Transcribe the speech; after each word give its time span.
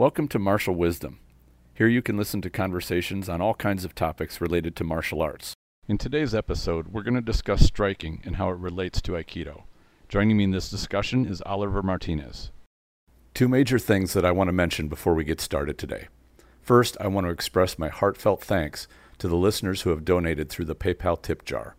Welcome 0.00 0.28
to 0.28 0.38
Martial 0.38 0.74
Wisdom. 0.74 1.18
Here 1.74 1.86
you 1.86 2.00
can 2.00 2.16
listen 2.16 2.40
to 2.40 2.48
conversations 2.48 3.28
on 3.28 3.42
all 3.42 3.52
kinds 3.52 3.84
of 3.84 3.94
topics 3.94 4.40
related 4.40 4.74
to 4.76 4.82
martial 4.82 5.20
arts. 5.20 5.52
In 5.88 5.98
today's 5.98 6.34
episode, 6.34 6.88
we're 6.88 7.02
going 7.02 7.16
to 7.16 7.20
discuss 7.20 7.66
striking 7.66 8.22
and 8.24 8.36
how 8.36 8.48
it 8.48 8.56
relates 8.56 9.02
to 9.02 9.12
Aikido. 9.12 9.64
Joining 10.08 10.38
me 10.38 10.44
in 10.44 10.52
this 10.52 10.70
discussion 10.70 11.26
is 11.26 11.42
Oliver 11.44 11.82
Martinez. 11.82 12.50
Two 13.34 13.46
major 13.46 13.78
things 13.78 14.14
that 14.14 14.24
I 14.24 14.30
want 14.30 14.48
to 14.48 14.52
mention 14.52 14.88
before 14.88 15.12
we 15.12 15.22
get 15.22 15.38
started 15.38 15.76
today. 15.76 16.08
First, 16.62 16.96
I 16.98 17.06
want 17.08 17.26
to 17.26 17.30
express 17.30 17.78
my 17.78 17.90
heartfelt 17.90 18.42
thanks 18.42 18.88
to 19.18 19.28
the 19.28 19.36
listeners 19.36 19.82
who 19.82 19.90
have 19.90 20.06
donated 20.06 20.48
through 20.48 20.64
the 20.64 20.74
PayPal 20.74 21.20
tip 21.20 21.44
jar. 21.44 21.76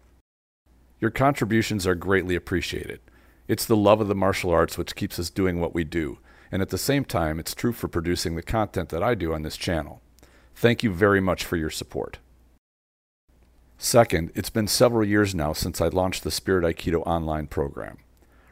Your 1.00 1.10
contributions 1.10 1.88
are 1.88 1.96
greatly 1.96 2.36
appreciated. 2.36 3.00
It's 3.48 3.66
the 3.66 3.76
love 3.76 4.00
of 4.00 4.08
the 4.08 4.14
martial 4.14 4.52
arts 4.52 4.78
which 4.78 4.96
keeps 4.96 5.18
us 5.18 5.32
doing 5.32 5.60
what 5.60 5.74
we 5.74 5.84
do, 5.84 6.20
and 6.52 6.62
at 6.62 6.70
the 6.70 6.78
same 6.78 7.06
time, 7.06 7.40
it's 7.40 7.56
true 7.56 7.72
for 7.72 7.88
producing 7.88 8.36
the 8.36 8.44
content 8.44 8.90
that 8.90 9.02
I 9.02 9.16
do 9.16 9.34
on 9.34 9.44
this 9.44 9.58
channel. 9.58 10.02
Thank 10.54 10.84
you 10.84 10.92
very 10.92 11.22
much 11.22 11.46
for 11.46 11.56
your 11.56 11.70
support. 11.70 12.20
Second, 13.78 14.32
it's 14.36 14.50
been 14.50 14.68
several 14.68 15.08
years 15.08 15.34
now 15.34 15.54
since 15.54 15.82
I 15.82 15.88
launched 15.88 16.24
the 16.24 16.30
Spirit 16.30 16.64
Aikido 16.64 17.02
online 17.08 17.48
program. 17.48 17.98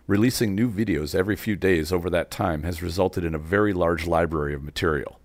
Releasing 0.07 0.55
new 0.55 0.71
videos 0.71 1.13
every 1.13 1.35
few 1.35 1.55
days 1.55 1.91
over 1.91 2.09
that 2.09 2.31
time 2.31 2.63
has 2.63 2.81
resulted 2.81 3.23
in 3.23 3.35
a 3.35 3.39
very 3.39 3.73
large 3.73 4.07
library 4.07 4.55
of 4.55 4.63
material. 4.63 5.19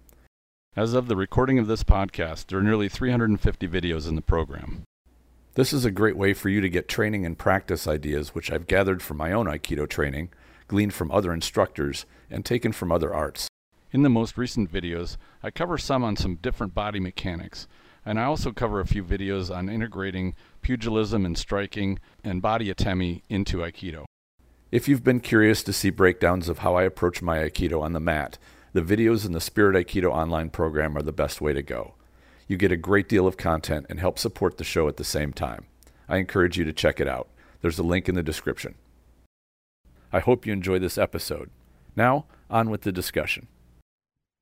As 0.76 0.92
of 0.92 1.06
the 1.06 1.16
recording 1.16 1.58
of 1.58 1.68
this 1.68 1.84
podcast, 1.84 2.48
there 2.48 2.58
are 2.58 2.62
nearly 2.62 2.90
350 2.90 3.66
videos 3.66 4.06
in 4.06 4.14
the 4.14 4.20
program. 4.20 4.82
This 5.54 5.72
is 5.72 5.84
a 5.84 5.90
great 5.90 6.16
way 6.16 6.34
for 6.34 6.48
you 6.48 6.60
to 6.60 6.68
get 6.68 6.88
training 6.88 7.24
and 7.24 7.38
practice 7.38 7.86
ideas, 7.86 8.34
which 8.34 8.50
I've 8.50 8.66
gathered 8.66 9.00
from 9.00 9.16
my 9.16 9.32
own 9.32 9.46
Aikido 9.46 9.88
training, 9.88 10.30
gleaned 10.68 10.94
from 10.94 11.10
other 11.10 11.32
instructors, 11.32 12.06
and 12.30 12.44
taken 12.44 12.72
from 12.72 12.90
other 12.90 13.14
arts. 13.14 13.48
In 13.92 14.02
the 14.02 14.10
most 14.10 14.36
recent 14.36 14.72
videos, 14.72 15.16
I 15.42 15.50
cover 15.50 15.78
some 15.78 16.02
on 16.02 16.16
some 16.16 16.36
different 16.36 16.74
body 16.74 16.98
mechanics, 16.98 17.68
and 18.04 18.18
I 18.18 18.24
also 18.24 18.50
cover 18.50 18.80
a 18.80 18.86
few 18.86 19.04
videos 19.04 19.54
on 19.54 19.68
integrating 19.68 20.34
pugilism 20.62 21.24
and 21.24 21.38
striking 21.38 21.98
and 22.22 22.42
body 22.42 22.72
atemi 22.72 23.22
into 23.28 23.58
Aikido. 23.58 24.04
If 24.72 24.88
you've 24.88 25.04
been 25.04 25.20
curious 25.20 25.62
to 25.62 25.72
see 25.72 25.90
breakdowns 25.90 26.48
of 26.48 26.58
how 26.58 26.74
I 26.74 26.82
approach 26.82 27.22
my 27.22 27.38
Aikido 27.38 27.80
on 27.80 27.92
the 27.92 28.00
mat, 28.00 28.38
the 28.72 28.82
videos 28.82 29.24
in 29.24 29.30
the 29.30 29.40
Spirit 29.40 29.76
Aikido 29.76 30.10
online 30.10 30.50
program 30.50 30.96
are 30.96 31.02
the 31.02 31.12
best 31.12 31.40
way 31.40 31.52
to 31.52 31.62
go. 31.62 31.94
You 32.48 32.56
get 32.56 32.72
a 32.72 32.76
great 32.76 33.08
deal 33.08 33.26
of 33.28 33.36
content 33.36 33.86
and 33.88 34.00
help 34.00 34.18
support 34.18 34.58
the 34.58 34.64
show 34.64 34.88
at 34.88 34.96
the 34.96 35.04
same 35.04 35.32
time. 35.32 35.66
I 36.08 36.16
encourage 36.16 36.58
you 36.58 36.64
to 36.64 36.72
check 36.72 37.00
it 37.00 37.06
out. 37.06 37.28
There's 37.60 37.78
a 37.78 37.84
link 37.84 38.08
in 38.08 38.16
the 38.16 38.22
description. 38.22 38.74
I 40.14 40.20
hope 40.20 40.46
you 40.46 40.52
enjoy 40.52 40.78
this 40.78 40.96
episode. 40.96 41.50
Now, 41.96 42.26
on 42.48 42.70
with 42.70 42.82
the 42.82 42.92
discussion. 42.92 43.48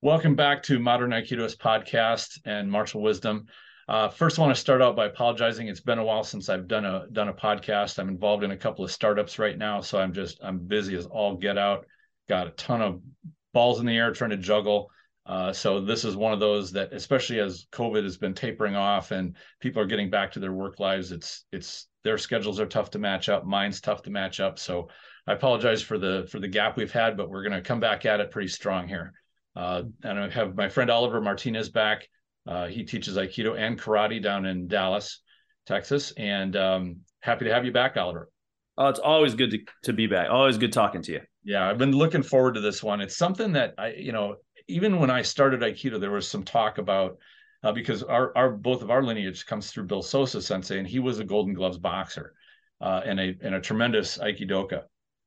Welcome 0.03 0.35
back 0.35 0.63
to 0.65 0.79
Modern 0.79 1.13
Aikido's 1.13 1.57
podcast 1.57 2.39
and 2.45 2.71
Martial 2.71 3.01
Wisdom. 3.01 3.47
Uh, 3.89 4.11
first, 4.11 4.39
I 4.39 4.43
want 4.43 4.55
to 4.55 4.61
start 4.61 4.83
out 4.83 4.97
by 4.97 5.07
apologizing. 5.07 5.69
It's 5.69 5.81
been 5.81 5.99
a 5.99 6.05
while 6.05 6.25
since 6.25 6.51
I've 6.51 6.69
done 6.69 6.85
a 6.85 7.07
done 7.13 7.31
a 7.31 7.33
podcast. 7.33 7.99
I'm 7.99 8.11
involved 8.11 8.45
in 8.45 8.51
a 8.51 8.57
couple 8.57 8.85
of 8.85 8.93
startups 8.93 9.39
right 9.39 9.57
now, 9.57 9.81
so 9.81 9.99
I'm 9.99 10.13
just 10.13 10.41
I'm 10.45 10.59
busy 10.59 10.95
as 10.95 11.07
all 11.07 11.37
get 11.37 11.57
out. 11.57 11.87
Got 12.29 12.49
a 12.49 12.51
ton 12.51 12.83
of 12.83 13.01
balls 13.55 13.81
in 13.81 13.87
the 13.87 13.97
air 13.97 14.13
trying 14.13 14.29
to 14.29 14.37
juggle. 14.37 14.91
Uh, 15.25 15.55
so 15.55 15.81
this 15.81 16.05
is 16.05 16.17
one 16.17 16.35
of 16.35 16.41
those 16.41 16.71
that, 16.73 16.93
especially 16.93 17.41
as 17.41 17.67
COVID 17.73 18.03
has 18.03 18.19
been 18.19 18.35
tapering 18.35 18.77
off 18.77 19.11
and 19.11 19.37
people 19.59 19.81
are 19.81 19.87
getting 19.87 20.11
back 20.11 20.33
to 20.33 20.39
their 20.39 20.53
work 20.53 20.81
lives, 20.81 21.13
it's 21.13 21.47
it's 21.51 21.87
their 22.05 22.19
schedules 22.19 22.61
are 22.61 22.67
tough 22.67 22.91
to 22.91 22.99
match 22.99 23.31
up. 23.31 23.47
Mine's 23.47 23.81
tough 23.81 24.03
to 24.03 24.11
match 24.11 24.39
up. 24.39 24.59
So 24.59 24.89
I 25.27 25.33
apologize 25.33 25.83
for 25.83 25.99
the 25.99 26.27
for 26.31 26.41
the 26.41 26.49
gap 26.49 26.77
we've 26.77 26.93
had, 26.93 27.17
but 27.17 27.31
we're 27.31 27.43
going 27.43 27.53
to 27.53 27.63
come 27.63 27.81
back 27.81 28.05
at 28.07 28.21
it 28.21 28.31
pretty 28.31 28.49
strong 28.49 28.89
here. 28.89 29.13
Uh, 29.55 29.83
and 30.03 30.19
I 30.19 30.31
have 30.31 30.57
my 30.57 30.69
friend 30.69 30.91
Oliver 30.91 31.21
Martinez 31.21 31.69
back. 31.69 32.09
Uh, 32.47 32.67
he 32.67 32.83
teaches 32.85 33.17
Aikido 33.17 33.57
and 33.57 33.81
karate 33.81 34.21
down 34.21 34.47
in 34.47 34.67
Dallas, 34.67 35.21
Texas, 35.67 36.13
and 36.17 36.57
um, 36.57 36.97
happy 37.21 37.45
to 37.45 37.55
have 37.55 37.65
you 37.65 37.73
back, 37.73 37.97
Oliver. 37.97 38.29
Oh, 38.79 38.89
it's 38.89 38.99
always 38.99 39.35
good 39.35 39.51
to, 39.51 39.59
to 39.85 39.93
be 39.93 40.07
back. 40.07 40.29
Always 40.31 40.59
good 40.59 40.73
talking 40.73 41.03
to 41.03 41.13
you. 41.13 41.21
Yeah, 41.45 41.69
I've 41.69 41.79
been 41.79 41.93
looking 41.93 42.23
forward 42.23 42.55
to 42.55 42.61
this 42.61 42.83
one. 42.83 43.01
It's 43.01 43.17
something 43.17 43.53
that 43.53 43.75
I, 43.79 43.93
you 43.93 44.13
know, 44.13 44.37
even 44.69 44.99
when 44.99 45.11
I 45.11 45.23
started 45.23 45.61
Aikido, 45.61 46.01
there 46.01 46.11
was 46.11 46.27
some 46.27 46.43
talk 46.43 46.79
about 46.79 47.19
uh, 47.63 47.73
because 47.73 48.03
our 48.03 48.37
our 48.37 48.51
both 48.51 48.83
of 48.83 48.91
our 48.91 49.03
lineage 49.03 49.45
comes 49.47 49.71
through 49.71 49.85
Bill 49.85 50.03
Sosa 50.03 50.41
Sensei, 50.41 50.79
and 50.79 50.89
he 50.89 50.99
was 50.99 51.19
a 51.19 51.25
Golden 51.25 51.55
Gloves 51.55 51.79
boxer 51.79 52.35
uh, 52.81 53.03
and 53.05 53.21
a 53.21 53.37
and 53.43 53.55
a 53.55 53.61
tremendous 53.61 54.19
Aikidoka, 54.19 54.85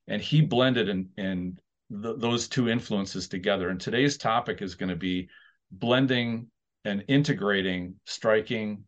and 0.08 0.22
he 0.22 0.42
blended 0.42 0.90
in 0.90 1.10
in 1.18 1.58
the, 1.90 2.16
those 2.18 2.48
two 2.48 2.70
influences 2.70 3.28
together. 3.28 3.70
And 3.70 3.80
today's 3.80 4.18
topic 4.18 4.62
is 4.62 4.76
going 4.76 4.90
to 4.90 4.96
be 4.96 5.30
blending 5.72 6.48
and 6.84 7.04
integrating 7.08 7.96
striking 8.06 8.84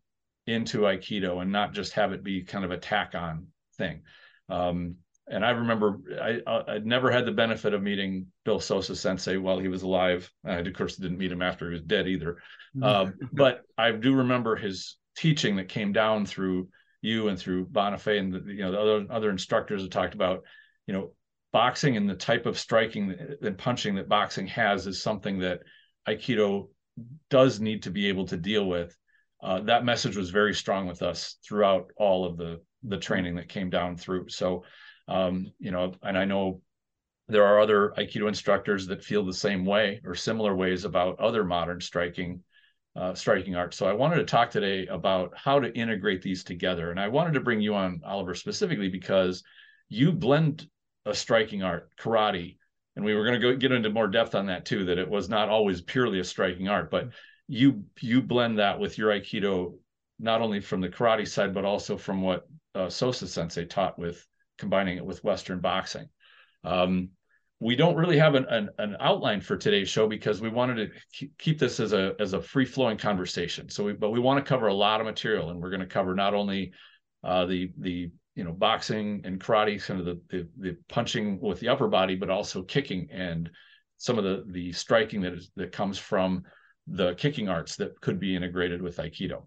into 0.46 0.80
Aikido, 0.80 1.42
and 1.42 1.52
not 1.52 1.72
just 1.72 1.92
have 1.92 2.12
it 2.12 2.24
be 2.24 2.42
kind 2.42 2.64
of 2.64 2.70
a 2.70 2.78
tack 2.78 3.14
on 3.14 3.48
thing. 3.76 4.02
Um, 4.48 4.96
and 5.30 5.44
I 5.44 5.50
remember 5.50 5.98
I 6.20 6.40
I'd 6.46 6.86
never 6.86 7.10
had 7.10 7.26
the 7.26 7.32
benefit 7.32 7.74
of 7.74 7.82
meeting 7.82 8.28
Bill 8.44 8.60
Sosa 8.60 8.96
Sensei 8.96 9.36
while 9.36 9.58
he 9.58 9.68
was 9.68 9.82
alive. 9.82 10.30
I 10.44 10.54
of 10.54 10.72
course 10.72 10.96
didn't 10.96 11.18
meet 11.18 11.32
him 11.32 11.42
after 11.42 11.66
he 11.66 11.72
was 11.72 11.82
dead 11.82 12.08
either. 12.08 12.38
Um, 12.82 13.14
but 13.32 13.62
I 13.76 13.92
do 13.92 14.14
remember 14.14 14.56
his 14.56 14.96
teaching 15.16 15.56
that 15.56 15.68
came 15.68 15.92
down 15.92 16.24
through 16.26 16.68
you 17.02 17.28
and 17.28 17.38
through 17.38 17.66
Bonifay 17.66 18.18
and 18.18 18.32
the, 18.32 18.40
you 18.52 18.60
know 18.60 18.72
the 18.72 18.80
other 18.80 19.06
other 19.10 19.30
instructors 19.30 19.82
that 19.82 19.90
talked 19.90 20.14
about 20.14 20.44
you 20.88 20.94
know 20.94 21.12
boxing 21.52 21.96
and 21.96 22.10
the 22.10 22.14
type 22.14 22.46
of 22.46 22.58
striking 22.58 23.14
and 23.42 23.58
punching 23.58 23.94
that 23.94 24.08
boxing 24.08 24.46
has 24.48 24.86
is 24.86 25.00
something 25.00 25.38
that 25.38 25.60
Aikido 26.08 26.68
does 27.30 27.60
need 27.60 27.84
to 27.84 27.90
be 27.90 28.08
able 28.08 28.26
to 28.26 28.36
deal 28.36 28.66
with. 28.66 28.96
Uh, 29.40 29.60
that 29.60 29.84
message 29.84 30.16
was 30.16 30.30
very 30.30 30.52
strong 30.52 30.86
with 30.86 31.02
us 31.02 31.36
throughout 31.46 31.90
all 31.96 32.24
of 32.24 32.36
the 32.36 32.60
the 32.82 32.96
training 32.96 33.36
that 33.36 33.48
came 33.48 33.70
down 33.70 33.96
through. 33.96 34.28
So 34.28 34.64
um, 35.06 35.52
you 35.58 35.70
know, 35.70 35.94
and 36.02 36.18
I 36.18 36.24
know 36.24 36.62
there 37.28 37.44
are 37.44 37.60
other 37.60 37.92
Aikido 37.98 38.26
instructors 38.26 38.86
that 38.86 39.04
feel 39.04 39.24
the 39.24 39.32
same 39.32 39.66
way 39.66 40.00
or 40.04 40.14
similar 40.14 40.56
ways 40.56 40.84
about 40.84 41.20
other 41.20 41.44
modern 41.44 41.80
striking 41.80 42.42
uh, 42.96 43.14
striking 43.14 43.54
art. 43.54 43.74
So 43.74 43.86
I 43.86 43.92
wanted 43.92 44.16
to 44.16 44.24
talk 44.24 44.50
today 44.50 44.86
about 44.86 45.32
how 45.36 45.60
to 45.60 45.72
integrate 45.72 46.22
these 46.22 46.42
together. 46.42 46.90
And 46.90 46.98
I 46.98 47.08
wanted 47.08 47.34
to 47.34 47.40
bring 47.40 47.60
you 47.60 47.74
on, 47.74 48.00
Oliver, 48.04 48.34
specifically 48.34 48.88
because 48.88 49.44
you 49.88 50.10
blend 50.10 50.68
a 51.08 51.14
striking 51.14 51.62
art, 51.62 51.90
karate, 51.98 52.56
and 52.96 53.04
we 53.04 53.14
were 53.14 53.24
going 53.24 53.40
to 53.40 53.52
go 53.52 53.56
get 53.56 53.72
into 53.72 53.90
more 53.90 54.08
depth 54.08 54.34
on 54.34 54.46
that 54.46 54.64
too. 54.64 54.84
That 54.84 54.98
it 54.98 55.08
was 55.08 55.28
not 55.28 55.48
always 55.48 55.80
purely 55.80 56.20
a 56.20 56.24
striking 56.24 56.68
art, 56.68 56.90
but 56.90 57.08
you 57.48 57.84
you 58.00 58.22
blend 58.22 58.58
that 58.58 58.78
with 58.78 58.98
your 58.98 59.10
Aikido, 59.10 59.74
not 60.18 60.42
only 60.42 60.60
from 60.60 60.80
the 60.80 60.88
karate 60.88 61.26
side, 61.26 61.54
but 61.54 61.64
also 61.64 61.96
from 61.96 62.22
what 62.22 62.46
uh, 62.74 62.90
Sosa 62.90 63.26
Sensei 63.26 63.64
taught 63.64 63.98
with 63.98 64.24
combining 64.58 64.98
it 64.98 65.04
with 65.04 65.24
Western 65.24 65.60
boxing. 65.60 66.08
Um, 66.64 67.10
we 67.60 67.74
don't 67.74 67.96
really 67.96 68.18
have 68.18 68.34
an, 68.34 68.46
an, 68.48 68.68
an, 68.78 68.96
outline 69.00 69.40
for 69.40 69.56
today's 69.56 69.88
show 69.88 70.06
because 70.06 70.40
we 70.40 70.48
wanted 70.48 70.92
to 71.12 71.28
keep 71.38 71.58
this 71.58 71.80
as 71.80 71.92
a 71.92 72.14
as 72.20 72.32
a 72.32 72.42
free 72.42 72.64
flowing 72.64 72.98
conversation. 72.98 73.68
So, 73.68 73.84
we, 73.84 73.92
but 73.94 74.10
we 74.10 74.20
want 74.20 74.44
to 74.44 74.48
cover 74.48 74.68
a 74.68 74.74
lot 74.74 75.00
of 75.00 75.06
material, 75.06 75.50
and 75.50 75.60
we're 75.60 75.70
going 75.70 75.80
to 75.80 75.86
cover 75.86 76.14
not 76.14 76.34
only 76.34 76.72
uh, 77.24 77.46
the 77.46 77.72
the 77.78 78.10
you 78.38 78.44
know 78.44 78.52
boxing 78.52 79.20
and 79.24 79.40
karate, 79.40 79.84
kind 79.84 79.98
of 79.98 80.06
the, 80.06 80.20
the, 80.30 80.48
the 80.58 80.76
punching 80.88 81.40
with 81.40 81.58
the 81.58 81.68
upper 81.68 81.88
body, 81.88 82.14
but 82.14 82.30
also 82.30 82.62
kicking 82.62 83.08
and 83.10 83.50
some 83.96 84.16
of 84.16 84.22
the 84.22 84.44
the 84.46 84.72
striking 84.72 85.20
that 85.22 85.32
is 85.32 85.50
that 85.56 85.72
comes 85.72 85.98
from 85.98 86.44
the 86.86 87.14
kicking 87.16 87.48
arts 87.48 87.74
that 87.76 88.00
could 88.00 88.20
be 88.20 88.36
integrated 88.36 88.80
with 88.80 88.98
Aikido. 88.98 89.42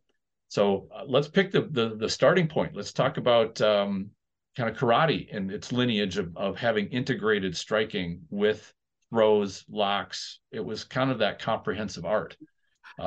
So 0.49 0.89
uh, 0.93 1.03
let's 1.07 1.29
pick 1.29 1.51
the, 1.51 1.61
the, 1.71 1.95
the 1.97 2.09
starting 2.09 2.47
point. 2.49 2.75
Let's 2.75 2.91
talk 2.91 3.15
about 3.15 3.59
um, 3.61 4.09
kind 4.57 4.69
of 4.69 4.75
karate 4.75 5.33
and 5.33 5.49
its 5.49 5.71
lineage 5.71 6.17
of, 6.17 6.35
of 6.35 6.57
having 6.57 6.87
integrated 6.87 7.55
striking 7.55 8.19
with 8.29 8.71
throws, 9.09 9.63
locks. 9.69 10.39
It 10.51 10.63
was 10.63 10.83
kind 10.83 11.09
of 11.09 11.19
that 11.19 11.39
comprehensive 11.39 12.03
art. 12.05 12.35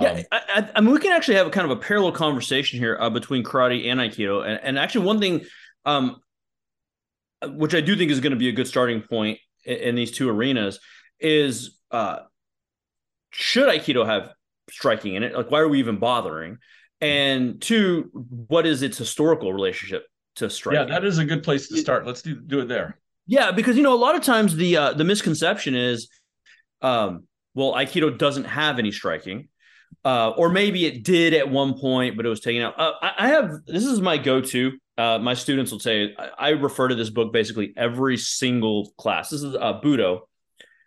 Yeah, 0.00 0.12
um, 0.12 0.24
I, 0.32 0.70
I, 0.76 0.80
mean, 0.80 0.92
we 0.94 0.98
can 0.98 1.12
actually 1.12 1.36
have 1.36 1.46
a 1.46 1.50
kind 1.50 1.70
of 1.70 1.76
a 1.76 1.80
parallel 1.80 2.12
conversation 2.12 2.78
here 2.78 2.96
uh, 2.98 3.10
between 3.10 3.44
karate 3.44 3.86
and 3.90 4.00
aikido, 4.00 4.44
and, 4.44 4.58
and 4.62 4.78
actually 4.78 5.04
one 5.04 5.20
thing, 5.20 5.44
um, 5.84 6.20
which 7.42 7.74
I 7.74 7.80
do 7.80 7.96
think 7.96 8.10
is 8.10 8.20
going 8.20 8.32
to 8.32 8.38
be 8.38 8.48
a 8.48 8.52
good 8.52 8.68
starting 8.68 9.02
point 9.02 9.38
in, 9.64 9.76
in 9.76 9.94
these 9.94 10.10
two 10.10 10.28
arenas, 10.28 10.80
is 11.20 11.78
uh, 11.90 12.20
should 13.30 13.68
aikido 13.68 14.06
have 14.06 14.32
striking 14.70 15.14
in 15.14 15.22
it? 15.22 15.34
Like, 15.34 15.50
why 15.50 15.60
are 15.60 15.68
we 15.68 15.78
even 15.78 15.98
bothering? 15.98 16.58
And 17.00 17.60
two, 17.60 18.10
what 18.12 18.66
is 18.66 18.82
its 18.82 18.96
historical 18.96 19.52
relationship 19.52 20.06
to 20.36 20.50
strike. 20.50 20.74
Yeah, 20.74 20.84
that 20.84 21.04
is 21.04 21.18
a 21.18 21.24
good 21.24 21.42
place 21.42 21.68
to 21.68 21.76
start. 21.76 22.06
Let's 22.06 22.22
do 22.22 22.40
do 22.40 22.60
it 22.60 22.68
there. 22.68 22.98
Yeah, 23.26 23.52
because 23.52 23.76
you 23.76 23.82
know 23.82 23.94
a 23.94 23.96
lot 23.96 24.14
of 24.14 24.22
times 24.22 24.54
the 24.56 24.76
uh, 24.76 24.92
the 24.94 25.04
misconception 25.04 25.74
is, 25.74 26.08
um, 26.82 27.26
well, 27.54 27.72
Aikido 27.72 28.16
doesn't 28.16 28.44
have 28.44 28.78
any 28.78 28.92
striking, 28.92 29.48
uh, 30.04 30.30
or 30.30 30.48
maybe 30.48 30.86
it 30.86 31.04
did 31.04 31.34
at 31.34 31.48
one 31.48 31.78
point, 31.78 32.16
but 32.16 32.26
it 32.26 32.28
was 32.28 32.40
taken 32.40 32.62
out. 32.62 32.78
Uh, 32.78 32.92
I, 33.00 33.12
I, 33.18 33.28
have 33.28 33.50
this 33.66 33.84
is 33.84 34.00
my 34.00 34.18
go 34.18 34.40
to. 34.40 34.72
Uh, 34.96 35.18
my 35.18 35.34
students 35.34 35.72
will 35.72 35.80
say 35.80 36.14
I, 36.16 36.30
I, 36.38 36.48
refer 36.50 36.86
to 36.88 36.94
this 36.94 37.10
book 37.10 37.32
basically 37.32 37.74
every 37.76 38.16
single 38.16 38.92
class. 38.96 39.30
This 39.30 39.42
is 39.42 39.56
uh, 39.56 39.80
Budo. 39.80 40.20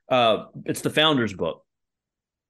Uh, 0.10 0.46
it's 0.66 0.82
the 0.82 0.90
founder's 0.90 1.34
book, 1.34 1.66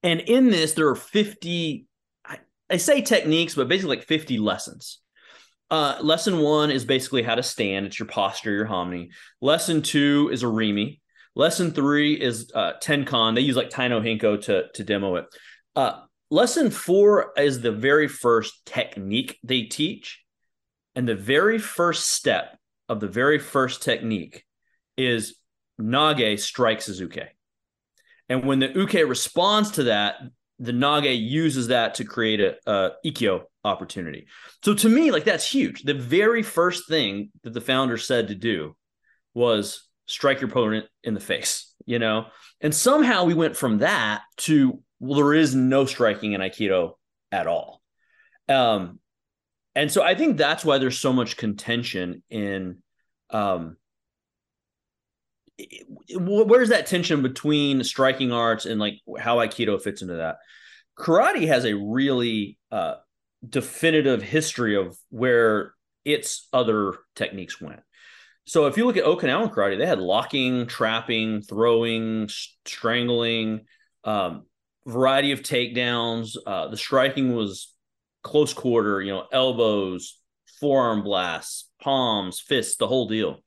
And 0.04 0.19
in 0.19 0.51
this, 0.51 0.74
there 0.74 0.88
are 0.89 0.95
50, 0.95 1.88
I, 2.24 2.38
I 2.69 2.77
say 2.77 3.01
techniques, 3.01 3.56
but 3.56 3.68
basically 3.68 3.95
like 3.95 4.06
50 4.06 4.38
lessons. 4.38 5.00
Uh, 5.69 5.98
lesson 6.01 6.39
one 6.39 6.71
is 6.71 6.86
basically 6.86 7.24
how 7.24 7.36
to 7.36 7.44
stand. 7.44 7.86
It's 7.86 8.00
your 8.00 8.07
posture, 8.07 8.54
your 8.54 8.68
hanmi. 8.68 9.09
Lesson 9.42 9.81
two 9.81 10.30
is 10.31 10.44
irimi. 10.44 11.00
Lesson 11.36 11.71
three 11.71 12.13
is 12.13 12.51
uh, 12.56 12.74
Tenkan. 12.81 13.36
They 13.36 13.42
use 13.42 13.56
like 13.56 13.69
Tai 13.69 13.89
no 13.89 14.01
Henko 14.01 14.42
to, 14.44 14.68
to 14.74 14.83
demo 14.83 15.15
it. 15.15 15.25
Uh, 15.75 16.01
lesson 16.31 16.69
four 16.69 17.33
is 17.38 17.62
the 17.62 17.71
very 17.71 18.07
first 18.07 18.65
technique 18.65 19.38
they 19.44 19.63
teach. 19.63 20.24
And 20.97 21.07
the 21.07 21.15
very 21.15 21.59
first 21.59 22.09
step 22.09 22.57
of 22.89 22.99
the 22.99 23.07
very 23.07 23.38
first 23.38 23.83
technique 23.83 24.44
is 24.97 25.35
Nage 25.79 26.39
strikes 26.39 26.89
as 26.89 26.99
uke. 26.99 27.29
And 28.29 28.44
when 28.44 28.57
the 28.57 28.71
uke 28.73 29.07
responds 29.07 29.69
to 29.73 29.83
that, 29.83 30.15
the 30.57 30.71
Nage 30.71 31.29
uses 31.29 31.67
that 31.67 31.94
to 31.95 32.03
create 32.03 32.41
a, 32.41 32.55
a 32.65 32.91
ikkyo 33.05 33.44
opportunity. 33.63 34.25
So 34.65 34.73
to 34.73 34.89
me, 34.89 35.11
like 35.11 35.23
that's 35.23 35.47
huge. 35.47 35.83
The 35.83 35.94
very 35.94 36.41
first 36.41 36.89
thing 36.89 37.29
that 37.44 37.53
the 37.53 37.61
founder 37.61 37.97
said 37.97 38.29
to 38.29 38.35
do 38.35 38.75
was 39.35 39.88
strike 40.07 40.41
your 40.41 40.49
opponent 40.49 40.88
in 41.03 41.13
the 41.13 41.19
face, 41.19 41.75
you 41.85 41.99
know? 41.99 42.25
And 42.59 42.73
somehow 42.73 43.25
we 43.25 43.35
went 43.35 43.55
from 43.55 43.77
that 43.79 44.23
to 44.38 44.81
well, 44.99 45.17
there 45.17 45.35
is 45.35 45.53
no 45.53 45.85
striking 45.85 46.33
in 46.33 46.41
Aikido 46.41 46.94
at 47.31 47.45
all. 47.45 47.83
Um, 48.49 48.97
and 49.77 49.91
so 49.91 50.01
I 50.01 50.15
think 50.15 50.38
that's 50.38 50.65
why 50.65 50.79
there's 50.79 50.97
so 50.97 51.13
much 51.13 51.38
contention 51.38 52.24
in 52.31 52.79
um, 53.29 53.77
where's 56.15 56.69
that 56.69 56.88
tension 56.88 57.21
between 57.21 57.83
striking 57.83 58.31
arts 58.31 58.65
and 58.65 58.79
like 58.79 58.95
how 59.19 59.38
aikido 59.38 59.79
fits 59.79 60.01
into 60.01 60.15
that? 60.15 60.38
Karate 60.97 61.47
has 61.47 61.63
a 61.63 61.75
really 61.75 62.57
uh, 62.71 62.95
definitive 63.47 64.24
history 64.24 64.75
of 64.75 64.97
where 65.09 65.75
its 66.03 66.47
other 66.51 66.95
techniques 67.15 67.62
went. 67.62 67.81
So 68.45 68.65
if 68.65 68.77
you 68.77 68.85
look 68.88 68.97
at 68.97 69.06
okinawan 69.06 69.53
karate 69.53 69.77
they 69.77 69.85
had 69.85 70.00
locking 70.00 70.65
trapping 70.65 71.44
throwing 71.44 72.30
strangling 72.65 73.65
um, 74.03 74.47
variety 74.88 75.33
of 75.33 75.44
takedowns. 75.44 76.35
Uh, 76.47 76.69
the 76.69 76.77
striking 76.77 77.35
was 77.35 77.75
close 78.24 78.54
quarter 78.54 79.02
you 79.02 79.12
know 79.12 79.25
elbows 79.31 80.19
forearm 80.60 81.04
blasts 81.04 81.69
palms 81.81 82.40
fists 82.40 82.78
the 82.78 82.88
whole 82.88 83.08
deal 83.08 83.42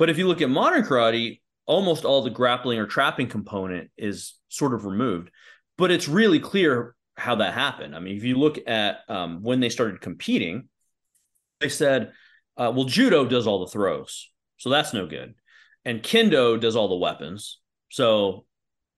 but 0.00 0.08
if 0.08 0.16
you 0.16 0.26
look 0.26 0.40
at 0.40 0.48
modern 0.48 0.82
karate, 0.82 1.42
almost 1.66 2.06
all 2.06 2.22
the 2.22 2.30
grappling 2.30 2.78
or 2.78 2.86
trapping 2.86 3.28
component 3.28 3.90
is 3.98 4.32
sort 4.48 4.72
of 4.72 4.86
removed. 4.86 5.30
But 5.76 5.90
it's 5.90 6.08
really 6.08 6.40
clear 6.40 6.96
how 7.18 7.34
that 7.34 7.52
happened. 7.52 7.94
I 7.94 8.00
mean, 8.00 8.16
if 8.16 8.24
you 8.24 8.36
look 8.36 8.58
at 8.66 9.00
um, 9.10 9.42
when 9.42 9.60
they 9.60 9.68
started 9.68 10.00
competing, 10.00 10.70
they 11.60 11.68
said, 11.68 12.12
uh, 12.56 12.72
well, 12.74 12.86
judo 12.86 13.26
does 13.26 13.46
all 13.46 13.60
the 13.60 13.70
throws. 13.70 14.30
So 14.56 14.70
that's 14.70 14.94
no 14.94 15.06
good. 15.06 15.34
And 15.84 16.02
kendo 16.02 16.58
does 16.58 16.76
all 16.76 16.88
the 16.88 16.96
weapons. 16.96 17.60
So 17.90 18.46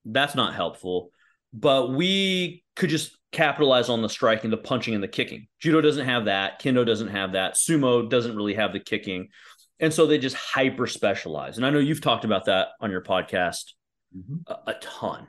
that's 0.04 0.36
not 0.36 0.54
helpful. 0.54 1.10
But 1.52 1.92
we 1.92 2.64
could 2.76 2.90
just 2.90 3.16
capitalize 3.32 3.88
on 3.88 4.02
the 4.02 4.08
striking, 4.08 4.50
the 4.50 4.56
punching, 4.56 4.94
and 4.94 5.02
the 5.02 5.08
kicking. 5.08 5.48
Judo 5.60 5.80
doesn't 5.80 6.06
have 6.06 6.26
that. 6.26 6.60
Kendo 6.60 6.86
doesn't 6.86 7.08
have 7.08 7.32
that. 7.32 7.54
Sumo 7.54 8.08
doesn't 8.08 8.36
really 8.36 8.54
have 8.54 8.72
the 8.72 8.80
kicking 8.80 9.28
and 9.82 9.92
so 9.92 10.06
they 10.06 10.16
just 10.16 10.36
hyper 10.36 10.86
specialize 10.86 11.58
and 11.58 11.66
i 11.66 11.70
know 11.70 11.78
you've 11.78 12.00
talked 12.00 12.24
about 12.24 12.46
that 12.46 12.68
on 12.80 12.90
your 12.90 13.02
podcast 13.02 13.72
mm-hmm. 14.16 14.36
a, 14.46 14.70
a, 14.70 14.74
ton 14.74 15.26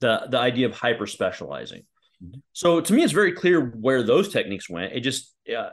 the 0.00 0.26
the 0.30 0.38
idea 0.38 0.66
of 0.66 0.72
hyper 0.72 1.06
specializing 1.06 1.82
mm-hmm. 2.24 2.38
so 2.52 2.80
to 2.80 2.94
me 2.94 3.02
it's 3.02 3.12
very 3.12 3.32
clear 3.32 3.60
where 3.60 4.02
those 4.02 4.32
techniques 4.32 4.70
went 4.70 4.94
it 4.94 5.00
just 5.00 5.34
uh, 5.54 5.70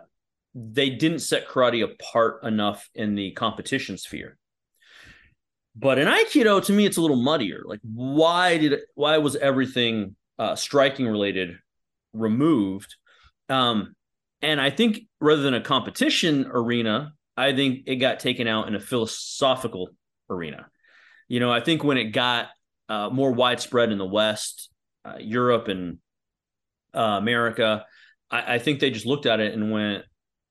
they 0.53 0.89
didn't 0.89 1.19
set 1.19 1.47
karate 1.47 1.83
apart 1.83 2.44
enough 2.44 2.89
in 2.95 3.15
the 3.15 3.31
competition 3.31 3.97
sphere 3.97 4.38
but 5.75 5.97
in 5.97 6.07
aikido 6.07 6.63
to 6.63 6.73
me 6.73 6.85
it's 6.85 6.97
a 6.97 7.01
little 7.01 7.21
muddier 7.21 7.61
like 7.65 7.79
why 7.83 8.57
did 8.57 8.79
why 8.95 9.17
was 9.17 9.35
everything 9.35 10.15
uh, 10.39 10.55
striking 10.55 11.07
related 11.07 11.57
removed 12.13 12.95
um, 13.49 13.95
and 14.41 14.59
i 14.61 14.69
think 14.69 15.01
rather 15.19 15.41
than 15.41 15.53
a 15.53 15.61
competition 15.61 16.47
arena 16.49 17.13
I 17.35 17.55
think 17.55 17.83
it 17.87 17.95
got 17.95 18.19
taken 18.19 18.47
out 18.47 18.67
in 18.67 18.75
a 18.75 18.79
philosophical 18.79 19.89
arena. 20.29 20.67
You 21.27 21.39
know, 21.39 21.51
I 21.51 21.61
think 21.61 21.83
when 21.83 21.97
it 21.97 22.05
got 22.05 22.49
uh, 22.89 23.09
more 23.09 23.31
widespread 23.31 23.91
in 23.91 23.97
the 23.97 24.05
West, 24.05 24.69
uh, 25.03 25.17
Europe, 25.19 25.67
and 25.67 25.97
uh, 26.93 27.17
America, 27.19 27.85
I, 28.29 28.55
I, 28.55 28.59
think 28.59 28.79
they 28.79 28.91
just 28.91 29.05
looked 29.05 29.25
at 29.25 29.39
it 29.39 29.53
and 29.53 29.71
went, 29.71 30.03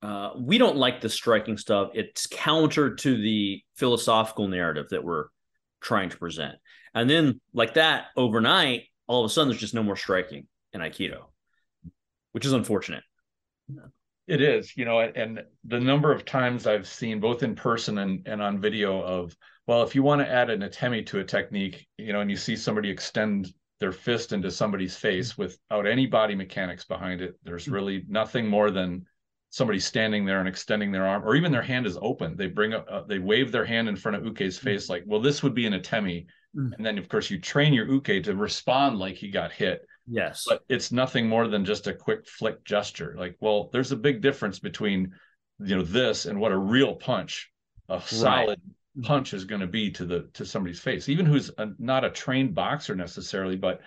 uh, 0.03 0.31
"We 0.37 0.57
don't 0.57 0.77
like 0.77 1.01
the 1.01 1.09
striking 1.09 1.57
stuff. 1.57 1.91
It's 1.93 2.27
counter 2.27 2.95
to 2.95 3.17
the 3.17 3.63
philosophical 3.75 4.47
narrative 4.47 4.89
that 4.89 5.03
we're 5.03 5.25
trying 5.81 6.09
to 6.09 6.17
present." 6.17 6.55
And 6.93 7.09
then, 7.09 7.41
like 7.53 7.75
that, 7.75 8.07
overnight, 8.15 8.83
all 9.07 9.23
of 9.23 9.29
a 9.29 9.33
sudden, 9.33 9.49
there's 9.49 9.61
just 9.61 9.73
no 9.73 9.83
more 9.83 9.95
striking 9.95 10.47
in 10.73 10.81
Aikido, 10.81 11.23
which 12.33 12.45
is 12.45 12.53
unfortunate. 12.53 13.03
It 14.27 14.41
is, 14.41 14.77
you 14.77 14.85
know, 14.85 15.01
and 15.01 15.43
the 15.65 15.79
number 15.79 16.11
of 16.11 16.23
times 16.23 16.65
I've 16.65 16.87
seen 16.87 17.19
both 17.19 17.43
in 17.43 17.55
person 17.55 17.97
and, 17.97 18.25
and 18.25 18.41
on 18.41 18.61
video 18.61 19.01
of, 19.01 19.35
well, 19.67 19.83
if 19.83 19.95
you 19.95 20.03
want 20.03 20.21
to 20.21 20.29
add 20.29 20.49
an 20.49 20.61
atemi 20.61 21.05
to 21.07 21.19
a 21.19 21.23
technique, 21.25 21.87
you 21.97 22.13
know, 22.13 22.21
and 22.21 22.31
you 22.31 22.37
see 22.37 22.55
somebody 22.55 22.89
extend 22.89 23.53
their 23.79 23.91
fist 23.91 24.31
into 24.31 24.49
somebody's 24.49 24.95
face 24.95 25.33
mm-hmm. 25.33 25.43
without 25.43 25.85
any 25.85 26.05
body 26.05 26.35
mechanics 26.35 26.85
behind 26.85 27.21
it, 27.21 27.37
there's 27.43 27.65
mm-hmm. 27.65 27.73
really 27.73 28.05
nothing 28.07 28.47
more 28.47 28.71
than 28.71 29.05
somebody 29.53 29.79
standing 29.79 30.25
there 30.25 30.39
and 30.39 30.47
extending 30.47 30.91
their 30.91 31.05
arm, 31.05 31.23
or 31.23 31.35
even 31.35 31.51
their 31.51 31.61
hand 31.61 31.85
is 31.85 31.97
open. 32.01 32.35
They 32.35 32.47
bring 32.47 32.73
up, 32.73 32.87
uh, 32.89 33.03
they 33.03 33.19
wave 33.19 33.51
their 33.51 33.65
hand 33.65 33.87
in 33.87 33.95
front 33.95 34.17
of 34.17 34.23
Uke's 34.23 34.57
mm-hmm. 34.57 34.67
face, 34.67 34.89
like, 34.89 35.03
well, 35.05 35.21
this 35.21 35.43
would 35.43 35.53
be 35.53 35.67
an 35.67 35.73
atemi. 35.73 36.25
And 36.55 36.85
then, 36.85 36.99
of 36.99 37.09
course, 37.09 37.31
you 37.31 37.39
train 37.39 37.73
your 37.73 37.87
Uke 37.87 38.23
to 38.23 38.35
respond 38.35 38.99
like 38.99 39.15
he 39.15 39.31
got 39.31 39.51
hit 39.51 39.87
Yes. 40.07 40.45
But 40.47 40.63
it's 40.69 40.91
nothing 40.91 41.27
more 41.27 41.47
than 41.47 41.65
just 41.65 41.87
a 41.87 41.93
quick 41.93 42.27
flick 42.27 42.63
gesture. 42.65 43.15
Like, 43.17 43.37
well, 43.39 43.69
there's 43.71 43.91
a 43.91 43.97
big 43.97 44.21
difference 44.21 44.59
between, 44.59 45.13
you 45.59 45.77
know, 45.77 45.83
this 45.83 46.25
and 46.25 46.39
what 46.39 46.51
a 46.51 46.57
real 46.57 46.95
punch, 46.95 47.49
a 47.89 48.01
solid 48.01 48.61
punch 49.01 49.33
is 49.33 49.45
going 49.45 49.61
to 49.61 49.67
be 49.67 49.91
to 49.91 50.05
the 50.05 50.29
to 50.33 50.45
somebody's 50.45 50.79
face. 50.79 51.09
Even 51.09 51.25
who's 51.25 51.51
a, 51.57 51.69
not 51.79 52.03
a 52.03 52.09
trained 52.09 52.53
boxer 52.53 52.95
necessarily, 52.95 53.55
but 53.55 53.81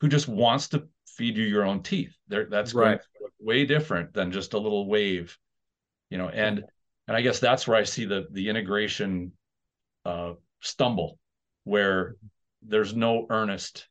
who 0.00 0.08
just 0.08 0.28
wants 0.28 0.68
to 0.68 0.88
feed 1.20 1.36
you 1.36 1.44
your 1.44 1.66
own 1.66 1.82
teeth. 1.82 2.16
There, 2.28 2.46
that's 2.46 2.72
right. 2.72 2.98
way 3.38 3.66
different 3.66 4.14
than 4.14 4.32
just 4.32 4.54
a 4.54 4.58
little 4.58 4.88
wave, 4.88 5.36
you 6.08 6.16
know. 6.16 6.30
And 6.30 6.64
and 7.06 7.16
I 7.16 7.20
guess 7.20 7.40
that's 7.40 7.68
where 7.68 7.76
I 7.76 7.84
see 7.84 8.06
the 8.06 8.26
the 8.30 8.48
integration 8.48 9.32
uh, 10.06 10.32
stumble, 10.60 11.18
where 11.64 12.16
there's 12.62 12.94
no 12.94 13.26
earnest 13.28 13.86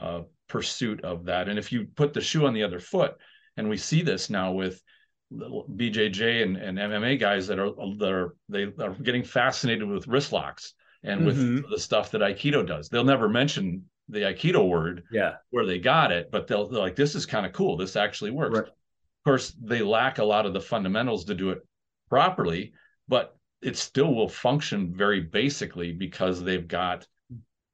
uh, 0.00 0.22
pursuit 0.48 1.04
of 1.04 1.26
that. 1.26 1.50
And 1.50 1.58
if 1.58 1.70
you 1.70 1.86
put 1.94 2.14
the 2.14 2.22
shoe 2.22 2.46
on 2.46 2.54
the 2.54 2.62
other 2.62 2.80
foot, 2.80 3.14
and 3.58 3.68
we 3.68 3.76
see 3.76 4.00
this 4.00 4.30
now 4.30 4.52
with 4.52 4.82
BJJ 5.30 6.42
and, 6.42 6.56
and 6.56 6.78
MMA 6.78 7.20
guys 7.20 7.46
that 7.48 7.58
are 7.58 7.72
that 7.98 8.10
are 8.10 8.34
they 8.48 8.72
are 8.80 8.94
getting 9.02 9.22
fascinated 9.22 9.86
with 9.86 10.08
wrist 10.08 10.32
locks 10.32 10.72
and 11.02 11.20
mm-hmm. 11.20 11.56
with 11.56 11.70
the 11.70 11.78
stuff 11.78 12.10
that 12.12 12.22
Aikido 12.22 12.66
does. 12.66 12.88
They'll 12.88 13.04
never 13.04 13.28
mention 13.28 13.84
the 14.10 14.20
Aikido 14.20 14.68
word, 14.68 15.04
yeah, 15.10 15.36
where 15.50 15.66
they 15.66 15.78
got 15.78 16.12
it, 16.12 16.30
but 16.30 16.46
they'll 16.46 16.68
they're 16.68 16.80
like, 16.80 16.96
this 16.96 17.14
is 17.14 17.26
kind 17.26 17.46
of 17.46 17.52
cool. 17.52 17.76
This 17.76 17.96
actually 17.96 18.30
works. 18.30 18.58
Right. 18.58 18.68
Of 18.68 19.24
course, 19.24 19.54
they 19.62 19.82
lack 19.82 20.18
a 20.18 20.24
lot 20.24 20.46
of 20.46 20.52
the 20.52 20.60
fundamentals 20.60 21.24
to 21.26 21.34
do 21.34 21.50
it 21.50 21.66
properly, 22.08 22.72
but 23.08 23.36
it 23.62 23.76
still 23.76 24.14
will 24.14 24.28
function 24.28 24.94
very 24.94 25.20
basically 25.20 25.92
because 25.92 26.42
they've 26.42 26.68
got 26.68 27.06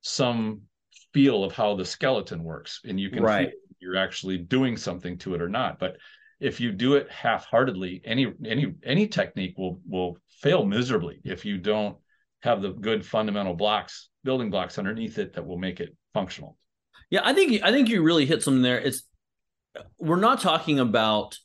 some 0.01 0.63
feel 1.13 1.45
of 1.45 1.53
how 1.53 1.75
the 1.75 1.85
skeleton 1.85 2.43
works 2.45 2.81
and 2.85 3.01
you 3.01 3.11
can 3.11 3.23
right. 3.23 3.53
you're 3.81 3.97
actually 3.97 4.37
doing 4.37 4.77
something 4.77 5.17
to 5.17 5.35
it 5.35 5.41
or 5.41 5.49
not 5.49 5.79
but 5.79 5.97
if 6.41 6.61
you 6.61 6.71
do 6.71 6.95
it 6.95 7.11
half-heartedly 7.11 8.03
any 8.05 8.33
any 8.45 8.75
any 8.85 9.09
technique 9.09 9.57
will 9.57 9.81
will 9.89 10.19
fail 10.29 10.65
miserably 10.65 11.21
if 11.25 11.45
you 11.45 11.57
don't 11.57 11.97
have 12.43 12.63
the 12.63 12.71
good 12.71 13.05
fundamental 13.05 13.55
blocks 13.55 14.09
building 14.25 14.51
blocks 14.51 14.79
underneath 14.79 15.19
it 15.19 15.35
that 15.35 15.47
will 15.47 15.59
make 15.59 15.81
it 15.81 15.97
functional 16.15 16.57
yeah 17.11 17.21
i 17.25 17.33
think 17.33 17.63
i 17.63 17.71
think 17.71 17.89
you 17.89 18.03
really 18.03 18.27
hit 18.27 18.43
something 18.43 18.63
there 18.63 18.79
it's 18.79 19.03
we're 19.99 20.17
not 20.17 20.41
talking 20.41 20.79
about 20.79 21.37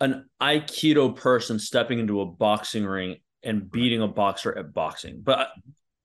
an 0.00 0.28
aikido 0.40 1.14
person 1.14 1.58
stepping 1.58 1.98
into 1.98 2.20
a 2.20 2.26
boxing 2.26 2.84
ring 2.84 3.16
and 3.42 3.70
beating 3.70 4.02
a 4.02 4.08
boxer 4.08 4.56
at 4.56 4.72
boxing 4.72 5.20
but 5.22 5.50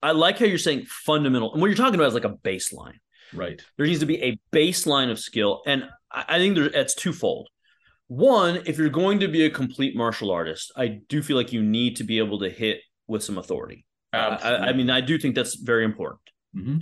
I 0.01 0.11
like 0.11 0.39
how 0.39 0.45
you're 0.45 0.57
saying 0.57 0.85
fundamental. 0.85 1.51
And 1.51 1.61
what 1.61 1.67
you're 1.67 1.75
talking 1.75 1.95
about 1.95 2.07
is 2.07 2.13
like 2.13 2.23
a 2.23 2.29
baseline. 2.29 2.95
Right. 3.33 3.61
There 3.77 3.85
needs 3.85 3.99
to 3.99 4.05
be 4.05 4.21
a 4.23 4.39
baseline 4.51 5.11
of 5.11 5.19
skill. 5.19 5.61
And 5.65 5.89
I 6.11 6.37
think 6.37 6.55
there's 6.55 6.73
it's 6.73 6.95
twofold. 6.95 7.49
One, 8.07 8.61
if 8.65 8.77
you're 8.77 8.89
going 8.89 9.19
to 9.19 9.27
be 9.27 9.45
a 9.45 9.49
complete 9.49 9.95
martial 9.95 10.31
artist, 10.31 10.71
I 10.77 10.99
do 11.09 11.21
feel 11.21 11.35
like 11.35 11.51
you 11.51 11.61
need 11.61 11.97
to 11.97 12.03
be 12.03 12.19
able 12.19 12.39
to 12.39 12.49
hit 12.49 12.79
with 13.07 13.23
some 13.23 13.37
authority. 13.37 13.85
I, 14.13 14.69
I, 14.69 14.73
mean, 14.73 14.89
I 14.89 15.01
do 15.01 15.17
think 15.17 15.35
that's 15.35 15.55
very 15.55 15.83
important. 15.83 16.21
Mm-hmm. 16.55 16.77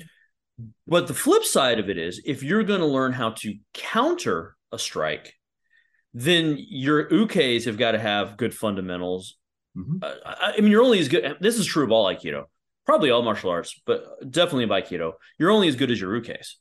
But 0.88 1.08
the 1.08 1.14
flip 1.14 1.44
side 1.44 1.80
of 1.80 1.90
it 1.90 1.98
is 1.98 2.22
if 2.26 2.44
you're 2.44 2.64
going 2.64 2.80
to 2.80 2.86
learn 2.86 3.12
how 3.12 3.32
to 3.32 3.56
counter 3.74 4.56
a 4.72 4.80
strike, 4.80 5.34
then 6.14 6.56
your 6.58 7.10
ukes 7.10 7.66
have 7.66 7.78
got 7.78 7.92
to 7.92 8.00
have 8.00 8.38
good 8.38 8.56
fundamentals. 8.56 9.38
Mm-hmm. 9.78 9.98
Uh, 10.02 10.14
I, 10.26 10.54
I, 10.58 10.62
mean, 10.62 10.72
you're 10.72 10.84
only 10.84 11.00
as 11.00 11.10
good. 11.10 11.38
This 11.42 11.58
is 11.58 11.66
true 11.66 11.84
of 11.84 11.92
all 11.92 12.06
Aikido, 12.06 12.46
probably 12.86 13.10
all 13.10 13.22
martial 13.22 13.50
arts, 13.50 13.82
but 13.86 14.06
definitely 14.30 14.64
of 14.64 14.70
Aikido. 14.70 15.14
You're 15.38 15.52
only 15.52 15.68
as 15.68 15.76
good 15.76 15.92
as 15.92 16.00
your 16.00 16.12
ukes. 16.22 16.54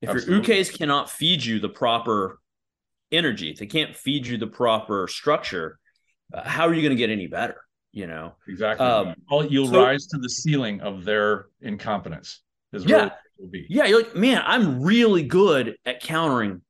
If 0.00 0.10
Absolutely. 0.10 0.34
your 0.34 0.64
ukes 0.64 0.76
cannot 0.76 1.10
feed 1.10 1.44
you 1.44 1.58
the 1.58 1.68
proper 1.68 2.38
energy, 3.10 3.50
if 3.50 3.58
they 3.58 3.66
can't 3.66 3.96
feed 3.96 4.26
you 4.26 4.38
the 4.38 4.46
proper 4.46 5.08
structure, 5.08 5.78
uh, 6.32 6.48
how 6.48 6.68
are 6.68 6.74
you 6.74 6.82
going 6.82 6.96
to 6.96 6.96
get 6.96 7.10
any 7.10 7.26
better? 7.26 7.56
You 7.94 8.08
know, 8.08 8.34
exactly. 8.48 8.84
Um, 8.84 9.14
you'll 9.48 9.68
so, 9.68 9.80
rise 9.80 10.08
to 10.08 10.18
the 10.18 10.28
ceiling 10.28 10.80
of 10.80 11.04
their 11.04 11.46
incompetence. 11.60 12.42
Is 12.72 12.84
yeah, 12.84 13.10
be. 13.52 13.66
Yeah, 13.70 13.84
you're 13.84 14.02
like, 14.02 14.16
man, 14.16 14.42
I'm 14.44 14.82
really 14.82 15.22
good 15.22 15.76
at 15.86 16.00
countering 16.00 16.62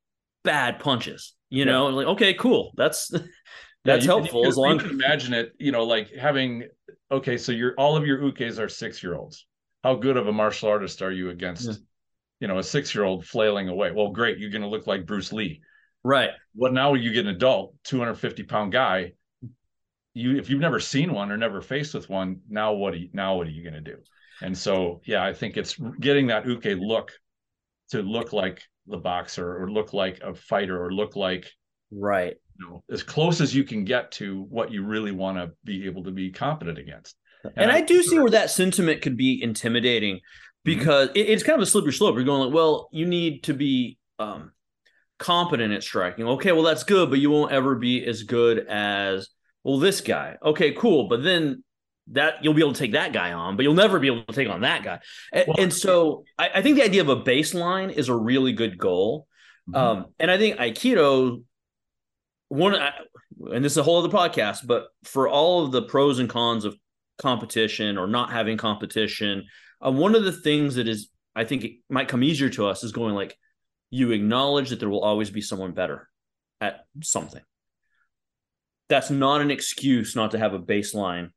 bad 0.43 0.81
punches. 0.81 1.35
You 1.49 1.65
know, 1.65 1.89
yeah. 1.89 1.95
like, 1.95 2.07
okay, 2.09 2.35
cool. 2.35 2.73
That's 2.77 3.09
that's 3.87 4.05
yeah, 4.05 4.13
helpful. 4.13 4.43
You, 4.43 4.49
as 4.49 4.59
long 4.59 4.77
as 4.77 4.83
you 4.83 4.91
can 4.91 5.01
imagine 5.01 5.33
it, 5.33 5.53
you 5.59 5.73
know, 5.73 5.85
like 5.85 6.13
having 6.13 6.69
okay, 7.11 7.39
so 7.39 7.53
your 7.53 7.73
all 7.79 7.97
of 7.97 8.07
your 8.07 8.19
ukes 8.19 8.59
are 8.59 8.69
six 8.69 9.03
year 9.03 9.15
olds. 9.15 9.47
How 9.83 9.95
good 9.95 10.19
of 10.19 10.27
a 10.27 10.33
martial 10.33 10.69
artist 10.69 11.01
are 11.01 11.13
you 11.13 11.31
against, 11.31 11.67
yeah. 11.67 11.75
you 12.41 12.49
know, 12.49 12.59
a 12.59 12.63
six 12.63 12.95
year 12.95 13.05
old 13.05 13.25
flailing 13.25 13.71
away? 13.71 13.93
Well, 13.93 14.11
great, 14.11 14.37
you're 14.37 14.51
going 14.51 14.61
to 14.61 14.69
look 14.69 14.87
like 14.87 15.07
Bruce 15.07 15.33
Lee, 15.33 15.63
right? 16.03 16.33
Well, 16.55 16.73
now 16.73 16.93
you 16.93 17.15
get 17.15 17.25
an 17.25 17.35
adult, 17.35 17.77
250 17.85 18.43
pound 18.43 18.73
guy. 18.73 19.15
You, 20.15 20.37
if 20.37 20.49
you've 20.49 20.61
never 20.61 20.81
seen 20.81 21.13
one 21.13 21.31
or 21.31 21.37
never 21.37 21.61
faced 21.61 21.95
with 21.95 22.09
one, 22.09 22.41
now 22.49 22.73
what? 22.73 22.95
Are 22.95 22.99
you, 22.99 23.09
now 23.13 23.37
what 23.37 23.47
are 23.47 23.51
you 23.51 23.63
going 23.63 23.75
to 23.75 23.81
do? 23.81 23.99
And 24.43 24.57
so, 24.57 25.01
yeah, 25.05 25.25
I 25.25 25.33
think 25.33 25.57
it's 25.57 25.77
getting 26.01 26.29
that 26.29 26.47
uke 26.47 26.65
look 26.65 27.13
to 27.91 28.03
look 28.03 28.33
like 28.33 28.63
the 28.87 28.97
boxer 28.97 29.63
or 29.63 29.71
look 29.71 29.93
like 29.93 30.21
a 30.23 30.35
fighter 30.35 30.83
or 30.83 30.93
look 30.93 31.17
like 31.17 31.51
right 31.91 32.35
you 32.59 32.67
know, 32.67 32.85
as 32.91 33.03
close 33.03 33.41
as 33.41 33.55
you 33.55 33.65
can 33.65 33.85
get 33.85 34.13
to 34.13 34.43
what 34.49 34.71
you 34.71 34.85
really 34.85 35.13
want 35.13 35.39
to 35.39 35.53
be 35.65 35.87
able 35.87 36.05
to 36.05 36.11
be 36.11 36.31
competent 36.31 36.79
against. 36.79 37.17
And, 37.43 37.53
and 37.57 37.73
I, 37.73 37.77
I, 37.77 37.81
do 37.81 38.03
see 38.03 38.19
where 38.19 38.31
that 38.31 38.51
sentiment 38.51 39.03
could 39.03 39.17
be 39.17 39.43
intimidating 39.43 40.17
mm-hmm. 40.17 40.21
because 40.65 41.09
mm-hmm. 41.09 41.19
it, 41.19 41.31
it's 41.31 41.43
kind 41.43 41.57
of 41.61 41.63
a 41.63 41.71
slippery 41.71 41.93
slope. 41.93 42.15
You're 42.15 42.25
going 42.25 42.47
like, 42.47 42.55
well, 42.55 42.89
you 42.93 43.07
need 43.07 43.45
to 43.45 43.55
be 43.55 43.99
um, 44.19 44.53
competent 45.19 45.73
at 45.73 45.83
striking. 45.83 46.27
Okay, 46.27 46.53
well 46.53 46.63
that's 46.63 46.85
good, 46.85 47.11
but 47.11 47.19
you 47.19 47.31
won't 47.31 47.53
ever 47.53 47.75
be 47.75 48.05
as 48.05 48.23
good 48.23 48.67
as 48.69 49.29
well 49.65 49.79
this 49.79 50.01
guy. 50.01 50.37
Okay, 50.43 50.73
cool, 50.73 51.09
but 51.09 51.23
then 51.23 51.65
that 52.13 52.45
you'll 52.45 52.55
be 52.55 52.61
able 52.61 52.75
to 52.75 52.79
take 52.79 52.93
that 52.93 53.13
guy 53.13 53.33
on, 53.33 53.57
but 53.57 53.63
you'll 53.63 53.75
never 53.75 53.99
be 53.99 54.09
able 54.09 54.25
to 54.25 54.33
take 54.33 54.49
on 54.49 54.61
that 54.61 54.83
guy. 54.83 55.01
And, 55.33 55.45
well, 55.49 55.57
and 55.59 55.73
so 55.73 56.25
I, 56.39 56.51
I, 56.57 56.63
think 56.63 56.77
the 56.77 56.85
idea 56.85 57.01
of 57.01 57.09
a 57.09 57.17
baseline 57.17 57.91
is 57.91 58.09
a 58.09 58.15
really 58.15 58.53
good 58.53 58.77
goal. 58.77 59.27
Mm-hmm. 59.69 59.77
Um, 59.77 60.07
and 60.19 60.31
I 60.31 60.37
think 60.37 60.59
Aikido, 60.59 61.43
one, 62.49 62.75
and 62.75 63.65
this 63.65 63.73
is 63.73 63.79
a 63.79 63.83
whole 63.83 64.05
other 64.05 64.15
podcast, 64.15 64.67
but 64.67 64.89
for 65.05 65.29
all 65.29 65.65
of 65.65 65.73
the 65.73 65.83
pros 65.83 66.19
and 66.19 66.29
cons 66.29 66.67
of 66.67 66.77
competition 67.17 67.97
or 67.97 68.07
not 68.07 68.31
having 68.31 68.59
competition, 68.59 69.47
uh, 69.85 69.91
one 69.91 70.15
of 70.15 70.25
the 70.25 70.33
things 70.33 70.75
that 70.75 70.87
is, 70.87 71.09
I 71.35 71.45
think 71.45 71.65
it 71.65 71.73
might 71.89 72.09
come 72.09 72.23
easier 72.23 72.51
to 72.51 72.67
us 72.67 72.85
is 72.85 72.93
going 72.93 73.15
like, 73.15 73.37
you 73.91 74.11
acknowledge 74.11 74.71
that 74.71 74.81
there 74.81 74.91
will 74.91 75.05
always 75.05 75.31
be 75.31 75.41
someone 75.41 75.73
better 75.73 76.09
at 76.61 76.85
something. 77.03 77.43
That's 78.89 79.11
not 79.11 79.41
an 79.41 79.51
excuse 79.51 80.15
not 80.15 80.33
to 80.33 80.39
have 80.39 80.55
a 80.55 80.59
baseline 80.59 81.31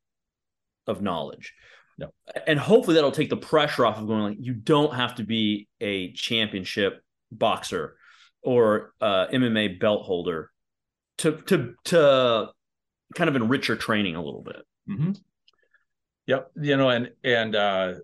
of 0.86 1.02
knowledge. 1.02 1.54
No. 1.98 2.12
And 2.46 2.58
hopefully 2.58 2.94
that'll 2.94 3.10
take 3.10 3.30
the 3.30 3.36
pressure 3.36 3.84
off 3.84 3.98
of 3.98 4.06
going 4.06 4.22
like 4.22 4.36
you 4.38 4.54
don't 4.54 4.94
have 4.94 5.16
to 5.16 5.24
be 5.24 5.68
a 5.80 6.12
championship 6.12 7.02
boxer 7.32 7.96
or 8.42 8.92
uh, 9.00 9.26
MMA 9.28 9.80
belt 9.80 10.04
holder 10.04 10.50
to 11.18 11.32
to 11.46 11.74
to 11.84 12.50
kind 13.14 13.28
of 13.28 13.36
enrich 13.36 13.68
your 13.68 13.76
training 13.76 14.16
a 14.16 14.22
little 14.22 14.42
bit. 14.42 14.62
Mm-hmm. 14.88 15.12
Yep, 16.26 16.50
you 16.60 16.76
know, 16.76 16.90
and 16.90 17.10
and 17.24 17.56
uh, 17.56 17.94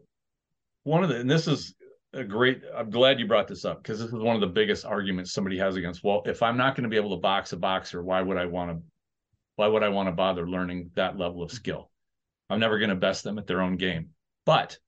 one 0.83 1.03
of 1.03 1.09
the 1.09 1.21
and 1.21 1.31
this 1.31 1.47
is 1.47 1.75
a 2.13 2.25
great. 2.25 2.63
I'm 2.75 2.91
glad 2.91 3.19
you 3.21 3.27
brought 3.27 3.49
this 3.49 3.65
up 3.65 3.83
because 3.83 3.99
this 3.99 4.09
is 4.09 4.15
one 4.15 4.35
of 4.35 4.41
the 4.41 4.47
biggest 4.47 4.85
arguments 4.85 5.33
somebody 5.33 5.59
has 5.59 5.77
against. 5.77 6.03
Well, 6.03 6.23
if 6.27 6.43
I'm 6.43 6.57
not 6.57 6.75
going 6.75 6.85
to 6.85 6.89
be 6.89 6.97
able 6.97 7.17
to 7.17 7.21
box 7.21 7.53
a 7.53 7.57
boxer, 7.57 8.03
why 8.03 8.23
would 8.23 8.37
I 8.37 8.47
want 8.47 8.71
to? 8.71 8.83
Why 9.57 9.67
would 9.67 9.83
I 9.83 9.89
want 9.89 10.09
to 10.09 10.13
bother 10.13 10.49
learning 10.49 10.91
that 10.95 11.19
level 11.19 11.43
of 11.43 11.53
skill? 11.53 11.91
I'm 12.51 12.61
never 12.61 12.79
going 12.79 12.91
to 12.91 12.97
best 12.97 13.25
them 13.25 13.39
at 13.39 13.47
their 13.47 13.63
own 13.63 13.77
game. 13.77 14.11
But 14.45 14.79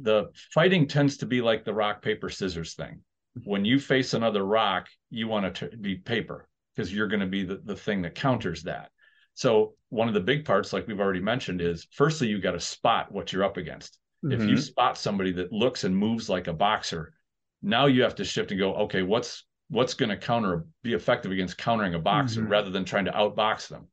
the 0.00 0.30
fighting 0.52 0.86
tends 0.86 1.18
to 1.18 1.26
be 1.26 1.40
like 1.40 1.64
the 1.64 1.74
rock, 1.74 2.02
paper, 2.02 2.28
scissors 2.28 2.74
thing. 2.74 3.00
When 3.44 3.64
you 3.64 3.78
face 3.78 4.12
another 4.12 4.44
rock, 4.44 4.88
you 5.08 5.28
want 5.28 5.54
to 5.56 5.68
be 5.68 5.96
paper 5.96 6.48
because 6.74 6.92
you're 6.92 7.08
going 7.08 7.20
to 7.20 7.26
be 7.26 7.44
the, 7.44 7.60
the 7.64 7.76
thing 7.76 8.02
that 8.02 8.14
counters 8.14 8.64
that. 8.64 8.90
So, 9.34 9.74
one 9.88 10.08
of 10.08 10.14
the 10.14 10.20
big 10.20 10.44
parts, 10.44 10.72
like 10.72 10.86
we've 10.86 11.00
already 11.00 11.20
mentioned, 11.20 11.62
is 11.62 11.86
firstly, 11.92 12.28
you 12.28 12.38
got 12.38 12.52
to 12.52 12.60
spot 12.60 13.10
what 13.10 13.32
you're 13.32 13.44
up 13.44 13.56
against. 13.56 13.98
Mm-hmm. 14.22 14.32
If 14.32 14.40
you 14.48 14.56
mm-hmm. 14.56 14.62
spot 14.62 14.98
somebody 14.98 15.32
that 15.32 15.52
looks 15.52 15.84
and 15.84 15.96
moves 15.96 16.28
like 16.28 16.48
a 16.48 16.52
boxer, 16.52 17.14
now 17.62 17.86
you 17.86 18.02
have 18.02 18.16
to 18.16 18.24
shift 18.24 18.50
and 18.50 18.60
go, 18.60 18.74
okay, 18.74 19.02
what's 19.02 19.44
what's 19.72 19.94
going 19.94 20.10
to 20.10 20.16
counter 20.16 20.66
be 20.82 20.92
effective 20.92 21.32
against 21.32 21.56
countering 21.56 21.94
a 21.94 21.98
boxer 21.98 22.42
mm-hmm. 22.42 22.50
rather 22.50 22.70
than 22.70 22.84
trying 22.84 23.06
to 23.06 23.12
outbox 23.12 23.68
them, 23.68 23.88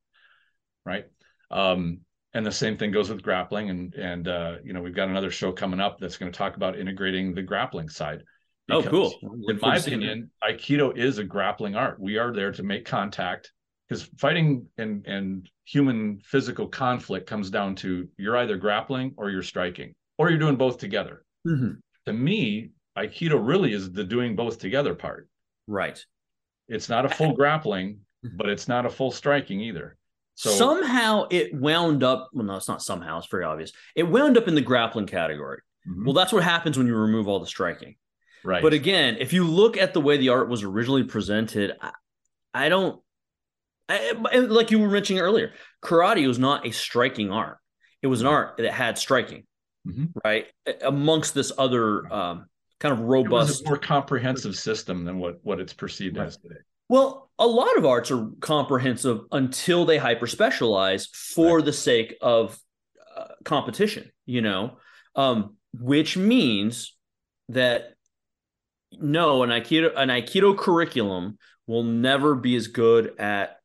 right? 0.86 1.06
Um, 1.50 2.02
and 2.34 2.46
the 2.46 2.52
same 2.52 2.78
thing 2.78 2.92
goes 2.92 3.10
with 3.10 3.24
grappling 3.24 3.70
and 3.70 3.94
and 3.96 4.28
uh, 4.28 4.56
you 4.64 4.74
know 4.74 4.82
we've 4.82 4.96
got 4.96 5.10
another 5.10 5.32
show 5.32 5.52
coming 5.52 5.80
up 5.80 6.00
that's 6.00 6.18
going 6.18 6.32
to 6.32 6.38
talk 6.38 6.58
about 6.58 6.78
integrating 6.78 7.34
the 7.34 7.42
grappling 7.42 7.90
side 7.90 8.24
oh 8.70 8.84
cool 8.84 9.14
in 9.48 9.58
my 9.62 9.78
opinion 9.78 10.30
aikido 10.44 10.96
is 10.96 11.18
a 11.18 11.24
grappling 11.24 11.76
art 11.76 12.00
we 12.00 12.18
are 12.18 12.32
there 12.32 12.52
to 12.52 12.62
make 12.62 12.86
contact 12.86 13.52
because 13.88 14.04
fighting 14.18 14.68
and 14.78 15.06
and 15.08 15.50
human 15.66 16.20
physical 16.24 16.68
conflict 16.68 17.26
comes 17.26 17.50
down 17.50 17.74
to 17.74 18.08
you're 18.18 18.38
either 18.38 18.58
grappling 18.58 19.14
or 19.18 19.32
you're 19.32 19.42
striking 19.42 19.94
or 20.18 20.30
you're 20.30 20.38
doing 20.38 20.56
both 20.56 20.78
together 20.78 21.24
mm-hmm. 21.48 21.72
to 22.06 22.14
me 22.14 22.70
aikido 22.98 23.40
really 23.42 23.74
is 23.74 23.92
the 23.92 24.04
doing 24.04 24.36
both 24.36 24.60
together 24.60 24.94
part 24.94 25.29
right 25.70 26.06
it's 26.68 26.90
not 26.90 27.06
a 27.06 27.10
full 27.10 27.34
grappling 27.34 28.00
but 28.36 28.50
it's 28.50 28.68
not 28.68 28.86
a 28.86 28.90
full 28.90 29.12
striking 29.12 29.62
either 29.62 29.96
so 30.40 30.52
somehow 30.52 31.28
it 31.30 31.54
wound 31.54 32.02
up. 32.02 32.30
Well, 32.32 32.46
no, 32.46 32.56
it's 32.56 32.70
not 32.70 32.82
somehow. 32.82 33.18
It's 33.18 33.28
very 33.28 33.44
obvious. 33.44 33.74
It 33.94 34.04
wound 34.04 34.38
up 34.38 34.48
in 34.48 34.56
the 34.56 34.62
grappling 34.62 35.06
category. 35.06 35.60
Mm-hmm. 35.86 36.06
Well, 36.06 36.14
that's 36.14 36.32
what 36.32 36.44
happens 36.44 36.78
when 36.78 36.88
you 36.88 36.96
remove 36.96 37.28
all 37.28 37.42
the 37.42 37.46
striking. 37.46 37.96
Right. 38.46 38.62
But 38.62 38.72
again, 38.72 39.18
if 39.20 39.34
you 39.34 39.44
look 39.44 39.76
at 39.76 39.94
the 39.94 40.00
way 40.00 40.16
the 40.16 40.30
art 40.30 40.48
was 40.48 40.64
originally 40.64 41.04
presented, 41.04 41.74
I, 41.82 41.92
I 42.54 42.70
don't. 42.70 43.02
I, 43.90 44.14
like 44.14 44.72
you 44.72 44.80
were 44.80 44.90
mentioning 44.90 45.22
earlier, 45.22 45.52
karate 45.84 46.26
was 46.26 46.40
not 46.40 46.66
a 46.66 46.72
striking 46.72 47.32
art. 47.32 47.58
It 48.02 48.08
was 48.08 48.22
an 48.22 48.28
art 48.28 48.56
that 48.60 48.72
had 48.72 48.98
striking, 48.98 49.44
mm-hmm. 49.86 50.06
right? 50.24 50.48
Amongst 50.84 51.34
this 51.34 51.52
other 51.58 52.14
um, 52.14 52.46
kind 52.80 52.94
of 52.94 53.02
robust, 53.02 53.66
more 53.66 53.78
comprehensive 53.78 54.56
system 54.56 55.06
than 55.06 55.20
what 55.20 55.40
what 55.44 55.60
it's 55.60 55.74
perceived 55.74 56.18
right. 56.18 56.28
as 56.28 56.38
today. 56.38 56.56
Well, 56.88 57.30
a 57.38 57.46
lot 57.46 57.78
of 57.78 57.86
arts 57.86 58.10
are 58.10 58.30
comprehensive 58.40 59.22
until 59.32 59.86
they 59.86 59.98
hyper 59.98 60.28
specialize 60.28 61.06
for 61.08 61.58
right. 61.58 61.66
the 61.66 61.74
sake 61.74 62.18
of 62.22 62.58
uh, 63.16 63.26
competition, 63.46 64.12
you 64.26 64.42
know, 64.42 64.78
um, 65.16 65.56
which 65.74 66.18
means 66.18 66.96
that 67.50 67.94
no, 68.92 69.44
an 69.44 69.50
Aikido, 69.50 69.92
an 69.96 70.10
Aikido 70.10 70.58
curriculum 70.58 71.38
will 71.68 71.84
never 71.84 72.34
be 72.34 72.56
as 72.56 72.68
good 72.68 73.14
at 73.20 73.60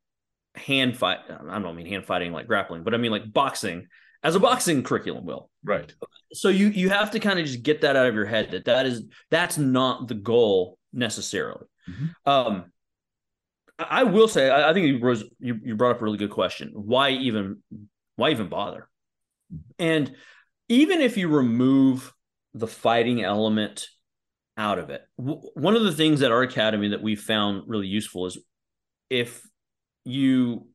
hand 0.55 0.97
fight. 0.97 1.21
I 1.29 1.59
don't 1.59 1.77
mean 1.77 1.87
hand 1.87 2.05
fighting 2.05 2.33
like 2.33 2.47
grappling, 2.47 2.83
but 2.83 2.95
I 2.95 2.99
mean 2.99 3.11
like 3.11 3.33
boxing 3.33 3.89
as 4.25 4.35
a 4.35 4.41
boxing 4.41 4.83
curriculum 4.83 5.25
will. 5.27 5.51
Right. 5.63 5.95
So 6.33 6.49
you 6.49 6.69
you 6.69 6.89
have 6.89 7.13
to 7.13 7.21
kind 7.21 7.39
of 7.39 7.47
just 7.47 7.63
get 7.63 7.83
that 7.83 7.95
out 7.95 8.07
of 8.07 8.15
your 8.15 8.25
head 8.25 8.51
that 8.51 8.65
that 8.65 8.87
is 8.87 9.05
that's 9.31 9.59
not 9.59 10.09
the 10.09 10.15
goal 10.15 10.79
necessarily. 10.93 11.67
Mm-hmm. 11.89 12.31
Um, 12.31 12.65
I 13.79 14.05
will 14.05 14.29
say, 14.29 14.51
I 14.51 14.73
think 14.73 14.87
you, 14.87 15.17
you, 15.41 15.61
you 15.63 15.77
brought 15.77 15.97
up 15.97 16.01
a 16.01 16.05
really 16.05 16.19
good 16.19 16.31
question. 16.31 16.71
Why 16.75 17.11
even 17.11 17.63
why 18.17 18.31
even 18.31 18.49
bother? 18.49 18.89
And 19.79 20.15
even 20.69 21.01
if 21.01 21.17
you 21.17 21.29
remove 21.29 22.13
the 22.55 22.67
fighting 22.67 23.23
element 23.23 23.87
out 24.57 24.79
of 24.79 24.91
it, 24.91 25.03
w- 25.19 25.41
one 25.55 25.77
of 25.77 25.83
the 25.83 25.93
things 25.93 26.23
at 26.23 26.33
our 26.33 26.43
academy 26.43 26.89
that 26.89 27.03
we 27.03 27.17
found 27.17 27.65
really 27.67 27.89
useful 27.89 28.27
is 28.27 28.39
if 29.11 29.43
you 30.05 30.69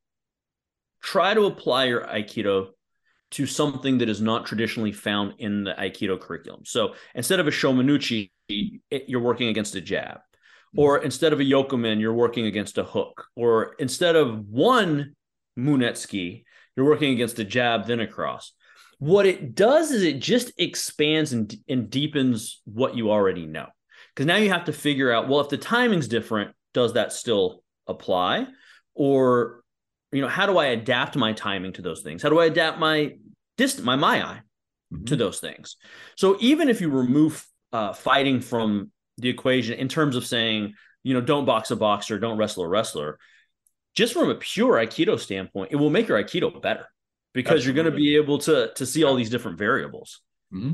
try 1.02 1.34
to 1.34 1.46
apply 1.46 1.86
your 1.86 2.02
aikido 2.02 2.68
to 3.32 3.46
something 3.46 4.00
that 4.00 4.10
is 4.10 4.22
not 4.22 4.46
traditionally 4.46 4.92
found 4.92 5.34
in 5.38 5.64
the 5.64 5.74
aikido 5.74 6.20
curriculum. 6.20 6.62
So 6.66 6.96
instead 7.14 7.40
of 7.40 7.48
a 7.48 7.52
shomenuchi, 7.52 8.32
you're 8.48 9.22
working 9.22 9.50
against 9.50 9.76
a 9.76 9.82
jab 9.82 10.18
mm-hmm. 10.18 10.80
or 10.80 10.98
instead 11.00 11.34
of 11.34 11.40
a 11.40 11.44
yokomen, 11.44 12.00
you're 12.00 12.14
working 12.14 12.46
against 12.46 12.78
a 12.78 12.84
hook, 12.84 13.28
or 13.36 13.76
instead 13.80 14.16
of 14.16 14.48
one 14.48 15.16
munetsuki, 15.58 16.44
you're 16.76 16.86
working 16.86 17.14
against 17.14 17.40
a 17.40 17.44
jab, 17.44 17.86
then 17.86 18.00
a 18.00 18.08
cross. 18.08 18.54
What 19.00 19.26
it 19.26 19.56
does 19.56 19.92
is 19.92 20.04
it 20.04 20.20
just 20.20 20.52
expands 20.58 21.34
and, 21.34 21.54
and 21.68 21.90
deepens 21.90 22.62
what 22.66 22.96
you 22.96 23.12
already 23.12 23.46
know. 23.46 23.68
Because 24.14 24.26
now 24.26 24.38
you 24.38 24.50
have 24.50 24.66
to 24.66 24.74
figure 24.74 25.12
out, 25.12 25.30
well, 25.30 25.40
if 25.40 25.50
the 25.50 25.58
timing's 25.58 26.08
different, 26.08 26.56
does 26.74 26.94
that 26.94 27.14
still 27.14 27.64
apply? 27.88 28.48
Or, 28.96 29.59
you 30.12 30.22
know, 30.22 30.28
how 30.28 30.46
do 30.46 30.58
I 30.58 30.68
adapt 30.68 31.16
my 31.16 31.34
timing 31.34 31.74
to 31.74 31.82
those 31.82 32.02
things? 32.02 32.24
How 32.24 32.30
do 32.30 32.40
I 32.40 32.46
adapt 32.46 32.80
my 32.80 33.16
distance, 33.58 33.86
my 33.86 33.96
maai 33.96 34.42
mm-hmm. 34.94 35.06
to 35.06 35.16
those 35.16 35.40
things? 35.40 35.78
So 36.16 36.38
even 36.40 36.70
if 36.70 36.82
you 36.82 36.90
remove 36.90 37.46
uh, 37.72 37.94
fighting 37.94 38.42
from 38.42 38.92
the 39.18 39.30
equation 39.30 39.76
in 39.76 39.88
terms 39.88 40.16
of 40.16 40.26
saying, 40.26 40.74
you 41.04 41.14
know, 41.14 41.22
don't 41.22 41.46
box 41.46 41.72
a 41.72 41.76
boxer, 41.76 42.20
don't 42.20 42.38
wrestle 42.38 42.64
a 42.64 42.68
wrestler, 42.68 43.20
just 43.96 44.14
from 44.14 44.30
a 44.30 44.36
pure 44.36 44.74
Aikido 44.76 45.20
standpoint, 45.20 45.72
it 45.72 45.76
will 45.76 45.90
make 45.90 46.08
your 46.08 46.22
Aikido 46.22 46.62
better 46.62 46.86
because 47.34 47.58
Absolutely. 47.58 47.66
you're 47.66 47.84
going 47.84 47.94
to 47.94 47.98
be 47.98 48.16
able 48.16 48.38
to 48.40 48.72
to 48.76 48.86
see 48.86 49.04
all 49.04 49.16
these 49.16 49.30
different 49.30 49.58
variables. 49.58 50.22
Mm-hmm. 50.54 50.74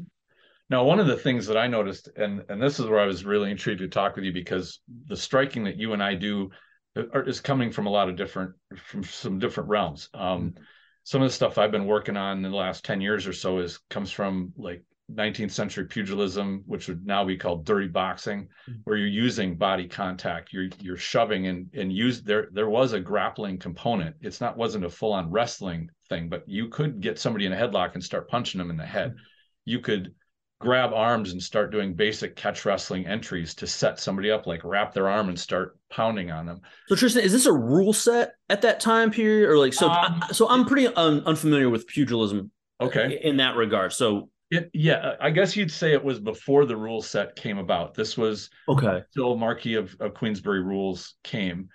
Now, 0.69 0.83
one 0.83 0.99
of 0.99 1.07
the 1.07 1.17
things 1.17 1.45
that 1.47 1.57
I 1.57 1.67
noticed, 1.67 2.09
and 2.15 2.43
and 2.49 2.61
this 2.61 2.79
is 2.79 2.87
where 2.87 2.99
I 2.99 3.05
was 3.05 3.25
really 3.25 3.51
intrigued 3.51 3.81
to 3.81 3.87
talk 3.87 4.15
with 4.15 4.25
you 4.25 4.33
because 4.33 4.79
the 5.07 5.17
striking 5.17 5.65
that 5.65 5.77
you 5.77 5.93
and 5.93 6.01
I 6.01 6.15
do 6.15 6.49
is 6.95 7.41
coming 7.41 7.71
from 7.71 7.87
a 7.87 7.91
lot 7.91 8.09
of 8.09 8.15
different 8.15 8.53
from 8.77 9.03
some 9.03 9.39
different 9.39 9.69
realms. 9.69 10.09
Um, 10.13 10.51
mm-hmm. 10.51 10.63
Some 11.03 11.21
of 11.21 11.27
the 11.27 11.33
stuff 11.33 11.57
I've 11.57 11.71
been 11.71 11.85
working 11.85 12.17
on 12.17 12.37
in 12.37 12.51
the 12.51 12.57
last 12.57 12.83
ten 12.83 13.01
years 13.01 13.27
or 13.27 13.33
so 13.33 13.59
is 13.59 13.79
comes 13.89 14.11
from 14.11 14.53
like 14.57 14.83
19th 15.13 15.51
century 15.51 15.85
pugilism, 15.85 16.63
which 16.65 16.87
would 16.87 17.05
now 17.05 17.23
be 17.23 17.37
called 17.37 17.65
dirty 17.65 17.87
boxing, 17.87 18.47
mm-hmm. 18.67 18.79
where 18.85 18.97
you're 18.97 19.07
using 19.07 19.55
body 19.55 19.87
contact, 19.87 20.51
you're 20.51 20.69
you're 20.79 20.97
shoving 20.97 21.47
and 21.47 21.69
and 21.73 21.93
use 21.93 22.21
there 22.23 22.49
there 22.53 22.69
was 22.69 22.93
a 22.93 22.99
grappling 22.99 23.59
component. 23.59 24.15
It's 24.21 24.41
not 24.41 24.57
wasn't 24.57 24.85
a 24.85 24.89
full 24.89 25.13
on 25.13 25.29
wrestling 25.29 25.89
thing, 26.09 26.29
but 26.29 26.43
you 26.47 26.69
could 26.69 27.01
get 27.01 27.19
somebody 27.19 27.45
in 27.45 27.53
a 27.53 27.55
headlock 27.55 27.93
and 27.93 28.03
start 28.03 28.29
punching 28.29 28.57
them 28.57 28.71
in 28.71 28.77
the 28.77 28.85
head. 28.85 29.11
Mm-hmm. 29.11 29.19
You 29.65 29.79
could 29.79 30.15
grab 30.59 30.93
arms 30.93 31.31
and 31.31 31.41
start 31.41 31.71
doing 31.71 31.93
basic 31.93 32.35
catch 32.35 32.65
wrestling 32.65 33.05
entries 33.05 33.53
to 33.55 33.67
set 33.67 33.99
somebody 33.99 34.31
up, 34.31 34.47
like 34.47 34.63
wrap 34.63 34.93
their 34.93 35.09
arm 35.09 35.29
and 35.29 35.39
start 35.39 35.77
pounding 35.89 36.31
on 36.31 36.45
them. 36.45 36.61
So 36.87 36.95
Tristan, 36.95 37.23
is 37.23 37.31
this 37.31 37.45
a 37.45 37.53
rule 37.53 37.93
set 37.93 38.33
at 38.49 38.61
that 38.61 38.79
time 38.79 39.11
period, 39.11 39.49
or 39.49 39.57
like 39.57 39.73
so? 39.73 39.89
Um, 39.89 40.23
so 40.31 40.49
I'm 40.49 40.65
pretty 40.65 40.87
un, 40.87 41.21
unfamiliar 41.25 41.69
with 41.69 41.87
pugilism. 41.87 42.51
Okay, 42.81 43.19
in 43.21 43.37
that 43.37 43.55
regard. 43.55 43.93
So 43.93 44.29
it, 44.51 44.69
yeah, 44.73 45.13
I 45.19 45.29
guess 45.29 45.55
you'd 45.55 45.71
say 45.71 45.93
it 45.93 46.03
was 46.03 46.19
before 46.19 46.65
the 46.65 46.77
rule 46.77 47.01
set 47.01 47.35
came 47.35 47.57
about. 47.57 47.93
This 47.93 48.17
was 48.17 48.49
okay. 48.69 49.03
Still, 49.11 49.35
Marquis 49.35 49.75
of, 49.75 49.95
of 49.99 50.13
Queensberry 50.13 50.61
rules 50.61 51.15
came, 51.23 51.69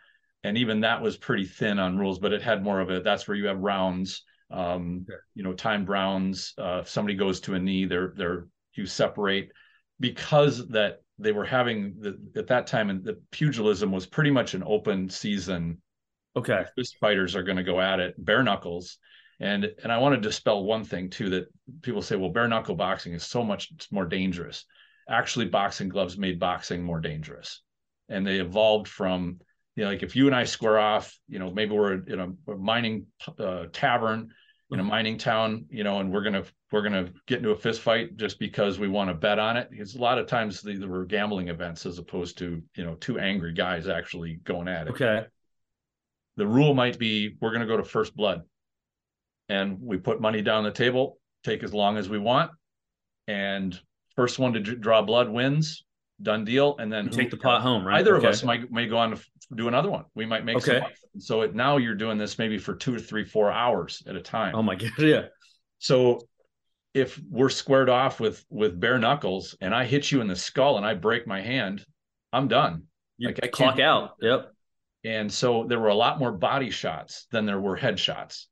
and 0.44 0.56
even 0.56 0.80
that 0.80 1.02
was 1.02 1.16
pretty 1.16 1.44
thin 1.44 1.78
on 1.78 1.98
rules, 1.98 2.18
but 2.18 2.32
it 2.32 2.42
had 2.42 2.62
more 2.62 2.80
of 2.80 2.90
it. 2.90 3.04
That's 3.04 3.28
where 3.28 3.36
you 3.36 3.46
have 3.46 3.58
rounds, 3.58 4.22
um, 4.50 5.06
you 5.34 5.42
know, 5.42 5.52
timed 5.52 5.88
rounds. 5.88 6.54
Uh, 6.58 6.78
if 6.80 6.88
somebody 6.88 7.14
goes 7.14 7.40
to 7.40 7.54
a 7.54 7.58
knee, 7.58 7.84
they're 7.84 8.12
they're 8.16 8.46
you 8.74 8.86
separate 8.86 9.50
because 9.98 10.66
that 10.68 11.02
they 11.18 11.32
were 11.32 11.44
having 11.44 11.94
the, 12.00 12.18
at 12.36 12.46
that 12.48 12.66
time 12.66 12.90
and 12.90 13.04
the 13.04 13.20
pugilism 13.30 13.92
was 13.92 14.06
pretty 14.06 14.30
much 14.30 14.54
an 14.54 14.62
open 14.66 15.08
season. 15.08 15.80
Okay. 16.36 16.64
Fist 16.76 16.96
fighters 16.98 17.36
are 17.36 17.42
going 17.42 17.58
to 17.58 17.62
go 17.62 17.80
at 17.80 18.00
it 18.00 18.14
bare 18.18 18.42
knuckles. 18.42 18.98
And 19.38 19.70
and 19.82 19.90
i 19.90 19.98
want 19.98 20.14
to 20.14 20.20
dispel 20.20 20.64
one 20.64 20.84
thing 20.84 21.08
too 21.08 21.30
that 21.30 21.46
people 21.82 22.02
say 22.02 22.16
well 22.16 22.30
bare 22.30 22.48
knuckle 22.48 22.74
boxing 22.74 23.14
is 23.14 23.24
so 23.24 23.42
much 23.42 23.72
more 23.90 24.06
dangerous. 24.06 24.64
Actually 25.08 25.46
boxing 25.46 25.88
gloves 25.88 26.16
made 26.18 26.38
boxing 26.38 26.82
more 26.82 27.00
dangerous. 27.00 27.62
And 28.08 28.26
they 28.26 28.38
evolved 28.38 28.88
from 28.88 29.40
you 29.76 29.84
know 29.84 29.90
like 29.90 30.02
if 30.02 30.16
you 30.16 30.26
and 30.26 30.34
i 30.34 30.44
square 30.44 30.78
off 30.78 31.16
you 31.28 31.38
know 31.38 31.50
maybe 31.50 31.72
we're 31.72 31.94
in 32.04 32.20
a, 32.20 32.52
a 32.52 32.56
mining 32.56 33.06
uh, 33.38 33.66
tavern 33.72 34.30
in 34.72 34.80
a 34.80 34.84
mining 34.84 35.18
town, 35.18 35.64
you 35.70 35.82
know, 35.84 35.98
and 35.98 36.12
we're 36.12 36.22
gonna 36.22 36.44
we're 36.70 36.82
gonna 36.82 37.08
get 37.26 37.38
into 37.38 37.50
a 37.50 37.56
fist 37.56 37.80
fight 37.80 38.16
just 38.16 38.38
because 38.38 38.78
we 38.78 38.88
want 38.88 39.10
to 39.10 39.14
bet 39.14 39.38
on 39.38 39.56
it. 39.56 39.68
Because 39.70 39.94
a 39.94 40.00
lot 40.00 40.18
of 40.18 40.26
times 40.26 40.62
these 40.62 40.84
were 40.84 41.04
gambling 41.04 41.48
events 41.48 41.86
as 41.86 41.98
opposed 41.98 42.38
to 42.38 42.62
you 42.76 42.84
know 42.84 42.94
two 42.96 43.18
angry 43.18 43.52
guys 43.52 43.88
actually 43.88 44.34
going 44.44 44.68
at 44.68 44.86
it. 44.86 44.90
Okay. 44.90 45.26
The 46.36 46.46
rule 46.46 46.74
might 46.74 46.98
be 46.98 47.36
we're 47.40 47.52
gonna 47.52 47.66
go 47.66 47.76
to 47.76 47.84
first 47.84 48.16
blood, 48.16 48.42
and 49.48 49.80
we 49.80 49.98
put 49.98 50.20
money 50.20 50.42
down 50.42 50.64
the 50.64 50.70
table, 50.70 51.18
take 51.42 51.62
as 51.64 51.74
long 51.74 51.96
as 51.96 52.08
we 52.08 52.18
want, 52.18 52.52
and 53.26 53.78
first 54.14 54.38
one 54.38 54.52
to 54.52 54.60
draw 54.60 55.02
blood 55.02 55.28
wins 55.28 55.84
done 56.22 56.44
deal. 56.44 56.76
And 56.78 56.92
then 56.92 57.08
take 57.08 57.30
the 57.30 57.36
pot 57.36 57.62
home, 57.62 57.86
right? 57.86 58.00
Either 58.00 58.16
okay. 58.16 58.26
of 58.26 58.32
us 58.32 58.44
might 58.44 58.70
may 58.70 58.86
go 58.86 58.98
on 58.98 59.10
to 59.10 59.24
do 59.54 59.68
another 59.68 59.90
one. 59.90 60.04
We 60.14 60.26
might 60.26 60.44
make 60.44 60.58
okay. 60.58 60.80
some. 60.80 61.20
So 61.20 61.40
it, 61.42 61.54
now 61.54 61.76
you're 61.76 61.94
doing 61.94 62.18
this 62.18 62.38
maybe 62.38 62.58
for 62.58 62.74
two 62.74 62.94
or 62.94 62.98
three, 62.98 63.24
four 63.24 63.50
hours 63.50 64.02
at 64.06 64.16
a 64.16 64.20
time. 64.20 64.54
Oh 64.54 64.62
my 64.62 64.74
god, 64.76 64.90
yeah. 64.98 65.22
So 65.78 66.20
if 66.94 67.20
we're 67.28 67.48
squared 67.48 67.88
off 67.88 68.20
with 68.20 68.44
with 68.50 68.78
bare 68.78 68.98
knuckles 68.98 69.56
and 69.60 69.74
I 69.74 69.84
hit 69.84 70.10
you 70.10 70.20
in 70.20 70.28
the 70.28 70.36
skull 70.36 70.76
and 70.76 70.86
I 70.86 70.94
break 70.94 71.26
my 71.26 71.40
hand, 71.40 71.84
I'm 72.32 72.48
done. 72.48 72.84
You 73.18 73.28
like 73.28 73.40
I 73.42 73.48
clock 73.48 73.78
out. 73.78 74.12
Yep. 74.20 74.52
And 75.04 75.32
so 75.32 75.64
there 75.64 75.80
were 75.80 75.88
a 75.88 75.94
lot 75.94 76.18
more 76.18 76.32
body 76.32 76.70
shots 76.70 77.26
than 77.30 77.46
there 77.46 77.60
were 77.60 77.76
head 77.76 77.98
shots. 77.98 78.48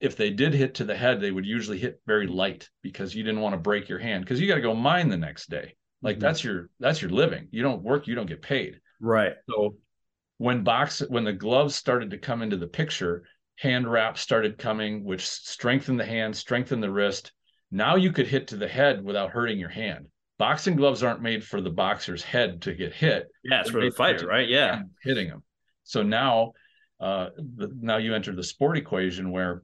If 0.00 0.16
they 0.16 0.30
did 0.30 0.54
hit 0.54 0.74
to 0.74 0.84
the 0.84 0.96
head, 0.96 1.20
they 1.20 1.30
would 1.30 1.46
usually 1.46 1.78
hit 1.78 2.00
very 2.06 2.26
light 2.26 2.68
because 2.82 3.14
you 3.14 3.24
didn't 3.24 3.40
want 3.40 3.54
to 3.54 3.58
break 3.58 3.88
your 3.88 3.98
hand 3.98 4.24
because 4.24 4.40
you 4.40 4.46
got 4.46 4.54
to 4.54 4.60
go 4.60 4.74
mine 4.74 5.08
the 5.08 5.16
next 5.16 5.50
day. 5.50 5.74
Like 6.02 6.16
mm-hmm. 6.16 6.22
that's 6.22 6.44
your 6.44 6.70
that's 6.78 7.02
your 7.02 7.10
living. 7.10 7.48
You 7.50 7.62
don't 7.62 7.82
work, 7.82 8.06
you 8.06 8.14
don't 8.14 8.28
get 8.28 8.42
paid. 8.42 8.80
Right. 9.00 9.34
So 9.48 9.76
when 10.38 10.64
box 10.64 11.02
when 11.08 11.24
the 11.24 11.32
gloves 11.32 11.74
started 11.74 12.10
to 12.10 12.18
come 12.18 12.42
into 12.42 12.56
the 12.56 12.66
picture, 12.66 13.24
hand 13.56 13.90
wraps 13.90 14.20
started 14.20 14.56
coming, 14.56 15.04
which 15.04 15.26
strengthened 15.26 16.00
the 16.00 16.06
hand, 16.06 16.36
strengthened 16.36 16.82
the 16.82 16.90
wrist. 16.90 17.32
Now 17.70 17.96
you 17.96 18.12
could 18.12 18.28
hit 18.28 18.48
to 18.48 18.56
the 18.56 18.68
head 18.68 19.04
without 19.04 19.30
hurting 19.30 19.58
your 19.58 19.68
hand. 19.68 20.06
Boxing 20.38 20.76
gloves 20.76 21.02
aren't 21.02 21.20
made 21.20 21.44
for 21.44 21.60
the 21.60 21.70
boxer's 21.70 22.22
head 22.22 22.62
to 22.62 22.72
get 22.72 22.94
hit. 22.94 23.26
Yeah, 23.42 23.60
it's 23.60 23.70
for 23.70 23.80
the 23.80 23.90
fighter, 23.90 24.26
right? 24.26 24.48
Yeah, 24.48 24.82
hitting 25.02 25.26
him. 25.26 25.42
So 25.82 26.02
now, 26.04 26.52
uh, 27.00 27.30
the, 27.36 27.70
now 27.80 27.96
you 27.96 28.14
enter 28.14 28.34
the 28.34 28.44
sport 28.44 28.78
equation 28.78 29.32
where 29.32 29.62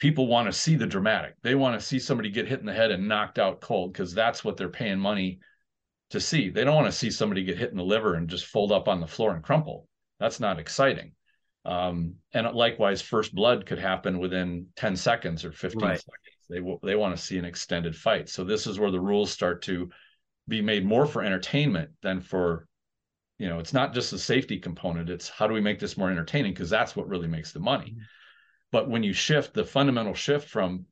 people 0.00 0.26
want 0.26 0.46
to 0.46 0.52
see 0.52 0.74
the 0.74 0.86
dramatic. 0.86 1.34
They 1.42 1.54
want 1.54 1.78
to 1.78 1.86
see 1.86 2.00
somebody 2.00 2.30
get 2.30 2.48
hit 2.48 2.58
in 2.58 2.66
the 2.66 2.72
head 2.72 2.90
and 2.90 3.06
knocked 3.06 3.38
out 3.38 3.60
cold 3.60 3.92
because 3.92 4.12
that's 4.12 4.44
what 4.44 4.56
they're 4.56 4.68
paying 4.68 4.98
money 4.98 5.38
to 6.10 6.18
see. 6.18 6.50
They 6.50 6.64
don't 6.64 6.74
want 6.74 6.88
to 6.88 6.98
see 6.98 7.10
somebody 7.10 7.44
get 7.44 7.58
hit 7.58 7.70
in 7.70 7.76
the 7.76 7.84
liver 7.84 8.14
and 8.14 8.28
just 8.28 8.46
fold 8.46 8.72
up 8.72 8.88
on 8.88 9.00
the 9.00 9.06
floor 9.06 9.32
and 9.32 9.44
crumple. 9.44 9.86
That's 10.22 10.40
not 10.40 10.58
exciting. 10.58 11.12
Um, 11.64 12.16
and 12.32 12.50
likewise, 12.54 13.02
first 13.02 13.34
blood 13.34 13.66
could 13.66 13.78
happen 13.78 14.18
within 14.18 14.66
10 14.76 14.96
seconds 14.96 15.44
or 15.44 15.52
15 15.52 15.80
right. 15.80 15.98
seconds. 15.98 16.46
They 16.48 16.60
they 16.86 16.96
want 16.96 17.16
to 17.16 17.22
see 17.22 17.38
an 17.38 17.44
extended 17.44 17.96
fight. 17.96 18.28
So 18.28 18.44
this 18.44 18.66
is 18.66 18.78
where 18.78 18.90
the 18.90 19.00
rules 19.00 19.30
start 19.30 19.62
to 19.62 19.90
be 20.48 20.60
made 20.60 20.84
more 20.84 21.06
for 21.06 21.22
entertainment 21.22 21.90
than 22.02 22.20
for, 22.20 22.66
you 23.38 23.48
know, 23.48 23.58
it's 23.58 23.72
not 23.72 23.94
just 23.94 24.10
the 24.10 24.18
safety 24.18 24.58
component. 24.58 25.08
It's 25.08 25.28
how 25.28 25.46
do 25.46 25.54
we 25.54 25.60
make 25.60 25.78
this 25.78 25.96
more 25.96 26.10
entertaining 26.10 26.52
because 26.52 26.70
that's 26.70 26.96
what 26.96 27.08
really 27.08 27.28
makes 27.28 27.52
the 27.52 27.60
money. 27.60 27.90
Mm-hmm. 27.90 28.02
But 28.72 28.90
when 28.90 29.02
you 29.02 29.12
shift 29.12 29.54
the 29.54 29.64
fundamental 29.64 30.14
shift 30.14 30.48
from 30.48 30.86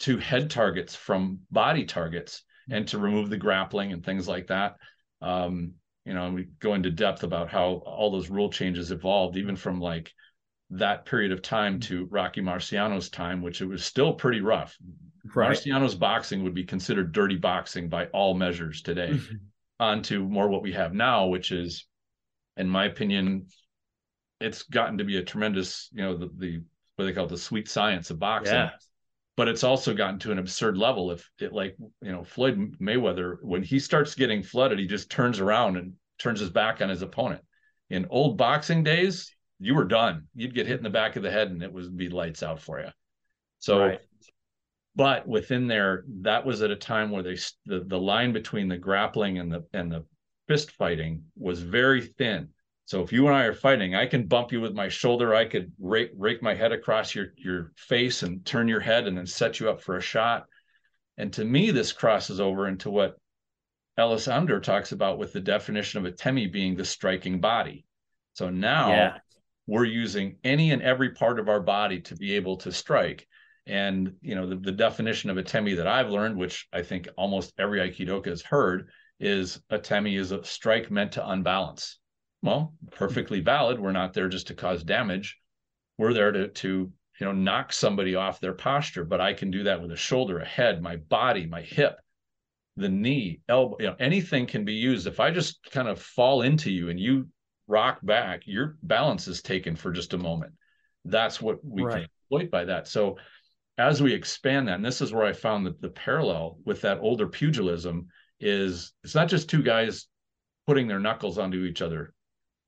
to 0.00 0.18
head 0.18 0.50
targets 0.50 0.94
from 0.94 1.40
body 1.50 1.84
targets, 1.84 2.42
and 2.70 2.86
to 2.88 2.98
remove 2.98 3.30
the 3.30 3.36
grappling 3.36 3.92
and 3.92 4.04
things 4.04 4.28
like 4.28 4.48
that. 4.48 4.76
Um, 5.20 5.74
you 6.08 6.14
know, 6.14 6.24
and 6.24 6.34
we 6.34 6.48
go 6.58 6.72
into 6.72 6.90
depth 6.90 7.22
about 7.22 7.50
how 7.50 7.82
all 7.84 8.10
those 8.10 8.30
rule 8.30 8.50
changes 8.50 8.90
evolved, 8.90 9.36
even 9.36 9.56
from 9.56 9.78
like 9.78 10.10
that 10.70 11.04
period 11.04 11.32
of 11.32 11.42
time 11.42 11.78
to 11.80 12.06
Rocky 12.06 12.40
Marciano's 12.40 13.10
time, 13.10 13.42
which 13.42 13.60
it 13.60 13.66
was 13.66 13.84
still 13.84 14.14
pretty 14.14 14.40
rough. 14.40 14.74
Right. 15.34 15.50
Marciano's 15.50 15.94
boxing 15.94 16.44
would 16.44 16.54
be 16.54 16.64
considered 16.64 17.12
dirty 17.12 17.36
boxing 17.36 17.90
by 17.90 18.06
all 18.06 18.32
measures 18.32 18.80
today. 18.80 19.10
Mm-hmm. 19.10 19.34
On 19.80 20.02
to 20.04 20.26
more 20.26 20.48
what 20.48 20.62
we 20.62 20.72
have 20.72 20.94
now, 20.94 21.26
which 21.26 21.52
is, 21.52 21.86
in 22.56 22.68
my 22.68 22.86
opinion, 22.86 23.46
it's 24.40 24.62
gotten 24.62 24.98
to 24.98 25.04
be 25.04 25.18
a 25.18 25.22
tremendous, 25.22 25.90
you 25.92 26.02
know, 26.02 26.16
the, 26.16 26.30
the 26.38 26.62
what 26.96 27.04
they 27.04 27.12
call 27.12 27.26
it, 27.26 27.28
the 27.28 27.36
sweet 27.36 27.68
science 27.68 28.10
of 28.10 28.18
boxing. 28.18 28.54
Yeah 28.54 28.70
but 29.38 29.46
it's 29.46 29.62
also 29.62 29.94
gotten 29.94 30.18
to 30.18 30.32
an 30.32 30.38
absurd 30.40 30.76
level. 30.76 31.12
If 31.12 31.30
it 31.38 31.52
like, 31.52 31.76
you 32.02 32.10
know, 32.10 32.24
Floyd 32.24 32.74
Mayweather, 32.80 33.36
when 33.40 33.62
he 33.62 33.78
starts 33.78 34.16
getting 34.16 34.42
flooded, 34.42 34.80
he 34.80 34.86
just 34.88 35.12
turns 35.12 35.38
around 35.38 35.76
and 35.76 35.92
turns 36.18 36.40
his 36.40 36.50
back 36.50 36.82
on 36.82 36.88
his 36.88 37.02
opponent. 37.02 37.40
In 37.88 38.08
old 38.10 38.36
boxing 38.36 38.82
days, 38.82 39.32
you 39.60 39.76
were 39.76 39.84
done. 39.84 40.26
You'd 40.34 40.56
get 40.56 40.66
hit 40.66 40.78
in 40.78 40.82
the 40.82 40.90
back 40.90 41.14
of 41.14 41.22
the 41.22 41.30
head 41.30 41.52
and 41.52 41.62
it 41.62 41.72
would 41.72 41.96
be 41.96 42.08
lights 42.08 42.42
out 42.42 42.58
for 42.60 42.80
you. 42.80 42.88
So, 43.60 43.78
right. 43.78 44.00
but 44.96 45.28
within 45.28 45.68
there, 45.68 46.02
that 46.22 46.44
was 46.44 46.60
at 46.62 46.72
a 46.72 46.76
time 46.76 47.12
where 47.12 47.22
they 47.22 47.36
the, 47.64 47.84
the 47.86 48.00
line 48.00 48.32
between 48.32 48.66
the 48.66 48.76
grappling 48.76 49.38
and 49.38 49.52
the 49.52 49.64
and 49.72 49.92
the 49.92 50.04
fist 50.48 50.72
fighting 50.72 51.22
was 51.36 51.60
very 51.60 52.02
thin. 52.02 52.48
So 52.88 53.02
if 53.02 53.12
you 53.12 53.26
and 53.26 53.36
I 53.36 53.42
are 53.42 53.52
fighting, 53.52 53.94
I 53.94 54.06
can 54.06 54.26
bump 54.26 54.50
you 54.50 54.62
with 54.62 54.72
my 54.72 54.88
shoulder. 54.88 55.34
I 55.34 55.44
could 55.44 55.70
rake, 55.78 56.10
rake 56.16 56.42
my 56.42 56.54
head 56.54 56.72
across 56.72 57.14
your, 57.14 57.34
your 57.36 57.70
face 57.76 58.22
and 58.22 58.42
turn 58.46 58.66
your 58.66 58.80
head 58.80 59.06
and 59.06 59.18
then 59.18 59.26
set 59.26 59.60
you 59.60 59.68
up 59.68 59.82
for 59.82 59.98
a 59.98 60.00
shot. 60.00 60.46
And 61.18 61.30
to 61.34 61.44
me, 61.44 61.70
this 61.70 61.92
crosses 61.92 62.40
over 62.40 62.66
into 62.66 62.88
what 62.88 63.18
Ellis 63.98 64.26
Amdur 64.26 64.62
talks 64.62 64.92
about 64.92 65.18
with 65.18 65.34
the 65.34 65.40
definition 65.40 66.02
of 66.02 66.10
atemi 66.10 66.50
being 66.50 66.76
the 66.76 66.84
striking 66.86 67.42
body. 67.42 67.84
So 68.32 68.48
now 68.48 68.88
yeah. 68.88 69.18
we're 69.66 69.84
using 69.84 70.38
any 70.42 70.70
and 70.70 70.80
every 70.80 71.10
part 71.10 71.38
of 71.38 71.50
our 71.50 71.60
body 71.60 72.00
to 72.00 72.16
be 72.16 72.36
able 72.36 72.56
to 72.56 72.72
strike. 72.72 73.28
And 73.66 74.14
you 74.22 74.34
know, 74.34 74.48
the, 74.48 74.56
the 74.56 74.72
definition 74.72 75.28
of 75.28 75.36
atemi 75.36 75.76
that 75.76 75.86
I've 75.86 76.08
learned, 76.08 76.38
which 76.38 76.66
I 76.72 76.80
think 76.80 77.06
almost 77.18 77.52
every 77.58 77.80
Aikidoka 77.80 78.28
has 78.28 78.40
heard, 78.40 78.88
is 79.20 79.60
atemi 79.70 80.18
is 80.18 80.32
a 80.32 80.42
strike 80.42 80.90
meant 80.90 81.12
to 81.12 81.28
unbalance. 81.28 81.97
Well, 82.42 82.74
mm-hmm. 82.84 82.96
perfectly 82.96 83.40
valid. 83.40 83.80
We're 83.80 83.92
not 83.92 84.14
there 84.14 84.28
just 84.28 84.48
to 84.48 84.54
cause 84.54 84.82
damage. 84.82 85.38
We're 85.96 86.12
there 86.12 86.32
to 86.32 86.48
to 86.48 86.92
you 87.20 87.26
know 87.26 87.32
knock 87.32 87.72
somebody 87.72 88.14
off 88.14 88.40
their 88.40 88.52
posture. 88.52 89.04
But 89.04 89.20
I 89.20 89.34
can 89.34 89.50
do 89.50 89.64
that 89.64 89.80
with 89.80 89.92
a 89.92 89.96
shoulder, 89.96 90.38
a 90.38 90.46
head, 90.46 90.82
my 90.82 90.96
body, 90.96 91.46
my 91.46 91.62
hip, 91.62 91.98
the 92.76 92.88
knee, 92.88 93.40
elbow. 93.48 93.76
You 93.80 93.86
know, 93.88 93.96
anything 93.98 94.46
can 94.46 94.64
be 94.64 94.74
used. 94.74 95.06
If 95.06 95.20
I 95.20 95.30
just 95.30 95.58
kind 95.70 95.88
of 95.88 96.00
fall 96.00 96.42
into 96.42 96.70
you 96.70 96.90
and 96.90 96.98
you 96.98 97.28
rock 97.66 97.98
back, 98.02 98.42
your 98.46 98.76
balance 98.82 99.28
is 99.28 99.42
taken 99.42 99.76
for 99.76 99.90
just 99.90 100.14
a 100.14 100.18
moment. 100.18 100.52
That's 101.04 101.40
what 101.40 101.58
we 101.64 101.82
right. 101.82 101.92
can 101.92 102.02
exploit 102.04 102.50
by 102.50 102.64
that. 102.64 102.88
So 102.88 103.16
as 103.78 104.02
we 104.02 104.12
expand 104.12 104.68
that, 104.68 104.74
and 104.74 104.84
this 104.84 105.00
is 105.00 105.12
where 105.12 105.24
I 105.24 105.32
found 105.32 105.66
that 105.66 105.80
the 105.80 105.88
parallel 105.88 106.58
with 106.64 106.80
that 106.82 106.98
older 107.00 107.28
pugilism 107.28 108.08
is 108.40 108.92
it's 109.04 109.14
not 109.14 109.28
just 109.28 109.48
two 109.48 109.62
guys 109.62 110.06
putting 110.66 110.88
their 110.88 110.98
knuckles 110.98 111.38
onto 111.38 111.64
each 111.64 111.80
other. 111.80 112.12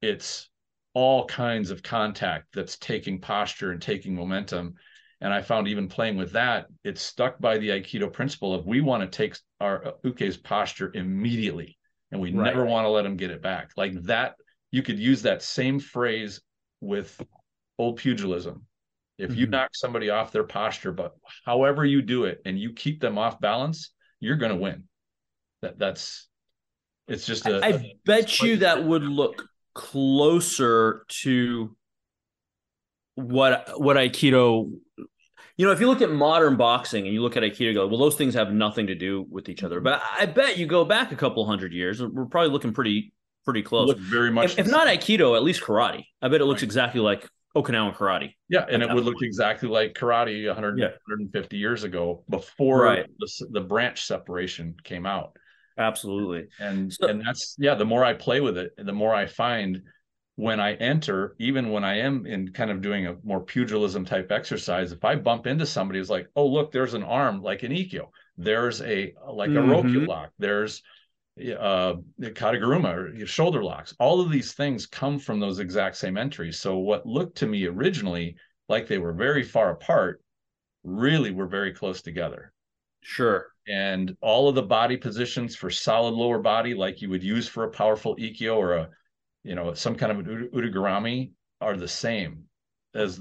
It's 0.02 0.48
all 0.94 1.26
kinds 1.26 1.70
of 1.70 1.82
contact 1.82 2.46
that's 2.54 2.76
taking 2.78 3.20
posture 3.20 3.70
and 3.70 3.80
taking 3.80 4.14
momentum. 4.14 4.74
And 5.20 5.32
I 5.32 5.42
found 5.42 5.68
even 5.68 5.88
playing 5.88 6.16
with 6.16 6.32
that, 6.32 6.66
it's 6.82 7.02
stuck 7.02 7.38
by 7.40 7.58
the 7.58 7.68
Aikido 7.68 8.12
principle 8.12 8.54
of 8.54 8.66
we 8.66 8.80
want 8.80 9.02
to 9.02 9.16
take 9.16 9.36
our 9.60 9.94
uke's 10.04 10.36
posture 10.36 10.90
immediately 10.94 11.78
and 12.10 12.20
we 12.20 12.32
right. 12.32 12.44
never 12.44 12.64
want 12.64 12.86
to 12.86 12.88
let 12.88 13.06
him 13.06 13.16
get 13.16 13.30
it 13.30 13.42
back. 13.42 13.70
Like 13.76 14.02
that, 14.04 14.34
you 14.70 14.82
could 14.82 14.98
use 14.98 15.22
that 15.22 15.42
same 15.42 15.78
phrase 15.78 16.40
with 16.80 17.20
old 17.78 17.98
pugilism. 17.98 18.66
If 19.18 19.36
you 19.36 19.44
mm-hmm. 19.44 19.52
knock 19.52 19.70
somebody 19.74 20.08
off 20.08 20.32
their 20.32 20.44
posture, 20.44 20.92
but 20.92 21.12
however 21.44 21.84
you 21.84 22.00
do 22.00 22.24
it 22.24 22.40
and 22.46 22.58
you 22.58 22.72
keep 22.72 23.00
them 23.00 23.18
off 23.18 23.38
balance, 23.38 23.92
you're 24.18 24.36
going 24.36 24.52
to 24.52 24.56
win. 24.56 24.84
That 25.60 25.78
that's 25.78 26.26
it's 27.06 27.26
just 27.26 27.46
a. 27.46 27.60
I, 27.62 27.68
I 27.68 27.92
bet 28.06 28.40
you 28.40 28.58
that 28.58 28.82
would 28.82 29.02
look 29.02 29.44
closer 29.74 31.04
to 31.22 31.76
what 33.14 33.80
what 33.80 33.96
Aikido. 33.96 34.70
You 35.56 35.66
know, 35.66 35.72
if 35.72 35.80
you 35.80 35.88
look 35.88 36.00
at 36.00 36.10
modern 36.10 36.56
boxing 36.56 37.04
and 37.04 37.12
you 37.12 37.20
look 37.20 37.36
at 37.36 37.42
Aikido, 37.42 37.74
go 37.74 37.86
well, 37.86 37.98
those 37.98 38.16
things 38.16 38.34
have 38.34 38.52
nothing 38.52 38.86
to 38.86 38.94
do 38.94 39.26
with 39.30 39.48
each 39.48 39.62
other. 39.62 39.80
But 39.80 40.00
I 40.18 40.26
bet 40.26 40.56
you 40.56 40.66
go 40.66 40.84
back 40.84 41.12
a 41.12 41.16
couple 41.16 41.44
hundred 41.46 41.72
years, 41.72 42.02
we're 42.02 42.26
probably 42.26 42.50
looking 42.50 42.72
pretty 42.72 43.12
pretty 43.44 43.62
close. 43.62 43.88
Look 43.88 43.98
very 43.98 44.30
much. 44.30 44.52
If, 44.52 44.60
if 44.60 44.66
not 44.68 44.86
Aikido, 44.86 45.36
at 45.36 45.42
least 45.42 45.62
karate. 45.62 46.04
I 46.22 46.28
bet 46.28 46.40
it 46.40 46.46
looks 46.46 46.62
right. 46.62 46.68
exactly 46.68 47.00
like 47.00 47.28
Okinawan 47.56 47.94
karate. 47.94 48.34
Yeah, 48.48 48.64
and 48.68 48.82
it 48.82 48.92
would 48.92 49.04
look 49.04 49.22
exactly 49.22 49.68
like 49.68 49.94
karate 49.94 50.46
100, 50.46 50.78
yeah. 50.78 50.86
150 50.86 51.56
years 51.56 51.84
ago 51.84 52.24
before 52.28 52.82
right. 52.82 53.06
the, 53.18 53.46
the 53.50 53.60
branch 53.60 54.04
separation 54.06 54.76
came 54.84 55.04
out. 55.04 55.36
Absolutely. 55.80 56.46
And 56.58 56.92
so, 56.92 57.08
and 57.08 57.22
that's 57.26 57.56
yeah, 57.58 57.74
the 57.74 57.86
more 57.86 58.04
I 58.04 58.12
play 58.12 58.40
with 58.40 58.58
it, 58.58 58.72
the 58.76 58.92
more 58.92 59.14
I 59.14 59.26
find 59.26 59.80
when 60.36 60.60
I 60.60 60.74
enter, 60.74 61.34
even 61.38 61.70
when 61.70 61.84
I 61.84 61.98
am 62.00 62.26
in 62.26 62.52
kind 62.52 62.70
of 62.70 62.82
doing 62.82 63.06
a 63.06 63.16
more 63.24 63.40
pugilism 63.40 64.04
type 64.04 64.30
exercise, 64.30 64.92
if 64.92 65.04
I 65.04 65.16
bump 65.16 65.46
into 65.46 65.64
somebody 65.64 65.98
who's 65.98 66.10
like, 66.10 66.28
oh 66.36 66.46
look, 66.46 66.70
there's 66.70 66.92
an 66.92 67.02
arm 67.02 67.42
like 67.42 67.62
an 67.62 67.72
ikkyo, 67.72 68.08
there's 68.36 68.82
a 68.82 69.14
like 69.26 69.50
a 69.50 69.54
mm-hmm. 69.54 70.04
lock, 70.04 70.30
there's 70.38 70.82
uh 71.58 71.94
kataguruma 72.20 73.26
shoulder 73.26 73.64
locks. 73.64 73.94
All 73.98 74.20
of 74.20 74.30
these 74.30 74.52
things 74.52 74.84
come 74.84 75.18
from 75.18 75.40
those 75.40 75.60
exact 75.60 75.96
same 75.96 76.18
entries. 76.18 76.58
So 76.58 76.76
what 76.76 77.06
looked 77.06 77.38
to 77.38 77.46
me 77.46 77.64
originally 77.64 78.36
like 78.68 78.86
they 78.86 78.98
were 78.98 79.14
very 79.14 79.42
far 79.42 79.70
apart 79.70 80.22
really 80.84 81.30
were 81.30 81.46
very 81.46 81.72
close 81.72 82.02
together. 82.02 82.52
Sure 83.02 83.46
and 83.70 84.16
all 84.20 84.48
of 84.48 84.54
the 84.54 84.62
body 84.62 84.96
positions 84.96 85.54
for 85.54 85.70
solid 85.70 86.14
lower 86.14 86.38
body 86.38 86.74
like 86.74 87.00
you 87.00 87.08
would 87.08 87.22
use 87.22 87.46
for 87.46 87.64
a 87.64 87.70
powerful 87.70 88.16
ikkyo 88.16 88.56
or 88.56 88.74
a 88.74 88.88
you 89.44 89.54
know 89.54 89.72
some 89.74 89.94
kind 89.94 90.12
of 90.12 90.18
an 90.18 90.50
ude 90.52 90.74
garami 90.74 91.32
are 91.60 91.76
the 91.76 91.88
same 91.88 92.44
as 92.94 93.20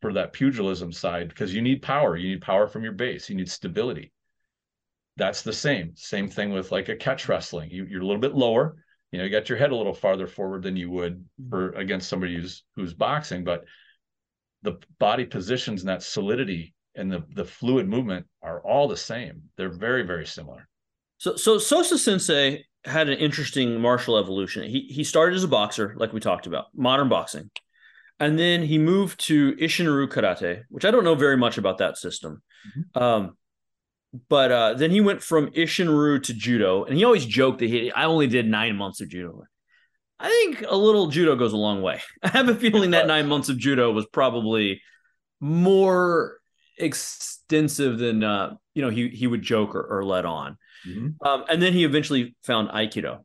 for 0.00 0.12
that 0.12 0.32
pugilism 0.32 0.92
side 0.92 1.28
because 1.28 1.54
you 1.54 1.62
need 1.62 1.80
power 1.82 2.16
you 2.16 2.30
need 2.30 2.42
power 2.42 2.66
from 2.66 2.82
your 2.82 2.92
base 2.92 3.28
you 3.28 3.36
need 3.36 3.50
stability 3.50 4.12
that's 5.16 5.42
the 5.42 5.52
same. 5.52 5.92
Same 5.94 6.28
thing 6.28 6.52
with 6.52 6.72
like 6.72 6.88
a 6.88 6.96
catch 6.96 7.28
wrestling. 7.28 7.70
You, 7.70 7.84
you're 7.84 8.02
a 8.02 8.06
little 8.06 8.20
bit 8.20 8.34
lower. 8.34 8.76
You 9.12 9.18
know, 9.18 9.24
you 9.24 9.30
got 9.30 9.48
your 9.48 9.58
head 9.58 9.70
a 9.70 9.76
little 9.76 9.94
farther 9.94 10.26
forward 10.26 10.62
than 10.62 10.76
you 10.76 10.90
would 10.90 11.18
mm-hmm. 11.18 11.48
for 11.48 11.70
against 11.72 12.08
somebody 12.08 12.34
who's 12.34 12.64
who's 12.74 12.94
boxing, 12.94 13.44
but 13.44 13.64
the 14.62 14.78
body 14.98 15.24
positions 15.24 15.82
and 15.82 15.88
that 15.88 16.02
solidity 16.02 16.73
and 16.96 17.10
the 17.10 17.24
the 17.34 17.44
fluid 17.44 17.88
movement 17.88 18.26
are 18.42 18.60
all 18.60 18.88
the 18.88 18.96
same. 18.96 19.42
They're 19.56 19.72
very 19.72 20.02
very 20.02 20.26
similar. 20.26 20.68
So 21.18 21.36
so 21.36 21.58
Sosa 21.58 21.98
Sensei 21.98 22.64
had 22.84 23.08
an 23.08 23.18
interesting 23.18 23.80
martial 23.80 24.16
evolution. 24.18 24.64
He 24.64 24.80
he 24.90 25.04
started 25.04 25.36
as 25.36 25.44
a 25.44 25.48
boxer, 25.48 25.94
like 25.96 26.12
we 26.12 26.20
talked 26.20 26.46
about, 26.46 26.66
modern 26.74 27.08
boxing. 27.08 27.50
And 28.20 28.38
then 28.38 28.62
he 28.62 28.78
moved 28.78 29.26
to 29.26 29.54
Isshin-ryu 29.56 30.06
karate, 30.06 30.62
which 30.68 30.84
I 30.84 30.92
don't 30.92 31.02
know 31.02 31.16
very 31.16 31.36
much 31.36 31.58
about 31.58 31.78
that 31.78 31.98
system. 31.98 32.42
Mm-hmm. 32.68 33.02
Um, 33.02 33.36
but 34.28 34.52
uh, 34.52 34.74
then 34.74 34.92
he 34.92 35.00
went 35.00 35.20
from 35.20 35.50
Isshin-ryu 35.50 36.20
to 36.20 36.34
judo, 36.34 36.84
and 36.84 36.96
he 36.96 37.02
always 37.02 37.26
joked 37.26 37.58
that 37.58 37.66
he 37.66 37.90
I 37.90 38.04
only 38.04 38.28
did 38.28 38.46
nine 38.46 38.76
months 38.76 39.00
of 39.00 39.08
judo. 39.08 39.42
I 40.20 40.28
think 40.28 40.64
a 40.68 40.76
little 40.76 41.08
judo 41.08 41.34
goes 41.34 41.52
a 41.52 41.56
long 41.56 41.82
way. 41.82 42.00
I 42.22 42.28
have 42.28 42.48
a 42.48 42.54
feeling 42.54 42.92
that 42.92 43.06
nine 43.06 43.26
months 43.26 43.48
of 43.48 43.58
judo 43.58 43.90
was 43.92 44.06
probably 44.06 44.80
more 45.40 46.38
extensive 46.78 47.98
than 47.98 48.24
uh, 48.24 48.54
you 48.74 48.82
know 48.82 48.90
he 48.90 49.08
he 49.08 49.26
would 49.26 49.42
joke 49.42 49.74
or, 49.74 49.98
or 49.98 50.04
let 50.04 50.24
on. 50.24 50.56
Mm-hmm. 50.86 51.26
Um, 51.26 51.44
and 51.48 51.62
then 51.62 51.72
he 51.72 51.84
eventually 51.84 52.36
found 52.44 52.68
Aikido. 52.68 53.20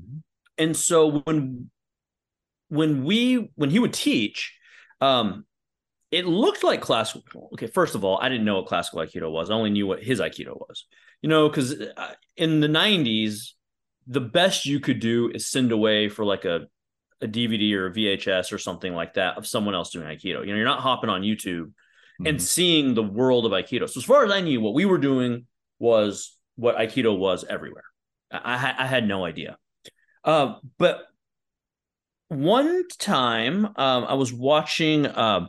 Mm-hmm. 0.00 0.18
And 0.58 0.76
so 0.76 1.20
when 1.20 1.70
when 2.68 3.04
we 3.04 3.50
when 3.54 3.70
he 3.70 3.78
would 3.78 3.92
teach, 3.92 4.56
um, 5.00 5.44
it 6.10 6.26
looked 6.26 6.62
like 6.62 6.80
classical. 6.80 7.50
Okay, 7.54 7.66
first 7.66 7.94
of 7.94 8.04
all, 8.04 8.18
I 8.20 8.28
didn't 8.28 8.44
know 8.44 8.56
what 8.56 8.66
classical 8.66 9.00
Aikido 9.00 9.30
was. 9.30 9.50
I 9.50 9.54
only 9.54 9.70
knew 9.70 9.86
what 9.86 10.02
his 10.02 10.20
Aikido 10.20 10.58
was. 10.58 10.86
You 11.22 11.28
know, 11.28 11.48
because 11.48 11.80
uh, 11.80 12.14
in 12.36 12.60
the 12.60 12.66
90s, 12.66 13.52
the 14.06 14.20
best 14.20 14.66
you 14.66 14.80
could 14.80 14.98
do 14.98 15.30
is 15.32 15.46
send 15.46 15.70
away 15.70 16.08
for 16.08 16.24
like 16.24 16.44
a, 16.44 16.66
a 17.20 17.28
DVD 17.28 17.74
or 17.74 17.86
a 17.86 17.92
VHS 17.92 18.52
or 18.52 18.58
something 18.58 18.92
like 18.92 19.14
that 19.14 19.38
of 19.38 19.46
someone 19.46 19.74
else 19.74 19.90
doing 19.90 20.06
Aikido. 20.06 20.40
You 20.40 20.48
know, 20.48 20.56
you're 20.56 20.64
not 20.64 20.80
hopping 20.80 21.10
on 21.10 21.22
YouTube 21.22 21.72
mm-hmm. 22.20 22.26
and 22.26 22.42
seeing 22.42 22.94
the 22.94 23.02
world 23.02 23.46
of 23.46 23.52
Aikido. 23.52 23.88
So, 23.88 23.98
as 23.98 24.04
far 24.04 24.24
as 24.24 24.32
I 24.32 24.40
knew, 24.40 24.60
what 24.60 24.74
we 24.74 24.84
were 24.84 24.98
doing 24.98 25.46
was 25.78 26.36
what 26.56 26.76
Aikido 26.76 27.16
was 27.16 27.44
everywhere. 27.48 27.84
I, 28.30 28.74
I 28.78 28.86
had 28.86 29.06
no 29.06 29.24
idea. 29.24 29.58
Uh, 30.24 30.54
but 30.78 31.04
one 32.28 32.84
time 32.98 33.66
um, 33.76 34.04
I 34.04 34.14
was 34.14 34.32
watching. 34.32 35.06
Uh, 35.06 35.48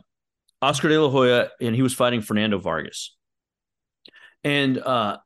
Oscar 0.64 0.88
De 0.88 0.98
La 1.00 1.10
Hoya, 1.10 1.50
and 1.60 1.74
he 1.74 1.82
was 1.82 1.92
fighting 1.92 2.22
Fernando 2.22 2.58
Vargas. 2.58 3.14
And 4.42 4.78
uh, 4.78 5.18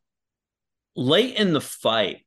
late 0.97 1.37
in 1.37 1.53
the 1.53 1.61
fight, 1.61 2.27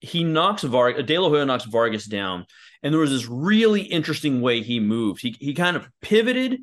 he 0.00 0.24
knocks 0.24 0.62
Vargas, 0.62 1.06
De 1.06 1.18
La 1.18 1.30
Hoya 1.30 1.46
knocks 1.46 1.64
Vargas 1.64 2.04
down. 2.04 2.44
And 2.82 2.92
there 2.92 3.00
was 3.00 3.10
this 3.10 3.26
really 3.26 3.80
interesting 3.80 4.42
way 4.42 4.60
he 4.60 4.78
moved. 4.78 5.22
He, 5.22 5.34
he 5.40 5.54
kind 5.54 5.76
of 5.76 5.88
pivoted 6.02 6.60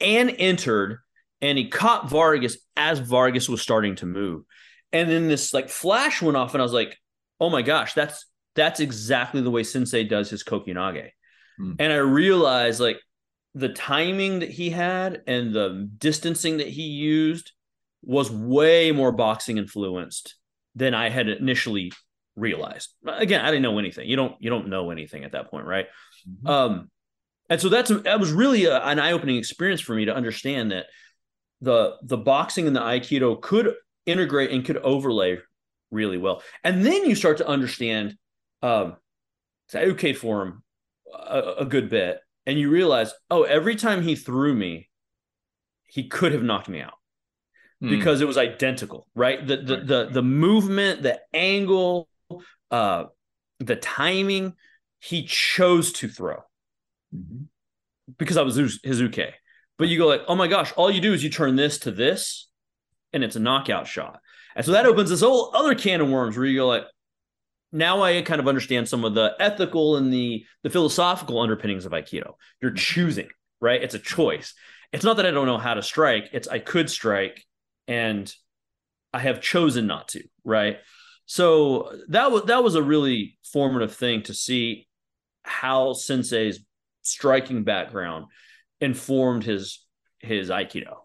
and 0.00 0.34
entered, 0.38 0.98
and 1.40 1.58
he 1.58 1.68
caught 1.68 2.08
Vargas 2.08 2.58
as 2.76 2.98
Vargas 2.98 3.48
was 3.48 3.62
starting 3.62 3.96
to 3.96 4.06
move. 4.06 4.44
And 4.92 5.08
then 5.10 5.28
this 5.28 5.52
like 5.52 5.68
flash 5.68 6.22
went 6.22 6.36
off, 6.36 6.54
and 6.54 6.62
I 6.62 6.64
was 6.64 6.72
like, 6.72 6.96
oh 7.40 7.50
my 7.50 7.62
gosh, 7.62 7.94
that's 7.94 8.26
that's 8.54 8.80
exactly 8.80 9.40
the 9.40 9.50
way 9.50 9.62
Sensei 9.62 10.04
does 10.04 10.30
his 10.30 10.42
Kokyunage. 10.42 11.10
Hmm. 11.58 11.72
And 11.78 11.92
I 11.92 11.96
realized 11.96 12.80
like 12.80 12.98
the 13.54 13.68
timing 13.68 14.40
that 14.40 14.50
he 14.50 14.70
had 14.70 15.22
and 15.26 15.52
the 15.52 15.88
distancing 15.98 16.58
that 16.58 16.68
he 16.68 16.82
used 16.82 17.52
was 18.02 18.30
way 18.30 18.92
more 18.92 19.12
boxing 19.12 19.58
influenced 19.58 20.36
than 20.74 20.94
I 20.94 21.08
had 21.08 21.28
initially 21.28 21.92
realized. 22.36 22.94
Again, 23.06 23.44
I 23.44 23.50
didn't 23.50 23.62
know 23.62 23.78
anything. 23.78 24.08
You 24.08 24.16
don't 24.16 24.36
you 24.40 24.50
don't 24.50 24.68
know 24.68 24.90
anything 24.90 25.24
at 25.24 25.32
that 25.32 25.50
point, 25.50 25.66
right? 25.66 25.86
Mm-hmm. 26.28 26.46
Um, 26.46 26.90
and 27.48 27.60
so 27.60 27.68
that's 27.68 27.90
that 27.90 28.20
was 28.20 28.32
really 28.32 28.66
a, 28.66 28.78
an 28.84 28.98
eye 28.98 29.12
opening 29.12 29.36
experience 29.36 29.80
for 29.80 29.94
me 29.94 30.04
to 30.04 30.14
understand 30.14 30.72
that 30.72 30.86
the 31.60 31.96
the 32.02 32.16
boxing 32.16 32.66
and 32.66 32.76
the 32.76 32.80
aikido 32.80 33.40
could 33.40 33.74
integrate 34.06 34.50
and 34.50 34.64
could 34.64 34.76
overlay 34.78 35.38
really 35.90 36.18
well. 36.18 36.42
And 36.64 36.84
then 36.84 37.04
you 37.04 37.14
start 37.14 37.38
to 37.38 37.48
understand 37.48 38.16
um, 38.62 38.96
I 39.74 39.84
okayed 39.84 40.16
for 40.16 40.42
him 40.42 40.62
a, 41.14 41.54
a 41.60 41.64
good 41.64 41.88
bit 41.90 42.18
and 42.46 42.58
you 42.58 42.70
realize, 42.70 43.12
oh, 43.30 43.42
every 43.42 43.76
time 43.76 44.02
he 44.02 44.16
threw 44.16 44.54
me, 44.54 44.88
he 45.86 46.08
could 46.08 46.32
have 46.32 46.42
knocked 46.42 46.68
me 46.68 46.80
out 46.80 46.94
mm. 47.82 47.90
because 47.90 48.20
it 48.20 48.26
was 48.26 48.38
identical, 48.38 49.06
right? 49.14 49.46
The 49.46 49.56
the 49.56 49.76
right. 49.76 49.86
the 49.86 50.08
the 50.12 50.22
movement, 50.22 51.02
the 51.02 51.20
angle, 51.32 52.08
uh, 52.70 53.04
the 53.58 53.76
timing, 53.76 54.54
he 55.00 55.24
chose 55.24 55.92
to 55.92 56.08
throw 56.08 56.42
mm-hmm. 57.14 57.44
because 58.18 58.36
I 58.36 58.42
was 58.42 58.56
his 58.56 59.00
uke. 59.00 59.34
But 59.78 59.88
you 59.88 59.98
go 59.98 60.06
like, 60.06 60.22
oh 60.26 60.34
my 60.34 60.48
gosh, 60.48 60.72
all 60.76 60.90
you 60.90 61.00
do 61.00 61.12
is 61.12 61.22
you 61.22 61.30
turn 61.30 61.56
this 61.56 61.78
to 61.80 61.90
this, 61.90 62.48
and 63.12 63.22
it's 63.22 63.36
a 63.36 63.40
knockout 63.40 63.86
shot. 63.86 64.20
And 64.56 64.66
so 64.66 64.72
that 64.72 64.86
opens 64.86 65.10
this 65.10 65.20
whole 65.20 65.54
other 65.54 65.74
can 65.74 66.00
of 66.00 66.08
worms 66.08 66.36
where 66.36 66.46
you 66.46 66.58
go 66.58 66.66
like, 66.66 66.84
now 67.70 68.02
I 68.02 68.22
kind 68.22 68.40
of 68.40 68.48
understand 68.48 68.88
some 68.88 69.04
of 69.04 69.14
the 69.14 69.34
ethical 69.38 69.96
and 69.96 70.12
the 70.12 70.44
the 70.62 70.70
philosophical 70.70 71.40
underpinnings 71.40 71.84
of 71.84 71.92
Aikido. 71.92 72.32
You're 72.60 72.72
choosing, 72.72 73.28
right? 73.60 73.82
It's 73.82 73.94
a 73.94 73.98
choice. 73.98 74.54
It's 74.92 75.04
not 75.04 75.18
that 75.18 75.26
I 75.26 75.30
don't 75.30 75.46
know 75.46 75.58
how 75.58 75.74
to 75.74 75.82
strike. 75.82 76.30
It's 76.32 76.48
I 76.48 76.58
could 76.58 76.88
strike, 76.90 77.44
and 77.86 78.32
I 79.12 79.20
have 79.20 79.40
chosen 79.40 79.86
not 79.86 80.08
to, 80.08 80.22
right? 80.44 80.78
So 81.26 81.92
that 82.08 82.32
was 82.32 82.44
that 82.44 82.64
was 82.64 82.74
a 82.74 82.82
really 82.82 83.38
formative 83.52 83.94
thing 83.94 84.22
to 84.22 84.34
see 84.34 84.86
how 85.42 85.92
Sensei's 85.92 86.60
striking 87.08 87.64
background 87.64 88.26
informed 88.80 89.44
his 89.44 89.84
his 90.20 90.50
Aikido. 90.50 90.96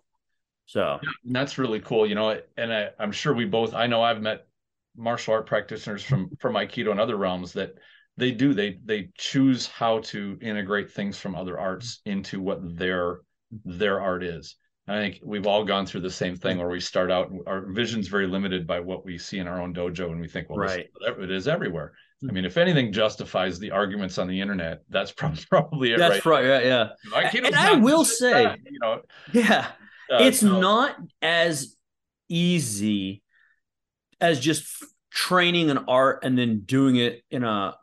So 0.65 0.99
that's 1.25 1.57
really 1.57 1.79
cool, 1.79 2.07
you 2.07 2.15
know. 2.15 2.39
And 2.57 2.73
I, 2.73 2.89
I'm 2.99 3.11
sure 3.11 3.33
we 3.33 3.45
both. 3.45 3.73
I 3.73 3.87
know 3.87 4.01
I've 4.01 4.21
met 4.21 4.47
martial 4.95 5.33
art 5.33 5.45
practitioners 5.45 6.03
from 6.03 6.29
from 6.39 6.55
Aikido 6.55 6.91
and 6.91 6.99
other 6.99 7.17
realms 7.17 7.53
that 7.53 7.75
they 8.17 8.31
do 8.31 8.53
they 8.53 8.79
they 8.85 9.09
choose 9.17 9.67
how 9.67 9.99
to 9.99 10.37
integrate 10.41 10.91
things 10.91 11.17
from 11.17 11.35
other 11.35 11.59
arts 11.59 12.01
into 12.05 12.41
what 12.41 12.77
their 12.77 13.21
their 13.65 14.01
art 14.01 14.23
is. 14.23 14.55
I 14.87 14.97
think 14.97 15.21
we've 15.23 15.47
all 15.47 15.63
gone 15.63 15.85
through 15.85 16.01
the 16.01 16.11
same 16.11 16.35
thing 16.35 16.57
where 16.57 16.67
we 16.67 16.81
start 16.81 17.09
out, 17.09 17.31
our 17.47 17.71
vision's 17.71 18.09
very 18.09 18.27
limited 18.27 18.67
by 18.67 18.81
what 18.81 19.05
we 19.05 19.17
see 19.17 19.39
in 19.39 19.47
our 19.47 19.61
own 19.61 19.73
dojo, 19.73 20.11
and 20.11 20.19
we 20.19 20.27
think, 20.27 20.49
well, 20.49 20.59
right. 20.59 20.89
this, 20.99 21.15
it 21.19 21.31
is 21.31 21.47
everywhere. 21.47 21.93
I 22.27 22.31
mean, 22.31 22.45
if 22.45 22.57
anything 22.57 22.93
justifies 22.93 23.59
the 23.59 23.71
arguments 23.71 24.17
on 24.17 24.27
the 24.27 24.39
internet, 24.39 24.81
that's 24.89 25.11
probably 25.49 25.91
it. 25.91 25.99
That's 25.99 26.25
right. 26.25 26.45
right 26.45 26.65
yeah, 26.65 26.89
yeah. 27.13 27.29
and 27.45 27.55
I 27.55 27.73
will 27.73 28.05
say, 28.05 28.43
that, 28.43 28.59
you 28.69 28.79
know, 28.79 29.01
yeah, 29.31 29.67
uh, 30.11 30.23
it's 30.23 30.39
so. 30.39 30.59
not 30.59 30.95
as 31.21 31.75
easy 32.29 33.21
as 34.21 34.39
just 34.39 34.67
training 35.11 35.69
an 35.69 35.85
art 35.87 36.23
and 36.23 36.37
then 36.37 36.61
doing 36.61 36.95
it 36.95 37.23
in 37.29 37.43
a 37.43 37.75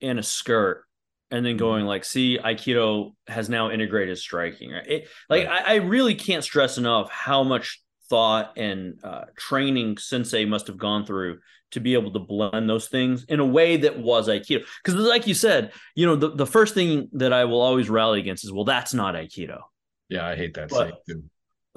in 0.00 0.18
a 0.18 0.22
skirt 0.22 0.84
and 1.30 1.44
then 1.44 1.56
going 1.56 1.84
like, 1.84 2.04
see, 2.04 2.38
Aikido 2.38 3.12
has 3.26 3.48
now 3.48 3.70
integrated 3.70 4.18
striking. 4.18 4.70
Right? 4.70 4.86
It, 4.86 5.08
like 5.28 5.48
right. 5.48 5.64
I, 5.66 5.72
I, 5.72 5.74
really 5.76 6.14
can't 6.14 6.44
stress 6.44 6.78
enough 6.78 7.10
how 7.10 7.42
much 7.42 7.82
thought 8.08 8.56
and 8.56 8.98
uh, 9.02 9.24
training 9.36 9.98
Sensei 9.98 10.44
must 10.44 10.66
have 10.66 10.76
gone 10.78 11.06
through 11.06 11.38
to 11.72 11.80
be 11.80 11.94
able 11.94 12.12
to 12.12 12.20
blend 12.20 12.70
those 12.70 12.88
things 12.88 13.24
in 13.24 13.40
a 13.40 13.46
way 13.46 13.76
that 13.78 13.98
was 13.98 14.28
Aikido. 14.28 14.64
Because 14.82 14.94
like 14.94 15.26
you 15.26 15.34
said, 15.34 15.72
you 15.94 16.06
know, 16.06 16.14
the, 16.14 16.30
the 16.30 16.46
first 16.46 16.74
thing 16.74 17.08
that 17.12 17.32
I 17.32 17.44
will 17.46 17.60
always 17.60 17.90
rally 17.90 18.20
against 18.20 18.44
is, 18.44 18.52
well, 18.52 18.64
that's 18.64 18.94
not 18.94 19.14
Aikido. 19.14 19.58
Yeah, 20.08 20.26
I 20.26 20.36
hate 20.36 20.54
that. 20.54 20.72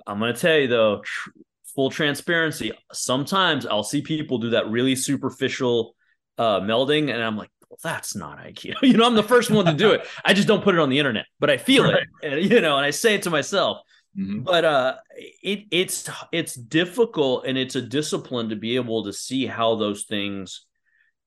I'm 0.06 0.20
going 0.20 0.34
to 0.34 0.40
tell 0.40 0.58
you 0.58 0.68
though, 0.68 1.02
tr- 1.04 1.30
full 1.76 1.90
transparency. 1.90 2.72
Sometimes 2.92 3.66
I'll 3.66 3.84
see 3.84 4.02
people 4.02 4.38
do 4.38 4.52
that 4.52 4.70
really 4.70 4.96
superficial 4.96 5.96
uh, 6.38 6.60
melding, 6.60 7.12
and 7.12 7.24
I'm 7.24 7.38
like, 7.38 7.50
well, 7.70 7.80
that's 7.84 8.16
not 8.16 8.40
Aikido. 8.40 8.76
you 8.82 8.94
know, 8.94 9.06
I'm 9.06 9.16
the 9.16 9.24
first 9.24 9.50
one 9.50 9.66
to 9.66 9.74
do 9.74 9.92
it. 9.92 10.06
I 10.24 10.34
just 10.34 10.48
don't 10.48 10.63
put 10.63 10.76
it 10.76 10.80
on 10.80 10.90
the 10.90 11.00
internet, 11.00 11.26
but 11.40 11.50
I 11.50 11.58
feel 11.58 11.84
right. 11.86 12.04
it, 12.22 12.34
and, 12.34 12.52
you 12.52 12.62
know, 12.62 12.78
and 12.78 12.86
I 12.86 12.92
say 12.92 13.16
it 13.16 13.24
to 13.24 13.30
myself. 13.30 13.80
Mm-hmm. 14.18 14.42
But 14.42 14.66
uh, 14.66 14.96
it 15.44 15.66
it's 15.70 16.10
it's 16.32 16.56
difficult 16.56 17.46
and 17.46 17.58
it's 17.58 17.76
a 17.76 17.82
discipline 17.82 18.50
to 18.50 18.56
be 18.56 18.76
able 18.76 19.04
to 19.06 19.14
see 19.14 19.46
how 19.46 19.76
those 19.76 20.04
things 20.06 20.66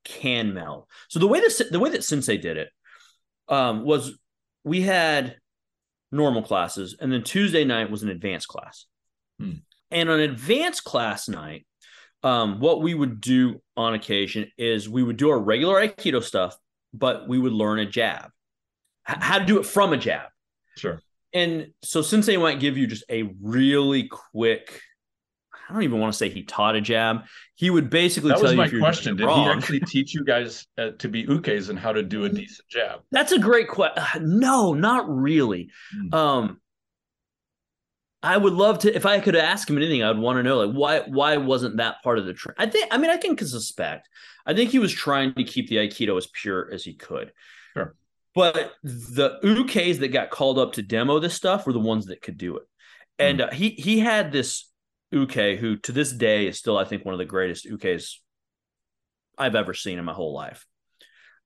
can 0.05 0.55
meld. 0.55 0.87
So 1.09 1.18
the 1.18 1.29
way 1.29 1.40
that 1.40 1.68
the 1.70 1.79
way 1.79 1.90
that 1.90 2.05
Sensei 2.05 2.37
did 2.37 2.57
it 2.57 2.68
um, 3.48 3.85
was 3.85 4.18
we 4.64 4.81
had 4.81 5.37
normal 6.11 6.42
classes, 6.42 6.96
and 7.00 7.12
then 7.12 7.22
Tuesday 7.22 7.64
night 7.64 7.90
was 7.90 8.03
an 8.03 8.09
advanced 8.09 8.48
class. 8.48 8.87
Hmm. 9.38 9.53
And 9.92 10.09
on 10.11 10.20
advanced 10.20 10.85
class 10.85 11.29
night, 11.29 11.66
um, 12.22 12.61
what 12.61 12.83
we 12.83 12.94
would 12.94 13.20
do 13.20 13.61
on 13.76 13.94
occasion 13.94 14.50
is 14.59 14.88
we 14.88 15.03
would 15.03 15.16
do 15.16 15.31
our 15.31 15.38
regular 15.38 15.76
Aikido 15.76 16.22
stuff, 16.22 16.57
but 16.92 17.29
we 17.29 17.38
would 17.38 17.53
learn 17.53 17.79
a 17.79 17.87
jab, 17.87 18.31
H- 19.09 19.16
how 19.20 19.38
to 19.38 19.44
do 19.44 19.59
it 19.59 19.66
from 19.66 19.92
a 19.92 19.96
jab. 19.96 20.29
Sure. 20.76 21.00
And 21.32 21.72
so 21.82 22.02
Sensei 22.02 22.36
might 22.36 22.60
give 22.60 22.76
you 22.76 22.86
just 22.86 23.04
a 23.08 23.30
really 23.40 24.08
quick. 24.08 24.80
I 25.68 25.72
don't 25.72 25.82
even 25.84 26.00
want 26.00 26.12
to 26.12 26.16
say 26.16 26.28
he 26.28 26.42
taught 26.42 26.74
a 26.74 26.80
jab. 26.80 27.26
He 27.54 27.70
would 27.70 27.90
basically 27.90 28.30
that 28.30 28.42
was 28.42 28.54
my 28.54 28.68
question. 28.68 29.16
Did 29.16 29.26
wrong. 29.26 29.44
he 29.44 29.50
actually 29.50 29.80
teach 29.80 30.14
you 30.14 30.24
guys 30.24 30.66
uh, 30.76 30.90
to 30.98 31.08
be 31.08 31.24
ukes 31.24 31.68
and 31.68 31.78
how 31.78 31.92
to 31.92 32.02
do 32.02 32.24
a 32.24 32.28
decent 32.28 32.68
jab? 32.68 33.00
That's 33.12 33.30
a 33.30 33.38
great 33.38 33.68
question. 33.68 34.40
No, 34.40 34.74
not 34.74 35.08
really. 35.08 35.70
Mm. 35.96 36.14
Um, 36.14 36.60
I 38.22 38.36
would 38.36 38.52
love 38.52 38.80
to 38.80 38.94
if 38.94 39.06
I 39.06 39.20
could 39.20 39.36
ask 39.36 39.68
him 39.68 39.76
anything, 39.76 40.02
I'd 40.02 40.18
want 40.18 40.38
to 40.38 40.42
know 40.42 40.64
like 40.64 40.74
why 40.74 41.00
why 41.08 41.36
wasn't 41.38 41.78
that 41.78 42.02
part 42.02 42.18
of 42.18 42.26
the 42.26 42.34
trend? 42.34 42.56
I 42.58 42.66
think 42.66 42.88
I 42.90 42.98
mean 42.98 43.10
I 43.10 43.16
can 43.16 43.36
suspect. 43.38 44.08
I 44.44 44.54
think 44.54 44.70
he 44.70 44.78
was 44.78 44.92
trying 44.92 45.34
to 45.34 45.44
keep 45.44 45.68
the 45.68 45.76
Aikido 45.76 46.16
as 46.18 46.26
pure 46.26 46.68
as 46.72 46.84
he 46.84 46.94
could. 46.94 47.32
Sure. 47.74 47.94
But 48.34 48.72
the 48.82 49.38
ukes 49.42 49.98
that 49.98 50.08
got 50.08 50.30
called 50.30 50.58
up 50.58 50.74
to 50.74 50.82
demo 50.82 51.18
this 51.18 51.34
stuff 51.34 51.66
were 51.66 51.72
the 51.72 51.80
ones 51.80 52.06
that 52.06 52.22
could 52.22 52.38
do 52.38 52.56
it. 52.56 52.62
And 53.18 53.40
mm. 53.40 53.48
uh, 53.48 53.50
he 53.52 53.70
he 53.70 53.98
had 53.98 54.30
this 54.30 54.70
uke 55.10 55.32
who 55.32 55.76
to 55.78 55.92
this 55.92 56.12
day 56.12 56.46
is 56.46 56.58
still 56.58 56.78
I 56.78 56.84
think 56.84 57.04
one 57.04 57.14
of 57.14 57.18
the 57.18 57.24
greatest 57.24 57.66
ukes 57.66 58.14
I've 59.36 59.56
ever 59.56 59.74
seen 59.74 59.98
in 59.98 60.04
my 60.04 60.12
whole 60.12 60.32
life. 60.32 60.64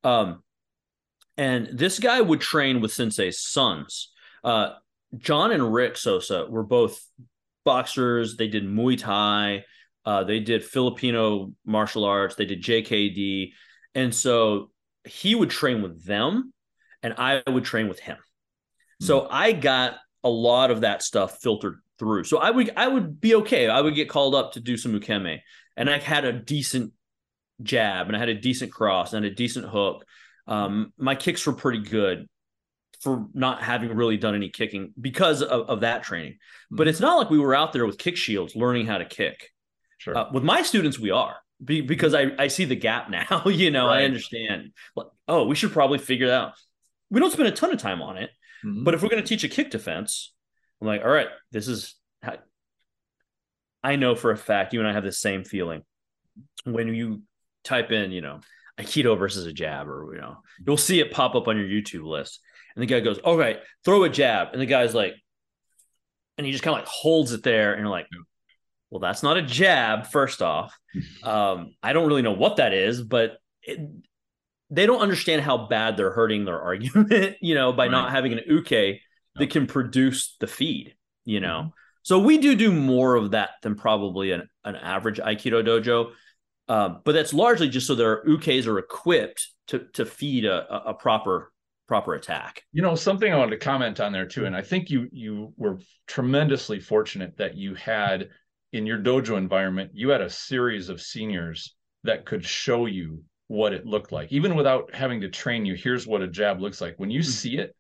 Um 0.03 0.43
and 1.37 1.69
this 1.73 1.99
guy 1.99 2.21
would 2.21 2.41
train 2.41 2.81
with 2.81 2.93
Sensei's 2.93 3.41
sons. 3.41 4.13
Uh, 4.45 4.75
John 5.17 5.51
and 5.51 5.73
Rick 5.73 5.97
Sosa 5.97 6.47
were 6.49 6.63
both 6.63 7.01
boxers. 7.65 8.37
They 8.37 8.49
did 8.49 8.65
Muay 8.65 8.99
Thai. 8.99 9.65
Uh, 10.05 10.25
they 10.25 10.39
did 10.39 10.65
Filipino 10.65 11.53
martial 11.65 12.05
arts. 12.05 12.37
They 12.37 12.45
did 12.45 12.63
JKD. 12.63 13.53
And 13.95 14.15
so 14.15 14.71
he 15.05 15.35
would 15.35 15.51
train 15.51 15.83
with 15.83 16.05
them 16.05 16.54
and 17.05 17.15
I 17.19 17.43
would 17.47 17.65
train 17.65 17.89
with 17.89 18.01
him. 18.01 18.17
So 19.01 19.29
I 19.31 19.53
got 19.53 19.97
a 20.25 20.31
lot 20.31 20.71
of 20.71 20.81
that 20.81 21.03
stuff 21.03 21.39
filtered 21.43 21.81
through. 21.99 22.25
So 22.25 22.39
I 22.39 22.51
would 22.51 22.73
I 22.77 22.89
would 22.89 23.21
be 23.21 23.35
okay. 23.37 23.69
I 23.69 23.81
would 23.81 23.95
get 23.95 24.09
called 24.09 24.35
up 24.35 24.53
to 24.53 24.61
do 24.61 24.77
some 24.77 24.99
ukeme 24.99 25.41
and 25.77 25.91
I 25.91 25.99
had 25.99 26.25
a 26.25 26.33
decent 26.33 26.93
jab 27.63 28.07
and 28.07 28.17
I 28.17 28.19
had 28.19 28.31
a 28.31 28.35
decent 28.35 28.73
cross 28.73 29.13
and 29.13 29.27
a 29.27 29.31
decent 29.31 29.67
hook. 29.67 30.05
Um, 30.47 30.93
my 30.97 31.15
kicks 31.15 31.47
were 31.47 31.53
pretty 31.53 31.81
good 31.81 32.27
for 33.01 33.27
not 33.35 33.63
having 33.63 33.95
really 33.95 34.17
done 34.17 34.35
any 34.35 34.49
kicking 34.49 34.95
because 34.99 35.43
of, 35.43 35.69
of 35.69 35.81
that 35.81 36.03
training. 36.03 36.33
Mm-hmm. 36.33 36.77
But 36.77 36.89
it's 36.89 37.01
not 37.01 37.19
like 37.19 37.29
we 37.29 37.39
were 37.39 37.55
out 37.55 37.75
there 37.75 37.85
with 37.85 37.99
kick 37.99 38.17
shields 38.17 38.57
learning 38.57 38.87
how 38.87 38.99
to 38.99 39.05
kick. 39.05 39.51
Sure. 39.99 40.17
Uh, 40.17 40.31
with 40.33 40.43
my 40.43 40.63
students, 40.63 40.99
we 40.99 41.11
are 41.11 41.37
be, 41.63 41.83
because 41.83 42.15
I, 42.15 42.31
I 42.39 42.49
see 42.49 42.65
the 42.65 42.77
gap 42.77 43.11
now. 43.31 43.43
you 43.45 43.71
know, 43.71 43.87
right. 43.87 44.01
I 44.01 44.05
understand. 44.05 44.73
Oh, 45.29 45.45
we 45.45 45.55
should 45.55 45.73
probably 45.73 45.99
figure 45.99 46.29
that 46.29 46.41
out. 46.41 46.53
We 47.15 47.21
don't 47.21 47.33
spend 47.33 47.49
a 47.49 47.53
ton 47.53 47.73
of 47.73 47.79
time 47.79 48.03
on 48.03 48.19
it, 48.19 48.31
mm-hmm. 48.65 48.85
but 48.85 48.95
if 48.95 49.03
we're 49.03 49.09
going 49.09 49.23
to 49.23 49.29
teach 49.29 49.45
a 49.45 49.49
kick 49.49 49.71
defense, 49.71 50.33
I'm 50.81 50.87
like, 50.87 51.03
all 51.03 51.11
right, 51.11 51.29
this 51.51 51.69
is. 51.69 51.95
How... 52.23 52.37
I 53.83 53.97
know 53.97 54.15
for 54.15 54.31
a 54.31 54.37
fact 54.37 54.73
you 54.73 54.81
and 54.81 54.89
I 54.89 54.93
have 54.93 55.05
the 55.05 55.13
same 55.13 55.45
feeling 55.45 55.83
when 56.65 56.95
you 56.95 57.23
type 57.65 57.93
in, 57.93 58.13
you 58.13 58.21
know, 58.21 58.41
Aikido 58.79 59.19
versus 59.19 59.47
a 59.47 59.53
jab, 59.53 59.89
or 59.89 60.15
you 60.15 60.21
know, 60.21 60.39
you'll 60.67 60.77
see 60.77 61.01
it 61.01 61.13
pop 61.13 61.35
up 61.35 61.49
on 61.49 61.57
your 61.57 61.67
YouTube 61.67 62.05
list 62.05 62.41
and 62.75 62.83
the 62.83 62.87
guy 62.87 63.01
goes, 63.01 63.19
"All 63.19 63.37
right, 63.37 63.61
throw 63.85 64.05
a 64.05 64.09
jab." 64.09 64.49
And 64.53 64.61
the 64.61 64.67
guy's 64.67 64.95
like, 64.95 65.15
and 66.37 66.47
he 66.47 66.53
just 66.53 66.65
kind 66.65 66.77
of 66.77 66.81
like 66.81 66.89
holds 66.89 67.33
it 67.33 67.43
there, 67.43 67.73
and 67.73 67.81
you're 67.81 67.91
like, 67.91 68.07
"Well, 68.91 69.01
that's 69.01 69.23
not 69.23 69.37
a 69.37 69.43
jab." 69.43 70.07
First 70.09 70.43
off, 70.43 70.77
um, 71.23 71.75
I 71.83 71.93
don't 71.93 72.09
really 72.09 72.23
know 72.23 72.33
what 72.33 72.57
that 72.57 72.73
is, 72.73 73.03
but 73.03 73.39
it, 73.63 73.81
they 74.71 74.87
don't 74.87 75.01
understand 75.01 75.43
how 75.43 75.67
bad 75.67 75.97
they're 75.97 76.13
hurting 76.13 76.45
their 76.45 76.61
argument, 76.63 77.37
you 77.41 77.55
know, 77.55 77.73
by 77.73 77.85
right. 77.85 77.91
not 77.91 78.11
having 78.11 78.33
an 78.33 78.41
uke 78.47 79.01
that 79.37 79.51
can 79.51 79.67
produce 79.67 80.37
the 80.41 80.47
feed, 80.47 80.95
you 81.25 81.41
know. 81.41 81.61
Mm-hmm. 81.61 81.69
So 82.03 82.19
we 82.19 82.39
do 82.39 82.55
do 82.55 82.71
more 82.71 83.15
of 83.15 83.31
that 83.31 83.51
than 83.63 83.75
probably 83.77 84.33
an, 84.33 84.49
an 84.65 84.77
average 84.77 85.19
Aikido 85.19 85.67
dojo. 85.67 86.13
Uh, 86.69 86.97
but 87.05 87.13
that's 87.13 87.35
largely 87.35 87.69
just 87.69 87.87
so 87.87 87.95
their 87.95 88.25
ukes 88.25 88.67
are 88.67 88.79
equipped 88.79 89.49
to 89.69 89.87
to 89.95 90.07
feed 90.07 90.45
a, 90.45 90.89
a 90.89 90.95
proper 90.95 91.53
proper 91.87 92.15
attack. 92.15 92.63
You 92.73 92.83
know, 92.83 92.95
something 92.95 93.31
I 93.31 93.37
wanted 93.37 93.53
to 93.53 93.65
comment 93.65 94.01
on 94.01 94.13
there 94.13 94.27
too, 94.27 94.47
and 94.47 94.57
I 94.57 94.63
think 94.63 94.91
you 94.91 95.09
you 95.13 95.53
were 95.57 95.79
tremendously 96.07 96.81
fortunate 96.81 97.37
that 97.37 97.57
you 97.57 97.75
had 97.75 98.31
in 98.73 98.87
your 98.87 98.99
dojo 98.99 99.37
environment, 99.37 99.93
you 99.95 100.09
had 100.09 100.21
a 100.21 100.29
series 100.29 100.89
of 100.89 101.01
seniors 101.01 101.75
that 102.03 102.27
could 102.27 102.45
show 102.45 102.87
you 102.87 103.23
what 103.49 103.73
it 103.73 103.87
looked 103.87 104.13
like, 104.13 104.33
even 104.33 104.57
without 104.57 104.95
having 104.95 105.21
to 105.21 105.29
train 105.29 105.65
you. 105.65 105.75
Here's 105.75 106.07
what 106.07 106.23
a 106.23 106.29
jab 106.29 106.61
looks 106.61 106.81
like. 106.81 106.95
When 106.97 107.11
you 107.11 107.21
hmm. 107.21 107.29
see 107.29 107.59
it 107.59 107.75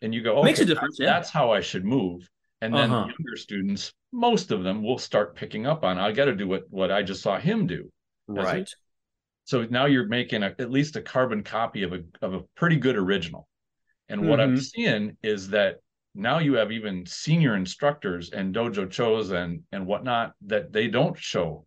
and 0.00 0.14
you 0.14 0.22
go, 0.22 0.36
okay, 0.36 0.44
makes 0.44 0.60
a 0.60 0.64
difference. 0.64 0.96
That's, 0.98 1.06
yeah. 1.06 1.14
that's 1.14 1.30
how 1.30 1.52
I 1.52 1.60
should 1.60 1.84
move. 1.84 2.28
And 2.60 2.72
then 2.72 2.92
uh-huh. 2.92 3.08
younger 3.08 3.36
students, 3.36 3.92
most 4.12 4.52
of 4.52 4.62
them 4.62 4.84
will 4.84 4.98
start 4.98 5.34
picking 5.34 5.66
up 5.66 5.84
on. 5.84 5.98
I 5.98 6.12
got 6.12 6.26
to 6.26 6.36
do 6.36 6.46
what 6.46 6.62
what 6.70 6.92
I 6.92 7.02
just 7.02 7.22
saw 7.22 7.38
him 7.38 7.66
do. 7.66 7.90
Right. 8.28 8.68
So 9.44 9.66
now 9.68 9.86
you're 9.86 10.06
making 10.06 10.44
a, 10.44 10.54
at 10.58 10.70
least 10.70 10.94
a 10.94 11.02
carbon 11.02 11.42
copy 11.42 11.82
of 11.82 11.92
a 11.92 12.02
of 12.20 12.34
a 12.34 12.42
pretty 12.54 12.76
good 12.76 12.96
original. 12.96 13.48
And 14.08 14.28
what 14.28 14.38
mm-hmm. 14.38 14.52
I'm 14.52 14.60
seeing 14.60 15.16
is 15.22 15.48
that 15.48 15.78
now 16.14 16.38
you 16.38 16.54
have 16.54 16.70
even 16.70 17.04
senior 17.06 17.56
instructors 17.56 18.30
and 18.30 18.54
dojo 18.54 18.90
chos 18.90 19.30
and 19.30 19.62
and 19.72 19.86
whatnot 19.86 20.34
that 20.46 20.72
they 20.72 20.86
don't 20.86 21.18
show 21.18 21.66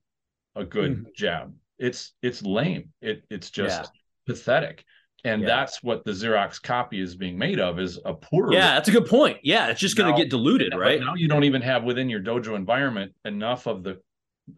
a 0.56 0.64
good 0.64 0.92
mm-hmm. 0.92 1.10
jab. 1.16 1.54
It's 1.80 2.14
it's 2.22 2.42
lame. 2.42 2.90
It 3.02 3.24
it's 3.30 3.50
just 3.50 3.82
yeah. 3.82 3.90
pathetic. 4.28 4.84
And 5.24 5.42
yeah. 5.42 5.48
that's 5.48 5.82
what 5.82 6.06
the 6.06 6.12
Xerox 6.12 6.62
copy 6.62 7.02
is 7.02 7.16
being 7.16 7.36
made 7.36 7.60
of 7.60 7.80
is 7.80 8.00
a 8.06 8.14
poor. 8.14 8.54
Yeah, 8.54 8.76
that's 8.76 8.90
a 8.90 8.92
good 8.92 9.08
point. 9.08 9.40
Yeah, 9.42 9.70
it's 9.70 9.80
just 9.80 9.98
going 9.98 10.14
to 10.14 10.22
get 10.22 10.30
diluted, 10.30 10.76
right? 10.76 11.00
Now 11.00 11.16
you 11.16 11.28
don't 11.28 11.46
even 11.46 11.64
have 11.64 11.84
within 11.84 12.10
your 12.10 12.22
dojo 12.22 12.56
environment 12.56 13.14
enough 13.26 13.66
of 13.66 13.84
the 13.84 14.00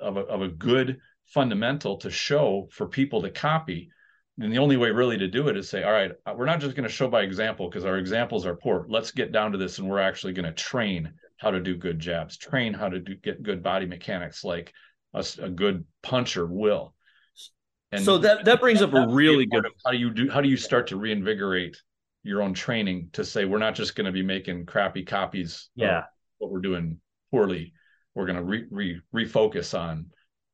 of 0.01 0.17
a, 0.17 0.21
of 0.21 0.41
a 0.41 0.49
good 0.49 0.99
fundamental 1.27 1.97
to 1.97 2.09
show 2.09 2.67
for 2.71 2.87
people 2.87 3.21
to 3.21 3.29
copy 3.29 3.89
and 4.39 4.53
the 4.53 4.59
only 4.59 4.77
way 4.77 4.91
really 4.91 5.17
to 5.17 5.27
do 5.27 5.47
it 5.47 5.57
is 5.57 5.67
say, 5.67 5.83
all 5.83 5.91
right, 5.91 6.11
uh, 6.25 6.33
we're 6.35 6.45
not 6.45 6.59
just 6.59 6.75
going 6.75 6.87
to 6.87 6.93
show 6.93 7.07
by 7.07 7.23
example 7.23 7.67
because 7.69 7.85
our 7.85 7.97
examples 7.97 8.45
are 8.45 8.55
poor. 8.55 8.85
Let's 8.87 9.11
get 9.11 9.31
down 9.31 9.51
to 9.51 9.57
this 9.57 9.79
and 9.79 9.89
we're 9.89 9.99
actually 9.99 10.33
going 10.33 10.45
to 10.45 10.51
train 10.51 11.13
how 11.37 11.51
to 11.51 11.59
do 11.59 11.75
good 11.75 11.99
jabs, 11.99 12.37
train 12.37 12.73
how 12.73 12.89
to 12.89 12.99
do, 12.99 13.15
get 13.15 13.41
good 13.41 13.63
body 13.63 13.87
mechanics 13.87 14.43
like 14.43 14.73
a, 15.13 15.25
a 15.41 15.49
good 15.49 15.85
puncher 16.03 16.45
will. 16.45 16.93
And 17.91 18.03
so 18.03 18.17
that 18.17 18.45
that 18.45 18.59
brings 18.59 18.81
up 18.81 18.93
a 18.93 19.07
really 19.07 19.45
good 19.45 19.65
how 19.85 19.91
do 19.91 19.97
you 19.97 20.11
do 20.11 20.29
how 20.29 20.41
do 20.41 20.49
you 20.49 20.57
start 20.57 20.87
to 20.87 20.97
reinvigorate 20.97 21.77
your 22.23 22.41
own 22.41 22.53
training 22.53 23.09
to 23.13 23.23
say 23.23 23.45
we're 23.45 23.57
not 23.57 23.75
just 23.75 23.95
going 23.95 24.05
to 24.05 24.11
be 24.11 24.23
making 24.23 24.65
crappy 24.65 25.03
copies 25.03 25.69
yeah 25.75 26.03
what 26.39 26.51
we're 26.51 26.59
doing 26.59 26.99
poorly 27.31 27.71
we're 28.13 28.25
going 28.25 28.35
to 28.35 28.43
re, 28.43 28.65
re, 28.69 28.99
refocus 29.15 29.77
on 29.77 30.07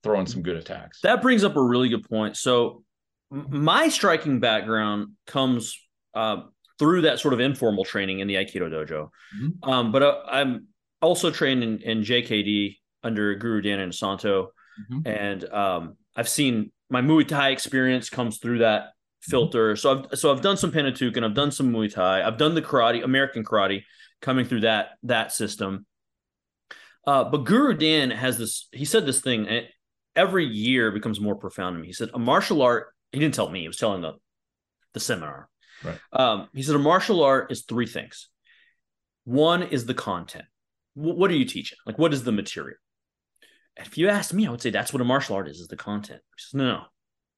throwing 0.04 0.28
some 0.28 0.44
good 0.44 0.56
attacks 0.56 1.00
that 1.02 1.24
brings 1.24 1.44
up 1.44 1.56
a 1.56 1.62
really 1.62 1.90
good 1.90 2.08
point 2.08 2.38
so 2.38 2.84
my 3.32 3.90
striking 3.90 4.40
background 4.40 5.14
comes 5.26 5.80
uh, 6.14 6.42
through 6.78 7.02
that 7.02 7.20
sort 7.20 7.34
of 7.34 7.40
informal 7.40 7.86
training 7.86 8.20
in 8.20 8.28
the 8.28 8.36
Aikido 8.36 8.70
dojo. 8.70 9.10
Mm-hmm. 9.36 9.70
Um, 9.70 9.92
but 9.92 10.04
uh, 10.04 10.22
I'm 10.28 10.68
also 11.02 11.32
trained 11.32 11.64
in, 11.64 11.80
in, 11.80 12.02
JKD 12.02 12.78
under 13.04 13.36
Guru 13.36 13.62
Dan 13.62 13.80
Inosanto. 13.80 14.48
Mm-hmm. 14.92 15.08
And 15.08 15.46
um, 15.46 15.98
I've 16.16 16.30
seen 16.30 16.72
my 16.94 17.02
Muay 17.02 17.28
Thai 17.28 17.50
experience 17.50 18.12
comes 18.12 18.38
through 18.38 18.60
that 18.60 18.90
filter. 19.20 19.76
So 19.76 20.06
I've 20.12 20.20
so 20.20 20.32
I've 20.32 20.42
done 20.42 20.58
some 20.58 20.72
Pentotook 20.72 21.18
and 21.18 21.26
I've 21.26 21.34
done 21.34 21.52
some 21.52 21.74
Muay 21.74 21.92
Thai. 21.92 22.22
I've 22.22 22.38
done 22.38 22.54
the 22.54 22.62
karate, 22.62 23.04
American 23.04 23.44
karate, 23.44 23.82
coming 24.22 24.46
through 24.46 24.62
that 24.62 24.90
that 25.02 25.32
system. 25.32 25.88
Uh, 27.06 27.24
but 27.24 27.46
Guru 27.46 27.74
Dan 27.76 28.12
has 28.12 28.38
this. 28.38 28.68
He 28.72 28.86
said 28.86 29.08
this 29.08 29.22
thing, 29.22 29.48
and 29.48 29.68
every 30.16 30.46
year 30.46 30.92
becomes 30.92 31.20
more 31.20 31.36
profound 31.36 31.76
to 31.76 31.82
me. 31.82 31.88
He 31.88 31.94
said 31.94 32.12
a 32.14 32.20
martial 32.20 32.62
art 32.62 32.94
he 33.12 33.20
didn't 33.20 33.34
tell 33.34 33.50
me. 33.50 33.62
He 33.62 33.68
was 33.68 33.78
telling 33.78 34.02
the 34.02 34.14
the 34.94 35.00
seminar. 35.00 35.50
Right. 35.84 36.00
Um, 36.14 36.48
he 36.54 36.62
said 36.62 36.76
a 36.76 36.80
martial 36.80 37.24
art 37.24 37.52
is 37.52 37.64
three 37.64 37.88
things. 37.88 38.30
One 39.26 39.64
is 39.64 39.88
the 39.88 39.96
content. 39.96 40.46
W- 40.96 41.16
what 41.16 41.32
are 41.32 41.36
you 41.36 41.46
teaching? 41.46 41.78
Like, 41.88 41.98
what 41.98 42.14
is 42.14 42.24
the 42.24 42.32
material? 42.32 42.78
If 43.78 43.98
you 43.98 44.10
ask 44.10 44.34
me, 44.34 44.48
I 44.48 44.52
would 44.52 44.62
say 44.62 44.70
that's 44.70 44.94
what 44.94 45.02
a 45.02 45.06
martial 45.06 45.36
art 45.36 45.48
is: 45.48 45.60
is 45.60 45.68
the 45.68 45.76
content. 45.76 46.22
Says, 46.38 46.54
no, 46.54 46.66
no. 46.66 46.82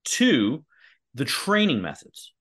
Two, 0.04 0.66
the 1.14 1.26
training 1.26 1.82
methods. 1.82 2.34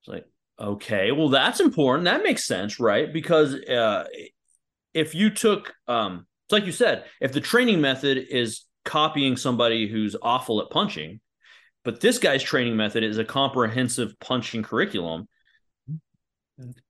It's 0.00 0.08
like, 0.08 0.26
okay, 0.60 1.10
well, 1.10 1.30
that's 1.30 1.60
important. 1.60 2.04
That 2.04 2.22
makes 2.22 2.46
sense, 2.46 2.78
right? 2.78 3.12
Because 3.12 3.54
uh, 3.54 4.04
if 4.92 5.14
you 5.14 5.30
took, 5.30 5.72
um, 5.88 6.26
it's 6.46 6.52
like 6.52 6.66
you 6.66 6.72
said, 6.72 7.04
if 7.20 7.32
the 7.32 7.40
training 7.40 7.80
method 7.80 8.18
is 8.30 8.64
copying 8.84 9.36
somebody 9.36 9.88
who's 9.88 10.14
awful 10.20 10.60
at 10.60 10.70
punching, 10.70 11.20
but 11.84 12.00
this 12.00 12.18
guy's 12.18 12.42
training 12.42 12.76
method 12.76 13.02
is 13.02 13.18
a 13.18 13.24
comprehensive 13.24 14.18
punching 14.20 14.62
curriculum. 14.62 15.28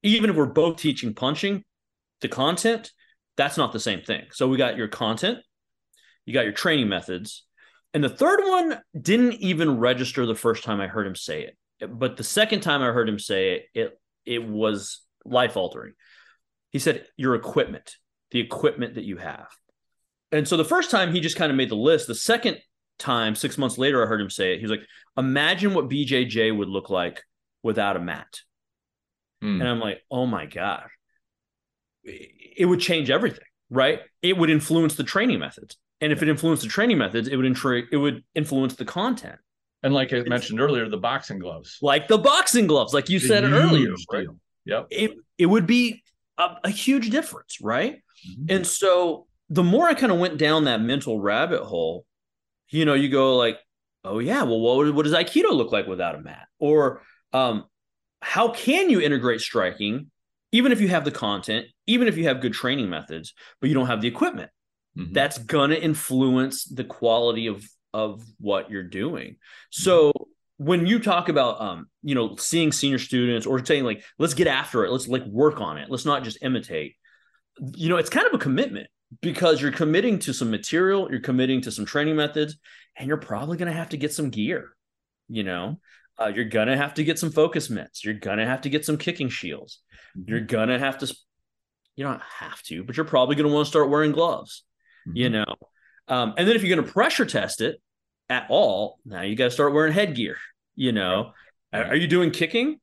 Even 0.03 0.31
if 0.31 0.37
we're 0.37 0.47
both 0.47 0.77
teaching 0.77 1.15
punching, 1.15 1.65
the 2.21 2.29
content, 2.29 2.93
that's 3.37 3.57
not 3.57 3.73
the 3.73 3.81
same 3.81 4.03
thing. 4.03 4.27
So 4.33 4.49
we 4.49 4.57
got 4.57 4.77
your 4.77 4.89
content, 4.89 5.39
you 6.27 6.35
got 6.35 6.45
your 6.45 6.53
training 6.53 6.89
methods. 6.89 7.45
And 7.93 8.03
the 8.03 8.09
third 8.09 8.41
one 8.43 8.81
didn't 9.01 9.35
even 9.35 9.79
register 9.79 10.27
the 10.27 10.35
first 10.35 10.65
time 10.65 10.81
I 10.81 10.89
heard 10.89 11.07
him 11.07 11.15
say 11.15 11.43
it. 11.43 11.57
But 11.89 12.17
the 12.17 12.25
second 12.25 12.61
time 12.61 12.83
I 12.83 12.87
heard 12.87 13.09
him 13.09 13.19
say 13.19 13.53
it, 13.53 13.67
it, 13.75 14.01
it 14.25 14.49
was 14.49 15.03
life 15.25 15.57
altering. 15.57 15.93
He 16.71 16.79
said, 16.79 17.07
Your 17.17 17.35
equipment, 17.35 17.97
the 18.31 18.41
equipment 18.41 18.95
that 18.95 19.05
you 19.05 19.17
have. 19.19 19.49
And 20.33 20.49
so 20.49 20.57
the 20.57 20.65
first 20.65 20.91
time 20.91 21.13
he 21.13 21.21
just 21.21 21.37
kind 21.37 21.51
of 21.51 21.57
made 21.57 21.69
the 21.69 21.77
list. 21.77 22.09
The 22.09 22.15
second 22.15 22.59
time, 22.99 23.35
six 23.35 23.57
months 23.59 23.79
later, 23.79 24.03
I 24.03 24.07
heard 24.07 24.21
him 24.21 24.31
say 24.31 24.53
it. 24.53 24.59
He 24.59 24.65
was 24.65 24.71
like, 24.71 24.87
imagine 25.17 25.75
what 25.75 25.89
BJJ 25.89 26.57
would 26.57 26.69
look 26.69 26.91
like 26.91 27.23
without 27.63 27.97
a 27.97 28.01
mat. 28.01 28.41
Mm. 29.43 29.61
And 29.61 29.69
I'm 29.69 29.81
like, 29.81 30.03
oh 30.11 30.27
my 30.27 30.47
God. 30.47 30.89
It 32.03 32.67
would 32.67 32.81
change 32.81 33.11
everything, 33.11 33.45
right? 33.71 34.01
It 34.21 34.37
would 34.37 34.51
influence 34.51 34.95
the 34.95 35.05
training 35.05 35.39
methods. 35.39 35.77
And 36.01 36.13
if 36.13 36.23
it 36.23 36.29
influenced 36.29 36.63
the 36.63 36.69
training 36.69 36.99
methods, 36.99 37.29
it 37.29 37.37
would 37.37 37.47
intra- 37.47 37.83
it 37.91 37.97
would 37.97 38.25
influence 38.35 38.75
the 38.75 38.85
content. 38.85 39.39
And 39.83 39.93
like 39.95 40.13
I 40.13 40.17
it's, 40.17 40.29
mentioned 40.29 40.61
earlier, 40.61 40.89
the 40.89 40.97
boxing 40.97 41.39
gloves. 41.39 41.79
Like 41.83 42.09
the 42.09 42.19
boxing 42.19 42.67
gloves, 42.67 42.95
like 42.95 43.09
you 43.09 43.19
said 43.19 43.45
earlier. 43.45 43.95
Right? 44.13 44.27
Yep. 44.65 44.87
It 44.91 45.13
it 45.39 45.47
would 45.47 45.67
be 45.67 46.03
a, 46.39 46.57
a 46.65 46.71
huge 46.71 47.11
difference, 47.11 47.61
right? 47.61 48.03
Mm-hmm. 48.29 48.47
And 48.49 48.67
so 48.67 49.27
the 49.51 49.63
more 49.63 49.89
I 49.89 49.95
kind 49.95 50.11
of 50.11 50.19
went 50.19 50.39
down 50.39 50.65
that 50.65 50.81
mental 50.81 51.21
rabbit 51.21 51.63
hole, 51.63 52.07
you 52.71 52.85
know, 52.85 52.95
you 52.95 53.09
go 53.09 53.37
like, 53.37 53.59
oh 54.05 54.19
yeah, 54.19 54.43
well, 54.43 54.61
what, 54.61 54.95
what 54.95 55.05
does 55.05 55.13
Aikido 55.13 55.53
look 55.53 55.71
like 55.71 55.87
without 55.87 56.15
a 56.15 56.21
mat? 56.21 56.47
Or 56.59 57.03
um, 57.33 57.65
how 58.21 58.49
can 58.49 58.91
you 58.91 59.01
integrate 59.01 59.41
striking, 59.41 60.11
even 60.51 60.73
if 60.73 60.81
you 60.81 60.89
have 60.89 61.05
the 61.05 61.11
content, 61.11 61.67
even 61.87 62.09
if 62.09 62.17
you 62.17 62.25
have 62.25 62.41
good 62.41 62.55
training 62.55 62.89
methods, 62.89 63.35
but 63.61 63.69
you 63.69 63.75
don't 63.75 63.87
have 63.87 64.01
the 64.01 64.09
equipment? 64.09 64.51
Mm-hmm. 64.97 65.13
That's 65.13 65.39
gonna 65.39 65.75
influence 65.75 66.65
the 66.65 66.85
quality 66.85 67.47
of 67.47 67.65
of 67.93 68.25
what 68.39 68.71
you're 68.71 68.83
doing. 68.83 69.37
So 69.71 70.09
mm-hmm. 70.09 70.65
when 70.65 70.87
you 70.87 70.99
talk 70.99 71.29
about 71.29 71.61
um, 71.61 71.87
you 72.03 72.15
know, 72.15 72.37
seeing 72.37 72.73
senior 72.73 72.99
students 72.99 73.47
or 73.47 73.65
saying 73.65 73.85
like, 73.85 74.05
let's 74.19 74.35
get 74.35 74.47
after 74.47 74.85
it, 74.85 74.91
let's 74.91 75.09
like 75.09 75.25
work 75.27 75.61
on 75.61 75.79
it, 75.79 75.91
let's 75.91 76.05
not 76.05 76.25
just 76.25 76.39
imitate. 76.43 76.95
You 77.75 77.89
know, 77.89 77.97
it's 77.97 78.11
kind 78.11 78.27
of 78.27 78.35
a 78.35 78.39
commitment 78.39 78.89
because 79.23 79.63
you're 79.63 79.73
committing 79.73 80.19
to 80.21 80.35
some 80.35 80.51
material, 80.51 81.09
you're 81.11 81.21
committing 81.21 81.61
to 81.63 81.71
some 81.71 81.85
training 81.85 82.17
methods, 82.17 82.57
and 82.97 83.09
you're 83.09 83.17
probably 83.17 83.57
going 83.57 83.71
to 83.71 83.77
have 83.77 83.91
to 83.91 83.97
get 83.97 84.13
some 84.13 84.31
gear. 84.31 84.71
You 85.29 85.45
know, 85.45 85.81
uh, 86.19 86.33
you're 86.35 86.45
going 86.45 86.69
to 86.69 86.77
have 86.77 86.95
to 86.95 87.05
get 87.05 87.19
some 87.19 87.31
focus 87.31 87.71
mitts. 87.71 88.05
You're 88.05 88.15
going 88.15 88.39
to 88.39 88.47
have 88.47 88.63
to 88.63 88.71
get 88.71 88.85
some 88.85 88.99
kicking 88.99 89.29
shields. 89.29 89.81
Mm-hmm. 90.17 90.31
You're 90.31 90.41
going 90.41 90.69
to 90.69 90.79
have 90.79 90.99
to, 90.99 91.15
you 91.97 92.05
don't 92.05 92.23
have 92.39 92.63
to, 92.65 92.85
but 92.85 92.97
you're 92.97 93.07
probably 93.07 93.37
going 93.37 93.49
to 93.49 93.55
want 93.55 93.67
to 93.67 93.71
start 93.71 93.89
wearing 93.89 94.13
gloves, 94.13 94.65
mm-hmm. 95.07 95.17
you 95.17 95.31
know. 95.31 95.55
Um, 96.09 96.35
and 96.37 96.47
then 96.47 96.57
if 96.57 96.63
you're 96.63 96.75
going 96.75 96.87
to 96.87 96.93
pressure 96.93 97.25
test 97.25 97.61
it 97.61 97.81
at 98.29 98.47
all, 98.49 98.99
now 99.05 99.23
you 99.23 99.37
got 99.37 99.45
to 99.45 99.51
start 99.51 99.73
wearing 99.73 99.93
headgear, 99.93 100.37
you 100.75 100.93
know. 100.93 101.33
Right. 101.73 101.87
Are 101.89 101.97
you 101.97 102.07
doing 102.07 102.31
kicking? 102.31 102.79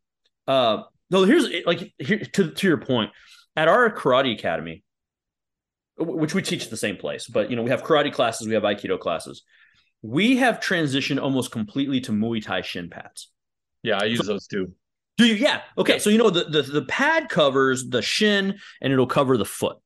Uh, 0.48 0.84
no, 1.10 1.24
here's 1.24 1.48
like 1.66 1.94
here 2.00 2.20
to, 2.20 2.52
to 2.52 2.68
your 2.68 2.78
point 2.78 3.12
at 3.56 3.68
our 3.68 3.90
karate 3.94 4.34
academy 4.34 4.84
which 6.02 6.34
we 6.34 6.42
teach 6.42 6.64
at 6.64 6.70
the 6.70 6.78
same 6.78 6.98
place, 6.98 7.28
but 7.28 7.50
you 7.50 7.56
know, 7.56 7.64
we 7.64 7.70
have 7.70 7.84
karate 7.84 8.12
classes, 8.12 8.48
we 8.48 8.54
have 8.54 8.64
aikido 8.64 9.00
classes. 9.00 9.44
We 10.02 10.38
have 10.38 10.60
transitioned 10.60 11.22
almost 11.22 11.52
completely 11.52 12.02
to 12.02 12.12
Muay 12.12 12.44
Thai 12.44 12.62
shin 12.62 12.90
pads. 12.90 13.30
Yeah, 13.84 14.00
I 14.02 14.06
use 14.06 14.20
so, 14.20 14.26
those 14.26 14.48
too. 14.48 14.74
Do 15.18 15.26
you? 15.26 15.36
Yeah. 15.36 15.62
Okay. 15.78 15.94
Yeah. 15.94 16.00
So 16.00 16.10
you 16.10 16.18
know 16.18 16.32
the, 16.32 16.46
the 16.46 16.64
the 16.64 16.82
pad 16.84 17.30
covers 17.30 17.88
the 17.88 18.02
shin 18.02 18.58
and 18.82 18.94
it'll 18.94 19.06
cover 19.06 19.38
the 19.38 19.46
foot. 19.46 19.78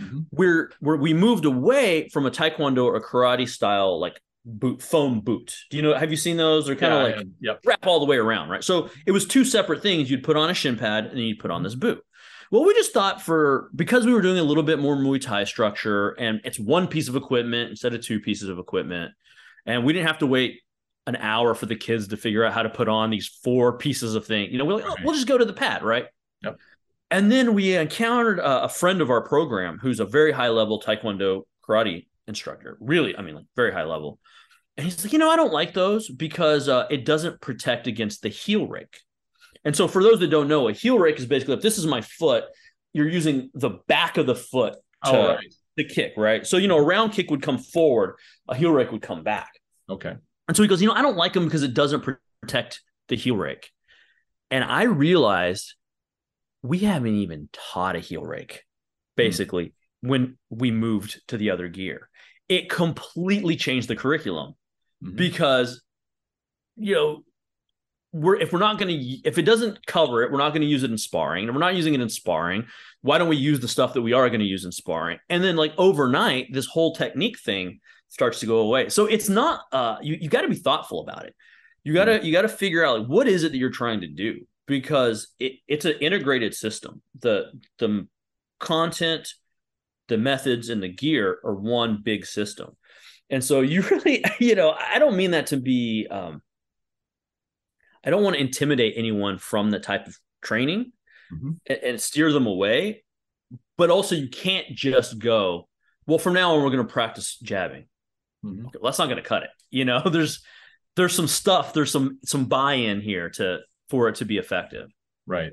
Mm-hmm. 0.00 0.20
We're, 0.30 0.72
we're 0.80 0.96
we 0.96 1.14
moved 1.14 1.44
away 1.44 2.08
from 2.08 2.26
a 2.26 2.30
taekwondo 2.30 2.84
or 2.84 3.00
karate 3.00 3.48
style 3.48 3.98
like 4.00 4.20
boot 4.44 4.82
foam 4.82 5.20
boot. 5.20 5.56
Do 5.70 5.76
you 5.76 5.82
know? 5.82 5.94
Have 5.94 6.10
you 6.10 6.16
seen 6.16 6.36
those? 6.36 6.66
They're 6.66 6.76
kind 6.76 6.92
of 6.92 7.10
yeah, 7.10 7.16
like 7.16 7.26
yep. 7.40 7.60
wrap 7.64 7.86
all 7.86 8.00
the 8.00 8.06
way 8.06 8.16
around, 8.16 8.48
right? 8.48 8.64
So 8.64 8.90
it 9.06 9.12
was 9.12 9.26
two 9.26 9.44
separate 9.44 9.82
things. 9.82 10.10
You'd 10.10 10.24
put 10.24 10.36
on 10.36 10.50
a 10.50 10.54
shin 10.54 10.76
pad 10.76 11.06
and 11.06 11.16
then 11.16 11.24
you'd 11.24 11.38
put 11.38 11.50
on 11.50 11.62
this 11.62 11.74
boot. 11.74 12.02
Well, 12.50 12.64
we 12.64 12.72
just 12.74 12.92
thought 12.92 13.20
for 13.20 13.70
because 13.76 14.06
we 14.06 14.14
were 14.14 14.22
doing 14.22 14.38
a 14.38 14.42
little 14.42 14.62
bit 14.62 14.78
more 14.78 14.96
Muay 14.96 15.20
Thai 15.20 15.44
structure 15.44 16.10
and 16.18 16.40
it's 16.44 16.58
one 16.58 16.88
piece 16.88 17.08
of 17.08 17.16
equipment 17.16 17.70
instead 17.70 17.94
of 17.94 18.02
two 18.02 18.20
pieces 18.20 18.48
of 18.48 18.58
equipment, 18.58 19.12
and 19.66 19.84
we 19.84 19.92
didn't 19.92 20.06
have 20.06 20.18
to 20.18 20.26
wait 20.26 20.62
an 21.06 21.16
hour 21.16 21.54
for 21.54 21.66
the 21.66 21.76
kids 21.76 22.08
to 22.08 22.16
figure 22.16 22.44
out 22.44 22.52
how 22.52 22.62
to 22.62 22.68
put 22.68 22.88
on 22.88 23.10
these 23.10 23.26
four 23.26 23.78
pieces 23.78 24.14
of 24.14 24.26
thing. 24.26 24.50
You 24.50 24.58
know, 24.58 24.64
we're 24.64 24.74
like, 24.74 24.84
oh, 24.86 24.96
we'll 25.04 25.14
just 25.14 25.26
go 25.26 25.38
to 25.38 25.44
the 25.44 25.54
pad, 25.54 25.82
right? 25.82 26.06
Yep. 26.42 26.58
And 27.10 27.32
then 27.32 27.54
we 27.54 27.74
encountered 27.74 28.38
a, 28.38 28.64
a 28.64 28.68
friend 28.68 29.00
of 29.00 29.10
our 29.10 29.22
program 29.22 29.78
who's 29.78 30.00
a 30.00 30.04
very 30.04 30.32
high 30.32 30.48
level 30.48 30.80
Taekwondo 30.80 31.42
karate 31.66 32.06
instructor. 32.26 32.76
Really, 32.80 33.16
I 33.16 33.22
mean, 33.22 33.34
like 33.34 33.46
very 33.56 33.72
high 33.72 33.84
level. 33.84 34.18
And 34.76 34.84
he's 34.84 35.02
like, 35.02 35.12
you 35.12 35.18
know, 35.18 35.30
I 35.30 35.36
don't 35.36 35.52
like 35.52 35.74
those 35.74 36.08
because 36.08 36.68
uh, 36.68 36.86
it 36.90 37.04
doesn't 37.04 37.40
protect 37.40 37.86
against 37.86 38.22
the 38.22 38.28
heel 38.28 38.66
rake. 38.66 39.00
And 39.64 39.74
so, 39.74 39.88
for 39.88 40.02
those 40.02 40.20
that 40.20 40.28
don't 40.28 40.48
know, 40.48 40.68
a 40.68 40.72
heel 40.72 40.98
rake 40.98 41.18
is 41.18 41.26
basically 41.26 41.54
if 41.54 41.62
this 41.62 41.78
is 41.78 41.86
my 41.86 42.00
foot, 42.00 42.44
you're 42.92 43.08
using 43.08 43.50
the 43.54 43.70
back 43.88 44.16
of 44.16 44.26
the 44.26 44.36
foot 44.36 44.74
to, 45.04 45.10
oh, 45.10 45.28
right. 45.34 45.54
to 45.76 45.84
kick, 45.84 46.12
right? 46.16 46.46
So, 46.46 46.58
you 46.58 46.68
know, 46.68 46.78
a 46.78 46.82
round 46.82 47.12
kick 47.12 47.30
would 47.30 47.42
come 47.42 47.58
forward, 47.58 48.16
a 48.48 48.54
heel 48.54 48.70
rake 48.70 48.92
would 48.92 49.02
come 49.02 49.24
back. 49.24 49.50
Okay. 49.90 50.14
And 50.46 50.56
so 50.56 50.62
he 50.62 50.68
goes, 50.68 50.80
you 50.80 50.88
know, 50.88 50.94
I 50.94 51.02
don't 51.02 51.16
like 51.16 51.32
them 51.32 51.44
because 51.44 51.62
it 51.62 51.74
doesn't 51.74 52.06
protect 52.42 52.82
the 53.08 53.16
heel 53.16 53.36
rake. 53.36 53.70
And 54.50 54.64
I 54.64 54.84
realized 54.84 55.74
we 56.62 56.78
haven't 56.78 57.14
even 57.14 57.48
taught 57.52 57.96
a 57.96 58.00
heel 58.00 58.22
rake. 58.22 58.64
basically 59.18 59.66
mm-hmm. 59.66 60.08
when 60.08 60.38
we 60.48 60.70
moved 60.70 61.20
to 61.28 61.36
the 61.36 61.50
other 61.50 61.68
gear. 61.68 62.08
It 62.48 62.70
completely 62.70 63.56
changed 63.56 63.88
the 63.88 63.96
curriculum 63.96 64.54
mm-hmm. 65.04 65.16
because 65.16 65.82
you 66.76 66.94
know 66.94 67.24
we're 68.12 68.36
if 68.36 68.52
we're 68.52 68.58
not 68.58 68.78
going 68.78 68.88
to 68.88 69.04
if 69.28 69.36
it 69.36 69.42
doesn't 69.42 69.84
cover 69.86 70.22
it, 70.22 70.32
we're 70.32 70.38
not 70.38 70.50
going 70.50 70.62
to 70.62 70.68
use 70.68 70.82
it 70.82 70.90
in 70.90 70.96
sparring, 70.96 71.44
and 71.44 71.54
we're 71.54 71.60
not 71.60 71.76
using 71.76 71.92
it 71.92 72.00
in 72.00 72.08
sparring. 72.08 72.66
Why 73.02 73.18
don't 73.18 73.28
we 73.28 73.36
use 73.36 73.60
the 73.60 73.68
stuff 73.68 73.92
that 73.94 74.02
we 74.02 74.14
are 74.14 74.28
going 74.30 74.40
to 74.40 74.46
use 74.46 74.64
in 74.64 74.72
sparring? 74.72 75.18
And 75.28 75.44
then 75.44 75.56
like 75.56 75.74
overnight, 75.76 76.52
this 76.52 76.66
whole 76.66 76.94
technique 76.94 77.38
thing 77.38 77.80
starts 78.08 78.40
to 78.40 78.46
go 78.46 78.58
away. 78.60 78.88
So 78.88 79.04
it's 79.04 79.28
not 79.28 79.60
uh 79.72 79.96
you 80.00 80.16
you 80.18 80.30
got 80.30 80.42
to 80.42 80.48
be 80.48 80.56
thoughtful 80.56 81.00
about 81.00 81.26
it. 81.26 81.34
You 81.84 81.92
got 81.92 82.06
to 82.06 82.12
mm-hmm. 82.12 82.24
you 82.24 82.32
got 82.32 82.42
to 82.42 82.48
figure 82.48 82.84
out 82.84 83.00
like 83.00 83.08
what 83.08 83.28
is 83.28 83.44
it 83.44 83.52
that 83.52 83.58
you're 83.58 83.70
trying 83.70 84.00
to 84.00 84.08
do 84.08 84.46
because 84.68 85.28
it, 85.40 85.54
it's 85.66 85.84
an 85.84 85.94
integrated 86.00 86.54
system. 86.54 87.02
The 87.20 87.46
the 87.78 88.06
content, 88.60 89.28
the 90.06 90.18
methods, 90.18 90.68
and 90.68 90.82
the 90.82 90.88
gear 90.88 91.38
are 91.44 91.54
one 91.54 92.02
big 92.04 92.24
system. 92.26 92.76
And 93.30 93.42
so 93.42 93.62
you 93.62 93.82
really, 93.90 94.24
you 94.38 94.54
know, 94.54 94.72
I 94.78 95.00
don't 95.00 95.16
mean 95.16 95.32
that 95.32 95.48
to 95.48 95.56
be 95.56 96.06
um 96.08 96.42
I 98.04 98.10
don't 98.10 98.22
want 98.22 98.36
to 98.36 98.40
intimidate 98.40 98.94
anyone 98.96 99.38
from 99.38 99.70
the 99.70 99.80
type 99.80 100.06
of 100.06 100.16
training 100.42 100.92
mm-hmm. 101.32 101.50
and, 101.66 101.78
and, 101.78 102.00
steer 102.00 102.32
them 102.32 102.46
away. 102.46 103.04
But 103.76 103.90
also, 103.90 104.14
you 104.14 104.28
can't 104.28 104.66
just 104.68 105.18
go, 105.18 105.68
well, 106.06 106.18
from 106.18 106.34
now 106.34 106.54
on, 106.54 106.62
we're 106.62 106.70
going 106.70 106.86
to 106.86 106.92
practice 106.92 107.36
jabbing. 107.42 107.86
Mm-hmm. 108.44 108.66
Okay, 108.66 108.78
well, 108.80 108.90
that's 108.90 108.98
not 108.98 109.06
going 109.06 109.22
to 109.22 109.28
cut 109.28 109.42
it. 109.42 109.50
You 109.70 109.84
know, 109.84 110.00
there's 110.10 110.42
there's 110.96 111.14
some 111.14 111.28
stuff, 111.28 111.72
there's 111.72 111.90
some 111.90 112.18
some 112.24 112.46
buy-in 112.46 113.00
here 113.00 113.30
to 113.30 113.58
for 113.88 114.08
it 114.08 114.16
to 114.16 114.24
be 114.24 114.38
effective. 114.38 114.90
Right. 115.26 115.52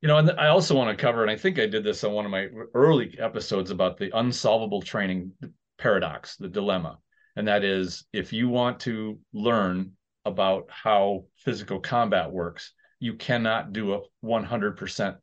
You 0.00 0.08
know, 0.08 0.16
and 0.16 0.30
I 0.32 0.48
also 0.48 0.74
want 0.74 0.96
to 0.96 1.00
cover, 1.00 1.22
and 1.22 1.30
I 1.30 1.36
think 1.36 1.58
I 1.58 1.66
did 1.66 1.84
this 1.84 2.04
on 2.04 2.12
one 2.12 2.24
of 2.24 2.30
my 2.30 2.48
early 2.74 3.18
episodes 3.18 3.70
about 3.70 3.98
the 3.98 4.10
unsolvable 4.16 4.80
training 4.80 5.32
paradox, 5.78 6.36
the 6.36 6.48
dilemma. 6.48 6.98
And 7.36 7.46
that 7.48 7.64
is 7.64 8.04
if 8.12 8.32
you 8.32 8.48
want 8.48 8.80
to 8.80 9.18
learn 9.32 9.92
about 10.24 10.66
how 10.70 11.24
physical 11.36 11.80
combat 11.80 12.30
works, 12.30 12.72
you 12.98 13.14
cannot 13.14 13.72
do 13.72 13.94
a 13.94 14.00
100% 14.24 15.16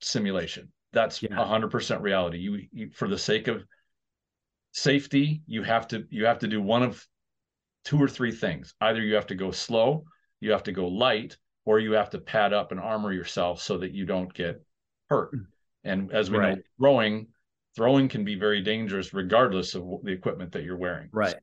simulation. 0.00 0.72
That's 0.92 1.22
yeah. 1.22 1.30
100% 1.30 2.00
reality. 2.00 2.38
You, 2.38 2.62
you 2.72 2.90
for 2.90 3.08
the 3.08 3.18
sake 3.18 3.48
of 3.48 3.62
safety, 4.72 5.42
you 5.46 5.62
have 5.62 5.88
to 5.88 6.04
you 6.10 6.26
have 6.26 6.38
to 6.40 6.48
do 6.48 6.62
one 6.62 6.82
of 6.82 7.04
two 7.84 8.02
or 8.02 8.08
three 8.08 8.32
things. 8.32 8.74
Either 8.80 9.02
you 9.02 9.14
have 9.14 9.26
to 9.26 9.34
go 9.34 9.50
slow, 9.50 10.04
you 10.40 10.52
have 10.52 10.62
to 10.64 10.72
go 10.72 10.88
light, 10.88 11.36
or 11.68 11.78
you 11.78 11.92
have 11.92 12.08
to 12.08 12.18
pad 12.18 12.54
up 12.54 12.72
and 12.72 12.80
armor 12.80 13.12
yourself 13.12 13.60
so 13.60 13.76
that 13.76 13.92
you 13.92 14.06
don't 14.06 14.32
get 14.32 14.64
hurt. 15.10 15.28
Hmm. 15.32 15.42
And 15.84 16.12
as 16.12 16.30
we 16.30 16.38
right. 16.38 16.56
know, 16.56 16.62
throwing 16.78 17.26
throwing 17.76 18.08
can 18.08 18.24
be 18.24 18.36
very 18.36 18.62
dangerous 18.62 19.12
regardless 19.12 19.74
of 19.74 19.84
the 20.02 20.10
equipment 20.10 20.52
that 20.52 20.64
you're 20.64 20.78
wearing. 20.78 21.10
Right. 21.12 21.36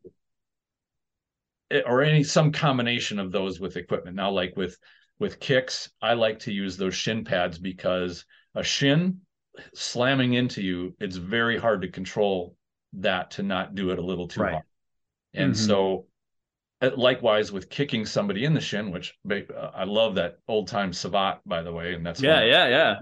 So 1.71 1.82
or 1.86 2.01
any 2.01 2.23
some 2.23 2.51
combination 2.51 3.19
of 3.19 3.32
those 3.32 3.59
with 3.59 3.78
equipment. 3.78 4.15
Now, 4.15 4.32
like 4.32 4.57
with 4.57 4.76
with 5.19 5.39
kicks, 5.39 5.91
I 6.01 6.15
like 6.15 6.39
to 6.39 6.51
use 6.51 6.76
those 6.76 6.95
shin 6.95 7.23
pads 7.23 7.59
because 7.59 8.26
a 8.55 8.63
shin 8.63 9.21
slamming 9.76 10.34
into 10.34 10.63
you, 10.63 10.95
it's 10.99 11.17
very 11.17 11.59
hard 11.59 11.84
to 11.84 11.88
control 11.88 12.55
that 12.93 13.30
to 13.32 13.43
not 13.43 13.76
do 13.76 13.91
it 13.91 13.99
a 13.99 14.05
little 14.05 14.28
too 14.28 14.41
right. 14.41 14.51
hard. 14.53 14.65
And 15.36 15.53
mm-hmm. 15.53 15.67
so 15.67 16.07
likewise 16.82 17.51
with 17.51 17.69
kicking 17.69 18.05
somebody 18.05 18.45
in 18.45 18.53
the 18.53 18.61
shin, 18.61 18.91
which 18.91 19.17
uh, 19.30 19.71
I 19.73 19.86
love 19.86 20.15
that 20.15 20.39
old 20.47 20.67
time 20.67 20.91
savate, 20.91 21.39
by 21.45 21.61
the 21.61 21.71
way. 21.71 21.93
And 21.93 22.05
that's 22.05 22.21
yeah, 22.21 22.43
yeah, 22.43 22.67
yeah. 22.67 22.95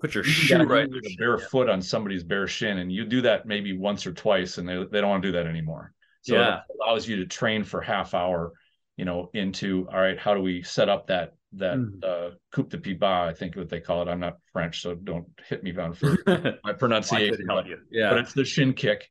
Put 0.00 0.14
your 0.14 0.24
shoe 0.24 0.64
right 0.64 0.88
a 0.88 1.16
bare 1.16 1.38
foot 1.38 1.68
on 1.68 1.80
somebody's 1.80 2.24
bare 2.24 2.48
shin, 2.48 2.78
and 2.78 2.90
you 2.90 3.04
do 3.04 3.22
that 3.22 3.46
maybe 3.46 3.76
once 3.76 4.06
or 4.06 4.12
twice, 4.12 4.58
and 4.58 4.68
they 4.68 4.84
they 4.90 5.00
don't 5.00 5.10
want 5.10 5.22
to 5.22 5.28
do 5.28 5.32
that 5.32 5.46
anymore. 5.46 5.92
So 6.22 6.34
yeah. 6.34 6.56
it 6.56 6.76
allows 6.80 7.06
you 7.06 7.16
to 7.16 7.26
train 7.26 7.62
for 7.62 7.80
half 7.80 8.12
hour, 8.12 8.52
you 8.96 9.04
know, 9.04 9.30
into 9.32 9.88
all 9.92 10.00
right, 10.00 10.18
how 10.18 10.34
do 10.34 10.42
we 10.42 10.62
set 10.62 10.88
up 10.88 11.06
that 11.06 11.34
that 11.52 11.78
mm. 11.78 12.04
uh 12.04 12.34
coup 12.50 12.64
de 12.64 12.78
pied 12.78 13.02
I 13.02 13.32
think 13.32 13.54
what 13.54 13.68
they 13.68 13.80
call 13.80 14.02
it. 14.02 14.08
I'm 14.08 14.18
not 14.18 14.38
French, 14.52 14.82
so 14.82 14.94
don't 14.96 15.26
hit 15.48 15.62
me 15.62 15.76
on 15.76 15.92
for 15.94 16.16
my 16.64 16.72
pronunciation. 16.72 17.46
but, 17.46 17.66
yeah. 17.92 18.10
but 18.10 18.18
it's 18.18 18.32
the 18.32 18.44
shin 18.44 18.72
kick. 18.72 19.08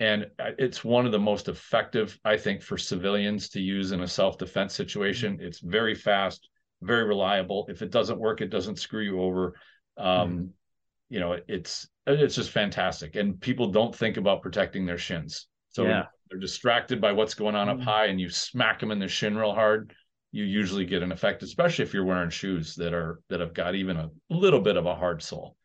And 0.00 0.26
uh, 0.38 0.50
it's 0.58 0.84
one 0.84 1.06
of 1.06 1.12
the 1.12 1.18
most 1.18 1.48
effective, 1.48 2.18
I 2.24 2.36
think, 2.36 2.62
for 2.62 2.78
civilians 2.78 3.48
to 3.50 3.60
use 3.60 3.92
in 3.92 4.02
a 4.02 4.08
self-defense 4.08 4.74
situation. 4.74 5.38
Mm. 5.38 5.42
It's 5.42 5.58
very 5.58 5.94
fast, 5.94 6.48
very 6.82 7.04
reliable. 7.04 7.66
If 7.68 7.82
it 7.82 7.90
doesn't 7.90 8.18
work, 8.18 8.40
it 8.40 8.50
doesn't 8.50 8.78
screw 8.78 9.02
you 9.02 9.20
over. 9.20 9.54
Um, 9.96 10.30
mm. 10.30 10.48
you 11.08 11.20
know, 11.20 11.36
it's 11.48 11.88
it's 12.06 12.36
just 12.36 12.50
fantastic. 12.50 13.16
And 13.16 13.40
people 13.40 13.70
don't 13.70 13.94
think 13.94 14.16
about 14.16 14.42
protecting 14.42 14.86
their 14.86 14.98
shins. 14.98 15.46
So 15.70 15.84
yeah 15.84 16.04
they're 16.28 16.38
distracted 16.38 17.00
by 17.00 17.12
what's 17.12 17.34
going 17.34 17.54
on 17.54 17.68
up 17.68 17.78
mm. 17.78 17.82
high 17.82 18.06
and 18.06 18.20
you 18.20 18.28
smack 18.28 18.80
them 18.80 18.90
in 18.90 18.98
the 18.98 19.08
shin 19.08 19.36
real 19.36 19.54
hard 19.54 19.94
you 20.30 20.44
usually 20.44 20.84
get 20.84 21.02
an 21.02 21.12
effect 21.12 21.42
especially 21.42 21.84
if 21.84 21.94
you're 21.94 22.04
wearing 22.04 22.30
shoes 22.30 22.74
that 22.74 22.92
are 22.92 23.20
that 23.28 23.40
have 23.40 23.54
got 23.54 23.74
even 23.74 23.96
a 23.96 24.10
little 24.30 24.60
bit 24.60 24.76
of 24.76 24.86
a 24.86 24.94
hard 24.94 25.22
sole 25.22 25.56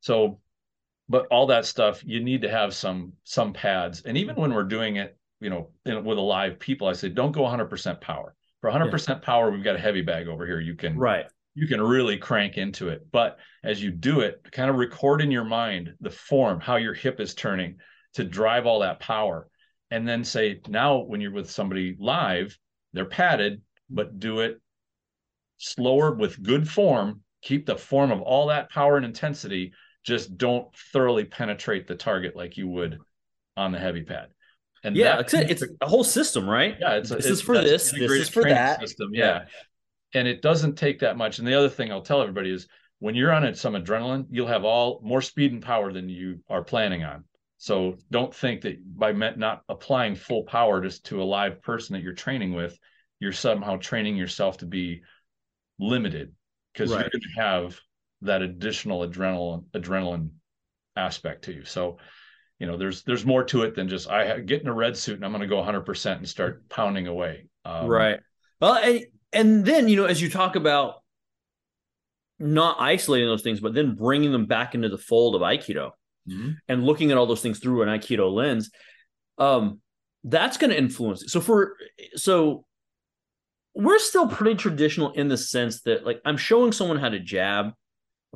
so 0.00 0.40
but 1.08 1.26
all 1.26 1.46
that 1.46 1.66
stuff 1.66 2.02
you 2.04 2.22
need 2.22 2.42
to 2.42 2.50
have 2.50 2.74
some 2.74 3.12
some 3.24 3.52
pads. 3.52 4.02
And 4.02 4.16
even 4.16 4.36
when 4.36 4.52
we're 4.52 4.64
doing 4.64 4.96
it 4.96 5.16
you 5.40 5.50
know 5.50 5.70
in, 5.84 6.04
with 6.04 6.18
a 6.18 6.22
live 6.22 6.58
people 6.58 6.88
i 6.88 6.92
say 6.92 7.08
don't 7.08 7.32
go 7.32 7.42
100% 7.42 8.00
power. 8.00 8.34
For 8.60 8.70
100% 8.70 9.08
yeah. 9.08 9.14
power 9.16 9.50
we've 9.50 9.64
got 9.64 9.76
a 9.76 9.80
heavy 9.80 10.02
bag 10.02 10.28
over 10.28 10.46
here. 10.46 10.60
You 10.60 10.74
can 10.74 10.96
right. 10.98 11.26
you 11.54 11.66
can 11.66 11.80
really 11.80 12.16
crank 12.16 12.56
into 12.56 12.88
it. 12.88 13.06
But 13.12 13.38
as 13.62 13.82
you 13.82 13.90
do 13.90 14.20
it 14.20 14.46
kind 14.50 14.70
of 14.70 14.76
record 14.76 15.20
in 15.20 15.30
your 15.30 15.44
mind 15.44 15.94
the 16.00 16.10
form 16.10 16.60
how 16.60 16.76
your 16.76 16.94
hip 16.94 17.20
is 17.20 17.34
turning 17.34 17.76
to 18.14 18.24
drive 18.24 18.66
all 18.66 18.80
that 18.80 19.00
power. 19.00 19.48
And 19.90 20.08
then 20.08 20.24
say 20.24 20.60
now 20.68 20.98
when 20.98 21.20
you're 21.20 21.32
with 21.32 21.50
somebody 21.50 21.96
live 21.98 22.58
they're 22.92 23.04
padded 23.04 23.62
but 23.90 24.18
do 24.18 24.40
it 24.40 24.60
slower 25.58 26.12
with 26.12 26.42
good 26.42 26.68
form. 26.68 27.22
Keep 27.42 27.66
the 27.66 27.76
form 27.76 28.10
of 28.10 28.20
all 28.20 28.48
that 28.48 28.70
power 28.70 28.96
and 28.96 29.06
intensity 29.06 29.72
just 30.06 30.38
don't 30.38 30.74
thoroughly 30.92 31.24
penetrate 31.24 31.86
the 31.86 31.96
target 31.96 32.36
like 32.36 32.56
you 32.56 32.68
would 32.68 32.98
on 33.56 33.72
the 33.72 33.78
heavy 33.78 34.02
pad. 34.02 34.28
And 34.84 34.94
yeah 34.94 35.18
it's, 35.18 35.34
it's 35.34 35.64
a 35.80 35.86
whole 35.86 36.04
system 36.04 36.48
right? 36.48 36.76
Yeah 36.80 36.94
it's 36.94 37.10
this 37.10 37.26
a, 37.26 37.30
is 37.30 37.42
for 37.42 37.54
this 37.54 37.90
this 37.90 38.10
is 38.10 38.28
for 38.28 38.44
that. 38.44 38.80
system 38.80 39.10
yeah. 39.12 39.24
yeah 39.24 39.44
and 40.14 40.28
it 40.28 40.42
doesn't 40.42 40.76
take 40.76 41.00
that 41.00 41.16
much. 41.16 41.38
And 41.38 41.48
the 41.48 41.54
other 41.54 41.68
thing 41.68 41.90
i'll 41.90 42.02
tell 42.02 42.22
everybody 42.22 42.50
is 42.50 42.68
when 42.98 43.14
you're 43.14 43.32
on 43.32 43.44
it, 43.44 43.58
some 43.58 43.74
adrenaline 43.74 44.26
you'll 44.30 44.46
have 44.46 44.64
all 44.64 45.00
more 45.02 45.20
speed 45.20 45.52
and 45.52 45.62
power 45.62 45.92
than 45.92 46.08
you 46.08 46.40
are 46.48 46.62
planning 46.62 47.02
on. 47.02 47.24
So 47.58 47.96
don't 48.10 48.34
think 48.34 48.60
that 48.62 48.76
by 48.96 49.12
not 49.12 49.62
applying 49.68 50.14
full 50.14 50.44
power 50.44 50.80
just 50.82 51.06
to 51.06 51.22
a 51.22 51.24
live 51.24 51.62
person 51.62 51.94
that 51.94 52.02
you're 52.02 52.12
training 52.12 52.52
with, 52.52 52.78
you're 53.18 53.32
somehow 53.32 53.76
training 53.76 54.16
yourself 54.16 54.58
to 54.58 54.66
be 54.66 55.02
limited. 55.78 56.32
Because 56.72 56.92
right. 56.92 57.00
you're 57.00 57.10
going 57.10 57.22
to 57.22 57.40
have 57.40 57.80
that 58.22 58.42
additional 58.42 59.06
adrenaline 59.06 59.64
adrenaline 59.74 60.30
aspect 60.96 61.44
to 61.44 61.52
you. 61.52 61.64
So, 61.64 61.98
you 62.58 62.66
know, 62.66 62.76
there's 62.76 63.02
there's 63.02 63.26
more 63.26 63.44
to 63.44 63.62
it 63.62 63.74
than 63.74 63.88
just 63.88 64.08
I 64.08 64.40
get 64.40 64.62
in 64.62 64.68
a 64.68 64.74
red 64.74 64.96
suit 64.96 65.16
and 65.16 65.24
I'm 65.24 65.32
going 65.32 65.42
to 65.42 65.46
go 65.46 65.62
100% 65.62 66.16
and 66.16 66.28
start 66.28 66.68
pounding 66.68 67.06
away. 67.06 67.46
Um, 67.64 67.86
right. 67.86 68.20
Well, 68.60 68.76
and, 68.76 69.04
and 69.32 69.64
then 69.64 69.88
you 69.88 69.96
know, 69.96 70.06
as 70.06 70.20
you 70.20 70.30
talk 70.30 70.56
about 70.56 71.02
not 72.38 72.76
isolating 72.80 73.28
those 73.28 73.42
things, 73.42 73.60
but 73.60 73.74
then 73.74 73.94
bringing 73.94 74.32
them 74.32 74.46
back 74.46 74.74
into 74.74 74.88
the 74.88 74.98
fold 74.98 75.34
of 75.34 75.40
Aikido 75.40 75.92
mm-hmm. 76.28 76.50
and 76.68 76.84
looking 76.84 77.10
at 77.10 77.16
all 77.16 77.26
those 77.26 77.40
things 77.40 77.58
through 77.58 77.82
an 77.82 77.88
aikido 77.88 78.32
lens 78.32 78.70
um 79.38 79.80
that's 80.24 80.56
going 80.56 80.70
to 80.70 80.78
influence 80.78 81.22
it. 81.22 81.30
so 81.30 81.40
for 81.40 81.76
so 82.14 82.64
we're 83.74 83.98
still 83.98 84.28
pretty 84.28 84.56
traditional 84.56 85.12
in 85.12 85.28
the 85.28 85.36
sense 85.36 85.82
that 85.82 86.04
like 86.04 86.20
i'm 86.24 86.36
showing 86.36 86.72
someone 86.72 86.98
how 86.98 87.08
to 87.08 87.20
jab 87.20 87.72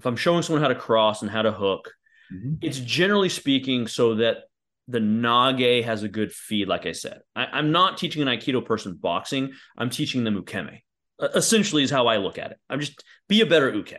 if 0.01 0.07
i'm 0.07 0.17
showing 0.17 0.43
someone 0.43 0.63
how 0.63 0.69
to 0.69 0.75
cross 0.75 1.23
and 1.23 1.31
how 1.31 1.43
to 1.43 1.53
hook 1.53 1.93
mm-hmm. 2.33 2.55
it's 2.61 2.79
generally 2.79 3.29
speaking 3.29 3.87
so 3.87 4.17
that 4.17 4.39
the 4.89 4.99
nage 4.99 5.85
has 5.85 6.03
a 6.03 6.09
good 6.09 6.33
feed 6.33 6.67
like 6.67 6.87
i 6.87 6.93
said 6.93 7.21
I, 7.37 7.59
am 7.59 7.71
not 7.71 7.99
teaching 7.99 8.23
an 8.23 8.29
aikido 8.29 8.65
person 8.65 8.95
boxing 8.95 9.53
i'm 9.77 9.91
teaching 9.91 10.25
them 10.25 10.43
ukemi 10.43 10.81
essentially 11.21 11.83
is 11.83 11.91
how 11.91 12.07
i 12.07 12.17
look 12.17 12.39
at 12.39 12.53
it 12.53 12.59
i'm 12.69 12.81
just 12.81 13.05
be 13.29 13.43
a 13.43 13.47
better 13.47 13.73
uke 13.73 13.95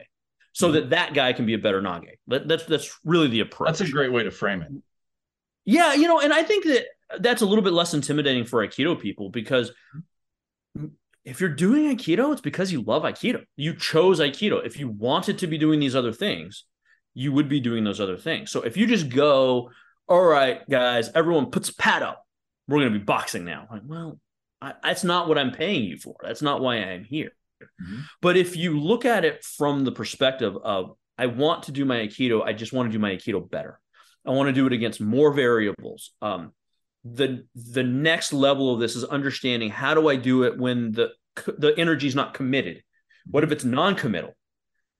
so 0.53 0.67
mm-hmm. 0.67 0.75
that 0.75 0.89
that 0.89 1.13
guy 1.13 1.33
can 1.33 1.45
be 1.45 1.53
a 1.53 1.57
better 1.57 1.81
Nage. 1.81 2.17
That, 2.27 2.47
that's 2.47 2.65
that's 2.65 2.99
really 3.05 3.27
the 3.27 3.39
approach. 3.41 3.67
That's 3.69 3.89
a 3.89 3.91
great 3.91 4.11
way 4.11 4.23
to 4.23 4.31
frame 4.31 4.61
it. 4.61 4.71
Yeah, 5.63 5.93
you 5.93 6.07
know, 6.07 6.19
and 6.19 6.33
I 6.33 6.43
think 6.43 6.65
that 6.65 6.87
that's 7.19 7.41
a 7.41 7.45
little 7.45 7.63
bit 7.63 7.73
less 7.73 7.93
intimidating 7.93 8.45
for 8.45 8.65
Aikido 8.65 8.99
people 8.99 9.29
because 9.29 9.71
if 11.23 11.39
you're 11.39 11.49
doing 11.49 11.95
Aikido, 11.95 12.31
it's 12.31 12.41
because 12.41 12.71
you 12.71 12.81
love 12.81 13.03
Aikido. 13.03 13.43
You 13.55 13.75
chose 13.75 14.19
Aikido. 14.19 14.65
If 14.65 14.79
you 14.79 14.89
wanted 14.89 15.39
to 15.39 15.47
be 15.47 15.57
doing 15.57 15.79
these 15.79 15.95
other 15.95 16.13
things, 16.13 16.65
you 17.13 17.31
would 17.31 17.49
be 17.49 17.59
doing 17.59 17.83
those 17.83 17.99
other 17.99 18.17
things. 18.17 18.51
So 18.51 18.61
if 18.61 18.77
you 18.77 18.87
just 18.87 19.09
go, 19.09 19.69
all 20.07 20.23
right, 20.23 20.67
guys, 20.69 21.09
everyone 21.13 21.51
puts 21.51 21.69
a 21.69 21.75
pad 21.75 22.03
up. 22.03 22.25
We're 22.67 22.79
going 22.79 22.93
to 22.93 22.99
be 22.99 23.05
boxing 23.05 23.45
now. 23.45 23.67
Like, 23.69 23.81
well, 23.85 24.19
I, 24.61 24.73
that's 24.81 25.03
not 25.03 25.27
what 25.27 25.37
I'm 25.37 25.51
paying 25.51 25.83
you 25.83 25.97
for. 25.97 26.15
That's 26.23 26.41
not 26.41 26.61
why 26.61 26.77
I'm 26.77 27.03
here. 27.03 27.31
Mm-hmm. 27.61 28.01
But 28.21 28.37
if 28.37 28.55
you 28.55 28.79
look 28.79 29.05
at 29.05 29.25
it 29.25 29.43
from 29.43 29.83
the 29.83 29.91
perspective 29.91 30.55
of 30.63 30.95
I 31.21 31.27
want 31.27 31.63
to 31.63 31.71
do 31.71 31.85
my 31.85 31.97
Aikido. 31.97 32.43
I 32.43 32.53
just 32.53 32.73
want 32.73 32.89
to 32.89 32.91
do 32.91 32.99
my 32.99 33.11
Aikido 33.11 33.47
better. 33.47 33.79
I 34.25 34.31
want 34.31 34.47
to 34.47 34.53
do 34.53 34.65
it 34.65 34.73
against 34.73 34.99
more 34.99 35.31
variables. 35.31 36.13
Um, 36.19 36.51
the 37.03 37.45
the 37.55 37.83
next 37.83 38.31
level 38.31 38.73
of 38.73 38.79
this 38.79 38.95
is 38.95 39.03
understanding 39.03 39.69
how 39.69 39.93
do 39.93 40.07
I 40.07 40.15
do 40.15 40.43
it 40.43 40.57
when 40.57 40.91
the 40.91 41.11
the 41.57 41.73
energy 41.77 42.07
is 42.07 42.15
not 42.15 42.33
committed. 42.33 42.83
What 43.29 43.43
if 43.43 43.51
it's 43.51 43.63
non-committal? 43.63 44.35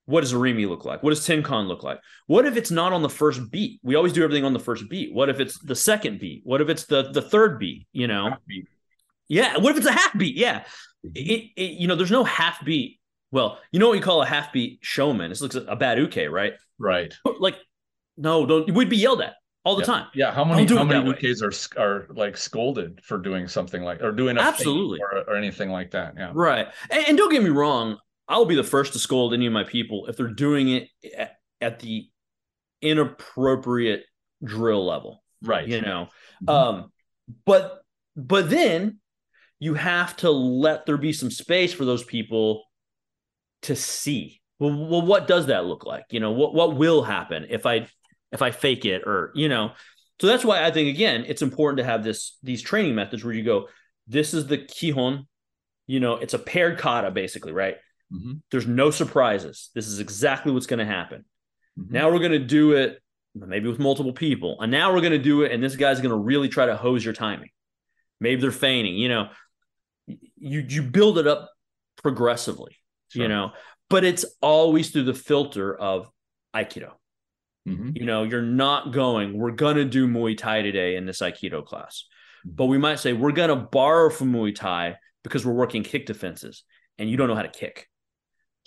What 0.06 0.22
does 0.22 0.32
Irimi 0.32 0.68
look 0.68 0.84
like? 0.84 1.02
What 1.02 1.10
does 1.10 1.26
Tenkan 1.26 1.68
look 1.68 1.82
like? 1.82 2.00
What 2.26 2.46
if 2.46 2.56
it's 2.56 2.70
not 2.70 2.92
on 2.92 3.02
the 3.02 3.08
first 3.08 3.50
beat? 3.50 3.78
We 3.82 3.94
always 3.94 4.12
do 4.12 4.24
everything 4.24 4.44
on 4.44 4.52
the 4.52 4.58
first 4.58 4.88
beat. 4.88 5.14
What 5.14 5.28
if 5.28 5.38
it's 5.38 5.58
the 5.60 5.76
second 5.76 6.18
beat? 6.18 6.42
What 6.44 6.60
if 6.60 6.68
it's 6.68 6.86
the 6.86 7.10
the 7.12 7.22
third 7.22 7.58
beat? 7.58 7.86
You 7.92 8.08
know, 8.08 8.36
beat. 8.46 8.66
yeah. 9.28 9.58
What 9.58 9.70
if 9.70 9.76
it's 9.76 9.86
a 9.86 9.92
half 9.92 10.16
beat? 10.18 10.36
Yeah, 10.36 10.60
mm-hmm. 11.06 11.10
it, 11.14 11.50
it, 11.56 11.70
you 11.78 11.86
know, 11.86 11.94
there's 11.94 12.10
no 12.10 12.24
half 12.24 12.64
beat. 12.64 12.98
Well, 13.30 13.58
you 13.70 13.78
know 13.78 13.88
what 13.88 13.94
you 13.94 14.02
call 14.02 14.22
a 14.22 14.26
half 14.26 14.52
beat 14.52 14.80
showman. 14.82 15.30
This 15.30 15.40
looks 15.40 15.54
like 15.54 15.66
a 15.68 15.76
bad 15.76 15.98
uke, 15.98 16.30
right? 16.30 16.54
Right. 16.78 17.14
Like, 17.38 17.56
no, 18.16 18.44
don't. 18.44 18.74
We'd 18.74 18.90
be 18.90 18.96
yelled 18.96 19.22
at 19.22 19.34
all 19.64 19.76
the 19.76 19.82
yeah. 19.82 19.86
time. 19.86 20.06
Yeah. 20.14 20.32
How 20.32 20.44
many 20.44 20.66
how 20.66 20.84
many 20.84 21.12
ukes 21.12 21.42
are 21.42 21.80
are 21.80 22.06
like 22.10 22.36
scolded 22.36 23.00
for 23.04 23.18
doing 23.18 23.48
something 23.48 23.82
like 23.82 24.02
or 24.02 24.12
doing 24.12 24.36
a 24.36 24.40
absolutely 24.40 24.98
or, 25.00 25.24
or, 25.28 25.36
anything 25.36 25.70
like 25.70 25.92
that? 25.92 26.14
Yeah. 26.16 26.32
Right. 26.34 26.68
And, 26.90 27.08
and, 27.08 27.18
don't 27.18 27.30
get 27.30 27.42
me 27.42 27.50
wrong. 27.50 27.98
I'll 28.28 28.44
be 28.44 28.56
the 28.56 28.64
first 28.64 28.92
to 28.94 28.98
scold 28.98 29.34
any 29.34 29.46
of 29.46 29.52
my 29.52 29.64
people 29.64 30.06
if 30.06 30.16
they're 30.16 30.28
doing 30.28 30.68
it 30.70 30.88
at, 31.16 31.36
at 31.60 31.80
the 31.80 32.08
inappropriate 32.80 34.04
drill 34.42 34.84
level. 34.84 35.22
Right. 35.42 35.66
You 35.66 35.80
know. 35.80 36.08
Mm-hmm. 36.44 36.48
Um. 36.48 36.92
But 37.44 37.82
but 38.16 38.50
then 38.50 38.98
you 39.60 39.74
have 39.74 40.16
to 40.16 40.30
let 40.30 40.86
there 40.86 40.96
be 40.96 41.12
some 41.12 41.30
space 41.30 41.72
for 41.72 41.84
those 41.84 42.02
people 42.02 42.64
to 43.62 43.76
see. 43.76 44.40
Well, 44.58 44.88
well, 44.88 45.02
what 45.02 45.28
does 45.28 45.46
that 45.46 45.66
look 45.66 45.86
like? 45.86 46.06
You 46.10 46.18
know, 46.18 46.32
what 46.32 46.52
what 46.52 46.76
will 46.76 47.02
happen 47.02 47.46
if 47.48 47.64
I 47.64 47.86
if 48.32 48.42
I 48.42 48.50
fake 48.50 48.84
it 48.84 49.02
or 49.06 49.32
you 49.34 49.48
know. 49.48 49.72
So 50.20 50.26
that's 50.26 50.44
why 50.44 50.64
I 50.64 50.70
think 50.70 50.88
again 50.88 51.24
it's 51.26 51.42
important 51.42 51.78
to 51.78 51.84
have 51.84 52.04
this 52.04 52.38
these 52.42 52.62
training 52.62 52.94
methods 52.94 53.24
where 53.24 53.34
you 53.34 53.42
go, 53.42 53.68
this 54.06 54.34
is 54.34 54.46
the 54.46 54.58
kihon, 54.58 55.26
you 55.86 56.00
know, 56.00 56.14
it's 56.14 56.34
a 56.34 56.38
paired 56.38 56.78
kata 56.78 57.10
basically, 57.10 57.52
right? 57.52 57.76
Mm-hmm. 58.12 58.34
There's 58.50 58.66
no 58.66 58.90
surprises. 58.90 59.70
This 59.74 59.86
is 59.86 60.00
exactly 60.00 60.52
what's 60.52 60.66
going 60.66 60.78
to 60.78 60.84
happen. 60.84 61.24
Mm-hmm. 61.78 61.92
Now 61.92 62.10
we're 62.10 62.18
going 62.18 62.32
to 62.32 62.38
do 62.38 62.72
it 62.72 62.98
maybe 63.34 63.68
with 63.68 63.78
multiple 63.78 64.12
people, 64.12 64.60
and 64.60 64.70
now 64.70 64.92
we're 64.92 65.00
going 65.00 65.12
to 65.12 65.18
do 65.18 65.42
it, 65.42 65.52
and 65.52 65.62
this 65.62 65.76
guy's 65.76 66.00
going 66.00 66.10
to 66.10 66.16
really 66.16 66.48
try 66.48 66.66
to 66.66 66.76
hose 66.76 67.04
your 67.04 67.14
timing. 67.14 67.48
Maybe 68.20 68.40
they're 68.40 68.52
feigning, 68.52 68.96
you 68.96 69.08
know 69.08 69.28
you 70.06 70.64
you 70.68 70.82
build 70.82 71.18
it 71.18 71.26
up 71.26 71.50
progressively, 72.02 72.76
sure. 73.08 73.22
you 73.22 73.28
know, 73.28 73.52
but 73.88 74.04
it's 74.04 74.24
always 74.40 74.90
through 74.90 75.04
the 75.04 75.14
filter 75.14 75.74
of 75.74 76.08
Aikido. 76.54 76.92
Mm-hmm. 77.68 77.90
You 77.94 78.06
know, 78.06 78.24
you're 78.24 78.42
not 78.42 78.92
going, 78.92 79.36
we're 79.38 79.52
going 79.52 79.76
to 79.76 79.84
do 79.84 80.08
Muay 80.08 80.36
Thai 80.36 80.62
today 80.62 80.96
in 80.96 81.06
this 81.06 81.20
Aikido 81.20 81.64
class. 81.64 82.04
Mm-hmm. 82.46 82.56
But 82.56 82.66
we 82.66 82.78
might 82.78 82.98
say, 82.98 83.12
we're 83.12 83.32
going 83.32 83.50
to 83.50 83.56
borrow 83.56 84.10
from 84.10 84.32
Muay 84.32 84.54
Thai 84.54 84.96
because 85.22 85.46
we're 85.46 85.52
working 85.52 85.82
kick 85.82 86.06
defenses 86.06 86.64
and 86.98 87.08
you 87.08 87.16
don't 87.16 87.28
know 87.28 87.36
how 87.36 87.42
to 87.42 87.48
kick. 87.48 87.88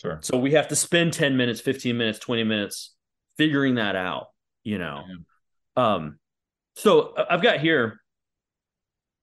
Sure. 0.02 0.20
So 0.22 0.38
we 0.38 0.54
have 0.54 0.70
to 0.70 0.76
spend 0.76 1.14
10 1.14 1.38
minutes, 1.38 1.62
15 1.62 1.98
minutes, 1.98 2.20
20 2.20 2.44
minutes 2.44 2.94
figuring 3.38 3.76
that 3.76 3.96
out, 3.96 4.28
you 4.64 4.78
know. 4.78 5.04
Yeah. 5.78 5.96
Um, 5.96 6.20
so 6.76 7.14
I've 7.30 7.42
got 7.42 7.60
here 7.60 8.02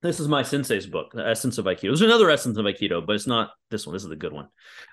this 0.03 0.19
is 0.19 0.27
my 0.27 0.43
sensei's 0.43 0.85
book, 0.85 1.13
The 1.13 1.25
Essence 1.25 1.57
of 1.57 1.65
Aikido. 1.65 1.83
There's 1.83 2.01
another 2.01 2.29
Essence 2.29 2.57
of 2.57 2.65
Aikido, 2.65 3.05
but 3.05 3.15
it's 3.15 3.25
not 3.25 3.51
this 3.71 3.87
one. 3.87 3.93
This 3.93 4.03
is 4.03 4.09
the 4.09 4.17
good 4.17 4.33
one. 4.33 4.49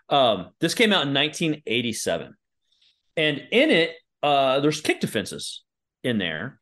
Um, 0.08 0.50
this 0.60 0.72
came 0.72 0.92
out 0.92 1.02
in 1.06 1.12
1987. 1.12 2.34
And 3.16 3.42
in 3.50 3.70
it, 3.70 3.90
uh, 4.22 4.60
there's 4.60 4.80
kick 4.80 5.00
defenses 5.00 5.62
in 6.02 6.18
there. 6.18 6.60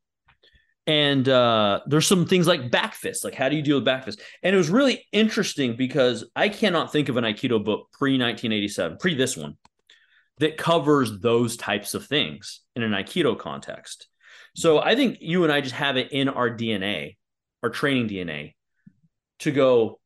And 0.86 1.28
uh, 1.28 1.80
there's 1.86 2.06
some 2.06 2.24
things 2.24 2.46
like 2.46 2.70
back 2.70 2.94
fist, 2.94 3.22
like 3.22 3.34
how 3.34 3.50
do 3.50 3.56
you 3.56 3.62
deal 3.62 3.76
with 3.76 3.84
back 3.84 4.04
fist? 4.04 4.22
And 4.42 4.54
it 4.54 4.58
was 4.58 4.70
really 4.70 5.06
interesting 5.12 5.76
because 5.76 6.24
I 6.34 6.48
cannot 6.48 6.92
think 6.92 7.10
of 7.10 7.18
an 7.18 7.24
Aikido 7.24 7.62
book 7.62 7.88
pre 7.92 8.12
1987, 8.12 8.96
pre 8.96 9.14
this 9.14 9.36
one, 9.36 9.58
that 10.38 10.56
covers 10.56 11.20
those 11.20 11.58
types 11.58 11.92
of 11.92 12.06
things 12.06 12.62
in 12.74 12.82
an 12.82 12.92
Aikido 12.92 13.38
context. 13.38 14.08
So 14.56 14.78
I 14.80 14.94
think 14.94 15.18
you 15.20 15.44
and 15.44 15.52
I 15.52 15.60
just 15.60 15.74
have 15.74 15.98
it 15.98 16.10
in 16.10 16.30
our 16.30 16.48
DNA 16.48 17.16
our 17.62 17.70
training 17.70 18.08
DNA 18.08 18.54
to 19.40 19.50
go, 19.50 20.00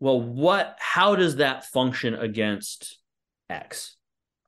well, 0.00 0.20
what, 0.20 0.76
how 0.78 1.16
does 1.16 1.36
that 1.36 1.64
function 1.66 2.14
against 2.14 2.98
X? 3.48 3.96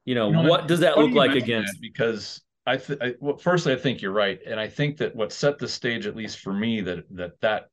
You 0.05 0.15
know, 0.15 0.29
you 0.29 0.35
know 0.35 0.49
what 0.49 0.69
does 0.69 0.81
that 0.81 0.99
look 0.99 1.13
like 1.13 1.33
against? 1.33 1.75
That 1.75 1.81
because 1.81 2.41
I, 2.67 2.77
th- 2.77 2.99
I 3.01 3.15
well, 3.21 3.37
firstly, 3.37 3.73
I 3.73 3.77
think 3.77 4.03
you're 4.03 4.13
right, 4.13 4.41
and 4.45 4.59
I 4.59 4.69
think 4.69 4.97
that 4.99 5.15
what 5.15 5.33
set 5.33 5.59
the 5.59 5.69
stage, 5.69 6.07
at 6.07 6.17
least 6.17 6.41
for 6.41 6.53
me, 6.53 6.81
that 6.81 7.05
that 7.11 7.41
that 7.41 7.71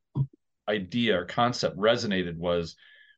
idea 0.69 1.19
or 1.19 1.25
concept 1.25 1.77
resonated 1.77 2.37
was 2.37 2.75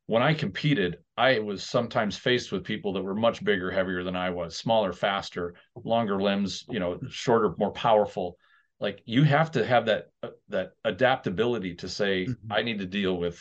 when 0.08 0.22
I 0.22 0.34
competed, 0.34 1.00
I 1.18 1.40
was 1.40 1.64
sometimes 1.64 2.18
faced 2.18 2.52
with 2.52 2.64
people 2.64 2.94
that 2.94 3.02
were 3.02 3.16
much 3.16 3.44
bigger, 3.44 3.72
heavier 3.72 4.04
than 4.04 4.16
I 4.16 4.30
was, 4.30 4.56
smaller, 4.56 4.94
faster, 4.94 5.56
longer 5.84 6.22
limbs, 6.22 6.64
you 6.70 6.80
know, 6.80 7.00
shorter, 7.10 7.56
more 7.58 7.72
powerful. 7.72 8.38
Like 8.80 9.02
you 9.06 9.24
have 9.24 9.52
to 9.52 9.66
have 9.66 9.86
that 9.88 10.08
uh, 10.22 10.30
that 10.50 10.72
adaptability 10.84 11.76
to 11.76 11.90
say 11.90 12.26
mm-hmm. 12.26 12.52
i 12.52 12.62
need 12.62 12.80
to 12.80 12.86
deal 12.86 13.18
with 13.18 13.40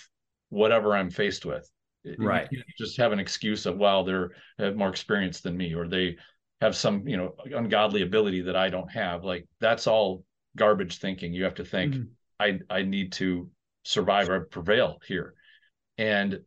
whatever 0.48 0.96
i'm 0.96 1.10
faced 1.10 1.44
with. 1.44 1.68
Right. 2.18 2.48
just 2.78 2.98
have 2.98 3.12
an 3.12 3.18
excuse 3.18 3.66
of 3.66 3.78
well 3.78 4.04
they're 4.04 4.32
have 4.58 4.76
more 4.76 4.90
experience 4.90 5.40
than 5.40 5.56
me 5.56 5.74
or 5.74 5.88
they 5.88 6.16
have 6.64 6.74
some 6.74 7.06
you 7.06 7.16
know 7.16 7.34
ungodly 7.54 8.02
ability 8.02 8.40
that 8.40 8.56
i 8.56 8.68
don't 8.70 8.90
have 8.90 9.22
like 9.24 9.46
that's 9.60 9.86
all 9.86 10.24
garbage 10.56 10.98
thinking 10.98 11.32
you 11.32 11.44
have 11.44 11.54
to 11.54 11.64
think 11.64 11.94
mm-hmm. 11.94 12.04
i 12.40 12.58
i 12.70 12.82
need 12.82 13.12
to 13.12 13.50
survive 13.84 14.30
or 14.30 14.46
prevail 14.46 14.98
here 15.06 15.34
and 15.98 16.40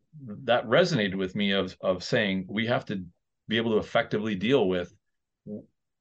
that 0.44 0.66
resonated 0.66 1.14
with 1.14 1.36
me 1.36 1.52
of 1.52 1.76
of 1.80 2.02
saying 2.02 2.44
we 2.48 2.66
have 2.66 2.84
to 2.84 3.04
be 3.46 3.56
able 3.56 3.72
to 3.72 3.78
effectively 3.78 4.34
deal 4.34 4.68
with 4.68 4.92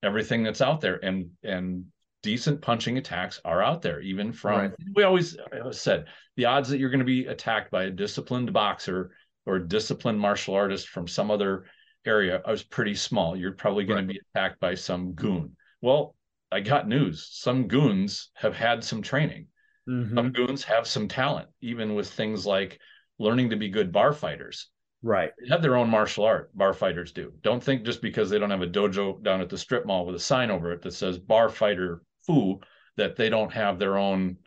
everything 0.04 0.44
that's 0.44 0.62
out 0.62 0.82
there 0.82 1.04
and 1.04 1.30
and 1.44 1.86
decent 2.24 2.62
punching 2.62 2.98
attacks 2.98 3.40
are 3.46 3.64
out 3.64 3.82
there, 3.82 4.02
even 4.02 4.34
from 4.34 4.60
right. 4.60 4.72
we 4.96 5.04
always 5.04 5.38
said 5.72 6.06
the 6.36 6.44
odds 6.44 6.68
that 6.68 6.78
you're 6.78 6.90
going 6.90 7.00
to 7.00 7.06
be 7.06 7.28
attacked 7.28 7.72
by 7.72 7.86
a 7.86 7.90
disciplined 7.90 8.52
boxer 8.52 9.12
or 9.46 9.56
a 9.56 9.68
disciplined 9.68 10.20
martial 10.20 10.54
artist 10.54 10.90
from 10.90 11.08
some 11.08 11.32
other 11.32 11.66
area 12.08 12.42
is 12.48 12.64
pretty 12.64 12.96
small. 12.96 13.36
You're 13.36 13.52
probably 13.52 13.86
going 13.86 13.98
right. 13.98 14.08
to 14.08 14.14
be 14.14 14.22
attacked 14.34 14.60
by 14.60 14.76
some 14.76 15.14
goon. 15.14 15.56
Well, 15.82 16.16
I 16.52 16.62
got 16.62 16.88
news. 16.88 17.28
Some 17.32 17.68
goons 17.68 18.30
have 18.34 18.56
had 18.56 18.84
some 18.84 19.02
training. 19.02 19.48
Mm-hmm. 19.88 20.16
Some 20.16 20.32
goons 20.32 20.64
have 20.64 20.88
some 20.88 21.08
talent, 21.08 21.50
even 21.62 21.94
with 21.96 22.10
things 22.10 22.46
like 22.46 22.80
learning 23.20 23.50
to 23.52 23.56
be 23.56 23.70
good 23.70 23.92
bar 23.92 24.14
fighters. 24.14 24.70
Right. 25.04 25.32
They 25.40 25.50
have 25.50 25.62
their 25.62 25.76
own 25.76 25.90
martial 25.90 26.26
art, 26.26 26.56
bar 26.58 26.74
fighters 26.74 27.12
do. 27.12 27.32
Don't 27.42 27.64
think 27.64 27.86
just 27.86 28.02
because 28.02 28.30
they 28.30 28.40
don't 28.40 28.50
have 28.50 28.62
a 28.62 28.68
dojo 28.68 29.22
down 29.22 29.42
at 29.42 29.50
the 29.50 29.58
strip 29.58 29.86
mall 29.86 30.06
with 30.06 30.16
a 30.16 30.20
sign 30.20 30.50
over 30.50 30.72
it 30.72 30.82
that 30.82 30.94
says 30.94 31.20
bar 31.20 31.50
fighter 31.50 32.02
foo 32.26 32.60
that 32.96 33.16
they 33.16 33.30
don't 33.30 33.54
have 33.54 33.80
their 33.80 33.98
own 33.98 34.38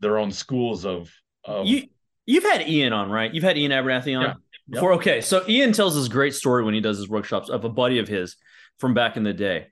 their 0.00 0.18
own 0.18 0.30
schools 0.30 0.84
of, 0.84 1.12
of 1.44 1.66
you 1.66 1.84
you've 2.26 2.44
had 2.44 2.68
Ian 2.68 2.92
on, 2.92 3.10
right? 3.10 3.32
You've 3.32 3.44
had 3.44 3.58
Ian 3.58 3.72
Abernethy 3.72 4.14
on 4.14 4.22
yeah. 4.22 4.34
Before. 4.68 4.92
Yep. 4.92 5.00
Okay. 5.00 5.20
So 5.20 5.44
Ian 5.48 5.72
tells 5.72 5.94
this 5.94 6.08
great 6.08 6.34
story 6.34 6.64
when 6.64 6.74
he 6.74 6.80
does 6.80 6.98
his 6.98 7.08
workshops 7.08 7.48
of 7.48 7.64
a 7.64 7.68
buddy 7.68 7.98
of 7.98 8.08
his 8.08 8.36
from 8.78 8.94
back 8.94 9.16
in 9.16 9.22
the 9.22 9.32
day. 9.32 9.68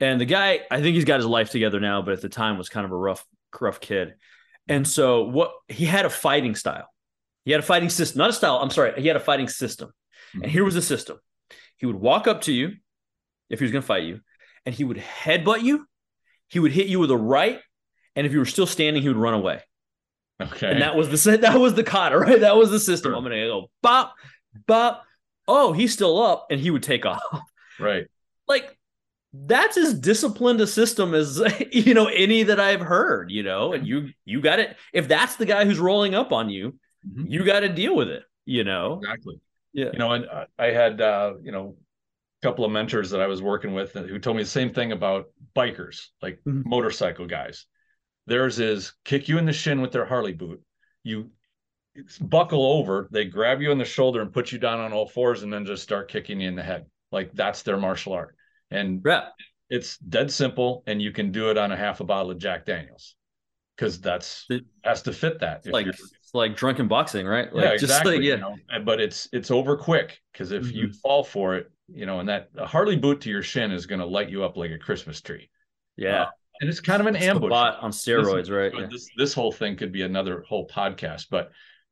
And 0.00 0.20
the 0.20 0.24
guy, 0.24 0.60
I 0.70 0.80
think 0.80 0.94
he's 0.94 1.04
got 1.04 1.18
his 1.18 1.26
life 1.26 1.50
together 1.50 1.78
now, 1.78 2.02
but 2.02 2.14
at 2.14 2.22
the 2.22 2.28
time 2.28 2.56
was 2.56 2.68
kind 2.68 2.86
of 2.86 2.92
a 2.92 2.96
rough, 2.96 3.24
rough 3.60 3.80
kid. 3.80 4.14
And 4.68 4.86
so 4.86 5.24
what 5.24 5.52
he 5.68 5.84
had 5.84 6.06
a 6.06 6.10
fighting 6.10 6.54
style. 6.54 6.88
He 7.44 7.52
had 7.52 7.60
a 7.60 7.64
fighting 7.64 7.90
system, 7.90 8.18
not 8.18 8.30
a 8.30 8.32
style. 8.32 8.56
I'm 8.56 8.70
sorry. 8.70 9.00
He 9.00 9.08
had 9.08 9.16
a 9.16 9.20
fighting 9.20 9.48
system. 9.48 9.88
Mm-hmm. 9.88 10.42
And 10.42 10.52
here 10.52 10.64
was 10.64 10.74
the 10.74 10.82
system. 10.82 11.18
He 11.76 11.86
would 11.86 11.96
walk 11.96 12.26
up 12.26 12.42
to 12.42 12.52
you 12.52 12.72
if 13.48 13.58
he 13.58 13.64
was 13.64 13.72
going 13.72 13.82
to 13.82 13.86
fight 13.86 14.04
you, 14.04 14.20
and 14.64 14.74
he 14.74 14.84
would 14.84 14.98
headbutt 14.98 15.62
you 15.62 15.86
he 16.50 16.58
would 16.58 16.72
hit 16.72 16.88
you 16.88 16.98
with 16.98 17.10
a 17.12 17.16
right, 17.16 17.60
and 18.16 18.26
if 18.26 18.32
you 18.32 18.40
were 18.40 18.44
still 18.44 18.66
standing, 18.66 19.02
he 19.02 19.08
would 19.08 19.16
run 19.16 19.34
away. 19.34 19.60
Okay. 20.40 20.70
And 20.70 20.82
that 20.82 20.96
was 20.96 21.08
the 21.08 21.36
that 21.38 21.58
was 21.58 21.74
the 21.74 21.84
kata, 21.84 22.18
right? 22.18 22.40
That 22.40 22.56
was 22.56 22.70
the 22.70 22.80
system. 22.80 23.10
Sure. 23.10 23.16
I'm 23.16 23.22
gonna 23.22 23.46
go 23.46 23.70
bop, 23.82 24.14
bop. 24.66 25.04
Oh, 25.46 25.72
he's 25.72 25.92
still 25.92 26.22
up, 26.22 26.46
and 26.50 26.60
he 26.60 26.70
would 26.70 26.82
take 26.82 27.06
off. 27.06 27.22
Right. 27.78 28.08
Like 28.46 28.76
that's 29.32 29.78
as 29.78 29.94
disciplined 29.94 30.60
a 30.60 30.66
system 30.66 31.14
as 31.14 31.40
you 31.72 31.94
know 31.94 32.08
any 32.08 32.42
that 32.42 32.60
I've 32.60 32.82
heard. 32.82 33.30
You 33.30 33.42
know, 33.42 33.72
and 33.72 33.86
you 33.86 34.10
you 34.26 34.42
got 34.42 34.58
it. 34.58 34.76
If 34.92 35.08
that's 35.08 35.36
the 35.36 35.46
guy 35.46 35.64
who's 35.64 35.78
rolling 35.78 36.14
up 36.14 36.30
on 36.30 36.50
you, 36.50 36.78
mm-hmm. 37.08 37.24
you 37.26 37.42
got 37.42 37.60
to 37.60 37.70
deal 37.70 37.96
with 37.96 38.08
it. 38.08 38.22
You 38.44 38.64
know. 38.64 38.98
Exactly. 38.98 39.40
Yeah. 39.72 39.90
You 39.94 39.98
know, 39.98 40.12
and 40.12 40.26
I 40.58 40.66
had 40.66 41.00
uh, 41.00 41.34
you 41.42 41.52
know 41.52 41.76
a 42.42 42.46
couple 42.46 42.66
of 42.66 42.70
mentors 42.70 43.08
that 43.12 43.22
I 43.22 43.28
was 43.28 43.40
working 43.40 43.72
with 43.72 43.92
who 43.92 44.18
told 44.18 44.36
me 44.36 44.42
the 44.42 44.48
same 44.50 44.74
thing 44.74 44.92
about 44.92 45.30
bikers, 45.56 46.08
like 46.20 46.40
mm-hmm. 46.46 46.68
motorcycle 46.68 47.26
guys. 47.26 47.64
Theirs 48.30 48.60
is 48.60 48.94
kick 49.04 49.28
you 49.28 49.36
in 49.38 49.44
the 49.44 49.52
shin 49.52 49.82
with 49.82 49.92
their 49.92 50.06
Harley 50.06 50.32
boot. 50.32 50.62
You 51.04 51.30
buckle 52.20 52.64
over, 52.64 53.08
they 53.10 53.24
grab 53.24 53.60
you 53.60 53.72
in 53.72 53.78
the 53.78 53.84
shoulder 53.84 54.20
and 54.22 54.32
put 54.32 54.52
you 54.52 54.58
down 54.58 54.80
on 54.80 54.92
all 54.92 55.06
fours 55.08 55.42
and 55.42 55.52
then 55.52 55.66
just 55.66 55.82
start 55.82 56.08
kicking 56.10 56.40
you 56.40 56.48
in 56.48 56.54
the 56.54 56.62
head. 56.62 56.86
Like 57.12 57.32
that's 57.32 57.62
their 57.62 57.76
martial 57.76 58.12
art. 58.12 58.36
And 58.70 59.02
Yeah. 59.04 59.28
it's 59.68 59.98
dead 59.98 60.30
simple, 60.30 60.84
and 60.86 61.02
you 61.02 61.12
can 61.12 61.32
do 61.32 61.50
it 61.50 61.58
on 61.58 61.72
a 61.72 61.76
half 61.76 62.00
a 62.00 62.04
bottle 62.04 62.30
of 62.30 62.38
Jack 62.38 62.64
Daniels 62.66 63.16
because 63.76 64.00
that's 64.00 64.46
It- 64.48 64.64
has 64.84 65.02
to 65.02 65.12
fit 65.12 65.40
that. 65.40 65.66
Like 65.66 65.88
it's 65.88 66.30
like 66.32 66.54
drunken 66.56 66.86
boxing, 66.86 67.26
right? 67.26 67.52
Like 67.52 67.64
yeah, 67.64 67.72
just 67.72 67.84
exactly. 67.84 68.16
like 68.16 68.22
you 68.24 68.30
yeah. 68.30 68.36
know, 68.36 68.56
but 68.84 69.00
it's 69.00 69.28
it's 69.32 69.50
over 69.50 69.76
quick 69.76 70.20
because 70.32 70.52
if 70.52 70.72
you 70.72 70.84
Mm-hmm. 70.86 70.92
fall 71.02 71.24
for 71.24 71.56
it, 71.56 71.70
you 71.88 72.06
know, 72.06 72.20
and 72.20 72.28
that 72.28 72.50
a 72.56 72.66
Harley 72.66 72.96
boot 72.96 73.22
to 73.22 73.30
your 73.30 73.42
shin 73.42 73.72
is 73.72 73.86
going 73.86 73.98
to 74.00 74.06
light 74.06 74.30
you 74.30 74.44
up 74.44 74.56
like 74.56 74.70
a 74.70 74.78
Christmas 74.78 75.20
tree. 75.20 75.50
Yeah. 75.96 76.26
And 76.60 76.68
it's 76.68 76.80
kind 76.80 77.00
of 77.00 77.06
an 77.06 77.16
ambush. 77.16 77.50
on 77.52 77.90
steroids, 77.90 78.50
right? 78.50 78.72
Yeah. 78.78 78.86
This 78.90 79.08
this 79.16 79.32
whole 79.34 79.52
thing 79.52 79.76
could 79.76 79.92
be 79.92 80.02
another 80.02 80.44
whole 80.48 80.68
podcast, 80.68 81.26
but 81.30 81.50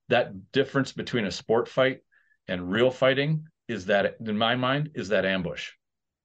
that 0.09 0.53
difference 0.53 0.93
between 0.93 1.25
a 1.25 1.31
sport 1.31 1.69
fight 1.69 2.01
and 2.49 2.71
real 2.71 2.91
fighting 2.91 3.47
is 3.67 3.87
that 3.87 4.17
in 4.25 4.37
my 4.39 4.57
mind 4.57 4.91
is 4.95 5.09
that 5.09 5.25
ambush. 5.25 5.71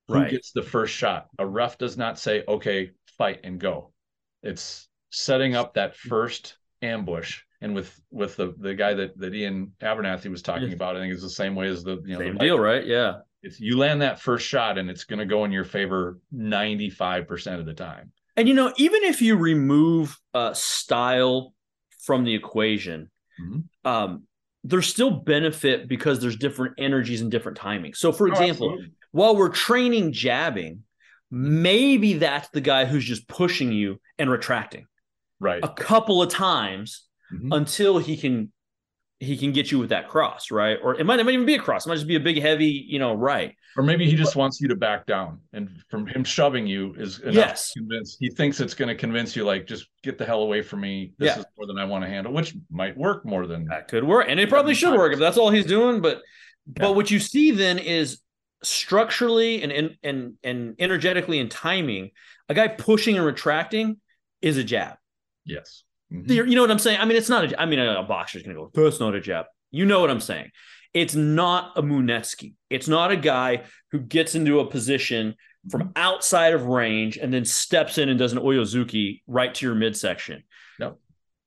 Who 0.08 0.16
Right. 0.16 0.32
gets 0.32 0.52
the 0.52 0.62
first 0.62 0.94
shot? 0.94 1.28
A 1.40 1.46
ref 1.46 1.78
does 1.78 1.98
not 1.98 2.20
say, 2.20 2.44
"Okay, 2.48 2.92
fight 3.18 3.40
and 3.44 3.60
go." 3.60 3.94
It's 4.42 4.90
setting 5.12 5.56
up 5.56 5.76
that 5.76 5.96
first 5.96 6.58
ambush. 6.82 7.42
And 7.62 7.74
with 7.74 7.98
with 8.12 8.36
the 8.36 8.54
the 8.58 8.76
guy 8.76 8.94
that 8.94 9.18
that 9.20 9.34
Ian 9.34 9.72
Abernethy 9.82 10.28
was 10.28 10.42
talking 10.42 10.68
Yeah. 10.68 10.76
about, 10.76 10.98
I 10.98 11.00
think 11.00 11.14
it's 11.14 11.22
the 11.24 11.30
same 11.30 11.56
way 11.56 11.68
as 11.68 11.84
the 11.86 12.02
you 12.06 12.14
know 12.14 12.20
Same 12.20 12.34
the 12.34 12.40
deal, 12.40 12.60
right? 12.60 12.86
Yeah. 12.86 13.20
It's 13.42 13.60
you 13.60 13.78
land 13.78 14.02
that 14.02 14.20
first 14.20 14.46
shot 14.46 14.78
and 14.78 14.90
it's 14.90 15.06
going 15.06 15.20
to 15.20 15.26
go 15.26 15.46
in 15.46 15.52
your 15.52 15.64
favor 15.66 16.20
95% 16.34 17.60
of 17.60 17.66
the 17.66 17.74
time. 17.74 18.12
And 18.36 18.48
you 18.48 18.54
know, 18.54 18.74
even 18.78 19.04
if 19.04 19.22
you 19.22 19.36
remove 19.36 20.18
uh, 20.34 20.54
style 20.54 21.54
from 22.02 22.24
the 22.24 22.34
equation, 22.34 23.12
Mhm. 23.40 23.64
um, 23.86 24.24
there's 24.64 24.88
still 24.88 25.12
benefit 25.12 25.88
because 25.88 26.20
there's 26.20 26.38
different 26.38 26.76
energies 26.78 27.22
and 27.22 27.30
different 27.30 27.58
timings. 27.58 27.98
So, 27.98 28.12
for 28.12 28.28
Oh, 28.28 28.32
example, 28.32 28.78
while 29.12 29.36
we're 29.36 29.50
training 29.50 30.14
jabbing, 30.14 30.84
maybe 31.30 32.14
that's 32.14 32.50
the 32.50 32.62
guy 32.62 32.86
who's 32.86 33.06
just 33.06 33.28
pushing 33.28 33.72
you 33.72 34.00
and 34.18 34.30
retracting 34.30 34.88
right. 35.40 35.64
a 35.64 35.70
couple 35.70 36.22
of 36.22 36.30
times 36.30 37.08
Mhm. 37.32 37.56
until 37.56 37.98
he 37.98 38.18
can 38.18 38.52
he 39.20 39.38
can 39.38 39.54
get 39.54 39.72
you 39.72 39.80
with 39.80 39.90
that 39.90 40.10
cross, 40.10 40.52
right? 40.52 40.78
Or 40.84 41.00
it 41.00 41.06
might, 41.06 41.18
it 41.18 41.24
might 41.24 41.34
even 41.34 41.46
be 41.46 41.56
a 41.56 41.60
cross. 41.60 41.86
It 41.86 41.90
might 41.90 41.96
just 41.96 42.08
be 42.08 42.18
a 42.18 42.20
big, 42.20 42.42
heavy, 42.42 42.86
you 42.90 43.00
know, 43.00 43.14
right. 43.14 43.56
Or 43.76 43.84
maybe 43.84 44.10
he 44.10 44.16
just 44.16 44.36
wants 44.36 44.62
you 44.62 44.68
to 44.68 44.76
back 44.76 45.06
down, 45.08 45.40
and 45.52 45.70
from 45.90 46.06
him 46.06 46.24
shoving 46.24 46.68
you 46.68 46.94
is 46.98 47.20
enough 47.20 47.36
Yes. 47.36 47.72
to 47.74 47.80
convince. 47.80 48.18
He 48.20 48.30
thinks 48.30 48.60
it's 48.60 48.74
going 48.76 48.90
to 48.90 48.96
convince 48.96 49.36
you, 49.36 49.44
like, 49.46 49.66
just 49.66 49.88
get 50.04 50.18
the 50.20 50.26
hell 50.26 50.42
away 50.44 50.62
from 50.62 50.82
me. 50.82 51.14
This 51.18 51.36
Yeah. 51.36 51.40
is 51.40 51.46
more 51.58 51.66
than 51.66 51.78
I 51.80 51.86
want 51.86 52.04
to 52.04 52.08
handle, 52.10 52.32
which 52.34 52.56
might 52.70 52.96
work 52.96 53.26
more 53.26 53.48
than 53.48 53.66
That 53.66 53.88
could 53.88 54.04
work, 54.04 54.28
and 54.30 54.40
it 54.40 54.48
probably 54.50 54.76
should 54.76 54.94
work 54.96 55.12
if 55.14 55.20
that's 55.20 55.38
all 55.38 55.50
he's 55.50 55.66
doing. 55.66 56.02
But 56.02 56.18
Yeah. 56.68 56.74
but 56.84 56.96
what 56.96 57.10
you 57.10 57.20
see 57.20 57.52
then 57.52 57.80
is 57.80 58.20
structurally 58.64 59.62
and 59.62 59.72
and 59.72 59.98
and 60.04 60.34
and 60.44 60.76
energetically 60.80 61.40
and 61.40 61.50
timing, 61.52 62.12
a 62.50 62.54
guy 62.54 62.68
pushing 62.68 63.18
and 63.18 63.26
retracting 63.26 64.00
is 64.42 64.58
a 64.58 64.64
jab. 64.64 64.98
yes. 65.46 65.84
Mhm. 66.12 66.30
You 66.30 66.46
you 66.46 66.56
know 66.56 66.62
what 66.62 66.72
I'm 66.72 66.80
saying? 66.80 67.00
I 67.00 67.06
mean, 67.06 67.18
it's 67.18 67.28
not. 67.30 67.52
A, 67.52 67.62
I 67.62 67.66
mean, 67.66 67.80
a, 67.80 68.00
a 68.00 68.04
boxer's 68.04 68.44
gonna 68.44 68.56
go. 68.56 68.70
That's 68.74 69.00
not 69.00 69.16
a 69.16 69.20
jab. 69.22 69.48
You 69.72 69.86
know 69.86 70.00
what 70.00 70.10
I'm 70.12 70.20
saying? 70.20 70.52
It's 70.94 71.16
not 71.16 71.74
a 71.76 71.82
Munetsuki. 71.82 72.54
It's 72.70 72.88
not 72.88 73.12
a 73.12 73.18
guy 73.18 73.64
who 73.92 74.00
gets 74.00 74.36
into 74.36 74.60
a 74.60 74.68
position 74.68 75.36
from 75.70 75.82
mm-hmm. 75.82 75.92
outside 75.96 76.54
of 76.54 76.66
range 76.66 77.18
and 77.18 77.34
then 77.34 77.46
steps 77.46 77.98
in 77.98 78.10
and 78.10 78.20
does 78.20 78.34
an 78.34 78.40
Oizuki 78.40 79.22
right 79.28 79.54
to 79.56 79.66
your 79.66 79.76
midsection. 79.76 80.44
No. 80.80 80.98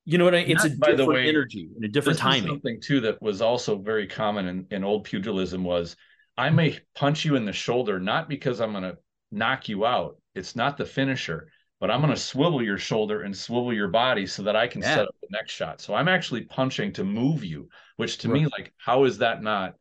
You 0.05 0.19
know 0.19 0.25
what 0.25 0.35
I 0.35 0.45
mean? 0.45 0.53
It's 0.53 0.65
a 0.65 0.71
by 0.71 0.93
the 0.93 0.99
different 0.99 1.21
way, 1.21 1.29
energy 1.29 1.69
and 1.75 1.85
a 1.85 1.89
different 1.89 2.19
timing. 2.19 2.49
something 2.49 2.81
too 2.81 3.01
that 3.01 3.21
was 3.21 3.43
also 3.43 3.79
very 3.79 4.07
common 4.07 4.47
in, 4.47 4.67
in 4.71 4.85
old 4.85 5.05
pugilism 5.05 5.65
was 5.65 5.97
I 6.39 6.51
may 6.51 6.79
punch 6.95 7.25
you 7.25 7.37
in 7.37 7.45
the 7.45 7.53
shoulder 7.53 7.99
not 7.99 8.29
because 8.29 8.61
I'm 8.61 8.73
going 8.73 8.85
to 8.85 8.97
knock 9.33 9.69
you 9.69 9.87
out. 9.87 10.17
It's 10.35 10.55
not 10.55 10.77
the 10.77 10.85
finisher, 10.85 11.51
but 11.81 11.91
I'm 11.91 12.01
going 12.01 12.13
to 12.13 12.21
swivel 12.21 12.63
your 12.63 12.79
shoulder 12.79 13.23
and 13.23 13.37
swivel 13.37 13.73
your 13.73 13.89
body 13.89 14.27
so 14.27 14.43
that 14.43 14.57
I 14.57 14.67
can 14.67 14.83
Yeah. 14.83 14.95
set 14.95 15.09
up 15.09 15.15
the 15.21 15.29
next 15.31 15.53
shot. 15.53 15.81
So 15.81 15.95
I'm 15.95 16.09
actually 16.09 16.43
punching 16.43 16.93
to 16.95 17.05
move 17.05 17.45
you, 17.45 17.69
which 17.97 18.19
to 18.19 18.29
me, 18.29 18.47
like, 18.47 18.73
how 18.77 19.05
is 19.05 19.19
that 19.19 19.43
not 19.43 19.75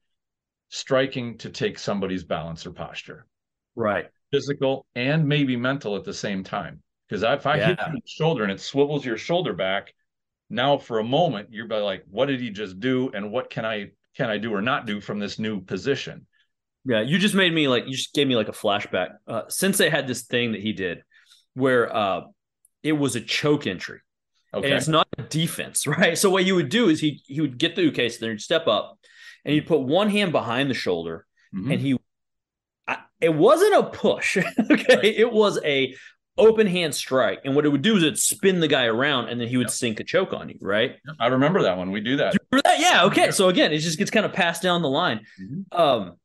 striking 0.69 1.37
to 1.39 1.49
take 1.49 1.77
somebody's 1.79 2.23
balance 2.23 2.65
or 2.65 2.71
posture? 2.71 3.25
Right. 3.75 4.07
Physical 4.31 4.85
and 4.95 5.27
maybe 5.27 5.55
mental 5.55 5.95
at 5.95 6.03
the 6.03 6.13
same 6.13 6.43
time. 6.43 6.81
Because 7.07 7.23
if 7.23 7.45
I 7.45 7.57
hit 7.57 7.77
Yeah. 7.79 7.87
you 7.87 7.95
in 7.95 8.01
the 8.03 8.07
shoulder 8.07 8.43
and 8.43 8.51
it 8.51 8.59
swivels 8.59 9.05
your 9.05 9.17
shoulder 9.17 9.53
back, 9.53 9.93
now 10.49 10.77
for 10.77 10.99
a 10.99 11.03
moment 11.03 11.49
you're 11.51 11.67
like, 11.67 12.03
what 12.09 12.25
did 12.27 12.39
he 12.39 12.49
just 12.49 12.79
do? 12.79 13.11
And 13.13 13.31
what 13.31 13.49
can 13.49 13.65
I 13.65 13.91
can 14.15 14.29
I 14.29 14.37
do 14.37 14.53
or 14.53 14.61
not 14.61 14.85
do 14.85 15.01
from 15.01 15.19
this 15.19 15.37
new 15.37 15.61
position? 15.61 16.25
Yeah, 16.85 17.01
you 17.01 17.17
just 17.17 17.35
made 17.35 17.53
me 17.53 17.67
like 17.67 17.85
you 17.85 17.93
just 17.93 18.13
gave 18.13 18.27
me 18.27 18.35
like 18.35 18.47
a 18.47 18.53
flashback. 18.53 19.15
Uh 19.27 19.43
Sensei 19.49 19.89
had 19.89 20.07
this 20.07 20.23
thing 20.23 20.53
that 20.53 20.61
he 20.61 20.73
did 20.73 21.03
where 21.53 21.93
uh 21.95 22.21
it 22.81 22.93
was 22.93 23.15
a 23.15 23.21
choke 23.21 23.67
entry. 23.67 23.99
Okay. 24.53 24.67
And 24.67 24.75
it's 24.75 24.87
not 24.87 25.04
defense, 25.23 25.87
right? 25.97 26.17
So 26.17 26.29
what 26.29 26.45
you 26.45 26.55
would 26.55 26.69
do 26.69 26.89
is 26.89 26.99
he 26.99 27.21
he 27.25 27.41
would 27.41 27.57
get 27.57 27.75
the 27.75 27.89
ukase, 27.89 28.19
then 28.19 28.29
he'd 28.31 28.41
step 28.41 28.67
up 28.67 28.99
and 29.43 29.53
he'd 29.53 29.67
put 29.67 29.81
one 29.81 30.09
hand 30.09 30.31
behind 30.31 30.69
the 30.69 30.73
shoulder 30.75 31.25
Mhm. 31.53 31.71
and 31.73 31.81
he 31.81 31.97
I, 32.87 32.97
it 33.21 33.33
wasn't 33.33 33.73
a 33.75 33.83
push, 33.83 34.37
okay? 34.71 35.09
It 35.09 35.31
was 35.31 35.59
a 35.63 35.95
open 36.37 36.67
hand 36.67 36.93
strike. 36.93 37.39
And 37.45 37.55
what 37.55 37.65
it 37.65 37.69
would 37.69 37.81
do 37.81 37.95
is 37.95 38.03
it'd 38.03 38.19
spin 38.19 38.59
the 38.59 38.67
guy 38.67 38.85
around 38.85 39.29
and 39.29 39.39
then 39.39 39.47
he 39.47 39.55
would 39.57 39.67
Yep. 39.67 39.71
sink 39.73 39.99
a 40.01 40.03
choke 40.03 40.33
on 40.33 40.49
you, 40.49 40.57
right? 40.61 40.97
I 41.19 41.27
remember 41.27 41.61
that 41.63 41.77
one. 41.77 41.91
We 41.91 42.01
do 42.01 42.17
that. 42.17 42.35
Remember 42.51 42.61
that? 42.67 42.79
Yeah. 42.79 43.05
Okay. 43.05 43.31
So 43.31 43.47
again, 43.47 43.71
it 43.71 43.77
just 43.79 43.97
gets 43.97 44.11
kind 44.11 44.25
of 44.25 44.33
passed 44.33 44.61
down 44.61 44.81
the 44.81 44.89
line. 44.89 45.21
Mhm. 45.41 45.63
Um, 45.79 46.17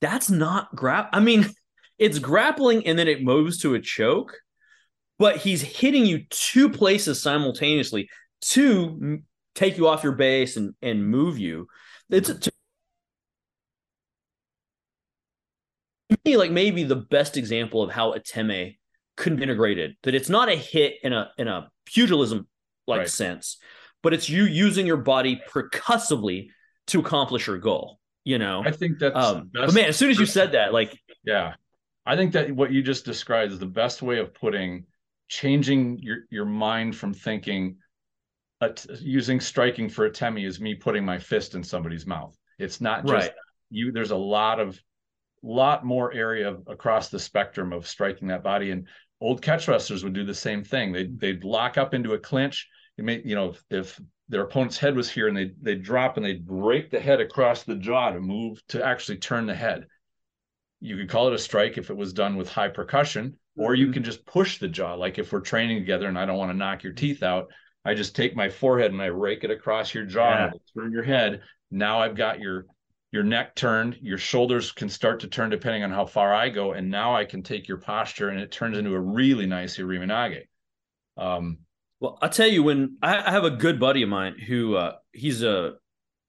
that's 0.00 0.30
not 0.30 0.74
grap. 0.74 1.08
I 1.12 1.20
mean, 1.20 1.46
it's 1.98 2.18
grappling 2.18 2.86
and 2.86 2.98
then 2.98 3.06
it 3.08 3.22
moves 3.22 3.58
to 3.58 3.74
a 3.74 3.80
choke, 3.80 4.34
but 5.18 5.36
he's 5.38 5.62
hitting 5.62 6.06
you 6.06 6.24
two 6.30 6.68
places 6.68 7.22
simultaneously 7.22 8.08
to 8.42 9.20
take 9.54 9.76
you 9.76 9.88
off 9.88 10.02
your 10.02 10.12
base 10.12 10.56
and 10.56 10.74
and 10.82 11.06
move 11.06 11.38
you. 11.38 11.68
It's 12.10 12.32
to 12.32 12.52
me 16.24 16.36
like 16.36 16.50
maybe 16.50 16.84
the 16.84 16.96
best 16.96 17.36
example 17.36 17.82
of 17.82 17.90
how 17.90 18.12
Atemi 18.12 18.76
couldn't 19.16 19.36
be 19.38 19.42
integrated. 19.44 19.96
That 20.02 20.14
it's 20.14 20.28
not 20.28 20.48
a 20.48 20.56
hit 20.56 20.94
in 21.02 21.12
a 21.12 21.30
in 21.38 21.48
a 21.48 21.70
pugilism 21.86 22.46
like 22.86 23.00
Right. 23.00 23.08
sense, 23.08 23.58
but 24.02 24.12
it's 24.12 24.28
you 24.28 24.44
using 24.44 24.86
your 24.86 24.98
body 24.98 25.40
percussively 25.48 26.50
to 26.88 27.00
accomplish 27.00 27.46
your 27.46 27.58
goal. 27.58 27.98
You 28.24 28.38
know, 28.38 28.62
I 28.64 28.70
think 28.70 28.98
that's 28.98 29.16
um, 29.16 29.50
but 29.52 29.72
man, 29.74 29.86
as 29.86 29.96
soon 29.96 30.10
as 30.10 30.18
you 30.18 30.26
said 30.26 30.52
that, 30.52 30.72
like, 30.72 30.98
Yeah. 31.24 31.54
I 32.06 32.16
think 32.16 32.32
that 32.34 32.52
what 32.52 32.70
you 32.70 32.82
just 32.82 33.06
described 33.06 33.52
is 33.52 33.58
the 33.58 33.66
best 33.66 34.02
way 34.02 34.18
of 34.18 34.34
putting 34.34 34.84
changing 35.28 35.98
your 35.98 36.18
your 36.30 36.44
mind 36.44 36.96
from 36.96 37.14
thinking 37.14 37.76
uh, 38.60 38.66
at, 38.66 38.86
using 39.00 39.40
striking 39.40 39.88
for 39.88 40.08
atemi 40.08 40.46
is 40.46 40.60
me 40.60 40.74
putting 40.74 41.04
my 41.04 41.18
fist 41.18 41.54
in 41.54 41.62
somebody's 41.62 42.06
mouth. 42.06 42.36
It's 42.58 42.80
not 42.80 43.06
just 43.06 43.28
Right. 43.28 43.32
you 43.70 43.92
there's 43.92 44.10
a 44.10 44.16
lot 44.16 44.60
of 44.60 44.78
lot 45.42 45.84
more 45.84 46.12
area 46.12 46.48
of, 46.48 46.62
across 46.68 47.08
the 47.08 47.18
spectrum 47.18 47.72
of 47.72 47.86
striking 47.86 48.28
that 48.28 48.42
body 48.42 48.70
and 48.70 48.88
old 49.20 49.42
catch 49.42 49.68
wrestlers 49.68 50.02
would 50.04 50.14
do 50.14 50.24
the 50.24 50.34
same 50.34 50.64
thing. 50.64 50.92
They 50.92 51.06
they'd 51.06 51.44
lock 51.44 51.78
up 51.78 51.94
into 51.94 52.14
a 52.14 52.18
clinch. 52.18 52.68
It 52.96 53.04
may, 53.04 53.20
you 53.24 53.34
know, 53.34 53.50
if, 53.50 53.64
if 53.70 54.00
their 54.28 54.42
opponent's 54.42 54.78
head 54.78 54.96
was 54.96 55.10
here 55.10 55.28
and 55.28 55.36
they 55.36 55.52
they 55.60 55.74
drop 55.74 56.16
and 56.16 56.24
they 56.24 56.34
break 56.34 56.90
the 56.90 57.00
head 57.00 57.20
across 57.20 57.64
the 57.64 57.76
jaw 57.76 58.10
to 58.10 58.20
move 58.20 58.62
to 58.68 58.84
actually 58.84 59.18
turn 59.18 59.46
the 59.46 59.54
head 59.54 59.86
you 60.84 60.98
could 60.98 61.08
call 61.08 61.28
it 61.28 61.34
a 61.34 61.38
strike 61.38 61.78
if 61.78 61.88
it 61.88 61.96
was 61.96 62.12
done 62.12 62.36
with 62.36 62.50
high 62.50 62.68
percussion, 62.68 63.38
or 63.56 63.74
you 63.74 63.88
Mhm. 63.88 63.92
can 63.94 64.04
just 64.04 64.24
push 64.26 64.58
the 64.58 64.68
jaw. 64.68 64.94
Like 64.94 65.18
if 65.18 65.32
we're 65.32 65.40
training 65.40 65.78
together 65.78 66.08
and 66.08 66.18
I 66.18 66.26
don't 66.26 66.38
want 66.38 66.50
to 66.50 66.56
knock 66.56 66.82
your 66.82 66.92
teeth 66.92 67.22
out, 67.22 67.52
I 67.84 67.94
just 67.94 68.16
take 68.16 68.34
my 68.34 68.48
forehead 68.48 68.92
and 68.92 69.00
I 69.00 69.06
rake 69.06 69.44
it 69.44 69.50
across 69.50 69.94
your 69.94 70.04
jaw 70.04 70.30
Yeah. 70.30 70.50
and 70.50 70.60
turn 70.76 70.92
your 70.92 71.02
head. 71.02 71.42
Now 71.70 72.00
I've 72.00 72.16
got 72.16 72.40
your 72.40 72.66
your 73.12 73.22
neck 73.22 73.54
turned, 73.54 73.96
your 74.02 74.18
shoulders 74.18 74.72
can 74.72 74.88
start 74.88 75.20
to 75.20 75.28
turn 75.28 75.48
depending 75.48 75.84
on 75.84 75.90
how 75.92 76.04
far 76.04 76.34
I 76.34 76.48
go, 76.48 76.72
and 76.72 76.90
now 76.90 77.14
I 77.14 77.24
can 77.24 77.44
take 77.44 77.68
your 77.68 77.76
posture 77.78 78.28
and 78.30 78.40
it 78.40 78.50
turns 78.50 78.76
into 78.76 78.92
a 78.92 79.00
really 79.00 79.46
nice 79.46 79.76
iriminage. 79.78 80.48
Um, 81.16 81.58
well, 82.00 82.18
I'll 82.20 82.28
tell 82.28 82.48
you 82.48 82.64
when 82.64 82.96
I, 83.00 83.28
I 83.28 83.30
have 83.30 83.44
a 83.44 83.50
good 83.52 83.78
buddy 83.78 84.02
of 84.02 84.08
mine 84.08 84.36
who 84.40 84.74
uh, 84.74 84.96
he's 85.12 85.44
a 85.44 85.74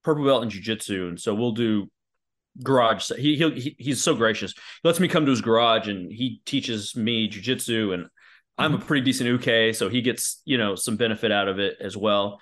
purple 0.04 0.26
belt 0.26 0.44
in 0.44 0.50
jujitsu, 0.50 1.10
and 1.10 1.20
so 1.20 1.34
we'll 1.34 1.54
do 1.54 1.90
garage. 2.64 3.10
He 3.18 3.36
he'll, 3.36 3.52
he 3.52 3.76
he's 3.80 4.04
so 4.04 4.16
gracious. 4.16 4.54
He 4.54 4.60
lets 4.88 5.00
me 5.00 5.08
come 5.08 5.26
to 5.26 5.32
his 5.32 5.42
garage 5.42 5.88
and 5.88 6.12
he 6.12 6.42
teaches 6.46 6.96
me 6.96 7.30
jujitsu, 7.30 7.94
and 7.94 8.08
I'm 8.58 8.76
a 8.76 8.80
pretty 8.80 9.04
decent 9.04 9.28
uke, 9.28 9.76
so 9.76 9.90
he 9.90 10.02
gets 10.02 10.42
you 10.46 10.58
know 10.58 10.76
some 10.76 10.96
benefit 10.96 11.32
out 11.32 11.48
of 11.48 11.60
it 11.60 11.78
as 11.82 11.96
well. 11.98 12.40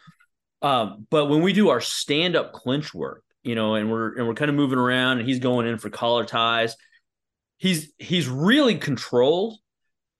Um, 0.62 1.08
but 1.10 1.26
when 1.26 1.42
we 1.42 1.54
do 1.54 1.70
our 1.70 1.82
stand 1.82 2.36
up 2.36 2.54
clinch 2.54 2.94
work, 2.94 3.24
you 3.44 3.56
know, 3.56 3.76
and 3.76 3.92
we're 3.92 4.16
and 4.18 4.28
we're 4.28 4.34
kind 4.36 4.50
of 4.50 4.56
moving 4.56 4.80
around, 4.80 5.20
and 5.20 5.28
he's 5.28 5.40
going 5.40 5.68
in 5.68 5.78
for 5.78 5.90
collar 5.90 6.26
ties. 6.26 6.76
He's 7.58 7.94
he's 7.98 8.28
really 8.28 8.76
controlled, 8.76 9.58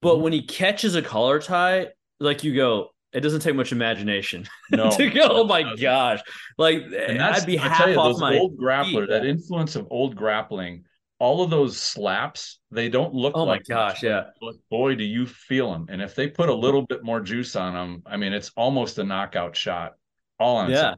but 0.02 0.16
Mhm. 0.16 0.22
when 0.22 0.34
he 0.34 0.44
catches 0.44 0.96
a 0.96 1.02
collar 1.02 1.40
tie, 1.40 1.90
like 2.20 2.44
you 2.44 2.56
go, 2.56 2.93
it 3.14 3.22
doesn't 3.22 3.42
take 3.42 3.56
much 3.56 3.72
imagination 3.72 4.48
no, 4.72 4.90
to 4.92 5.10
go. 5.10 5.28
Oh 5.30 5.44
my 5.46 5.64
doesn't. 5.64 5.82
gosh! 5.82 6.22
Like 6.58 6.84
I'd 6.92 7.46
be 7.46 7.58
half 7.58 7.88
you, 7.88 7.96
off 7.96 8.20
my 8.20 8.38
old 8.38 8.58
grappler, 8.58 9.02
feet. 9.02 9.10
that 9.10 9.26
influence 9.26 9.76
of 9.76 9.88
old 9.90 10.16
grappling 10.16 10.86
all 11.24 11.42
of 11.42 11.50
those 11.50 11.78
slaps, 11.78 12.60
they 12.70 12.90
don't 12.90 13.14
look 13.14 13.38
oh 13.38 13.46
like 13.46 13.64
my 13.70 13.76
gosh, 13.76 14.04
yeah. 14.04 14.26
But 14.42 14.56
boy, 14.70 14.96
do 14.96 15.06
you 15.06 15.26
feel 15.26 15.72
them. 15.72 15.86
And 15.90 16.02
if 16.02 16.16
they 16.16 16.28
put 16.28 16.50
a 16.50 16.54
little 16.54 16.86
bit 16.86 17.02
more 17.02 17.22
juice 17.22 17.56
on 17.56 17.74
them, 17.74 18.04
I 18.06 18.18
mean, 18.18 18.34
it's 18.34 18.52
almost 18.58 18.98
a 18.98 19.06
knockout 19.06 19.56
shot. 19.56 19.94
All 20.38 20.58
on 20.58 20.70
yeah. 20.70 20.96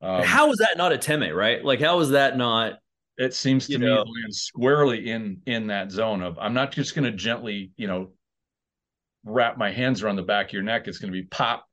Um, 0.00 0.22
how 0.22 0.50
is 0.50 0.56
that 0.58 0.78
not 0.78 0.92
atemi, 0.92 1.34
right? 1.34 1.62
Like, 1.62 1.78
how 1.78 2.00
is 2.00 2.10
that 2.10 2.38
not? 2.38 2.78
It 3.18 3.34
seems 3.34 3.66
to 3.66 3.78
me 3.78 3.86
know- 3.86 4.04
squarely 4.30 5.10
in 5.10 5.42
in 5.44 5.66
that 5.66 5.90
zone 5.90 6.22
of 6.22 6.38
I'm 6.38 6.54
not 6.54 6.72
just 6.72 6.94
going 6.94 7.04
to 7.04 7.12
gently, 7.12 7.72
you 7.76 7.86
know, 7.86 8.12
wrap 9.24 9.58
my 9.58 9.70
hands 9.70 10.02
around 10.02 10.16
the 10.16 10.22
back 10.22 10.46
of 10.46 10.52
your 10.52 10.62
neck. 10.62 10.88
It's 10.88 10.98
going 10.98 11.12
to 11.12 11.20
be 11.20 11.26
pop, 11.26 11.66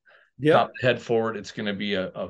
pop 0.57 0.71
the 0.79 0.87
head 0.87 1.01
forward. 1.01 1.37
It's 1.37 1.51
going 1.51 1.67
to 1.67 1.73
be 1.73 1.95
a, 1.95 2.07
a 2.07 2.29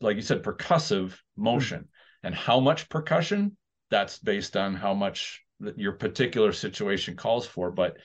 like 0.00 0.16
you 0.16 0.22
said, 0.22 0.42
percussive 0.42 1.16
motion. 1.36 1.88
And 2.22 2.34
how 2.34 2.60
much 2.60 2.88
percussion? 2.88 3.56
That's 3.90 4.18
based 4.18 4.56
on 4.56 4.74
how 4.74 4.94
much 4.94 5.42
that 5.60 5.78
your 5.78 5.92
particular 5.92 6.52
situation 6.52 7.16
calls 7.16 7.46
for. 7.46 7.70
But 7.70 7.96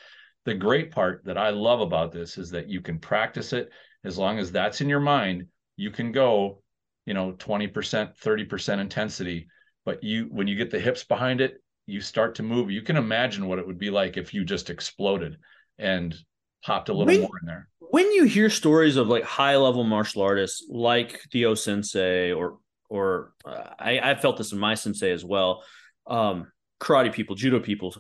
the 0.46 0.54
great 0.54 0.92
part 0.92 1.24
that 1.26 1.38
I 1.38 1.50
love 1.50 1.82
about 1.82 2.12
this 2.12 2.38
is 2.38 2.52
that 2.52 2.70
you 2.70 2.82
can 2.82 3.00
practice 3.00 3.54
it 3.54 3.70
as 4.04 4.18
long 4.18 4.40
as 4.40 4.52
that's 4.52 4.82
in 4.82 4.90
your 4.90 5.00
mind. 5.00 5.48
You 5.78 5.92
can 5.92 6.12
go, 6.12 6.62
you 7.06 7.14
know, 7.14 7.34
20%, 7.34 7.72
30% 8.18 8.80
intensity. 8.80 9.48
But 9.86 10.04
you, 10.04 10.28
when 10.32 10.48
you 10.48 10.56
get 10.56 10.72
the 10.72 10.80
hips 10.80 11.04
behind 11.04 11.42
it, 11.42 11.62
you 11.86 12.02
start 12.02 12.36
to 12.36 12.44
move. 12.44 12.72
You 12.72 12.82
can 12.82 12.98
imagine 12.98 13.48
what 13.48 13.60
it 13.60 13.68
would 13.68 13.78
be 13.78 13.92
like 13.92 14.18
if 14.18 14.34
you 14.34 14.44
just 14.44 14.70
exploded 14.70 15.38
and 15.78 16.16
popped 16.64 16.90
a 16.90 16.94
little 16.94 17.08
Wait. 17.08 17.22
more 17.22 17.40
in 17.42 17.48
there. 17.48 17.68
when 17.80 18.12
you 18.12 18.24
hear 18.24 18.50
stories 18.50 18.98
of 18.98 19.08
like 19.08 19.24
high 19.24 19.56
level 19.56 19.84
martial 19.84 20.22
artists 20.22 20.66
like 20.70 21.22
Theo 21.32 21.54
Sensei 21.54 22.32
or 22.32 22.58
or 22.90 23.34
uh, 23.46 23.70
I, 23.80 24.00
I 24.00 24.16
felt 24.16 24.38
this 24.38 24.52
in 24.52 24.60
my 24.60 24.76
sensei 24.76 25.12
as 25.12 25.26
well, 25.26 25.64
um, 26.08 26.52
karate 26.80 27.12
people, 27.14 27.36
judo 27.36 27.60
people. 27.60 27.96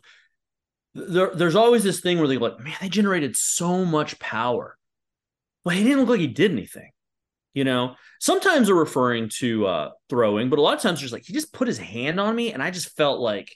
There, 0.93 1.31
there's 1.35 1.55
always 1.55 1.83
this 1.83 1.99
thing 1.99 2.19
where 2.19 2.27
they 2.27 2.37
like, 2.37 2.59
man, 2.59 2.75
they 2.79 2.89
generated 2.89 3.35
so 3.35 3.83
much 3.83 4.17
power. 4.19 4.77
Well, 5.63 5.75
he 5.75 5.83
didn't 5.83 5.99
look 5.99 6.09
like 6.09 6.19
he 6.19 6.27
did 6.27 6.51
anything. 6.51 6.91
You 7.53 7.63
know, 7.63 7.95
sometimes 8.19 8.67
they're 8.67 8.75
referring 8.75 9.29
to 9.39 9.65
uh, 9.65 9.89
throwing, 10.09 10.49
but 10.49 10.59
a 10.59 10.61
lot 10.61 10.75
of 10.75 10.81
times 10.81 10.99
there's 10.99 11.13
like 11.13 11.23
he 11.23 11.33
just 11.33 11.53
put 11.53 11.67
his 11.67 11.77
hand 11.77 12.19
on 12.19 12.35
me, 12.35 12.51
and 12.51 12.61
I 12.61 12.69
just 12.69 12.95
felt 12.95 13.19
like 13.19 13.55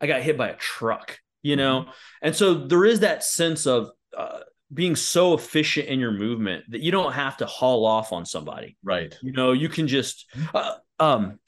I 0.00 0.06
got 0.06 0.22
hit 0.22 0.36
by 0.36 0.48
a 0.50 0.56
truck. 0.56 1.18
You 1.46 1.54
know, 1.54 1.86
and 2.22 2.34
so 2.34 2.54
there 2.54 2.84
is 2.84 3.00
that 3.00 3.22
sense 3.22 3.66
of 3.66 3.90
uh, 4.16 4.40
being 4.72 4.96
so 4.96 5.34
efficient 5.34 5.86
in 5.86 6.00
your 6.00 6.10
movement 6.10 6.64
that 6.70 6.80
you 6.80 6.90
don't 6.90 7.12
have 7.12 7.36
to 7.36 7.46
haul 7.46 7.86
off 7.86 8.12
on 8.12 8.26
somebody. 8.26 8.76
Right. 8.82 9.16
You 9.22 9.30
know, 9.30 9.52
you 9.52 9.68
can 9.68 9.86
just 9.86 10.26
uh, 10.52 10.74
um 10.98 11.38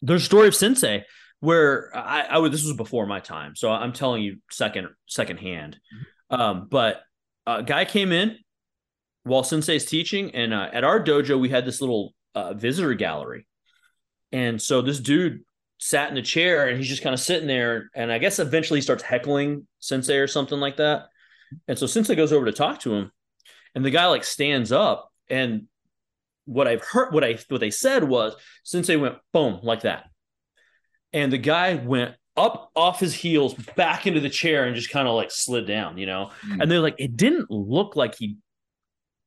there's 0.00 0.22
a 0.22 0.24
story 0.24 0.48
of 0.48 0.54
Sensei 0.54 1.04
where 1.40 1.94
I, 1.94 2.22
I 2.22 2.38
would 2.38 2.52
this 2.52 2.64
was 2.64 2.74
before 2.74 3.06
my 3.06 3.20
time, 3.20 3.54
so 3.54 3.70
I'm 3.70 3.92
telling 3.92 4.22
you 4.22 4.38
second 4.50 4.88
second 5.06 5.38
hand. 5.38 5.78
Um, 6.30 6.68
but 6.70 7.02
a 7.46 7.62
guy 7.62 7.84
came 7.84 8.12
in 8.12 8.36
while 9.24 9.42
Sensei's 9.42 9.84
teaching, 9.84 10.34
and 10.34 10.54
uh, 10.54 10.70
at 10.72 10.84
our 10.84 11.04
dojo 11.04 11.38
we 11.38 11.50
had 11.50 11.66
this 11.66 11.82
little 11.82 12.14
uh, 12.34 12.54
visitor 12.54 12.94
gallery, 12.94 13.46
and 14.32 14.60
so 14.60 14.80
this 14.80 15.00
dude 15.00 15.40
sat 15.80 16.10
in 16.10 16.16
a 16.18 16.22
chair 16.22 16.68
and 16.68 16.78
he's 16.78 16.88
just 16.88 17.02
kind 17.02 17.14
of 17.14 17.20
sitting 17.20 17.48
there, 17.48 17.90
and 17.94 18.12
I 18.12 18.18
guess 18.18 18.38
eventually 18.38 18.78
he 18.78 18.82
starts 18.82 19.02
heckling 19.02 19.66
Sensei 19.78 20.16
or 20.18 20.26
something 20.26 20.60
like 20.60 20.76
that, 20.76 21.08
and 21.66 21.78
so 21.78 21.86
Sensei 21.86 22.14
goes 22.14 22.32
over 22.32 22.46
to 22.46 22.52
talk 22.52 22.80
to 22.80 22.94
him, 22.94 23.12
and 23.74 23.84
the 23.84 23.90
guy 23.90 24.06
like 24.06 24.24
stands 24.24 24.72
up 24.72 25.10
and 25.28 25.66
what 26.44 26.66
I've 26.66 26.82
heard, 26.82 27.12
what 27.12 27.24
I 27.24 27.38
what 27.48 27.60
they 27.60 27.70
said 27.70 28.04
was 28.04 28.34
Sensei 28.64 28.96
went 28.96 29.16
boom 29.32 29.60
like 29.62 29.82
that, 29.82 30.10
and 31.12 31.32
the 31.32 31.38
guy 31.38 31.74
went 31.74 32.14
up 32.36 32.70
off 32.74 33.00
his 33.00 33.14
heels 33.14 33.54
back 33.76 34.06
into 34.06 34.20
the 34.20 34.30
chair 34.30 34.64
and 34.64 34.74
just 34.74 34.90
kind 34.90 35.06
of 35.06 35.14
like 35.14 35.30
slid 35.30 35.66
down, 35.66 35.98
you 35.98 36.06
know. 36.06 36.30
Mm. 36.46 36.62
And 36.62 36.70
they're 36.70 36.80
like, 36.80 36.94
it 36.98 37.16
didn't 37.16 37.50
look 37.50 37.96
like 37.96 38.16
he 38.16 38.36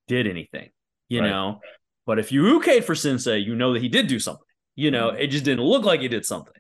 did 0.08 0.28
anything, 0.28 0.70
you 1.10 1.22
Right. 1.22 1.30
know. 1.30 1.60
But 2.06 2.20
if 2.20 2.32
you 2.32 2.44
ukayed 2.60 2.84
for 2.84 2.96
Sensei, 2.96 3.38
you 3.38 3.56
know 3.56 3.74
that 3.74 3.82
he 3.82 3.90
did 3.90 4.08
do 4.08 4.20
something. 4.20 4.46
You 4.76 4.92
know, 4.92 5.12
Mhm. 5.12 5.20
it 5.20 5.28
just 5.28 5.46
didn't 5.46 5.64
look 5.64 5.84
like 5.86 6.02
he 6.02 6.08
did 6.08 6.26
something. 6.26 6.54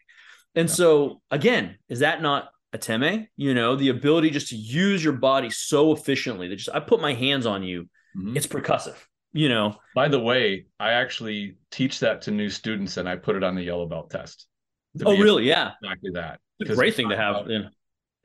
And 0.55 0.69
Yeah. 0.69 0.75
so 0.75 1.21
again, 1.31 1.77
is 1.89 1.99
that 1.99 2.21
not 2.21 2.49
atemi? 2.73 3.27
You 3.37 3.53
know, 3.53 3.75
the 3.75 3.89
ability 3.89 4.29
just 4.29 4.49
to 4.49 4.55
use 4.55 5.03
your 5.03 5.13
body 5.13 5.49
so 5.49 5.91
efficiently 5.93 6.47
that 6.47 6.55
just 6.57 6.69
I 6.73 6.79
put 6.79 7.01
my 7.01 7.13
hands 7.13 7.45
on 7.45 7.63
you, 7.63 7.89
Mhm. 8.15 8.35
it's 8.35 8.47
percussive. 8.47 8.97
You 9.35 9.49
know, 9.49 9.77
By 9.95 10.09
the 10.09 10.19
way, 10.19 10.67
I 10.79 10.91
actually 10.93 11.57
teach 11.71 11.99
that 12.01 12.21
to 12.23 12.31
new 12.31 12.49
students 12.49 12.97
and 12.97 13.09
I 13.09 13.15
put 13.15 13.35
it 13.35 13.43
on 13.43 13.55
the 13.55 13.63
yellow 13.63 13.87
belt 13.87 14.11
test. 14.11 14.47
oh 15.03 15.17
really? 15.17 15.47
Yeah, 15.47 15.71
Exactly 15.81 16.11
that. 16.13 16.39
it's 16.59 16.69
a 16.69 16.75
great 16.75 16.93
thing 16.93 17.09
to 17.09 17.17
have. 17.17 17.35
uh, 17.35 17.43
Yeah. 17.47 17.69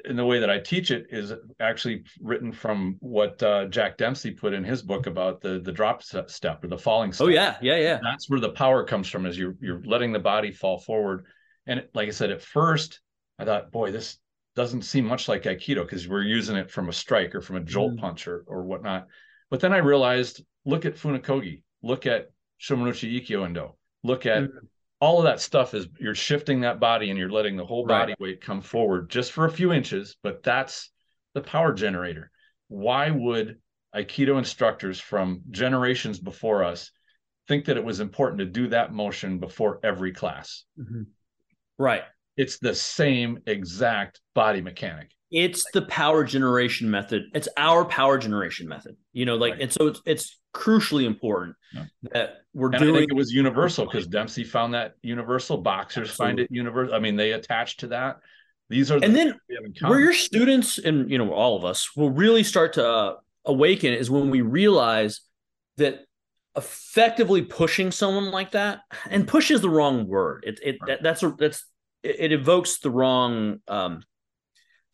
And 0.05 0.19
the 0.19 0.25
way 0.25 0.39
that 0.39 0.49
I 0.51 0.59
teach 0.61 0.91
it 0.93 1.07
is 1.11 1.33
actually 1.59 2.05
written 2.21 2.53
from 2.53 2.97
what 3.01 3.43
uh, 3.43 3.65
Jack 3.67 3.99
Dempsey 3.99 4.31
put 4.31 4.53
in 4.55 4.63
his 4.63 4.81
book 4.83 5.07
about 5.07 5.41
the 5.41 5.59
the 5.59 5.73
drop 5.73 6.03
step 6.03 6.63
or 6.63 6.69
the 6.69 6.79
falling 6.79 7.13
step. 7.13 7.27
Oh 7.27 7.31
yeah, 7.31 7.57
yeah, 7.61 7.77
yeah. 7.77 7.99
That's 8.03 8.31
where 8.31 8.39
the 8.41 8.51
power 8.51 8.85
comes 8.85 9.09
from 9.09 9.27
is 9.27 9.37
you're 9.37 9.57
you're 9.61 9.83
letting 9.85 10.13
the 10.13 10.21
body 10.21 10.53
fall 10.53 10.79
forward. 10.79 11.27
And 11.67 11.81
it- 11.81 11.91
like 11.95 12.09
I 12.09 12.13
said, 12.13 12.31
at 12.31 12.43
first 12.43 13.01
I 13.41 13.45
thought, 13.45 13.73
boy, 13.73 13.91
this 13.91 14.19
doesn't 14.55 14.83
seem 14.83 15.05
much 15.05 15.29
like 15.29 15.43
Aikido 15.45 15.83
because 15.85 16.09
we're 16.09 16.23
using 16.23 16.57
it 16.57 16.71
from 16.71 16.89
a 16.89 16.93
strike 16.93 17.35
or 17.35 17.41
from 17.41 17.57
a 17.57 17.61
jolt 17.61 17.95
Mhm. 17.95 18.01
punch 18.01 18.27
or, 18.29 18.45
or 18.47 18.63
whatnot. 18.65 19.07
But 19.51 19.61
then 19.61 19.73
I 19.73 19.79
realized, 19.79 20.45
look 20.65 20.85
at 20.87 20.95
Funakogi, 20.97 21.63
look 21.83 22.07
at 22.07 22.31
Shomenuchi 22.61 23.21
Ikkyo 23.21 23.45
Undo, 23.47 23.77
look 24.03 24.27
at 24.27 24.45
Mhm. 24.45 24.69
All 25.01 25.19
of 25.19 25.25
that 25.25 25.41
stuff 25.41 25.75
is 25.75 25.87
you're 26.01 26.15
shifting 26.15 26.61
that 26.61 26.81
body 26.81 27.11
and 27.11 27.19
you're 27.19 27.31
letting 27.31 27.57
the 27.57 27.65
whole 27.65 27.85
Right. 27.87 28.01
body 28.01 28.15
weight 28.19 28.41
come 28.41 28.61
forward 28.61 29.11
just 29.11 29.33
for 29.33 29.45
a 29.45 29.51
few 29.51 29.73
inches, 29.73 30.17
but 30.23 30.43
that's 30.43 30.91
the 31.35 31.41
power 31.41 31.73
generator. 31.73 32.31
Why 32.69 33.11
would 33.11 33.61
Aikido 33.95 34.39
instructors 34.39 35.01
from 35.01 35.43
generations 35.51 36.19
before 36.19 36.65
us 36.65 36.91
think 37.47 37.67
that 37.67 37.77
it 37.77 37.85
was 37.85 38.01
important 38.01 38.41
to 38.41 38.45
do 38.45 38.69
that 38.69 38.93
motion 38.93 39.39
before 39.39 39.81
every 39.83 40.13
class? 40.13 40.65
Mm-hmm. 40.79 41.03
Right. 41.79 42.03
It's 42.37 42.59
the 42.59 42.75
same 42.75 43.39
exact 43.47 44.21
body 44.35 44.61
mechanic. 44.61 45.11
It's 45.31 45.65
the 45.73 45.83
power 45.83 46.25
generation 46.25 46.91
method. 46.91 47.25
It's 47.35 47.49
our 47.57 47.85
power 47.85 48.19
generation 48.19 48.69
method. 48.69 48.97
You 49.13 49.27
know, 49.27 49.37
like 49.37 49.53
Right. 49.55 49.63
and 49.63 49.73
so 49.73 49.89
it's 49.89 50.03
it's 50.07 50.39
crucially 50.55 51.05
important 51.05 51.57
Yeah. 51.75 51.85
that 52.13 52.43
we're 52.55 52.69
And 52.69 52.77
I 52.77 52.79
doing 52.79 52.95
think 52.95 53.11
it 53.11 53.17
was 53.17 53.33
universal 53.33 53.85
because 53.85 54.07
Dempsey 54.07 54.45
found 54.45 54.75
that 54.75 54.95
universal. 55.03 55.59
Boxers 55.59 56.11
find 56.11 56.41
it 56.41 56.49
universal. 56.51 56.95
I 56.95 56.99
mean, 56.99 57.17
they 57.17 57.33
attach 57.33 57.77
to 57.79 57.89
that. 57.89 58.21
These 58.71 58.91
are 58.91 59.01
the 59.01 59.07
and 59.07 59.15
then 59.17 59.35
we 59.49 59.59
where 59.83 60.01
your 60.01 60.13
students 60.13 60.79
and 60.79 61.11
you 61.11 61.19
know 61.19 61.33
all 61.33 61.57
of 61.57 61.65
us 61.65 61.97
will 61.97 62.11
really 62.11 62.43
start 62.43 62.75
to 62.75 62.87
uh, 62.87 63.15
awaken 63.45 63.93
is 63.95 64.11
when 64.11 64.31
we 64.31 64.43
realize 64.43 65.21
that 65.79 66.05
effectively 66.57 67.43
pushing 67.43 67.91
someone 67.91 68.31
like 68.31 68.51
that 68.51 68.81
and 69.09 69.29
push 69.29 69.51
is 69.51 69.61
the 69.61 69.71
wrong 69.71 70.07
word 70.07 70.45
it, 70.47 70.59
it 70.63 70.77
Right. 70.81 70.89
that, 70.89 71.03
that's 71.03 71.23
a, 71.23 71.31
that's 71.39 71.65
it, 72.03 72.17
it 72.19 72.33
evokes 72.33 72.81
the 72.81 72.91
wrong 72.91 73.61
um 73.69 74.03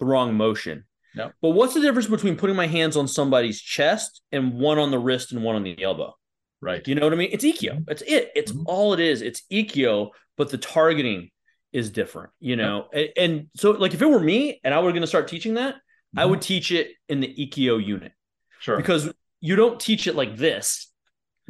the 0.05 0.11
wrong 0.11 0.35
motion 0.35 0.85
Yep. 1.17 1.35
but 1.41 1.51
what's 1.51 1.75
the 1.75 1.81
difference 1.81 2.09
between 2.09 2.37
putting 2.37 2.57
my 2.57 2.67
hands 2.67 2.97
on 2.97 3.07
somebody's 3.07 3.61
chest 3.61 4.21
and 4.33 4.53
one 4.55 4.79
on 4.79 4.91
the 4.91 4.99
wrist 4.99 5.31
and 5.33 5.43
one 5.45 5.55
on 5.55 5.63
the 5.63 5.81
elbow 5.83 6.13
right. 6.61 6.87
you 6.89 6.95
know 6.97 7.03
what 7.07 7.13
I 7.13 7.17
mean? 7.17 7.29
It's 7.33 7.45
Ikyo. 7.45 7.85
It's 7.89 8.03
it. 8.03 8.31
It's 8.35 8.51
Mhm. 8.53 8.65
all 8.67 8.95
it 8.95 9.01
is. 9.01 9.23
It's 9.23 9.43
Ikyo, 9.53 10.11
but 10.37 10.51
the 10.51 10.59
targeting 10.59 11.31
is 11.73 11.91
different, 11.91 12.31
you 12.41 12.57
know? 12.57 12.89
And, 12.93 13.09
and 13.17 13.47
so, 13.55 13.73
like, 13.73 13.93
if 13.95 14.01
it 14.03 14.07
were 14.07 14.19
me 14.21 14.61
and 14.65 14.73
I 14.75 14.81
were 14.81 14.91
going 14.93 15.03
to 15.03 15.07
start 15.07 15.29
teaching 15.29 15.55
that, 15.55 15.77
I 16.17 16.25
Mhm. 16.25 16.31
would 16.31 16.43
teach 16.43 16.73
it 16.73 16.93
in 17.09 17.21
the 17.21 17.29
Ikyo 17.29 17.85
unit 17.85 18.13
sure. 18.61 18.77
because 18.79 19.13
you 19.41 19.55
don't 19.57 19.79
teach 19.79 20.07
it 20.07 20.15
like 20.17 20.37
this. 20.37 20.91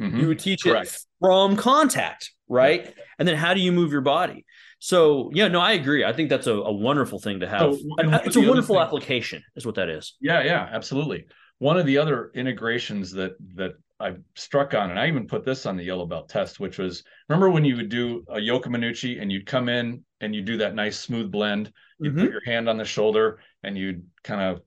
Mhm. 0.01 0.19
You 0.21 0.27
would 0.27 0.39
teach 0.39 0.63
Correct. 0.63 0.87
it 0.87 0.99
from 1.19 1.55
contact, 1.55 2.31
right? 2.49 2.93
And 3.17 3.25
then 3.27 3.35
how 3.37 3.53
do 3.53 3.61
you 3.61 3.71
move 3.71 3.91
your 3.93 4.01
body? 4.01 4.45
So, 4.85 5.31
yeah, 5.33 5.47
no, 5.47 5.61
I 5.61 5.71
agree. 5.71 6.05
I 6.05 6.13
think 6.13 6.29
that's 6.29 6.45
a, 6.45 6.53
a 6.53 6.71
wonderful 6.71 7.17
thing 7.17 7.39
to 7.39 7.47
have. 7.47 7.59
So, 7.59 7.79
And 7.97 8.13
and 8.13 8.21
it's 8.23 8.35
a 8.35 8.41
wonderful 8.41 8.79
application, 8.79 9.41
is 9.55 9.65
what 9.65 9.73
that 9.75 9.89
is. 9.89 10.15
Yeah, 10.21 10.43
yeah, 10.43 10.69
absolutely. 10.71 11.25
One 11.57 11.79
of 11.79 11.87
the 11.87 11.97
other 11.97 12.29
integrations 12.35 13.11
that 13.13 13.31
that 13.55 13.71
I 13.99 14.17
struck 14.35 14.75
on, 14.75 14.91
and 14.91 14.99
I 14.99 15.07
even 15.07 15.25
put 15.25 15.43
this 15.43 15.65
on 15.65 15.75
the 15.75 15.83
yellow 15.83 16.05
belt 16.05 16.29
test, 16.29 16.59
which 16.59 16.77
was 16.77 17.03
remember 17.27 17.49
when 17.49 17.65
you 17.65 17.77
would 17.77 17.89
do 17.89 18.23
a 18.29 18.35
Yokomenuchi 18.37 19.19
and 19.19 19.31
you'd 19.31 19.47
come 19.47 19.69
in 19.69 20.03
and 20.21 20.35
you 20.35 20.43
do 20.43 20.57
that 20.57 20.75
nice 20.75 20.99
smooth 20.99 21.31
blend, 21.31 21.73
you'd 21.99 22.13
Mhm. 22.13 22.19
put 22.19 22.31
your 22.31 22.45
hand 22.45 22.69
on 22.69 22.77
the 22.77 22.85
shoulder 22.85 23.39
and 23.63 23.75
you'd 23.75 24.05
kind 24.23 24.41
of, 24.41 24.61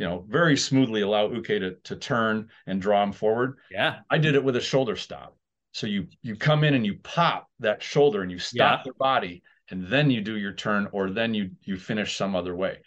you 0.00 0.06
know, 0.06 0.26
very 0.28 0.56
smoothly 0.56 1.02
allow 1.02 1.30
Uke 1.30 1.46
to 1.46 1.76
to 1.84 1.94
turn 1.94 2.48
and 2.66 2.82
draw 2.82 3.04
him 3.04 3.12
forward. 3.12 3.58
Yeah. 3.70 4.00
I 4.10 4.18
did 4.18 4.34
it 4.34 4.42
with 4.42 4.56
a 4.56 4.60
shoulder 4.60 4.96
stop. 4.96 5.37
So 5.78 5.86
you 5.86 6.08
you 6.22 6.34
come 6.34 6.64
in 6.64 6.74
and 6.74 6.84
you 6.84 6.96
pop 7.04 7.48
that 7.60 7.80
shoulder 7.84 8.22
and 8.22 8.32
you 8.32 8.38
stop 8.40 8.80
Yeah. 8.80 8.82
their 8.84 8.94
body, 8.94 9.44
and 9.70 9.86
then 9.86 10.10
you 10.10 10.20
do 10.20 10.36
your 10.36 10.52
turn, 10.52 10.88
or 10.90 11.10
then 11.10 11.34
you 11.34 11.52
you 11.62 11.76
finish 11.76 12.16
some 12.16 12.34
other 12.34 12.56
way 12.56 12.78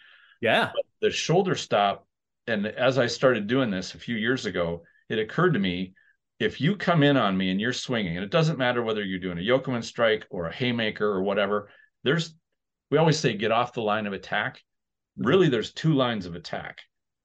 Yeah. 0.42 0.72
the 1.00 1.10
shoulder 1.10 1.54
stop 1.54 2.06
and 2.48 2.66
as 2.66 2.98
i 2.98 3.06
started 3.06 3.46
doing 3.46 3.70
this 3.70 3.94
a 3.94 3.98
few 3.98 4.16
years 4.16 4.46
ago 4.46 4.82
it 5.08 5.18
occurred 5.18 5.52
to 5.54 5.58
me 5.60 5.94
if 6.38 6.60
you 6.60 6.76
come 6.76 7.02
in 7.04 7.16
on 7.16 7.36
me 7.36 7.50
and 7.50 7.60
you're 7.60 7.72
swinging 7.72 8.16
and 8.16 8.24
it 8.24 8.30
doesn't 8.30 8.58
matter 8.58 8.82
whether 8.82 9.02
you're 9.04 9.20
doing 9.20 9.38
a 9.38 9.40
yokomen 9.40 9.82
strike 9.82 10.26
or 10.28 10.46
a 10.48 10.52
haymaker 10.52 11.06
or 11.06 11.22
whatever 11.22 11.70
there's 12.02 12.34
we 12.90 12.98
always 12.98 13.18
say 13.18 13.32
get 13.34 13.52
off 13.52 13.72
the 13.72 13.80
line 13.80 14.06
of 14.06 14.12
attack. 14.12 14.60
Really, 15.16 15.48
there's 15.48 15.72
two 15.72 15.94
lines 15.94 16.26
of 16.26 16.34
attack. 16.34 16.80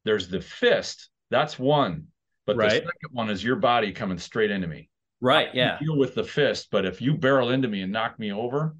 There's 0.05 0.29
the 0.29 0.39
fist, 0.39 1.09
that's 1.29 1.59
one, 1.59 2.07
but 2.45 2.55
Right. 2.55 2.69
the 2.69 2.75
second 2.75 3.11
one 3.11 3.29
is 3.29 3.43
your 3.43 3.57
body 3.57 3.91
coming 3.91 4.17
straight 4.17 4.49
into 4.51 4.67
me. 4.67 4.89
Right. 5.19 5.49
Yeah. 5.53 5.77
deal 5.79 5.97
with 5.97 6.13
the 6.15 6.23
fist, 6.23 6.67
but 6.71 6.85
if 6.85 7.01
you 7.01 7.15
barrel 7.15 7.49
into 7.49 7.67
me 7.67 7.81
and 7.81 7.91
knock 7.91 8.19
me 8.19 8.31
over, 8.31 8.75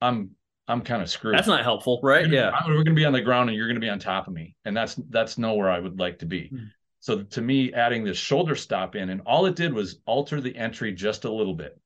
I'm 0.00 0.30
I'm 0.68 0.82
kind 0.82 1.02
of 1.02 1.10
screwed. 1.10 1.34
That's 1.36 1.48
not 1.48 1.64
helpful, 1.64 1.98
right? 2.02 2.26
We're 2.26 2.32
Yeah. 2.34 2.52
We're 2.66 2.74
going 2.74 2.84
to 2.86 2.92
be 2.92 3.04
on 3.04 3.12
the 3.12 3.20
ground 3.20 3.48
and 3.50 3.56
you're 3.58 3.66
going 3.66 3.80
to 3.80 3.84
be 3.84 3.88
on 3.88 3.98
top 3.98 4.28
of 4.28 4.32
me, 4.34 4.54
and 4.64 4.76
that's 4.76 4.94
that's 5.08 5.36
nowhere 5.38 5.68
I 5.70 5.80
would 5.80 5.98
like 5.98 6.20
to 6.20 6.26
be. 6.26 6.48
Hmm. 6.48 6.64
So 7.00 7.22
to 7.22 7.40
me, 7.40 7.72
adding 7.72 8.04
this 8.04 8.18
shoulder 8.18 8.54
stop 8.54 8.94
in, 8.94 9.08
and 9.10 9.22
all 9.26 9.46
it 9.46 9.56
did 9.56 9.72
was 9.72 10.00
alter 10.06 10.40
the 10.40 10.54
entry 10.54 10.92
just 10.92 11.24
a 11.24 11.32
little 11.32 11.54
bit, 11.54 11.80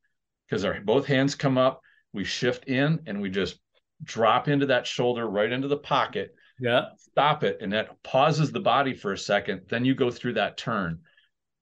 because 0.47 0.65
our 0.65 0.79
both 0.81 1.05
hands 1.07 1.33
come 1.35 1.57
up, 1.57 1.81
we 2.13 2.23
shift 2.25 2.65
in, 2.65 2.99
and 3.07 3.21
we 3.21 3.29
just 3.29 3.59
drop 4.03 4.47
into 4.49 4.65
that 4.67 4.85
shoulder 4.85 5.25
right 5.27 5.51
into 5.51 5.69
the 5.69 5.77
pocket, 5.77 6.35
Yeah. 6.59 6.89
stop 6.97 7.43
it, 7.45 7.59
and 7.61 7.71
that 7.73 8.03
pauses 8.03 8.51
the 8.51 8.59
body 8.59 8.93
for 8.93 9.13
a 9.13 9.17
second. 9.17 9.61
Then 9.69 9.85
you 9.85 9.95
go 9.95 10.11
through 10.11 10.33
that 10.33 10.57
turn, 10.57 10.99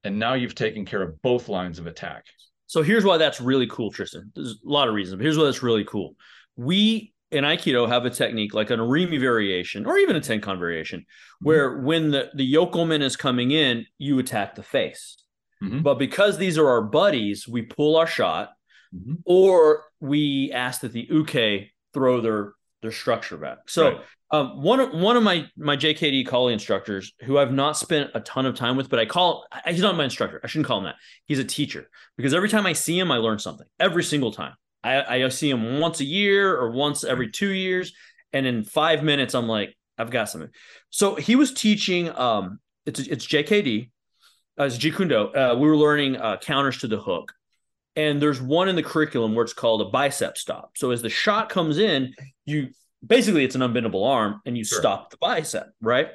and 0.04 0.20
now 0.20 0.34
you've 0.34 0.56
taken 0.56 0.86
care 0.86 1.02
of 1.02 1.22
both 1.22 1.50
lines 1.50 1.80
of 1.80 1.88
attack. 1.88 2.26
So 2.68 2.82
here's 2.82 3.06
why 3.06 3.18
that's 3.18 3.40
really 3.42 3.68
cool, 3.68 3.92
Tristan. 3.92 4.32
There's 4.36 4.62
a 4.66 4.70
lot 4.70 4.88
of 4.88 4.96
reasons, 4.96 5.18
but 5.18 5.24
here's 5.24 5.38
why 5.38 5.46
that's 5.46 5.64
really 5.64 5.84
cool. 5.86 6.16
We 6.56 7.14
in 7.32 7.44
Aikido 7.44 7.88
have 7.88 8.06
a 8.06 8.10
technique 8.10 8.54
like 8.54 8.70
an 8.70 8.80
Irimi 8.80 9.20
variation 9.20 9.86
or 9.86 9.98
even 9.98 10.16
a 10.16 10.22
Tenkan 10.22 10.60
variation, 10.60 11.06
where 11.42 11.80
when 11.80 12.12
the, 12.12 12.30
the 12.36 12.52
yokomen 12.54 13.02
is 13.02 13.16
coming 13.16 13.52
in, 13.52 13.86
you 13.98 14.20
attack 14.20 14.56
the 14.56 14.64
face. 14.64 15.18
Mhm. 15.64 15.82
But 15.84 15.96
because 16.00 16.38
these 16.38 16.58
are 16.58 16.68
our 16.68 16.82
buddies, 16.82 17.48
we 17.48 17.64
pull 17.64 17.96
our 17.96 18.08
shot 18.08 18.52
Mhm. 18.94 19.18
or 19.26 19.86
we 20.00 20.52
ask 20.52 20.82
that 20.82 20.94
the 20.94 21.08
uke 21.10 21.70
throw 21.94 22.22
their 22.22 22.54
their 22.84 22.92
structure 22.92 23.38
back. 23.38 23.58
So 23.68 23.84
Right. 23.88 24.02
um, 24.30 24.62
one 24.62 24.80
of 24.80 24.94
one 24.94 25.18
of 25.18 25.24
my 25.24 25.48
my 25.58 25.76
JKD 25.76 26.28
Kali 26.28 26.54
instructors, 26.54 27.14
who 27.24 27.40
I've 27.40 27.52
not 27.52 27.76
spent 27.78 28.12
a 28.14 28.20
ton 28.20 28.46
of 28.46 28.56
time 28.56 28.78
with, 28.78 28.90
but 28.90 29.00
I 29.00 29.08
call 29.08 29.48
he's 29.66 29.82
not 29.82 29.98
my 29.98 30.04
instructor. 30.04 30.40
I 30.44 30.48
shouldn't 30.48 30.68
call 30.68 30.78
him 30.78 30.84
that. 30.84 30.96
He's 31.26 31.40
a 31.40 31.44
teacher 31.44 31.90
because 32.18 32.36
every 32.36 32.50
time 32.50 32.68
I 32.68 32.74
see 32.74 33.00
him, 33.00 33.12
I 33.12 33.18
learn 33.18 33.40
something. 33.40 33.66
Every 33.80 34.04
single 34.04 34.32
time. 34.32 34.54
I, 34.84 35.24
I 35.24 35.28
see 35.30 35.50
him 35.50 35.80
once 35.80 36.02
a 36.02 36.06
year 36.06 36.56
or 36.58 36.72
once 36.72 37.06
every 37.06 37.32
two 37.32 37.52
years, 37.54 37.94
and 38.34 38.46
in 38.46 38.66
five 38.66 39.02
minutes, 39.02 39.34
I'm 39.34 39.48
like, 39.48 39.78
I've 39.98 40.12
got 40.12 40.30
something. 40.30 40.50
So 40.90 41.16
he 41.16 41.38
was 41.38 41.54
teaching. 41.54 42.10
Um, 42.10 42.60
it's 42.86 43.00
it's 43.00 43.26
JKD, 43.26 43.90
uh, 44.60 44.66
it's 44.66 44.78
Jeet 44.78 44.98
Kune 44.98 45.08
Do. 45.08 45.34
Uh, 45.34 45.56
we 45.58 45.70
were 45.70 45.78
learning 45.78 46.18
uh, 46.18 46.36
counters 46.38 46.80
to 46.80 46.88
the 46.90 47.00
hook, 47.00 47.32
and 47.96 48.22
there's 48.22 48.42
one 48.42 48.70
in 48.70 48.76
the 48.76 48.84
curriculum 48.84 49.36
where 49.36 49.44
it's 49.44 49.54
called 49.54 49.82
a 49.82 49.86
bicep 49.86 50.38
stop. 50.38 50.72
So 50.76 50.92
as 50.92 51.02
the 51.02 51.10
shot 51.10 51.50
comes 51.50 51.78
in, 51.78 52.14
you 52.46 52.70
basically 53.06 53.44
it's 53.44 53.56
an 53.56 53.62
unbendable 53.62 54.08
arm, 54.08 54.42
and 54.46 54.58
you 54.58 54.64
Sure. 54.64 54.80
stop 54.80 55.10
the 55.12 55.18
bicep, 55.18 55.68
right? 55.82 56.10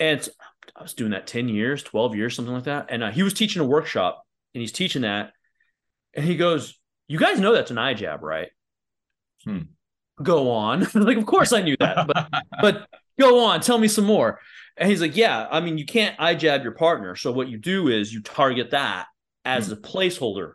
And 0.00 0.26
I 0.76 0.82
was 0.82 0.94
doing 0.94 1.12
that 1.12 1.26
ten 1.26 1.48
years, 1.48 1.82
twelve 1.82 2.14
years, 2.16 2.34
something 2.34 2.54
like 2.54 2.64
that. 2.64 2.86
And 2.88 3.02
uh, 3.02 3.10
he 3.10 3.22
was 3.22 3.34
teaching 3.34 3.62
a 3.62 3.66
workshop, 3.66 4.24
and 4.54 4.60
he's 4.60 4.72
teaching 4.72 5.02
that, 5.02 5.32
and 6.14 6.24
he 6.24 6.36
goes, 6.36 6.78
"You 7.08 7.18
guys 7.18 7.38
know 7.38 7.52
that's 7.52 7.70
an 7.70 7.78
eye 7.78 7.94
jab, 7.94 8.22
right?" 8.22 8.48
Hmm. 9.44 9.58
Go 10.22 10.50
on, 10.50 10.86
like 10.94 11.16
of 11.16 11.26
course 11.26 11.52
I 11.52 11.62
knew 11.62 11.76
that, 11.80 12.06
but 12.06 12.28
but 12.60 12.88
go 13.18 13.44
on, 13.44 13.60
tell 13.60 13.78
me 13.78 13.88
some 13.88 14.04
more. 14.04 14.40
And 14.76 14.90
he's 14.90 15.00
like, 15.00 15.16
yeah, 15.16 15.46
I 15.48 15.60
mean, 15.60 15.78
you 15.78 15.86
can't 15.86 16.16
eye 16.18 16.34
jab 16.34 16.64
your 16.64 16.72
partner. 16.72 17.14
So 17.14 17.30
what 17.30 17.46
you 17.48 17.58
do 17.58 17.86
is 17.86 18.12
you 18.12 18.20
target 18.22 18.72
that 18.72 19.06
as 19.44 19.70
a 19.70 19.76
placeholder 19.76 20.54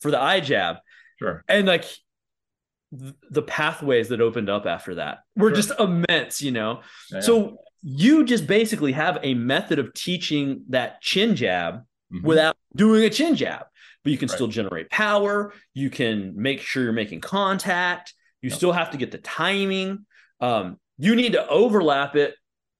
for 0.00 0.10
the 0.10 0.20
eye 0.20 0.40
jab. 0.40 0.76
Sure. 1.18 1.44
And 1.48 1.66
like 1.66 1.84
th- 2.98 3.14
the 3.30 3.42
pathways 3.42 4.08
that 4.08 4.20
opened 4.20 4.48
up 4.50 4.66
after 4.66 4.96
that 4.96 5.18
were 5.36 5.50
Sure. 5.50 5.56
just 5.56 5.72
immense, 5.78 6.42
you 6.42 6.50
know? 6.50 6.80
Yeah. 7.12 7.20
So 7.20 7.58
you 7.82 8.24
just 8.24 8.46
basically 8.46 8.92
have 8.92 9.18
a 9.22 9.34
method 9.34 9.78
of 9.78 9.92
teaching 9.94 10.64
that 10.70 11.00
chin 11.00 11.36
jab 11.36 11.84
Mhm. 12.12 12.22
without 12.24 12.56
doing 12.74 13.04
a 13.04 13.10
chin 13.10 13.34
jab, 13.36 13.66
but 14.02 14.12
you 14.12 14.18
can 14.18 14.28
Right. 14.28 14.34
still 14.34 14.48
generate 14.48 14.90
power. 14.90 15.52
You 15.74 15.88
can 15.90 16.34
make 16.36 16.60
sure 16.60 16.82
you're 16.82 16.92
making 16.92 17.20
contact. 17.20 18.12
You 18.42 18.48
Yep. 18.50 18.56
still 18.56 18.72
have 18.72 18.90
to 18.90 18.96
get 18.98 19.10
the 19.12 19.18
timing. 19.18 20.06
Um, 20.40 20.80
you 20.98 21.14
need 21.14 21.32
to 21.32 21.46
overlap 21.48 22.16
it 22.16 22.34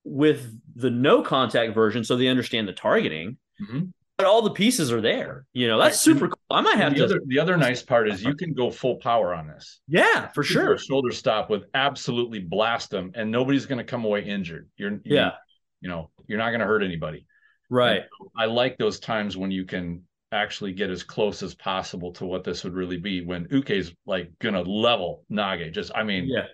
with 0.05 0.59
the 0.75 0.91
no 0.91 1.23
contact 1.23 1.75
version 1.75 2.05
so 2.05 2.17
they 2.17 2.27
understand 2.29 2.67
the 2.67 2.73
targeting. 2.73 3.39
Mhm. 3.61 3.93
But 4.23 4.27
all 4.29 4.43
the 4.43 4.51
pieces 4.51 4.93
are 4.93 5.01
there. 5.01 5.47
You 5.53 5.69
know, 5.69 5.79
that's 5.79 5.99
super 6.01 6.29
cool. 6.29 6.39
I 6.51 6.61
might 6.61 6.77
have 6.77 6.89
And 6.89 6.97
to. 6.97 7.01
the 7.03 7.05
other 7.15 7.21
the 7.27 7.39
other 7.39 7.57
nice 7.57 7.83
part 7.83 8.09
is 8.09 8.23
you 8.23 8.35
can 8.43 8.53
go 8.55 8.71
full 8.71 8.97
power 8.97 9.35
on 9.35 9.47
this. 9.49 9.81
yeah, 9.89 10.29
for 10.29 10.43
sure. 10.43 10.77
shoulder 10.79 11.11
stop 11.13 11.51
with 11.51 11.65
absolutely 11.75 12.41
blast 12.41 12.91
them, 12.91 13.13
and 13.15 13.31
nobody's 13.31 13.67
going 13.67 13.79
to 13.79 13.85
come 13.85 14.05
away 14.05 14.25
injured. 14.25 14.69
You're 14.77 14.93
you- 14.93 15.01
Yeah, 15.05 15.33
you 15.81 15.89
know 15.89 16.11
you're 16.27 16.39
not 16.39 16.51
going 16.51 16.61
to 16.61 16.67
hurt 16.67 16.83
anybody. 16.83 17.27
right. 17.69 18.03
I 18.37 18.47
like 18.47 18.79
those 18.79 19.01
times 19.01 19.37
when 19.37 19.51
you 19.51 19.65
can 19.65 20.03
actually 20.33 20.73
get 20.73 20.91
as 20.91 21.03
close 21.03 21.43
as 21.43 21.55
possible 21.57 22.13
to 22.13 22.25
what 22.25 22.45
this 22.45 22.63
would 22.63 22.75
really 22.75 22.99
be 22.99 23.25
when 23.25 23.47
Uke's 23.49 23.93
like 24.07 24.31
gonna 24.39 24.63
level 24.63 25.25
Nage. 25.31 25.73
Just 25.73 25.91
I 25.95 26.05
mean, 26.05 26.29
Yeah. 26.29 26.47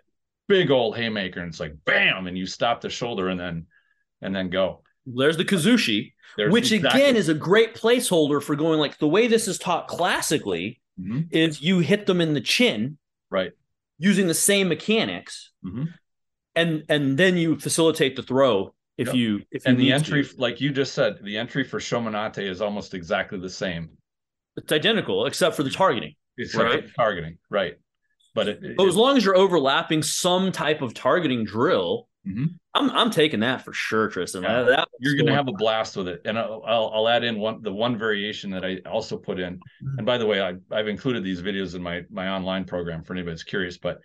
big 0.49 0.71
old 0.71 0.97
haymaker, 0.97 1.41
and 1.41 1.49
it's 1.51 1.61
like 1.61 1.75
bam, 1.85 2.27
and 2.27 2.39
you 2.39 2.47
stop 2.47 2.81
the 2.81 2.89
shoulder 2.89 3.29
and 3.29 3.39
then 3.39 3.67
and 4.23 4.35
then 4.35 4.49
go. 4.49 4.83
There's 5.07 5.37
the 5.37 5.45
Kuzushi, 5.45 6.13
There's 6.37 6.53
which 6.53 6.73
exactly- 6.73 7.01
again 7.03 7.17
is 7.17 7.29
a 7.29 7.35
great 7.35 7.75
placeholder 7.75 8.43
for 8.43 8.57
going 8.57 8.79
like 8.81 8.99
the 8.99 9.09
way 9.09 9.27
this 9.29 9.47
is 9.49 9.59
taught 9.59 9.87
classically 9.89 10.81
Mhm. 11.01 11.29
is 11.31 11.63
you 11.63 11.79
hit 11.81 12.07
them 12.07 12.21
in 12.21 12.35
the 12.35 12.41
chin 12.41 12.99
right. 13.31 13.53
using 13.99 14.27
the 14.27 14.35
same 14.35 14.69
mechanics 14.69 15.51
Mhm. 15.65 15.93
and 16.55 16.85
and 16.89 17.19
then 17.19 17.37
you 17.37 17.59
facilitate 17.59 18.17
the 18.17 18.23
throw 18.23 18.75
if 18.99 19.09
Yep. 19.09 19.15
you 19.17 19.37
if 19.51 19.65
you 19.65 19.71
And 19.71 19.79
the 19.79 19.93
entry, 19.93 20.25
to. 20.25 20.35
like 20.39 20.61
you 20.61 20.71
just 20.73 20.95
said, 20.95 21.19
the 21.23 21.37
entry 21.37 21.65
for 21.65 21.79
Shomenate 21.79 22.39
is 22.43 22.61
almost 22.61 22.95
exactly 22.95 23.39
the 23.39 23.51
same. 23.51 23.91
it's 24.57 24.73
identical 24.73 25.27
except 25.27 25.55
for 25.55 25.63
the 25.63 25.71
targeting 25.71 26.15
Except 26.39 26.65
Right. 26.65 26.95
targeting, 26.95 27.39
right? 27.51 27.77
But 28.35 28.49
it, 28.49 28.77
but 28.77 28.87
as 28.89 28.97
long 28.97 29.17
as 29.17 29.25
you're 29.25 29.37
overlapping 29.37 30.03
some 30.03 30.51
type 30.53 30.83
of 30.83 30.93
targeting 30.95 31.45
drill 31.45 32.09
Mhm. 32.27 32.59
i'm 32.75 32.91
i'm 32.91 33.11
taking 33.11 33.41
that 33.41 33.63
for 33.65 33.73
sure 33.73 34.09
tristan 34.09 34.43
Yeah. 34.43 34.63
That- 34.63 34.67
that 34.77 34.89
you're 34.99 35.15
going 35.15 35.27
to 35.27 35.35
have 35.35 35.49
a 35.49 35.53
blast 35.53 35.97
with 35.97 36.09
it. 36.09 36.23
And 36.25 36.39
I'll, 36.39 36.63
I'll, 36.67 36.91
I'll 36.95 37.09
add 37.09 37.23
in 37.23 37.39
one 37.39 37.63
the 37.63 37.73
one 37.73 37.99
variation 37.99 38.51
that 38.51 38.65
I 38.65 38.79
also 38.89 39.19
put 39.19 39.39
in. 39.39 39.57
Mm-hmm. 39.57 39.99
And 39.99 40.07
by 40.07 40.17
the 40.17 40.25
way, 40.27 40.41
I, 40.41 40.55
I've 40.73 40.89
included 40.89 41.23
these 41.23 41.43
videos 41.43 41.75
in 41.75 41.83
my 41.83 42.03
my 42.11 42.31
online 42.31 42.65
program 42.65 43.03
for 43.05 43.13
anybody 43.13 43.33
that's 43.33 43.43
curious. 43.43 43.77
But 43.77 44.01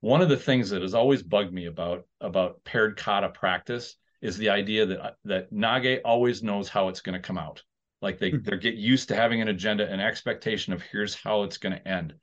one 0.00 0.20
of 0.20 0.28
the 0.28 0.36
things 0.36 0.68
that 0.70 0.82
has 0.82 0.92
always 0.94 1.22
bugged 1.22 1.52
me 1.52 1.64
about 1.66 2.06
about 2.20 2.62
paired 2.64 2.96
kata 2.98 3.30
practice 3.30 3.96
is 4.20 4.36
the 4.36 4.50
idea 4.50 4.84
that 4.86 5.16
that 5.24 5.50
Nage 5.52 6.00
always 6.04 6.42
knows 6.42 6.68
how 6.68 6.88
it's 6.88 7.00
going 7.00 7.14
to 7.20 7.26
come 7.26 7.38
out. 7.38 7.62
Like 8.02 8.18
they 8.18 8.32
Mhm. 8.32 8.44
they 8.44 8.58
get 8.58 8.74
used 8.74 9.08
to 9.08 9.16
having 9.16 9.40
an 9.40 9.48
agenda 9.48 9.90
and 9.90 10.00
expectation 10.02 10.74
of 10.74 10.82
here's 10.82 11.14
how 11.14 11.44
it's 11.44 11.56
going 11.56 11.74
to 11.74 11.88
end. 11.88 12.14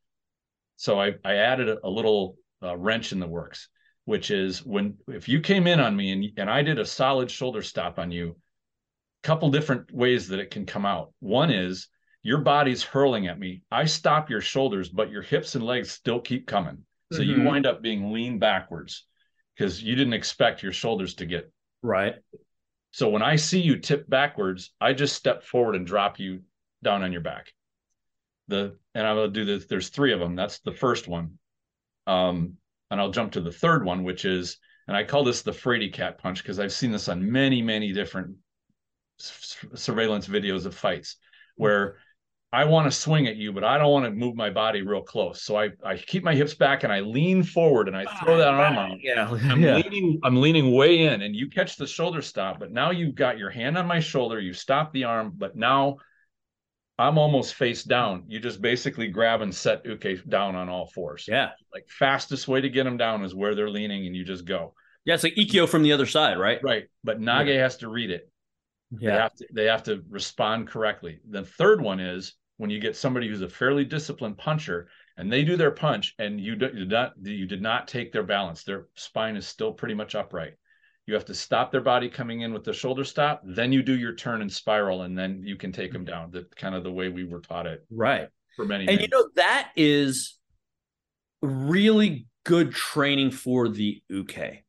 So 0.75 0.99
I 1.01 1.15
I 1.25 1.35
added 1.37 1.69
a, 1.69 1.77
a 1.83 1.89
little 1.89 2.37
uh, 2.61 2.77
wrench 2.77 3.11
in 3.13 3.19
the 3.19 3.27
works, 3.27 3.67
which 4.05 4.31
is 4.31 4.65
when 4.65 4.97
if 5.07 5.29
you 5.29 5.39
came 5.41 5.67
in 5.67 5.79
on 5.79 5.95
me 5.95 6.11
and 6.11 6.25
and 6.37 6.49
I 6.49 6.63
did 6.63 6.79
a 6.79 6.85
solid 6.85 7.29
shoulder 7.29 7.61
stop 7.61 7.99
on 7.99 8.11
you, 8.11 8.37
a 9.23 9.27
couple 9.27 9.49
different 9.51 9.91
ways 9.93 10.27
that 10.29 10.39
it 10.39 10.51
can 10.51 10.65
come 10.65 10.85
out. 10.85 11.13
One 11.19 11.51
is 11.51 11.87
your 12.23 12.39
body's 12.39 12.83
hurling 12.83 13.27
at 13.27 13.39
me. 13.39 13.63
I 13.71 13.85
stop 13.85 14.29
your 14.29 14.41
shoulders, 14.41 14.89
but 14.89 15.09
your 15.09 15.21
hips 15.21 15.55
and 15.55 15.65
legs 15.65 15.91
still 15.91 16.19
keep 16.19 16.47
coming. 16.47 16.85
So 17.11 17.21
you 17.21 17.37
Mhm. 17.37 17.45
wind 17.45 17.65
up 17.65 17.81
being 17.81 18.11
lean 18.13 18.39
backwards 18.39 19.05
because 19.55 19.81
you 19.81 19.95
didn't 19.95 20.13
expect 20.13 20.63
your 20.63 20.71
shoulders 20.73 21.15
to 21.15 21.25
get. 21.25 21.51
right 21.83 22.15
So 22.91 23.09
when 23.09 23.21
I 23.21 23.37
see 23.37 23.61
you 23.61 23.79
tip 23.79 24.07
backwards, 24.09 24.71
I 24.79 24.93
just 24.93 25.15
step 25.15 25.43
forward 25.43 25.75
and 25.75 25.87
drop 25.87 26.19
you 26.19 26.43
down 26.83 27.03
on 27.03 27.11
your 27.11 27.21
back. 27.21 27.53
The 28.49 28.77
and 28.93 29.07
I 29.07 29.13
will 29.13 29.29
do 29.29 29.45
this. 29.45 29.65
There's 29.65 29.89
three 29.89 30.13
of 30.13 30.19
them. 30.19 30.35
That's 30.35 30.59
the 30.59 30.73
first 30.73 31.07
one. 31.07 31.39
Um, 32.05 32.57
and 32.91 33.01
I'll 33.01 33.09
jump 33.09 33.31
to 33.31 33.41
the 33.41 33.51
third 33.51 33.85
one, 33.85 34.03
which 34.03 34.25
is, 34.25 34.57
and 34.87 34.95
I 34.95 35.03
call 35.03 35.23
this 35.23 35.41
the 35.41 35.53
Frady 35.53 35.89
cat 35.89 36.19
punch 36.19 36.43
because 36.43 36.59
I've 36.59 36.73
seen 36.73 36.91
this 36.91 37.09
on 37.09 37.31
many, 37.31 37.61
many 37.63 37.93
different 37.93 38.35
s- 39.19 39.57
surveillance 39.73 40.27
videos 40.27 40.65
of 40.65 40.75
fights 40.75 41.15
where 41.55 41.97
I 42.53 42.65
want 42.65 42.85
to 42.85 42.91
swing 42.91 43.27
at 43.27 43.37
you, 43.37 43.53
but 43.53 43.63
I 43.63 43.77
don't 43.77 43.91
want 43.91 44.05
to 44.05 44.11
move 44.11 44.35
my 44.35 44.49
body 44.49 44.81
real 44.81 45.01
close. 45.01 45.41
So 45.41 45.55
I, 45.57 45.69
I 45.85 45.95
keep 45.95 46.21
my 46.21 46.35
hips 46.35 46.53
back 46.53 46.83
and 46.83 46.91
I 46.91 46.99
lean 46.99 47.43
forward 47.43 47.87
and 47.87 47.95
I 47.95 48.05
ah, 48.05 48.19
throw 48.19 48.37
that 48.37 48.49
arm 48.49 48.77
out. 48.77 48.97
yeah 49.01 49.29
I'm 49.49 49.61
yeah 49.61 49.75
leaning, 49.75 50.19
I'm 50.23 50.41
leaning 50.41 50.73
way 50.73 50.99
in, 51.05 51.21
and 51.21 51.33
you 51.33 51.49
catch 51.49 51.77
the 51.77 51.87
shoulder 51.87 52.21
stop, 52.21 52.59
but 52.59 52.71
now 52.71 52.91
you've 52.91 53.15
got 53.15 53.37
your 53.37 53.49
hand 53.49 53.77
on 53.77 53.87
my 53.87 54.01
shoulder, 54.01 54.39
you 54.39 54.53
stop 54.53 54.91
the 54.91 55.05
arm, 55.05 55.33
but 55.37 55.55
now 55.55 55.97
I'm 57.01 57.17
almost 57.17 57.55
face 57.55 57.83
down. 57.83 58.23
You 58.27 58.39
just 58.39 58.61
basically 58.61 59.07
grab 59.07 59.41
and 59.41 59.53
set 59.53 59.85
Uke 59.85 60.27
down 60.29 60.55
on 60.55 60.69
all 60.69 60.87
fours. 60.87 61.25
yeah 61.27 61.49
Like 61.73 61.87
fastest 61.89 62.47
way 62.47 62.61
to 62.61 62.69
get 62.69 62.83
them 62.83 62.97
down 62.97 63.23
is 63.23 63.33
where 63.35 63.55
they're 63.55 63.69
leaning, 63.69 64.05
and 64.07 64.15
you 64.15 64.23
just 64.23 64.45
go. 64.45 64.73
yeah 65.05 65.15
it's 65.15 65.23
like 65.23 65.35
ikyo 65.35 65.67
from 65.67 65.83
the 65.83 65.93
other 65.93 66.05
side 66.05 66.37
right 66.37 66.59
Right. 66.63 66.85
But 67.03 67.19
Nage 67.19 67.57
has 67.59 67.77
to 67.77 67.89
read 67.89 68.11
it. 68.11 68.29
They 68.91 69.07
yeah 69.07 69.21
have 69.23 69.35
to 69.35 69.47
they 69.53 69.65
have 69.65 69.83
to 69.83 70.03
respond 70.09 70.67
correctly. 70.67 71.19
The 71.29 71.43
third 71.43 71.81
one 71.81 71.99
is 71.99 72.33
when 72.57 72.69
you 72.69 72.79
get 72.79 72.95
somebody 72.95 73.27
who's 73.27 73.41
a 73.41 73.49
fairly 73.49 73.85
disciplined 73.85 74.37
puncher, 74.37 74.89
and 75.17 75.31
they 75.31 75.43
do 75.43 75.55
their 75.57 75.71
punch 75.71 76.13
and 76.19 76.39
you 76.39 76.55
did 76.55 76.89
not 76.89 77.13
you 77.21 77.45
did 77.47 77.61
not 77.61 77.87
take 77.87 78.11
their 78.11 78.23
balance 78.23 78.63
their 78.63 78.85
spine 78.95 79.35
is 79.35 79.47
still 79.47 79.71
pretty 79.73 79.93
much 79.95 80.13
upright 80.15 80.53
you 81.11 81.15
have 81.15 81.25
to 81.25 81.35
stop 81.35 81.71
their 81.71 81.81
body 81.81 82.09
coming 82.09 82.41
in 82.41 82.53
with 82.53 82.63
the 82.63 82.73
shoulder 82.73 83.03
stop 83.03 83.41
then 83.43 83.71
you 83.71 83.83
do 83.83 83.97
your 83.97 84.15
turn 84.15 84.41
and 84.41 84.51
spiral 84.51 85.01
and 85.01 85.17
then 85.17 85.41
you 85.43 85.57
can 85.57 85.71
take 85.71 85.91
them 85.91 86.05
mm-hmm. 86.05 86.13
down 86.13 86.31
that 86.31 86.55
kind 86.55 86.73
of 86.73 86.83
the 86.83 86.91
way 86.91 87.09
we 87.09 87.25
were 87.25 87.41
taught 87.41 87.67
it 87.67 87.85
right 87.91 88.29
for 88.55 88.65
many 88.65 88.87
and 88.87 89.01
you 89.01 89.07
know 89.09 89.27
that 89.35 89.69
is 89.75 90.39
really 91.41 92.25
good 92.45 92.71
training 92.71 93.29
for 93.29 93.67
the 93.67 94.01
uke 94.09 94.63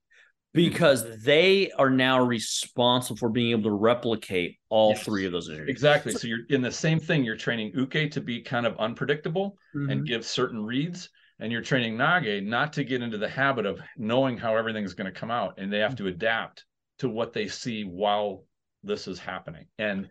because 0.54 1.04
mm-hmm. 1.04 1.14
they 1.24 1.70
are 1.78 1.90
now 1.90 2.20
responsible 2.20 3.16
for 3.16 3.28
being 3.28 3.52
able 3.52 3.62
to 3.62 3.70
replicate 3.70 4.58
all 4.68 4.90
yes. 4.90 5.02
three 5.02 5.24
of 5.24 5.32
those 5.32 5.48
energies. 5.48 5.70
Exactly. 5.70 6.12
So 6.12 6.26
you're 6.26 6.46
in 6.50 6.60
the 6.60 6.70
same 6.70 7.00
thing. 7.00 7.24
You're 7.24 7.36
training 7.36 7.72
uke 7.74 8.10
to 8.10 8.20
be 8.20 8.42
kind 8.42 8.66
of 8.66 8.76
unpredictable 8.76 9.56
mm-hmm. 9.74 9.90
and 9.90 10.06
give 10.06 10.26
certain 10.26 10.62
reads, 10.62 11.08
and 11.38 11.50
you're 11.50 11.62
training 11.62 11.96
nage 11.96 12.44
not 12.44 12.72
to 12.74 12.84
get 12.84 13.02
into 13.02 13.18
the 13.18 13.28
habit 13.28 13.66
of 13.66 13.80
knowing 13.96 14.36
how 14.36 14.56
everything's 14.56 14.94
going 14.94 15.12
to 15.12 15.18
come 15.18 15.30
out, 15.30 15.54
and 15.58 15.72
they 15.72 15.78
have 15.78 15.96
to 15.96 16.06
adapt 16.06 16.64
to 16.98 17.08
what 17.08 17.32
they 17.32 17.48
see 17.48 17.84
while 17.84 18.44
this 18.82 19.08
is 19.08 19.18
happening. 19.18 19.66
And 19.78 20.08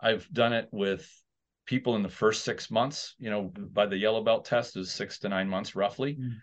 I've 0.00 0.28
done 0.32 0.52
it 0.52 0.68
with 0.72 1.10
people 1.66 1.96
in 1.96 2.02
the 2.02 2.08
first 2.08 2.44
six 2.44 2.70
months. 2.70 3.14
You 3.18 3.30
know, 3.30 3.52
by 3.72 3.86
the 3.86 3.96
yellow 3.96 4.22
belt 4.22 4.44
test 4.44 4.76
is 4.76 4.92
six 4.92 5.18
to 5.20 5.28
nine 5.28 5.48
months 5.48 5.74
roughly. 5.74 6.14
Mm-hmm 6.14 6.36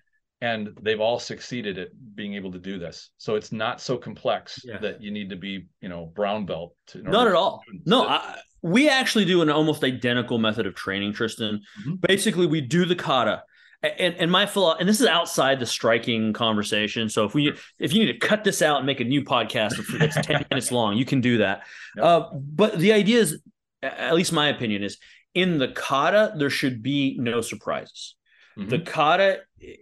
and 0.43 0.78
they've 0.82 0.99
all 0.99 1.19
succeeded 1.19 1.78
at 1.78 1.88
being 2.15 2.34
able 2.34 2.51
to 2.51 2.59
do 2.59 2.78
this 2.78 3.11
so 3.17 3.36
it's 3.36 3.53
not 3.53 3.80
so 3.80 3.97
complex 3.97 4.59
yeah. 4.65 4.78
that 4.78 5.01
you 5.01 5.09
need 5.09 5.30
to 5.30 5.38
be 5.38 5.65
you 5.80 5.88
know 5.88 6.05
brown 6.13 6.45
belt 6.45 6.76
to, 6.86 7.01
not 7.01 7.28
at 7.28 7.34
all 7.34 7.63
no 7.86 8.05
I, 8.05 8.38
we 8.61 8.89
actually 8.89 9.26
do 9.26 9.41
an 9.41 9.49
almost 9.49 9.84
identical 9.84 10.38
method 10.38 10.67
of 10.67 10.76
training 10.76 11.13
tristan 11.13 11.61
mm-hmm. 11.80 11.95
basically 12.01 12.45
we 12.45 12.59
do 12.59 12.84
the 12.86 12.95
kata 12.95 13.43
and, 13.84 14.15
and 14.15 14.31
my 14.31 14.45
philo- 14.45 14.75
and 14.75 14.88
this 14.88 15.01
is 15.01 15.07
outside 15.07 15.59
the 15.59 15.65
striking 15.65 16.34
conversation 16.34 17.09
so 17.09 17.25
if 17.25 17.34
we 17.34 17.53
if 17.79 17.93
you 17.93 18.05
need 18.05 18.11
to 18.11 18.27
cut 18.27 18.43
this 18.43 18.61
out 18.61 18.77
and 18.77 18.86
make 18.86 18.99
a 18.99 19.03
new 19.03 19.23
podcast 19.23 19.73
that's 19.99 20.25
10 20.25 20.45
minutes 20.51 20.71
long 20.71 20.95
you 20.95 21.05
can 21.05 21.21
do 21.21 21.38
that 21.39 21.63
yep. 21.95 22.05
uh, 22.05 22.29
but 22.34 22.79
the 22.79 22.93
idea 22.93 23.19
is 23.19 23.41
at 23.81 24.15
least 24.15 24.31
my 24.31 24.47
opinion 24.47 24.84
is 24.84 24.97
in 25.34 25.57
the 25.57 25.67
kata 25.67 26.34
there 26.38 26.49
should 26.49 26.81
be 26.81 27.17
no 27.19 27.41
surprises 27.41 28.15
Mm-hmm. 28.57 28.69
The 28.69 28.79
kata 28.79 29.39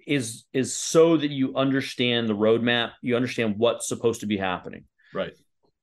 is 0.08 0.46
is 0.54 0.78
so 0.78 1.18
that 1.18 1.30
you 1.30 1.56
understand 1.56 2.30
the 2.30 2.36
roadmap, 2.36 2.92
you 3.02 3.16
understand 3.16 3.56
what's 3.58 3.88
supposed 3.88 4.22
to 4.22 4.28
be 4.28 4.38
happening. 4.38 4.86
Right. 5.14 5.34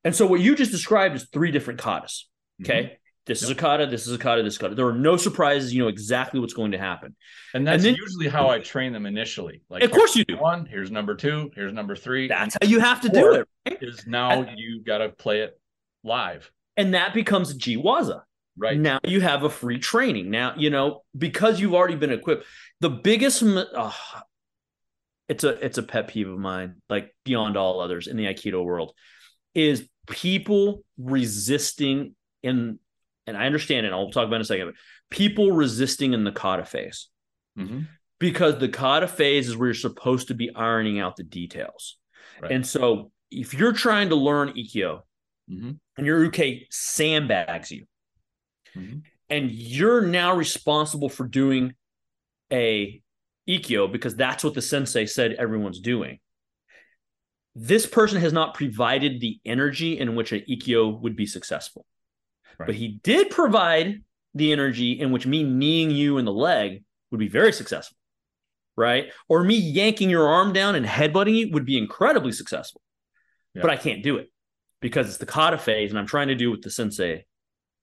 And 0.04 0.14
so 0.14 0.26
what 0.26 0.40
you 0.40 0.54
just 0.54 0.70
described 0.70 1.14
is 1.14 1.28
three 1.32 1.50
different 1.50 1.80
katas. 1.80 2.24
Okay. 2.62 2.82
Mm-hmm. 2.82 2.94
This 3.28 3.42
yep. 3.42 3.46
is 3.46 3.50
a 3.50 3.54
kata, 3.54 3.86
this 3.86 4.06
is 4.06 4.14
a 4.14 4.18
kata, 4.18 4.42
this 4.42 4.58
kata. 4.58 4.74
There 4.74 4.86
are 4.86 4.94
no 4.94 5.16
surprises. 5.16 5.72
You 5.72 5.82
know 5.82 5.88
exactly 5.88 6.40
what's 6.40 6.54
going 6.54 6.72
to 6.72 6.78
happen. 6.78 7.14
And 7.54 7.66
that's 7.66 7.84
and 7.84 7.94
then, 7.94 7.94
usually 7.94 8.28
how 8.28 8.48
I 8.48 8.58
train 8.58 8.92
them 8.92 9.06
initially. 9.06 9.62
Like, 9.68 9.84
of 9.84 9.90
course 9.90 10.16
you 10.16 10.24
do. 10.24 10.38
One, 10.38 10.66
here's 10.66 10.90
number 10.90 11.14
two, 11.14 11.50
here's 11.54 11.72
number 11.72 11.94
three. 11.94 12.26
That's 12.26 12.56
how 12.60 12.66
you 12.66 12.80
have 12.80 13.02
to 13.02 13.08
do 13.08 13.34
it. 13.34 13.48
Right? 13.66 13.78
Is 13.82 14.06
now 14.06 14.42
and, 14.42 14.58
you 14.58 14.82
got 14.82 14.98
to 14.98 15.10
play 15.10 15.42
it 15.42 15.60
live. 16.02 16.50
And 16.76 16.94
that 16.94 17.14
becomes 17.14 17.56
Jiwaza. 17.56 18.22
Right. 18.56 18.76
Now 18.76 18.98
you 19.04 19.20
have 19.20 19.44
a 19.44 19.50
free 19.50 19.78
training. 19.78 20.30
Now, 20.30 20.54
you 20.56 20.70
know, 20.70 21.04
because 21.16 21.60
you've 21.60 21.74
already 21.74 21.94
been 21.94 22.10
equipped 22.10 22.44
the 22.80 22.90
biggest 22.90 23.42
oh, 23.44 23.96
it's 25.28 25.44
a 25.44 25.64
it's 25.64 25.78
a 25.78 25.82
pet 25.82 26.08
peeve 26.08 26.28
of 26.28 26.38
mine 26.38 26.76
like 26.88 27.14
beyond 27.24 27.56
all 27.56 27.80
others 27.80 28.06
in 28.06 28.16
the 28.16 28.24
aikido 28.24 28.64
world 28.64 28.92
is 29.54 29.88
people 30.08 30.84
resisting 30.96 32.14
in 32.42 32.78
and 33.28 33.36
i 33.36 33.46
understand 33.46 33.86
it 33.86 33.92
i'll 33.92 34.10
talk 34.10 34.26
about 34.26 34.36
in 34.36 34.42
a 34.42 34.44
second 34.44 34.66
but 34.66 34.74
people 35.10 35.52
resisting 35.52 36.12
in 36.12 36.24
the 36.24 36.32
kata 36.32 36.64
phase 36.64 37.08
mm-hmm. 37.58 37.80
because 38.18 38.58
the 38.58 38.68
kata 38.68 39.06
phase 39.06 39.48
is 39.48 39.56
where 39.56 39.68
you're 39.68 39.74
supposed 39.74 40.28
to 40.28 40.34
be 40.34 40.54
ironing 40.54 40.98
out 40.98 41.16
the 41.16 41.24
details 41.24 41.98
right. 42.40 42.52
and 42.52 42.66
so 42.66 43.10
if 43.30 43.54
you're 43.54 43.72
trying 43.72 44.08
to 44.08 44.16
learn 44.16 44.48
ikkyo 44.50 45.00
mm-hmm. 45.50 45.72
and 45.96 46.06
your 46.06 46.24
uke 46.24 46.66
sandbags 46.70 47.70
you 47.70 47.84
mm-hmm. 48.76 48.98
and 49.28 49.50
you're 49.50 50.02
now 50.02 50.34
responsible 50.34 51.08
for 51.08 51.26
doing 51.26 51.74
a 52.52 53.02
ikkyo 53.48 53.90
because 53.90 54.14
that's 54.14 54.44
what 54.44 54.54
the 54.54 54.62
sensei 54.62 55.06
said 55.06 55.32
everyone's 55.32 55.80
doing. 55.80 56.18
This 57.54 57.86
person 57.86 58.20
has 58.20 58.32
not 58.32 58.54
provided 58.54 59.20
the 59.20 59.40
energy 59.44 59.98
in 59.98 60.14
which 60.14 60.32
an 60.32 60.42
ikkyo 60.48 61.00
would 61.00 61.16
be 61.16 61.26
successful. 61.26 61.84
Right. 62.58 62.66
But 62.66 62.74
he 62.74 63.00
did 63.02 63.30
provide 63.30 64.02
the 64.34 64.52
energy 64.52 64.92
in 64.92 65.10
which 65.12 65.26
me 65.26 65.42
kneeing 65.42 65.90
you 65.90 66.18
in 66.18 66.24
the 66.24 66.32
leg 66.32 66.84
would 67.10 67.20
be 67.20 67.28
very 67.28 67.52
successful. 67.52 67.96
Right. 68.76 69.10
Or 69.28 69.42
me 69.42 69.56
yanking 69.56 70.10
your 70.10 70.28
arm 70.28 70.52
down 70.52 70.74
and 70.74 70.86
headbutting 70.86 71.34
you 71.34 71.50
would 71.50 71.64
be 71.64 71.78
incredibly 71.78 72.32
successful. 72.32 72.80
Yeah. 73.54 73.62
But 73.62 73.70
I 73.70 73.76
can't 73.76 74.02
do 74.02 74.18
it 74.18 74.30
because 74.80 75.08
it's 75.08 75.18
the 75.18 75.26
kata 75.26 75.58
phase 75.58 75.90
and 75.90 75.98
I'm 75.98 76.06
trying 76.06 76.28
to 76.28 76.36
do 76.36 76.50
what 76.50 76.62
the 76.62 76.70
sensei 76.70 77.24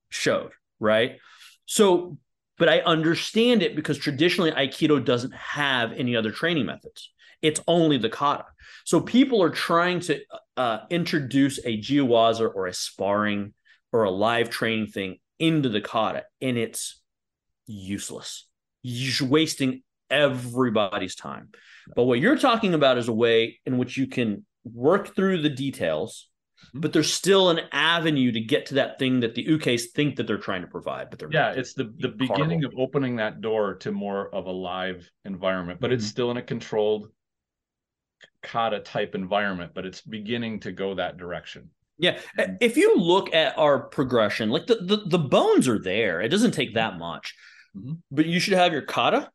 showed. 0.08 0.52
Right. 0.80 1.18
So 1.66 2.18
but 2.58 2.68
I 2.68 2.80
understand 2.80 3.62
it 3.62 3.76
because 3.76 3.98
traditionally 3.98 4.50
Aikido 4.50 5.04
doesn't 5.04 5.34
have 5.34 5.92
any 5.92 6.16
other 6.16 6.30
training 6.30 6.66
methods. 6.66 7.12
It's 7.42 7.60
only 7.68 7.98
the 7.98 8.08
kata. 8.08 8.46
So 8.84 9.00
people 9.00 9.42
are 9.42 9.50
trying 9.50 10.00
to 10.00 10.20
uh, 10.56 10.78
introduce 10.88 11.58
a 11.58 11.78
jiwaza 11.78 12.50
or 12.54 12.66
a 12.66 12.72
sparring 12.72 13.52
or 13.96 14.04
a 14.04 14.10
live 14.10 14.50
training 14.50 14.88
thing 14.88 15.18
into 15.38 15.68
the 15.68 15.80
kata, 15.80 16.24
and 16.40 16.56
it's 16.56 17.00
useless. 17.66 18.46
You're 18.82 19.28
wasting 19.28 19.82
everybody's 20.10 21.14
time. 21.14 21.48
But 21.94 22.04
what 22.04 22.20
you're 22.20 22.38
talking 22.38 22.74
about 22.74 22.98
is 22.98 23.08
a 23.08 23.12
way 23.12 23.60
in 23.66 23.78
which 23.78 23.96
you 23.96 24.06
can 24.06 24.44
work 24.64 25.14
through 25.14 25.42
the 25.42 25.48
details 25.48 26.28
Mm-hmm. 26.56 26.80
but 26.80 26.94
there's 26.94 27.12
still 27.12 27.50
an 27.50 27.60
avenue 27.70 28.32
to 28.32 28.40
get 28.40 28.64
to 28.66 28.74
that 28.74 28.98
thing 28.98 29.20
that 29.20 29.34
the 29.34 29.44
ukes 29.44 29.90
think 29.94 30.16
that 30.16 30.26
they're 30.26 30.38
trying 30.38 30.62
to 30.62 30.66
provide 30.66 31.10
but 31.10 31.18
they're 31.18 31.28
yeah 31.30 31.50
it's 31.50 31.74
the 31.74 31.92
the 31.98 32.08
beginning 32.08 32.64
of 32.64 32.72
opening 32.78 33.16
that 33.16 33.42
door 33.42 33.74
to 33.74 33.92
more 33.92 34.34
of 34.34 34.46
a 34.46 34.50
live 34.50 35.08
environment 35.26 35.80
but 35.80 35.88
mm-hmm. 35.88 35.96
it's 35.96 36.06
still 36.06 36.30
in 36.30 36.38
a 36.38 36.42
controlled 36.42 37.10
kata 38.42 38.80
type 38.80 39.14
environment 39.14 39.72
but 39.74 39.84
it's 39.84 40.00
beginning 40.00 40.58
to 40.60 40.72
go 40.72 40.94
that 40.94 41.18
direction 41.18 41.68
yeah 41.98 42.18
if 42.60 42.76
you 42.76 42.96
look 42.96 43.34
at 43.34 43.56
our 43.58 43.80
progression 43.80 44.50
like 44.50 44.66
the 44.66 44.76
the, 44.76 44.96
the 45.06 45.18
bones 45.18 45.68
are 45.68 45.78
there 45.78 46.20
it 46.20 46.28
doesn't 46.28 46.52
take 46.52 46.74
that 46.74 46.98
much 46.98 47.34
mm-hmm. 47.76 47.94
but 48.10 48.26
you 48.26 48.40
should 48.40 48.54
have 48.54 48.72
your 48.72 48.82
kata 48.82 49.30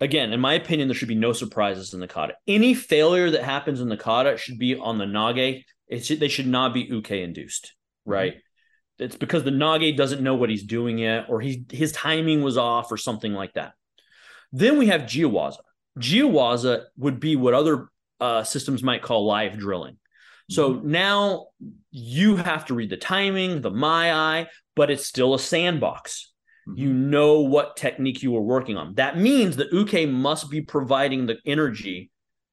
again, 0.00 0.32
in 0.32 0.40
my 0.40 0.54
opinion, 0.54 0.88
there 0.88 0.94
should 0.94 1.08
be 1.08 1.14
no 1.14 1.32
surprises 1.32 1.94
in 1.94 2.00
the 2.00 2.08
kata. 2.08 2.34
Any 2.46 2.74
failure 2.74 3.30
that 3.30 3.42
happens 3.42 3.80
in 3.80 3.88
the 3.88 3.96
kata 3.96 4.36
should 4.36 4.58
be 4.58 4.76
on 4.76 4.98
the 4.98 5.04
nage 5.04 5.64
it's 5.88 6.08
they 6.08 6.28
should 6.28 6.46
not 6.46 6.74
be 6.74 6.82
uke 6.82 7.10
induced, 7.10 7.66
mm-hmm. 7.66 8.10
right? 8.10 8.32
Mm-hmm. 8.32 9.04
It's 9.04 9.16
because 9.16 9.44
the 9.44 9.50
nage 9.50 9.96
doesn't 9.96 10.22
know 10.22 10.34
what 10.34 10.50
he's 10.50 10.64
doing 10.64 10.98
yet, 10.98 11.26
or 11.28 11.40
he 11.40 11.64
his 11.70 11.92
timing 11.92 12.42
was 12.42 12.58
off, 12.58 12.92
or 12.92 12.96
something 12.96 13.32
like 13.32 13.54
that. 13.54 13.72
Then 14.52 14.78
we 14.78 14.86
have 14.86 15.02
jiwaza. 15.02 15.58
Jiwaza 15.98 16.84
would 16.96 17.20
be 17.20 17.36
what 17.36 17.54
other 17.54 17.88
uh, 18.20 18.44
systems 18.44 18.82
might 18.82 19.02
call 19.02 19.26
live 19.26 19.58
drilling. 19.58 19.98
So 20.50 20.74
mm-hmm. 20.74 20.90
now 20.90 21.46
you 21.90 22.36
have 22.36 22.66
to 22.66 22.74
read 22.74 22.90
the 22.90 22.96
timing, 22.96 23.60
the 23.60 23.70
maai, 23.70 24.46
but 24.74 24.90
it's 24.90 25.06
still 25.06 25.34
a 25.34 25.38
sandbox. 25.38 26.32
Mm-hmm. 26.68 26.78
You 26.78 26.92
know 26.92 27.40
what 27.40 27.76
technique 27.76 28.22
you 28.22 28.32
were 28.32 28.42
working 28.42 28.76
on. 28.76 28.94
That 28.94 29.18
means 29.18 29.56
the 29.56 29.68
uke 29.72 30.08
must 30.08 30.50
be 30.50 30.60
providing 30.60 31.26
the 31.26 31.38
energy 31.46 32.10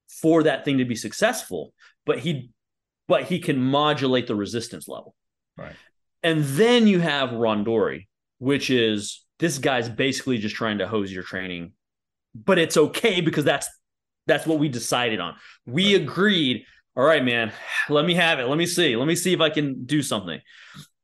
for 0.08 0.44
that 0.44 0.66
thing 0.66 0.78
to 0.78 0.86
be 0.86 0.96
successful, 0.96 1.74
but 2.06 2.20
he 2.20 2.50
but 3.08 3.24
he 3.24 3.40
can 3.40 3.62
modulate 3.62 4.28
the 4.28 4.36
resistance 4.36 4.88
level. 4.88 5.16
Right. 5.58 5.76
And 6.24 6.44
then 6.44 6.88
you 6.88 7.00
have 7.00 7.30
Randori, 7.30 8.08
which 8.40 8.70
is 8.72 9.24
this 9.38 9.58
guy's 9.60 9.90
basically 9.90 10.40
just 10.40 10.56
trying 10.56 10.80
to 10.80 10.88
hose 10.88 11.12
your 11.12 11.24
training, 11.24 11.74
but 12.34 12.58
it's 12.58 12.78
okay 12.78 13.22
because 13.22 13.46
that's 13.46 13.68
that's 14.26 14.48
what 14.48 14.60
we 14.60 14.70
decided 14.70 15.20
on. 15.20 15.36
We 15.66 15.94
right. 15.94 16.02
agreed, 16.02 16.66
all 16.96 17.04
right, 17.04 17.24
man, 17.24 17.52
let 17.90 18.06
me 18.06 18.14
have 18.14 18.40
it. 18.40 18.46
Let 18.46 18.58
me 18.58 18.66
see. 18.66 18.96
Let 18.96 19.08
me 19.08 19.16
see 19.16 19.34
if 19.34 19.42
I 19.42 19.50
can 19.50 19.86
do 19.86 20.02
something. 20.02 20.40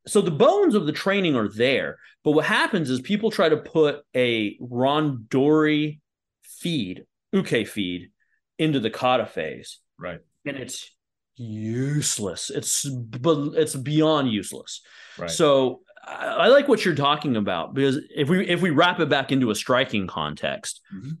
So 0.06 0.20
the 0.20 0.30
bones 0.30 0.74
of 0.74 0.86
the 0.86 0.92
training 0.92 1.36
are 1.36 1.48
there, 1.48 1.98
but 2.24 2.32
what 2.32 2.44
happens 2.44 2.90
is 2.90 3.00
people 3.00 3.30
try 3.30 3.48
to 3.48 3.56
put 3.56 4.00
a 4.14 4.56
Randori 4.58 6.00
feed, 6.42 7.04
uke 7.32 7.66
feed 7.68 8.10
into 8.58 8.80
the 8.80 8.90
kata 8.90 9.26
phase. 9.26 9.78
Right. 9.98 10.20
And 10.44 10.56
it's 10.56 10.90
useless. 11.36 12.50
It's 12.50 12.88
but 12.88 13.54
it's 13.54 13.74
beyond 13.74 14.30
useless. 14.30 14.80
Right. 15.18 15.30
So 15.30 15.82
I, 16.04 16.48
like 16.48 16.68
what 16.68 16.84
you're 16.84 16.94
talking 16.94 17.36
about 17.36 17.74
because 17.74 17.98
if 18.14 18.28
we 18.28 18.46
if 18.48 18.60
we 18.60 18.70
wrap 18.70 18.98
it 19.00 19.08
back 19.08 19.30
into 19.30 19.50
a 19.50 19.54
striking 19.54 20.06
context, 20.06 20.80
mm-hmm. 20.94 21.12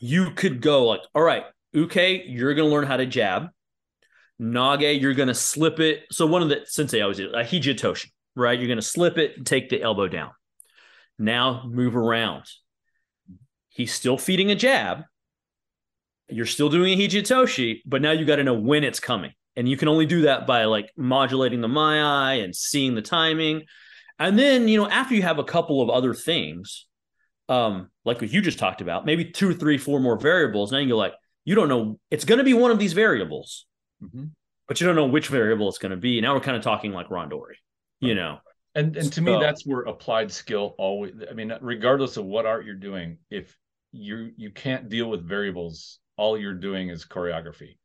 you 0.00 0.30
could 0.32 0.60
go 0.60 0.86
like, 0.86 1.00
all 1.14 1.22
right, 1.22 1.44
Uke, 1.72 1.96
you're 1.96 2.54
going 2.54 2.68
to 2.68 2.74
learn 2.74 2.86
how 2.86 2.96
to 2.96 3.06
jab. 3.06 3.48
Nage, 4.40 5.00
you're 5.00 5.14
going 5.14 5.28
to 5.28 5.34
slip 5.34 5.80
it. 5.80 6.04
So 6.10 6.26
one 6.26 6.42
of 6.42 6.48
the 6.48 6.62
sensei 6.64 7.00
always 7.00 7.18
did 7.18 7.34
a 7.34 7.44
hijitoshi, 7.44 8.10
right? 8.34 8.58
You're 8.58 8.68
going 8.68 8.78
to 8.78 8.82
slip 8.82 9.18
it 9.18 9.44
take 9.46 9.68
the 9.68 9.82
elbow 9.82 10.08
down. 10.08 10.30
Now 11.18 11.62
move 11.66 11.96
around. 11.96 12.44
he's 13.68 13.92
still 13.92 14.16
feeding 14.16 14.50
a 14.50 14.54
jab. 14.54 15.02
You're 16.28 16.46
still 16.46 16.68
doing 16.68 16.92
a 16.92 16.96
hijitoshi, 16.96 17.82
but 17.84 18.00
now 18.00 18.12
you 18.12 18.24
got 18.24 18.36
to 18.36 18.44
know 18.44 18.54
when 18.54 18.84
it's 18.84 19.00
coming. 19.00 19.32
And 19.56 19.68
you 19.68 19.76
can 19.76 19.88
only 19.88 20.06
do 20.06 20.22
that 20.22 20.46
by 20.46 20.64
like 20.64 20.90
modulating 20.96 21.60
the 21.60 21.68
maai 21.68 22.42
and 22.42 22.54
seeing 22.54 22.94
the 22.94 23.02
timing. 23.02 23.64
And 24.18 24.38
then, 24.38 24.68
you 24.68 24.78
know, 24.78 24.88
after 24.88 25.14
you 25.14 25.22
have 25.22 25.38
a 25.38 25.44
couple 25.44 25.82
of 25.82 25.90
other 25.90 26.14
things, 26.14 26.86
um, 27.48 27.90
like 28.04 28.20
what 28.20 28.32
you 28.32 28.40
just 28.40 28.58
talked 28.58 28.80
about, 28.80 29.06
maybe 29.06 29.24
two, 29.26 29.54
three, 29.54 29.78
four 29.78 30.00
more 30.00 30.18
variables, 30.18 30.72
now 30.72 30.78
you 30.78 30.88
go 30.88 30.96
like, 30.96 31.14
you 31.44 31.54
don't 31.54 31.68
know, 31.68 31.98
it's 32.10 32.24
going 32.24 32.38
to 32.38 32.44
be 32.44 32.54
one 32.54 32.70
of 32.70 32.78
these 32.78 32.94
variables, 32.94 33.66
mm-hmm. 34.04 34.24
but 34.68 34.80
you 34.80 34.86
don't 34.86 34.96
know 34.96 35.06
which 35.06 35.28
variable 35.28 35.68
it's 35.68 35.78
going 35.78 35.90
to 35.90 35.96
be. 35.96 36.20
Now 36.20 36.34
we're 36.34 36.40
kind 36.40 36.56
of 36.56 36.62
talking 36.62 36.92
like 36.92 37.08
Randori, 37.08 37.56
you 38.00 38.14
know. 38.14 38.38
And 38.74 38.96
and 38.96 39.12
to 39.12 39.20
so, 39.20 39.22
me, 39.22 39.38
that's 39.40 39.64
where 39.66 39.82
applied 39.82 40.32
skill 40.32 40.74
always. 40.78 41.14
I 41.30 41.34
mean, 41.34 41.52
regardless 41.60 42.16
of 42.16 42.24
what 42.24 42.46
art 42.46 42.64
you're 42.66 42.74
doing, 42.74 43.18
if 43.30 43.56
you 43.92 44.32
you 44.36 44.50
can't 44.50 44.88
deal 44.88 45.08
with 45.08 45.26
variables, 45.26 46.00
all 46.16 46.36
you're 46.36 46.54
doing 46.54 46.88
is 46.88 47.04
choreography. 47.04 47.76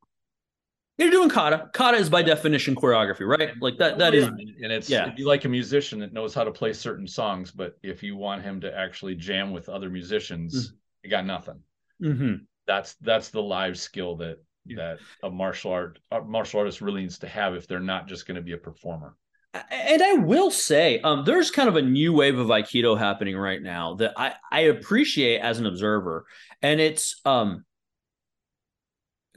You're 0.97 1.11
doing 1.11 1.30
kata. 1.30 1.70
Kata 1.74 1.97
is 1.97 2.09
by 2.09 2.24
definition 2.24 2.76
choreography, 2.76 3.26
right? 3.26 3.51
Like 3.61 3.78
that. 3.78 3.97
That 3.99 4.13
is, 4.13 4.26
and 4.26 4.72
it's 4.72 4.89
yeah. 4.89 5.07
If 5.07 5.17
you 5.17 5.28
like 5.28 5.45
a 5.45 5.49
musician 5.49 5.99
that 5.99 6.11
knows 6.11 6.34
how 6.34 6.43
to 6.43 6.51
play 6.51 6.74
certain 6.74 7.07
songs, 7.07 7.51
but 7.51 7.78
if 7.84 8.03
you 8.03 8.17
want 8.17 8.43
him 8.43 8.59
to 8.61 8.78
actually 8.78 9.15
jam 9.15 9.51
with 9.51 9.70
other 9.70 9.89
musicians, 9.89 10.67
mm-hmm. 10.67 10.76
you 11.03 11.09
got 11.09 11.26
nothing. 11.26 11.61
Mm-hmm. 12.03 12.43
That's 12.67 12.95
that's 12.95 13.30
the 13.30 13.41
live 13.41 13.80
skill 13.80 14.17
that 14.17 14.39
that 14.76 14.99
a 15.24 15.30
martial 15.30 15.72
art 15.72 15.99
a 16.11 16.22
martial 16.22 16.59
artist 16.59 16.82
really 16.82 17.01
needs 17.01 17.20
to 17.20 17.28
have 17.28 17.55
if 17.55 17.67
they're 17.67 17.80
not 17.80 18.07
just 18.07 18.28
going 18.28 18.36
to 18.36 18.41
be 18.41 18.53
a 18.53 18.57
performer 18.57 19.15
and 19.53 20.03
I 20.03 20.13
will 20.13 20.51
say, 20.51 20.99
um, 21.01 21.26
there's 21.26 21.49
kind 21.49 21.67
of 21.67 21.76
a 21.76 21.82
new 21.82 22.13
wave 22.13 22.38
of 22.38 22.47
Aikido 22.47 22.97
happening 22.97 23.36
right 23.36 23.61
now 23.61 23.95
that 23.95 24.13
I, 24.15 24.36
I 24.51 24.59
appreciate 24.61 25.39
as 25.39 25.59
an 25.59 25.65
observer. 25.65 26.26
And 26.61 26.80
it's 26.80 27.20
um, 27.26 27.65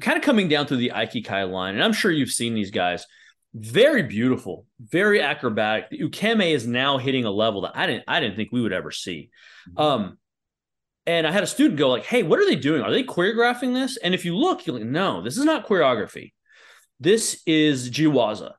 kind 0.00 0.18
of 0.18 0.22
coming 0.22 0.48
down 0.48 0.66
through 0.66 0.78
the 0.78 0.92
Aikikai 0.94 1.50
line. 1.50 1.74
And 1.74 1.82
I'm 1.82 1.94
sure 1.94 2.10
you've 2.10 2.30
seen 2.30 2.54
these 2.54 2.70
guys. 2.70 3.06
Very 3.54 4.02
beautiful, 4.02 4.66
very 4.80 5.20
acrobatic. 5.20 5.90
The 5.90 6.00
Ukemi 6.00 6.54
is 6.54 6.66
now 6.66 6.98
hitting 6.98 7.24
a 7.24 7.30
level 7.30 7.62
that 7.62 7.72
I 7.74 7.86
didn't 7.86 8.04
I 8.08 8.18
didn't 8.20 8.36
think 8.36 8.50
we 8.50 8.62
would 8.62 8.72
ever 8.72 8.90
see. 8.90 9.30
Mm-hmm. 9.68 9.78
Um, 9.78 10.18
and 11.06 11.26
I 11.26 11.32
had 11.32 11.42
a 11.42 11.48
student 11.48 11.78
go 11.78 11.88
like, 11.88 12.04
"Hey, 12.04 12.22
what 12.22 12.38
are 12.38 12.46
they 12.46 12.56
doing? 12.56 12.82
Are 12.82 12.90
they 12.90 13.02
choreographing 13.04 13.74
this?" 13.74 13.96
And 13.96 14.14
if 14.14 14.24
you 14.24 14.36
look, 14.36 14.66
you're 14.66 14.76
like, 14.76 14.86
"No, 14.86 15.22
this 15.22 15.36
is 15.36 15.44
not 15.44 15.66
choreography. 15.66 16.32
This 17.00 17.42
is 17.46 17.90
jiwaza." 17.90 18.52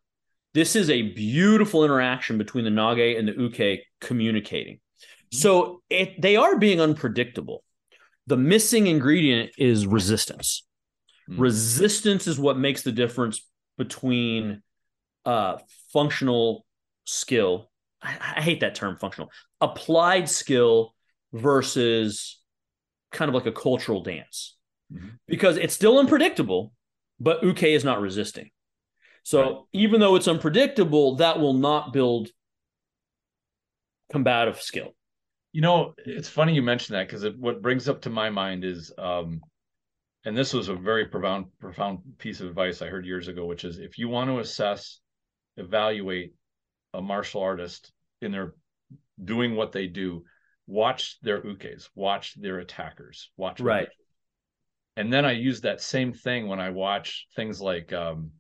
This 0.54 0.76
is 0.76 0.90
a 0.90 1.02
beautiful 1.02 1.84
interaction 1.84 2.38
between 2.38 2.64
the 2.64 2.70
Nage 2.70 3.18
and 3.18 3.28
the 3.28 3.34
Uke 3.34 3.80
communicating. 4.00 4.76
Mm-hmm. 4.76 5.38
So 5.38 5.82
it, 5.90 6.22
they 6.22 6.36
are 6.36 6.58
being 6.58 6.80
unpredictable. 6.80 7.64
The 8.28 8.38
missing 8.38 8.88
ingredient 8.88 9.52
is 9.58 9.88
resistance. 9.88 10.66
Mm-hmm. 11.30 11.42
Resistance 11.42 12.28
is 12.28 12.40
what 12.40 12.58
makes 12.58 12.84
the 12.84 12.92
difference 12.92 13.42
between 13.78 14.62
uh, 15.26 15.58
functional 15.92 16.66
skill. 17.06 17.72
I, 18.02 18.16
I 18.38 18.42
hate 18.42 18.60
that 18.60 18.76
term 18.76 18.98
functional. 18.98 19.32
Applied 19.60 20.30
skill 20.30 20.94
versus 21.34 22.40
kind 23.12 23.30
of 23.30 23.36
like 23.36 23.46
a 23.46 23.52
cultural 23.52 24.02
dance 24.02 24.56
mm-hmm. 24.94 25.10
because 25.28 25.58
it's 25.58 25.74
still 25.74 26.00
unpredictable, 26.00 26.72
but 27.20 27.44
Uke 27.44 27.64
is 27.64 27.84
not 27.84 28.02
resisting. 28.02 28.50
So 29.24 29.42
right. 29.42 29.56
even 29.74 30.00
though 30.00 30.16
it's 30.16 30.28
unpredictable, 30.28 31.16
that 31.18 31.40
will 31.40 31.54
not 31.54 31.94
build 31.94 32.30
combative 34.12 34.62
skill. 34.62 34.94
You 35.54 35.62
know, 35.62 35.94
it's 35.98 36.30
funny 36.30 36.54
you 36.54 36.62
mention 36.62 36.94
that 36.94 37.08
because 37.08 37.26
what 37.38 37.62
brings 37.62 37.88
up 37.88 38.02
to 38.02 38.10
my 38.10 38.30
mind 38.30 38.66
is, 38.66 38.92
um, 38.98 39.42
and 40.26 40.36
this 40.36 40.54
was 40.54 40.68
a 40.68 40.76
very 40.76 41.06
profound, 41.06 41.46
profound 41.60 42.00
piece 42.18 42.40
of 42.42 42.48
advice 42.48 42.82
I 42.82 42.88
heard 42.88 43.06
years 43.06 43.28
ago, 43.28 43.46
which 43.46 43.64
is 43.64 43.80
if 43.80 43.98
you 43.98 44.10
want 44.10 44.30
to 44.30 44.40
assess, 44.40 45.00
evaluate 45.58 46.34
a 46.94 47.02
martial 47.02 47.42
artist 47.42 47.92
in 48.22 48.32
their 48.32 48.56
doing 49.24 49.56
what 49.56 49.72
they 49.72 49.88
do, 49.88 50.24
watch 50.68 51.20
their 51.22 51.42
ukes, 51.42 51.90
watch 51.96 52.36
their 52.36 52.60
attackers, 52.60 53.32
watch 53.38 53.60
right. 53.60 53.90
And 54.96 55.12
then 55.12 55.26
I 55.26 55.32
use 55.32 55.62
that 55.62 55.82
same 55.82 56.14
thing 56.14 56.48
when 56.48 56.60
I 56.60 56.70
watch 56.70 57.28
things 57.36 57.60
like 57.60 57.92
um, 57.94 58.32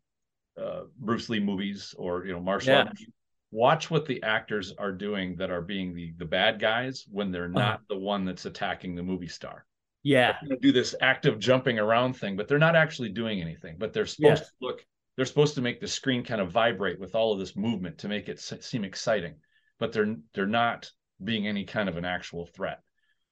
uh, 0.59 0.81
Bruce 0.97 1.29
Lee 1.29 1.39
movies 1.39 1.95
or 1.97 2.25
you 2.25 2.33
know 2.33 2.39
martial 2.39 2.73
yeah. 2.73 2.83
arts. 2.83 3.05
Watch 3.51 3.91
what 3.91 4.07
the 4.07 4.23
actors 4.23 4.73
are 4.77 4.91
doing 4.91 5.35
that 5.37 5.51
are 5.51 5.61
being 5.61 5.93
the 5.93 6.13
the 6.17 6.25
bad 6.25 6.59
guys 6.59 7.05
when 7.09 7.31
they're 7.31 7.45
uh-huh. 7.45 7.59
not 7.59 7.73
uh-huh. 7.75 7.83
the 7.89 7.99
one 7.99 8.25
that's 8.25 8.45
attacking 8.45 8.95
the 8.95 9.03
movie 9.03 9.27
star. 9.27 9.65
Yeah, 10.03 10.35
do 10.61 10.73
this 10.73 10.95
active 11.01 11.39
jumping 11.39 11.79
around 11.79 12.13
thing, 12.13 12.35
but 12.35 12.47
they're 12.47 12.59
not 12.59 12.75
actually 12.75 13.09
doing 13.09 13.41
anything. 13.41 13.77
But 13.79 13.93
they're 13.93 14.05
supposed 14.05 14.43
yeah. 14.43 14.47
to 14.47 14.51
look. 14.59 14.85
They're 15.15 15.25
supposed 15.25 15.55
to 15.55 15.61
make 15.61 15.79
the 15.79 15.87
screen 15.87 16.23
kind 16.23 16.41
of 16.41 16.51
vibrate 16.51 16.99
with 16.99 17.15
all 17.15 17.31
of 17.31 17.39
this 17.39 17.55
movement 17.55 17.99
to 17.99 18.07
make 18.09 18.27
it 18.27 18.39
seem 18.39 18.83
exciting, 18.83 19.35
but 19.79 19.93
they're 19.93 20.15
they're 20.33 20.45
not 20.45 20.91
being 21.23 21.47
any 21.47 21.65
kind 21.65 21.89
of 21.89 21.97
an 21.97 22.05
actual 22.05 22.45
threat. 22.45 22.79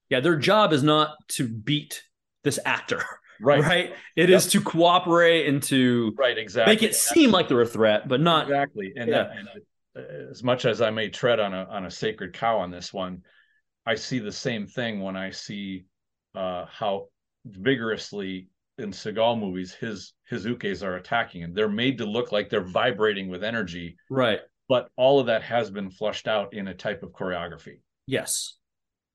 Yeah, 0.09 0.19
their 0.19 0.35
job 0.35 0.73
is 0.73 0.83
not 0.83 1.15
to 1.29 1.47
beat 1.47 2.03
this 2.43 2.59
actor. 2.65 3.03
Right. 3.43 3.63
Right. 3.63 3.93
It 4.15 4.29
yep. 4.29 4.37
is 4.37 4.45
to 4.51 4.61
cooperate 4.61 5.47
and 5.47 5.63
to 5.63 6.13
right 6.15 6.37
exactly 6.37 6.75
make 6.75 6.83
it 6.83 6.93
seem 6.93 7.31
like 7.31 7.47
they're 7.47 7.61
a 7.61 7.65
threat, 7.65 8.07
but 8.07 8.21
not 8.21 8.43
exactly. 8.43 8.93
And, 8.95 9.09
yeah. 9.09 9.31
and 9.31 9.47
uh, 9.97 10.29
as 10.29 10.43
much 10.43 10.65
as 10.65 10.79
I 10.79 10.91
may 10.91 11.09
tread 11.09 11.39
on 11.39 11.51
a 11.51 11.63
on 11.63 11.85
a 11.85 11.89
sacred 11.89 12.33
cow 12.33 12.59
on 12.59 12.69
this 12.69 12.93
one, 12.93 13.23
I 13.83 13.95
see 13.95 14.19
the 14.19 14.31
same 14.31 14.67
thing 14.67 15.01
when 15.01 15.15
I 15.15 15.31
see 15.31 15.85
uh, 16.35 16.65
how 16.71 17.07
vigorously 17.45 18.47
in 18.77 18.91
Seagal 18.91 19.39
movies 19.39 19.73
his 19.73 20.13
his 20.29 20.45
ukes 20.45 20.83
are 20.83 20.97
attacking 20.97 21.41
him. 21.41 21.53
They're 21.53 21.67
made 21.67 21.97
to 21.97 22.05
look 22.05 22.31
like 22.31 22.49
they're 22.49 22.61
vibrating 22.61 23.27
with 23.27 23.43
energy. 23.43 23.97
Right. 24.09 24.39
But 24.72 24.89
all 24.95 25.19
of 25.19 25.26
that 25.26 25.43
has 25.43 25.69
been 25.69 25.89
flushed 25.89 26.30
out 26.30 26.53
in 26.53 26.69
a 26.69 26.74
type 26.74 27.03
of 27.03 27.11
choreography. 27.11 27.82
Yes 28.07 28.57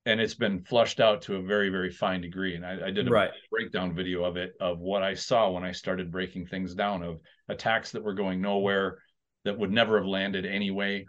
and 0.07 0.21
it's 0.21 0.35
been 0.35 0.63
flushed 0.63 1.01
out 1.01 1.21
to 1.21 1.35
a 1.35 1.41
very 1.41 1.69
very 1.69 1.91
fine 1.91 2.21
degree 2.21 2.55
and 2.55 2.65
i, 2.65 2.87
I 2.87 2.91
did 2.91 3.07
a 3.07 3.11
right. 3.11 3.31
breakdown 3.51 3.93
video 3.93 4.23
of 4.23 4.37
it 4.37 4.53
of 4.59 4.79
what 4.79 5.03
i 5.03 5.13
saw 5.13 5.51
when 5.51 5.65
i 5.65 5.71
started 5.73 6.11
breaking 6.11 6.47
things 6.47 6.73
down 6.73 7.03
of 7.03 7.19
attacks 7.49 7.91
that 7.91 8.03
were 8.03 8.13
going 8.13 8.41
nowhere 8.41 8.99
that 9.43 9.59
would 9.59 9.71
never 9.71 9.97
have 9.97 10.07
landed 10.07 10.45
anyway 10.45 11.05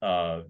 uh 0.00 0.42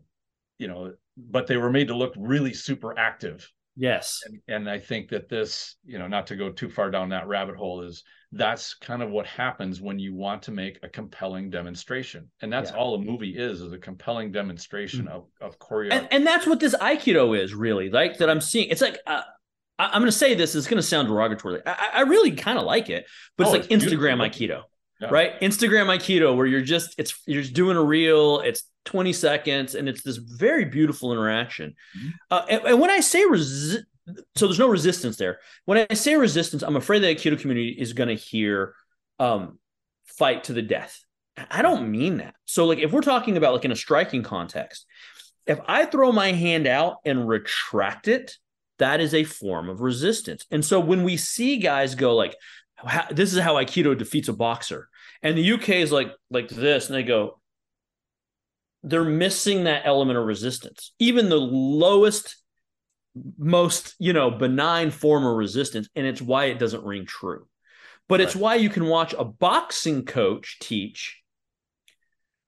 you 0.58 0.68
know 0.68 0.92
but 1.16 1.46
they 1.46 1.56
were 1.56 1.70
made 1.70 1.88
to 1.88 1.96
look 1.96 2.12
really 2.18 2.52
super 2.52 2.96
active 2.98 3.50
yes 3.76 4.22
and, 4.26 4.40
and 4.48 4.70
i 4.70 4.78
think 4.78 5.08
that 5.08 5.28
this 5.28 5.76
you 5.84 5.98
know 5.98 6.06
not 6.06 6.26
to 6.26 6.36
go 6.36 6.50
too 6.50 6.68
far 6.68 6.90
down 6.90 7.10
that 7.10 7.28
rabbit 7.28 7.56
hole 7.56 7.82
is 7.82 8.02
that's 8.32 8.74
kind 8.74 9.02
of 9.02 9.10
what 9.10 9.26
happens 9.26 9.80
when 9.80 9.98
you 9.98 10.14
want 10.14 10.42
to 10.42 10.50
make 10.50 10.78
a 10.82 10.88
compelling 10.88 11.50
demonstration 11.50 12.28
and 12.40 12.52
that's 12.52 12.70
yeah. 12.70 12.76
all 12.76 12.94
a 12.94 12.98
movie 12.98 13.36
is 13.36 13.60
is 13.60 13.72
a 13.72 13.78
compelling 13.78 14.32
demonstration 14.32 15.04
mm-hmm. 15.04 15.16
of, 15.16 15.24
of 15.40 15.58
choreography 15.58 15.92
and, 15.92 16.08
and, 16.10 16.26
that's 16.26 16.46
what 16.46 16.58
this 16.58 16.74
aikido 16.76 17.38
is 17.38 17.54
really 17.54 17.90
like 17.90 18.18
that 18.18 18.28
i'm 18.30 18.40
seeing 18.40 18.68
it's 18.68 18.80
like 18.80 18.98
uh, 19.06 19.22
I, 19.78 19.86
am 19.86 20.00
going 20.00 20.06
to 20.06 20.12
say 20.12 20.34
this 20.34 20.54
it's 20.54 20.66
going 20.66 20.78
to 20.78 20.82
sound 20.82 21.08
derogatory 21.08 21.60
i, 21.66 21.90
I 21.94 22.00
really 22.02 22.32
kind 22.32 22.58
of 22.58 22.64
like 22.64 22.90
it 22.90 23.06
but 23.36 23.46
oh, 23.46 23.54
it's 23.54 23.62
like 23.62 23.70
it's 23.70 23.84
instagram 23.84 24.26
aikido 24.26 24.62
yeah. 25.00 25.08
right 25.10 25.40
instagram 25.40 25.86
aikido 25.94 26.36
where 26.36 26.46
you're 26.46 26.62
just 26.62 26.94
it's 26.98 27.20
you're 27.26 27.42
just 27.42 27.54
doing 27.54 27.76
a 27.76 27.82
reel 27.82 28.40
it's 28.40 28.64
20 28.86 29.12
seconds 29.12 29.74
and 29.74 29.88
it's 29.88 30.02
this 30.02 30.16
very 30.16 30.64
beautiful 30.64 31.12
interaction 31.12 31.74
mm-hmm. 31.98 32.08
uh, 32.30 32.46
and, 32.48 32.62
and, 32.64 32.80
when 32.80 32.90
i 32.90 33.00
say 33.00 33.22
resi- 33.24 33.84
so 34.34 34.46
there's 34.46 34.58
no 34.58 34.68
resistance 34.68 35.16
there. 35.16 35.40
When 35.64 35.86
I 35.90 35.94
say 35.94 36.16
resistance, 36.16 36.62
I'm 36.62 36.76
afraid 36.76 37.00
the 37.00 37.14
Aikido 37.14 37.38
community 37.38 37.70
is 37.70 37.92
going 37.92 38.08
to 38.08 38.14
hear 38.14 38.74
um, 39.18 39.58
fight 40.04 40.44
to 40.44 40.52
the 40.52 40.62
death. 40.62 41.00
I 41.50 41.62
don't 41.62 41.90
mean 41.90 42.18
that. 42.18 42.34
So, 42.44 42.66
like, 42.66 42.78
if 42.78 42.92
we're 42.92 43.02
talking 43.02 43.36
about 43.36 43.52
like 43.52 43.64
in 43.64 43.72
a 43.72 43.76
striking 43.76 44.22
context, 44.22 44.86
if 45.46 45.60
I 45.66 45.84
throw 45.86 46.12
my 46.12 46.32
hand 46.32 46.66
out 46.66 46.98
and 47.04 47.28
retract 47.28 48.08
it, 48.08 48.36
that 48.78 49.00
is 49.00 49.12
a 49.12 49.24
form 49.24 49.68
of 49.68 49.80
resistance. 49.80 50.44
And 50.50 50.64
so 50.64 50.80
when 50.80 51.02
we 51.02 51.16
see 51.16 51.58
guys 51.58 51.94
go 51.94 52.14
like, 52.14 52.36
"This 53.10 53.34
is 53.34 53.40
how 53.40 53.54
Aikido 53.54 53.96
defeats 53.98 54.28
a 54.28 54.32
boxer," 54.32 54.88
and 55.22 55.36
the 55.36 55.42
uke 55.42 55.68
is 55.68 55.92
like 55.92 56.12
like 56.30 56.48
this, 56.48 56.86
and 56.86 56.94
they 56.94 57.02
go, 57.02 57.38
they're 58.86 59.04
missing 59.04 59.64
that 59.64 59.82
element 59.84 60.18
of 60.18 60.24
resistance. 60.24 60.92
Even 60.98 61.28
the 61.28 61.40
lowest 61.40 62.36
most 63.38 63.94
you 63.98 64.12
know 64.12 64.30
benign 64.30 64.90
form 64.90 65.24
of 65.24 65.36
resistance 65.36 65.88
and 65.96 66.06
it's 66.06 66.20
why 66.20 66.46
it 66.46 66.58
doesn't 66.58 66.84
ring 66.84 67.06
true 67.06 67.46
but 68.08 68.20
right. 68.20 68.26
it's 68.26 68.36
why 68.36 68.54
you 68.54 68.68
can 68.68 68.86
watch 68.86 69.14
a 69.18 69.24
boxing 69.24 70.04
coach 70.04 70.58
teach 70.60 71.22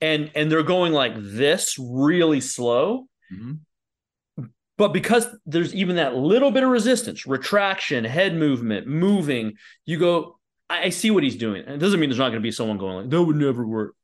and 0.00 0.30
and 0.34 0.50
they're 0.52 0.62
going 0.62 0.92
like 0.92 1.14
this 1.16 1.78
really 1.78 2.40
slow 2.40 3.06
mm-hmm. 3.32 4.44
but 4.76 4.92
because 4.92 5.26
there's 5.46 5.74
even 5.74 5.96
that 5.96 6.14
little 6.14 6.50
bit 6.50 6.64
of 6.64 6.68
resistance 6.68 7.26
retraction 7.26 8.04
head 8.04 8.34
movement 8.34 8.86
moving 8.86 9.54
you 9.86 9.98
go 9.98 10.38
i, 10.68 10.84
I 10.84 10.88
see 10.90 11.10
what 11.10 11.22
he's 11.22 11.36
doing 11.36 11.62
and 11.64 11.74
it 11.74 11.78
doesn't 11.78 11.98
mean 11.98 12.10
there's 12.10 12.18
not 12.18 12.28
going 12.28 12.40
to 12.42 12.46
be 12.46 12.52
someone 12.52 12.76
going 12.76 12.96
like 12.96 13.10
that 13.10 13.22
would 13.22 13.36
never 13.36 13.66
work 13.66 13.94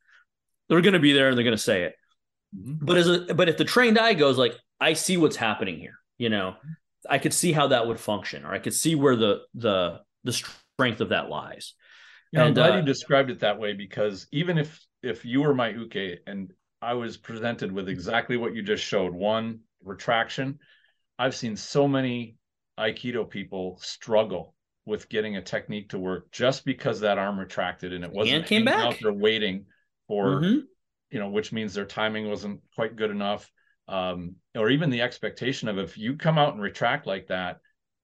they're 0.69 0.81
going 0.81 0.95
to 0.95 0.99
be 0.99 1.13
there 1.13 1.29
and 1.29 1.37
they're 1.37 1.45
going 1.45 1.57
to 1.57 1.63
say 1.63 1.83
it 1.83 1.95
mm-hmm. 2.57 2.85
but 2.85 2.97
as 2.97 3.09
a 3.09 3.35
but 3.35 3.49
if 3.49 3.57
the 3.57 3.65
trained 3.65 3.99
eye 3.99 4.15
goes 4.15 4.39
like 4.39 4.55
i 4.81 4.93
see 4.93 5.17
what's 5.17 5.37
happening 5.37 5.79
here 5.79 5.99
you 6.19 6.29
know 6.29 6.55
I 7.09 7.19
could 7.19 7.35
see 7.35 7.53
how 7.53 7.69
that 7.69 7.87
would 7.87 8.01
function, 8.01 8.45
or 8.45 8.53
I 8.53 8.59
could 8.59 8.75
see 8.75 8.95
where 8.95 9.17
the 9.17 9.43
the 9.55 10.01
the 10.25 10.33
strength 10.33 11.01
of 11.01 11.11
that 11.11 11.29
lies. 11.29 11.75
Know, 12.33 12.41
and, 12.41 12.49
I'm 12.49 12.55
glad 12.55 12.73
uh, 12.73 12.77
you 12.79 12.83
described 12.83 13.31
it 13.31 13.41
that 13.41 13.59
way 13.59 13.75
because 13.75 14.27
even 14.33 14.59
if 14.59 14.85
if 15.03 15.25
you 15.25 15.43
were 15.43 15.55
my 15.55 15.69
uke 15.69 16.21
and 16.27 16.53
I 16.81 16.95
was 16.95 17.17
presented 17.17 17.73
with 17.73 17.89
exactly 17.89 18.37
what 18.37 18.55
you 18.55 18.63
just 18.63 18.85
showed, 18.85 19.15
one 19.15 19.61
retraction, 19.83 20.59
I've 21.19 21.35
seen 21.35 21.57
so 21.57 21.87
many 21.87 22.37
Aikido 22.79 23.29
people 23.29 23.79
struggle 23.81 24.55
with 24.87 25.09
getting 25.09 25.37
a 25.37 25.43
technique 25.43 25.91
to 25.91 25.99
work 25.99 26.31
just 26.31 26.65
because 26.65 27.01
that 27.01 27.19
arm 27.19 27.39
retracted 27.39 27.93
and 27.93 28.05
it 28.05 28.13
wasn't 28.13 28.37
and 28.37 28.47
came 28.47 28.65
back. 28.65 28.85
out 28.85 28.97
there 29.01 29.13
waiting 29.13 29.65
for 30.09 30.41
mm-hmm. 30.41 30.61
You 31.15 31.21
know, 31.21 31.29
which 31.29 31.53
means 31.53 31.73
their 31.73 31.87
timing 31.87 32.29
wasn't 32.29 32.61
quite 32.75 32.97
good 32.97 33.13
enough. 33.13 33.49
Um, 33.87 34.35
or 34.57 34.69
even 34.69 34.91
the 34.91 35.03
expectation 35.03 35.69
of 35.69 35.79
if 35.79 35.97
you 35.97 36.17
come 36.17 36.39
out 36.39 36.55
and 36.55 36.61
retract 36.61 37.07
like 37.07 37.29
that, 37.29 37.59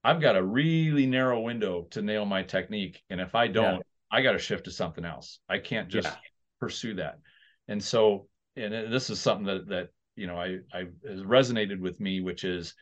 I've 0.04 0.20
got 0.20 0.36
a 0.36 0.42
really 0.42 1.06
narrow 1.06 1.40
window 1.40 1.88
to 1.90 2.02
nail 2.02 2.24
my 2.24 2.44
technique. 2.44 3.02
And 3.10 3.20
if 3.20 3.34
I 3.34 3.48
don't, 3.48 3.78
yeah. 3.78 3.82
I 4.12 4.22
got 4.22 4.32
to 4.32 4.38
shift 4.38 4.66
to 4.66 4.70
something 4.70 5.04
else. 5.04 5.40
I 5.48 5.58
can't 5.58 5.88
just 5.88 6.06
yeah. 6.06 6.14
pursue 6.60 6.94
that. 6.94 7.18
And 7.66 7.82
so, 7.82 8.28
and 8.54 8.72
this 8.92 9.10
is 9.10 9.20
something 9.20 9.46
that, 9.46 9.68
that, 9.70 9.88
you 10.14 10.28
know, 10.28 10.36
I, 10.36 10.58
I 10.72 10.84
has 11.08 11.22
resonated 11.22 11.80
with 11.80 11.98
me, 11.98 12.20
which 12.20 12.44
is 12.44 12.74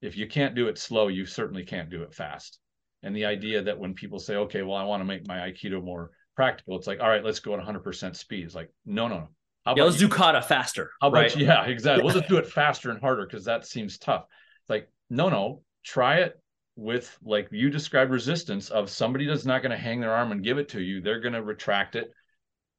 if 0.00 0.16
you 0.16 0.26
can't 0.26 0.54
do 0.54 0.68
it 0.68 0.78
slow, 0.78 1.08
you 1.08 1.26
certainly 1.26 1.64
can't 1.64 1.90
do 1.90 2.02
it 2.04 2.14
fast. 2.14 2.58
And 3.02 3.14
the 3.14 3.26
idea 3.26 3.60
that 3.62 3.78
when 3.78 3.92
people 3.92 4.18
say, 4.18 4.36
okay, 4.36 4.62
well, 4.62 4.78
I 4.78 4.84
want 4.84 5.02
to 5.02 5.04
make 5.04 5.28
my 5.28 5.40
Aikido 5.40 5.84
more 5.84 6.12
practical, 6.36 6.78
it's 6.78 6.86
like, 6.86 7.00
all 7.00 7.08
right, 7.08 7.24
let's 7.24 7.40
go 7.40 7.54
at 7.54 7.62
100% 7.62 8.16
speed. 8.16 8.46
It's 8.46 8.54
like, 8.54 8.70
no, 8.86 9.08
no, 9.08 9.18
no. 9.18 9.28
How 9.64 9.74
yeah, 9.76 9.84
let's 9.84 10.00
you? 10.00 10.08
do 10.08 10.14
kata 10.14 10.42
faster. 10.42 10.90
How 11.00 11.08
about 11.08 11.22
right? 11.22 11.36
yeah, 11.36 11.64
exactly. 11.64 12.00
Yeah. 12.00 12.04
We'll 12.04 12.14
just 12.14 12.28
do 12.28 12.36
it 12.36 12.46
faster 12.52 12.90
and 12.90 13.00
harder 13.00 13.26
because 13.26 13.44
that 13.46 13.66
seems 13.66 13.98
tough. 13.98 14.26
It's 14.62 14.70
like, 14.70 14.88
no, 15.08 15.28
no, 15.28 15.62
try 15.84 16.18
it 16.18 16.38
with 16.76 17.16
like 17.22 17.48
you 17.52 17.70
described 17.70 18.10
resistance 18.10 18.68
of 18.70 18.90
somebody 18.90 19.26
that's 19.26 19.44
not 19.44 19.62
going 19.62 19.70
to 19.70 19.76
hang 19.76 20.00
their 20.00 20.12
arm 20.12 20.32
and 20.32 20.42
give 20.42 20.58
it 20.58 20.68
to 20.70 20.82
you. 20.82 21.00
They're 21.00 21.20
going 21.20 21.34
to 21.34 21.42
retract 21.42 21.96
it. 21.96 22.12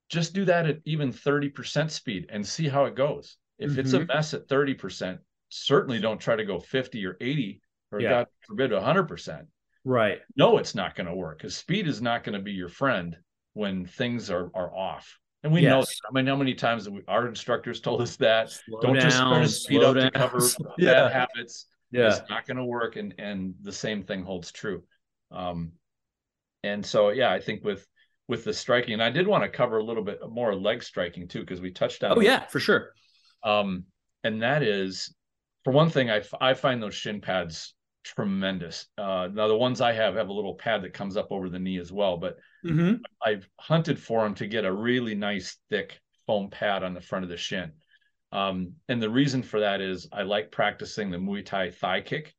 Just 0.08 0.34
do 0.34 0.44
that 0.44 0.66
at 0.66 0.78
even 0.84 1.12
30% 1.12 1.90
speed 1.90 2.26
and 2.30 2.46
see 2.46 2.68
how 2.68 2.84
it 2.84 2.94
goes. 2.94 3.36
If 3.58 3.72
mm-hmm. 3.72 3.80
it's 3.80 3.92
a 3.92 4.00
mm-hmm. 4.00 4.14
mess 4.14 4.34
at 4.34 4.46
30%, 4.46 5.18
certainly 5.48 5.98
don't 5.98 6.20
try 6.20 6.36
to 6.36 6.44
go 6.44 6.60
50 6.60 7.04
or 7.06 7.16
80 7.20 7.60
or 7.90 8.00
yeah. 8.00 8.10
God 8.10 8.26
forbid 8.46 8.70
100%. 8.70 9.46
Right. 9.84 10.18
No, 10.36 10.58
it's 10.58 10.74
not 10.74 10.94
going 10.94 11.06
to 11.06 11.14
work 11.14 11.38
because 11.38 11.56
speed 11.56 11.88
is 11.88 12.02
not 12.02 12.22
going 12.22 12.34
to 12.34 12.42
be 12.42 12.52
your 12.52 12.68
friend 12.68 13.16
when 13.54 13.86
things 13.86 14.30
are, 14.30 14.50
are 14.54 14.74
off. 14.74 15.18
And 15.46 15.54
we 15.54 15.60
yes. 15.60 15.70
know, 15.70 16.08
I 16.10 16.12
mean, 16.12 16.26
how 16.26 16.34
many 16.34 16.54
times 16.54 16.88
we, 16.90 17.02
our 17.06 17.28
instructors 17.28 17.80
told 17.80 18.02
us 18.02 18.16
that 18.16 18.50
slow 18.50 18.80
don't 18.80 18.94
down, 18.94 19.02
just 19.04 19.18
try 19.20 19.40
to 19.42 19.48
speed 19.48 19.82
up 19.84 19.94
down. 19.94 20.10
to 20.10 20.10
cover 20.10 20.40
yeah. 20.78 20.92
bad 20.92 21.12
habits. 21.12 21.66
Yeah. 21.92 22.08
It's 22.08 22.28
not 22.28 22.48
going 22.48 22.56
to 22.56 22.64
work. 22.64 22.96
And, 22.96 23.14
and 23.18 23.54
the 23.62 23.70
same 23.70 24.02
thing 24.02 24.24
holds 24.24 24.50
true. 24.50 24.82
Um, 25.30 25.70
and 26.64 26.84
so, 26.84 27.10
yeah, 27.10 27.30
I 27.30 27.38
think 27.38 27.62
with, 27.62 27.86
with 28.26 28.42
the 28.42 28.52
striking, 28.52 28.94
and 28.94 29.02
I 29.02 29.10
did 29.10 29.28
want 29.28 29.44
to 29.44 29.48
cover 29.48 29.78
a 29.78 29.84
little 29.84 30.02
bit 30.02 30.18
more 30.28 30.52
leg 30.52 30.82
striking 30.82 31.28
too, 31.28 31.42
because 31.42 31.60
we 31.60 31.70
touched 31.70 32.02
on. 32.02 32.18
Oh, 32.18 32.20
yeah, 32.20 32.44
for 32.46 32.58
sure. 32.58 32.90
Um, 33.44 33.84
and 34.24 34.42
that 34.42 34.64
is 34.64 35.14
for 35.62 35.72
one 35.72 35.90
thing, 35.90 36.10
I, 36.10 36.22
I 36.40 36.54
find 36.54 36.82
those 36.82 36.96
shin 36.96 37.20
pads 37.20 37.72
tremendous. 38.06 38.86
Uh, 38.96 39.28
now 39.32 39.48
the 39.48 39.56
ones 39.56 39.80
I 39.80 39.92
have 39.92 40.14
have 40.14 40.28
a 40.28 40.32
little 40.32 40.54
pad 40.54 40.82
that 40.82 40.94
comes 40.94 41.16
up 41.16 41.28
over 41.30 41.48
the 41.48 41.58
knee 41.58 41.78
as 41.78 41.92
well, 41.92 42.16
but 42.16 42.38
mm-hmm. 42.64 42.96
I've 43.24 43.48
hunted 43.58 43.98
for 43.98 44.22
them 44.22 44.34
to 44.36 44.46
get 44.46 44.64
a 44.64 44.72
really 44.72 45.14
nice 45.14 45.58
thick 45.70 46.00
foam 46.26 46.50
pad 46.50 46.82
on 46.82 46.94
the 46.94 47.00
front 47.00 47.24
of 47.24 47.28
the 47.28 47.36
shin. 47.36 47.72
Um, 48.32 48.72
and 48.88 49.02
the 49.02 49.10
reason 49.10 49.42
for 49.42 49.60
that 49.60 49.80
is 49.80 50.08
I 50.12 50.22
like 50.22 50.50
practicing 50.50 51.10
the 51.10 51.18
Muay 51.18 51.44
Thai 51.44 51.70
thigh 51.70 52.00
kick. 52.00 52.34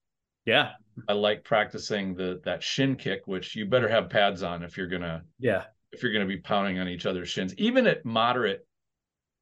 Yeah. 0.46 0.72
I 1.08 1.14
like 1.14 1.44
practicing 1.44 2.16
the 2.16 2.42
that 2.46 2.64
shin 2.64 2.96
kick, 2.96 3.22
which 3.26 3.56
you 3.56 3.66
better 3.66 3.88
have 3.88 4.10
pads 4.10 4.44
on 4.44 4.64
if 4.64 4.78
you're 4.78 4.88
gonna 4.88 5.24
yeah 5.40 5.66
if 5.92 6.02
you're 6.02 6.14
gonna 6.14 6.26
be 6.26 6.38
pounding 6.38 6.80
on 6.80 6.88
each 6.88 7.06
other's 7.06 7.30
shins, 7.30 7.54
even 7.58 7.88
at 7.88 8.06
moderate 8.06 8.66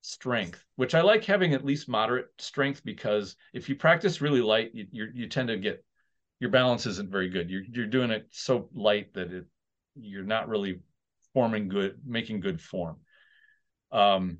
strength, 0.01 0.63
which 0.75 0.93
I 0.93 1.01
like 1.01 1.23
having 1.23 1.53
at 1.53 1.65
least 1.65 1.89
moderate 1.89 2.27
strength 2.37 2.83
because 2.83 3.35
if 3.53 3.69
you 3.69 3.75
practice 3.75 4.21
really 4.21 4.41
light, 4.41 4.71
you 4.73 4.87
you, 4.91 5.07
you 5.13 5.27
tend 5.27 5.47
to 5.47 5.57
get 5.57 5.83
your 6.45 6.51
balance 6.51 6.85
isn't 6.85 7.09
very 7.09 7.27
good. 7.27 7.49
You're 7.49 7.63
you're 7.71 7.87
doing 7.87 8.11
it 8.11 8.27
so 8.29 8.69
light 8.75 9.15
that 9.15 9.33
it 9.33 9.45
you're 9.95 10.23
not 10.23 10.47
really 10.47 10.79
forming 11.33 11.69
good, 11.69 11.97
making 12.05 12.39
good 12.39 12.61
form. 12.61 12.97
Um, 13.91 14.39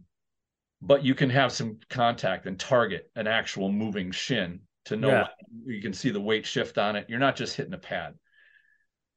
but 0.83 1.03
you 1.03 1.15
can 1.15 1.31
have 1.31 1.51
some 1.51 1.79
contact 1.89 2.45
and 2.45 2.59
target 2.59 3.09
an 3.15 3.25
actual 3.25 3.71
moving 3.71 4.11
shin 4.11 4.59
to 4.85 4.95
know 4.95 5.07
yeah. 5.07 5.27
you 5.65 5.81
can 5.81 5.93
see 5.93 6.11
the 6.11 6.21
weight 6.21 6.45
shift 6.45 6.77
on 6.77 6.95
it. 6.95 7.07
You're 7.09 7.17
not 7.17 7.35
just 7.35 7.55
hitting 7.55 7.73
a 7.73 7.79
pad. 7.79 8.13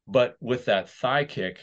But 0.06 0.38
with 0.40 0.64
that 0.64 0.88
thigh 0.88 1.26
kick, 1.26 1.58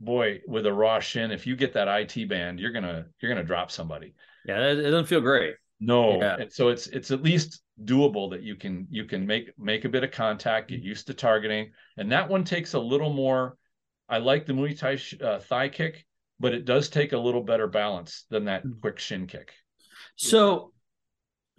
boy, 0.00 0.40
with 0.48 0.66
a 0.66 0.72
raw 0.72 0.98
shin, 0.98 1.30
if 1.30 1.46
you 1.46 1.54
get 1.54 1.74
that 1.74 1.86
IT 1.86 2.28
band, 2.28 2.58
you're 2.58 2.72
gonna 2.72 3.06
you're 3.20 3.32
gonna 3.32 3.46
drop 3.46 3.70
somebody. 3.70 4.14
Yeah, 4.44 4.72
it, 4.72 4.82
doesn't 4.82 5.06
feel 5.06 5.20
great. 5.20 5.54
No, 5.78 6.18
yeah. 6.18 6.36
and 6.40 6.52
so 6.52 6.68
it's 6.68 6.86
it's 6.88 7.10
at 7.10 7.22
least 7.22 7.60
doable 7.84 8.30
that 8.30 8.42
you 8.42 8.56
can 8.56 8.86
you 8.90 9.04
can 9.04 9.26
make 9.26 9.52
make 9.58 9.84
a 9.84 9.88
bit 9.88 10.04
of 10.04 10.10
contact, 10.10 10.68
get 10.70 10.80
used 10.80 11.06
to 11.08 11.14
targeting, 11.14 11.72
and 11.96 12.10
that 12.12 12.28
one 12.28 12.44
takes 12.44 12.74
a 12.74 12.78
little 12.80 13.12
more. 13.12 13.56
I 14.08 14.18
like 14.18 14.46
the 14.46 14.52
Muay 14.52 14.78
Thai 14.78 15.26
uh, 15.26 15.40
thigh 15.40 15.68
kick, 15.68 16.06
but 16.40 16.54
it 16.54 16.64
does 16.64 16.88
take 16.88 17.12
a 17.12 17.18
little 17.18 17.42
better 17.42 17.66
balance 17.66 18.24
than 18.30 18.46
that 18.46 18.62
hmm. 18.62 18.72
quick 18.80 18.98
shin 18.98 19.26
kick. 19.26 19.52
So, 20.16 20.72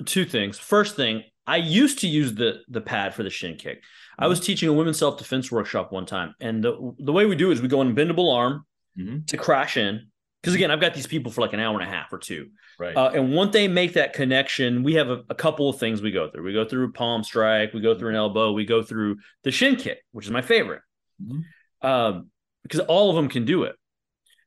two 0.06 0.26
things. 0.26 0.58
First 0.58 0.96
thing, 0.96 1.24
I 1.46 1.58
used 1.58 2.00
to 2.00 2.08
use 2.08 2.34
the 2.34 2.62
the 2.68 2.82
pad 2.82 3.14
for 3.14 3.24
the 3.24 3.30
shin 3.30 3.56
kick. 3.56 3.84
I 4.18 4.24
mm-hmm. 4.24 4.30
was 4.30 4.40
teaching 4.40 4.70
a 4.70 4.74
women's 4.74 4.98
self 4.98 5.18
defense 5.18 5.52
workshop 5.52 5.92
one 5.92 6.06
time, 6.06 6.34
and 6.40 6.64
the 6.64 6.94
the 7.00 7.14
way 7.14 7.26
we 7.26 7.36
do 7.36 7.52
is 7.52 7.62
we 7.62 7.68
go 7.68 7.82
in 7.82 7.96
bendable 7.96 8.36
arm 8.36 8.66
mm-hmm. 8.98 9.20
to 9.28 9.38
crash 9.38 9.78
in. 9.78 10.08
Because 10.42 10.54
again, 10.54 10.72
I've 10.72 10.80
got 10.80 10.94
these 10.94 11.08
people 11.08 11.32
for 11.32 11.42
like 11.42 11.54
an 11.54 11.60
hour 11.60 11.80
and 11.80 11.88
a 11.88 11.92
half 11.92 12.14
or 12.14 12.20
two, 12.20 12.50
right? 12.80 12.96
Uh, 12.96 13.12
and 13.14 13.34
once 13.34 13.54
they 13.54 13.68
make 13.68 13.94
that 13.94 14.14
connection, 14.14 14.84
we 14.84 14.94
have 14.94 15.10
a, 15.10 15.24
a, 15.30 15.36
couple 15.36 15.68
of 15.68 15.80
things 15.80 16.02
we 16.02 16.12
go 16.12 16.30
through. 16.30 16.44
We 16.44 16.54
go 16.54 16.64
through 16.64 16.94
palm 16.94 17.24
strike, 17.24 17.74
we 17.74 17.82
go 17.82 17.98
through 17.98 18.10
an 18.10 18.16
elbow, 18.16 18.52
we 18.52 18.66
go 18.66 18.84
through 18.84 19.18
the 19.44 19.52
shin 19.52 19.76
kick, 19.76 20.00
which 20.12 20.26
is 20.26 20.32
my 20.32 20.42
favorite, 20.42 20.82
mm-hmm. 21.22 21.88
um, 21.88 22.30
because 22.64 22.82
all 22.82 23.10
of 23.10 23.16
them 23.16 23.30
can 23.30 23.46
do 23.46 23.64
it. 23.64 23.76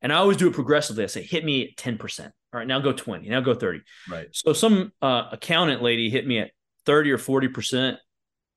And 0.01 0.12
I 0.12 0.17
always 0.17 0.37
do 0.37 0.49
it 0.49 0.55
progressively. 0.55 1.05
I 1.05 1.09
say, 1.09 1.23
hit 1.23 1.45
me 1.45 1.65
at 1.65 1.77
ten 1.77 1.99
percent. 1.99 2.33
All 2.53 2.59
right, 2.59 2.67
now 2.67 2.79
go 2.79 2.93
twenty. 2.93 3.29
Now 3.29 3.41
go 3.41 3.55
thirty. 3.55 3.83
Right. 4.09 4.29
So 4.33 4.53
some 4.53 4.93
uh, 5.03 5.25
accountant 5.33 5.83
lady 5.83 6.09
hit 6.09 6.27
me 6.27 6.39
at 6.39 6.53
30 6.87 7.12
or 7.12 7.19
40% 7.19 7.97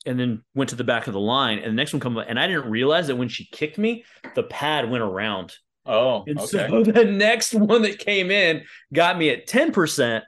and 0.05 0.19
then 0.19 0.43
went 0.53 0.69
to 0.71 0.75
the 0.75 0.83
back 0.83 1.07
of 1.07 1.13
the 1.13 1.19
line 1.19 1.59
and 1.59 1.67
the 1.67 1.75
next 1.75 1.93
one 1.93 1.99
come 1.99 2.17
up 2.17 2.25
and 2.27 2.39
I 2.39 2.47
didn't 2.47 2.69
realize 2.69 3.07
that 3.07 3.15
when 3.15 3.29
she 3.29 3.45
kicked 3.45 3.77
me, 3.77 4.03
the 4.35 4.43
pad 4.43 4.89
went 4.89 5.03
around. 5.03 5.53
Oh, 5.85 6.23
and 6.27 6.39
okay. 6.39 6.67
So 6.67 6.83
the 6.91 7.05
next 7.05 7.53
one 7.53 7.81
that 7.83 7.99
came 7.99 8.31
in 8.31 8.63
got 8.93 9.17
me 9.17 9.29
at 9.29 9.47
10%. 9.47 10.21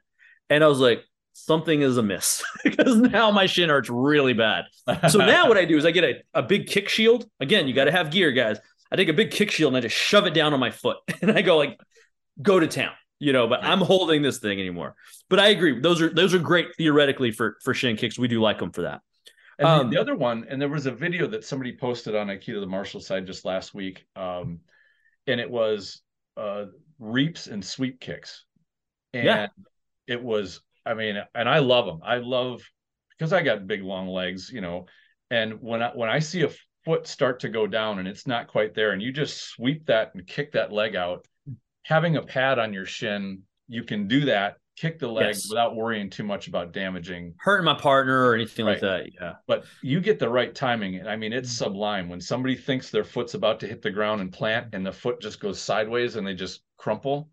And 0.50 0.64
I 0.64 0.68
was 0.68 0.80
like, 0.80 1.04
something 1.34 1.82
is 1.82 1.98
amiss 1.98 2.44
because 2.64 2.96
now 2.96 3.32
my 3.32 3.46
shin 3.46 3.70
hurts 3.70 3.90
really 3.90 4.34
bad. 4.34 4.66
So 5.10 5.20
now 5.20 5.48
what 5.48 5.58
I 5.58 5.66
do 5.66 5.78
is 5.78 5.86
I 5.86 5.92
get 5.92 6.04
a, 6.04 6.14
a 6.34 6.44
big 6.44 6.68
kick 6.68 6.90
shield. 6.90 7.30
Again, 7.40 7.68
you 7.68 7.74
got 7.74 7.86
to 7.86 7.92
have 7.92 8.12
gear, 8.12 8.32
guys. 8.32 8.58
I 8.92 8.96
take 8.96 9.10
a 9.10 9.14
big 9.14 9.32
kick 9.32 9.52
shield 9.52 9.70
and 9.72 9.78
I 9.78 9.82
just 9.82 9.96
shove 9.96 10.26
it 10.28 10.34
down 10.34 10.54
on 10.54 10.60
my 10.60 10.72
foot 10.72 10.98
and 11.22 11.32
I 11.32 11.42
go 11.42 11.58
like, 11.58 11.80
go 12.42 12.60
to 12.60 12.68
town 12.68 12.94
you 13.20 13.34
know, 13.34 13.48
but 13.48 13.64
I'm 13.64 13.80
holding 13.80 14.22
this 14.22 14.40
thing 14.40 14.60
anymore. 14.60 14.96
But 15.30 15.40
I 15.40 15.48
agree; 15.48 15.80
those 15.80 16.02
are 16.02 16.10
those 16.10 16.34
are 16.34 16.40
great 16.40 16.76
theoretically 16.78 17.32
for 17.32 17.58
for 17.64 17.74
shin 17.74 17.96
kicks. 17.96 18.20
We 18.20 18.28
do 18.28 18.42
like 18.42 18.60
them 18.60 18.72
for 18.72 18.84
that. 18.84 19.02
And 19.58 19.68
um, 19.68 19.90
the 19.90 20.00
other 20.00 20.16
one, 20.16 20.46
and 20.50 20.62
there 20.62 20.70
was 20.70 20.86
a 20.86 20.92
video 20.92 21.28
that 21.28 21.46
somebody 21.46 21.76
posted 21.78 22.14
on 22.14 22.28
Aikido 22.28 22.60
the 22.60 22.68
Martial 22.68 23.00
side 23.00 23.26
just 23.26 23.46
last 23.46 23.74
week, 23.74 24.06
um, 24.16 24.60
and 25.28 25.40
it 25.40 25.50
was 25.50 26.02
uh, 26.38 26.66
reaps 27.00 27.48
and 27.48 27.64
sweep 27.64 28.00
kicks, 28.00 28.46
and 29.14 29.26
yeah. 29.26 29.48
it 30.08 30.22
was. 30.22 30.62
I 30.86 30.94
mean, 30.94 31.18
and 31.34 31.50
I 31.50 31.60
love 31.60 31.86
them. 31.86 32.02
I 32.04 32.18
love 32.18 32.62
because 33.18 33.34
I 33.34 33.42
got 33.42 33.68
big 33.68 33.82
long 33.82 34.08
legs, 34.08 34.52
you 34.52 34.62
know, 34.62 34.86
and 35.32 35.62
when 35.62 35.82
I 35.82 35.92
when 35.94 36.10
I 36.10 36.20
see 36.20 36.44
a 36.44 36.52
foot 36.84 37.08
start 37.08 37.40
to 37.40 37.50
go 37.50 37.66
down 37.66 37.98
and 38.00 38.08
it's 38.08 38.28
not 38.28 38.48
quite 38.48 38.76
there, 38.76 38.92
and 38.92 39.02
you 39.02 39.12
just 39.12 39.42
sweep 39.50 39.88
that 39.88 40.12
and 40.14 40.28
kick 40.28 40.52
that 40.52 40.72
leg 40.72 40.96
out, 40.96 41.26
having 41.84 42.18
a 42.18 42.22
pad 42.22 42.60
on 42.60 42.74
your 42.74 42.86
shin, 42.86 43.42
you 43.68 43.84
can 43.84 44.08
do 44.08 44.26
that, 44.26 44.58
kick 44.76 45.00
the 45.00 45.08
legs 45.08 45.44
yes. 45.44 45.50
without 45.50 45.76
worrying 45.76 46.10
too 46.10 46.24
much 46.24 46.48
about 46.48 46.74
damaging 46.74 47.34
hurting 47.40 47.66
my 47.66 47.74
partner 47.74 48.28
or 48.28 48.36
anything 48.36 48.66
right. 48.66 48.74
like 48.74 48.82
that. 48.82 49.10
Yeah. 49.14 49.34
But 49.48 49.66
you 49.82 50.02
get 50.02 50.20
the 50.20 50.30
right 50.30 50.54
timing. 50.54 50.96
And 50.96 51.10
I 51.10 51.16
mean, 51.16 51.34
it's 51.34 51.50
mm-hmm. 51.50 51.66
sublime 51.66 52.10
when 52.10 52.22
somebody 52.22 52.56
thinks 52.56 52.90
their 52.90 53.04
foot's 53.04 53.34
about 53.34 53.60
to 53.62 53.68
hit 53.68 53.82
the 53.82 53.92
ground 53.92 54.22
and 54.22 54.32
plant 54.32 54.68
and 54.74 54.86
the 54.86 54.92
foot 54.92 55.22
just 55.22 55.40
goes 55.40 55.60
sideways 55.60 56.16
and 56.16 56.28
they 56.28 56.34
just 56.34 56.62
crumple. 56.78 57.30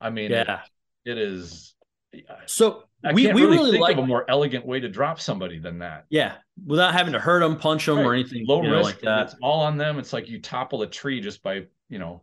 I 0.00 0.10
mean, 0.10 0.32
yeah, 0.32 0.62
it, 1.04 1.12
it 1.12 1.18
is. 1.18 1.74
So 2.46 2.84
I 3.04 3.12
we, 3.12 3.26
we 3.28 3.42
really, 3.42 3.56
really 3.56 3.70
think 3.72 3.82
like 3.82 3.96
of 3.96 4.04
a 4.04 4.06
more 4.06 4.28
elegant 4.28 4.66
way 4.66 4.80
to 4.80 4.88
drop 4.88 5.20
somebody 5.20 5.58
than 5.58 5.78
that. 5.78 6.06
Yeah, 6.10 6.34
without 6.66 6.92
having 6.92 7.12
to 7.12 7.20
hurt 7.20 7.40
them, 7.40 7.56
punch 7.56 7.86
them, 7.86 7.98
right. 7.98 8.06
or 8.06 8.14
anything. 8.14 8.44
Low 8.46 8.60
risk, 8.60 8.70
know, 8.70 8.82
like 8.82 9.00
that. 9.00 9.22
It's 9.26 9.36
all 9.42 9.60
on 9.60 9.76
them. 9.76 9.98
It's 9.98 10.12
like 10.12 10.28
you 10.28 10.40
topple 10.40 10.82
a 10.82 10.86
tree 10.86 11.20
just 11.20 11.42
by 11.42 11.66
you 11.88 11.98
know 11.98 12.22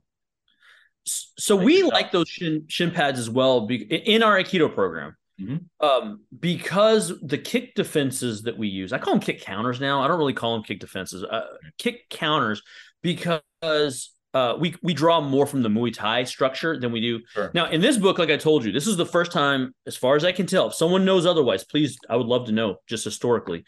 so 1.06 1.56
we 1.56 1.84
like 1.84 2.12
those 2.12 2.30
shin 2.30 2.66
shin 2.68 2.92
pads 2.92 3.20
as 3.20 3.30
well 3.30 3.68
in 3.68 4.24
our 4.24 4.38
Aikido 4.38 4.74
program. 4.74 5.16
mm-hmm. 5.40 5.86
um, 5.86 6.22
because 6.38 7.14
the 7.22 7.38
kick 7.38 7.76
defenses 7.76 8.44
that 8.44 8.58
we 8.58 8.68
use, 8.68 8.94
I 8.94 8.98
call 8.98 9.14
them 9.14 9.22
kick 9.22 9.42
counters 9.42 9.80
now. 9.80 10.02
I 10.02 10.08
don't 10.08 10.18
really 10.18 10.34
call 10.34 10.54
them 10.54 10.64
kick 10.64 10.80
defenses, 10.80 11.24
uh, 11.24 11.46
kick 11.78 12.10
counters 12.10 12.62
because 13.02 14.12
uh, 14.34 14.56
we 14.60 14.76
we 14.84 14.94
draw 14.94 15.22
more 15.22 15.46
from 15.46 15.64
the 15.64 15.70
Muay 15.70 15.94
Thai 15.94 16.24
structure 16.24 16.80
than 16.80 16.92
we 16.92 17.02
do 17.02 17.22
sure. 17.34 17.52
now. 17.54 17.70
In 17.70 17.82
this 17.82 17.98
book, 17.98 18.20
like 18.20 18.30
I 18.30 18.38
told 18.38 18.64
you, 18.64 18.72
this 18.72 18.88
is 18.88 18.98
the 18.98 19.06
first 19.06 19.32
time, 19.32 19.74
as 19.88 19.98
far 19.98 20.16
as 20.16 20.24
I 20.24 20.32
can 20.32 20.46
tell. 20.46 20.68
If 20.68 20.76
someone 20.76 21.06
knows 21.06 21.26
otherwise, 21.26 21.64
please, 21.64 21.98
I 22.10 22.16
would 22.16 22.28
love 22.28 22.46
to 22.48 22.52
know. 22.52 22.78
Just 22.88 23.04
historically, 23.04 23.66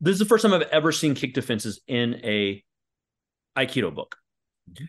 this 0.00 0.14
is 0.14 0.18
the 0.18 0.24
first 0.26 0.42
time 0.42 0.52
I've 0.52 0.62
ever 0.62 0.92
seen 0.92 1.14
kick 1.14 1.32
defenses 1.32 1.80
in 1.86 2.20
a 2.24 2.62
Aikido 3.56 3.94
book. 3.94 4.16
Mm-hmm. 4.70 4.84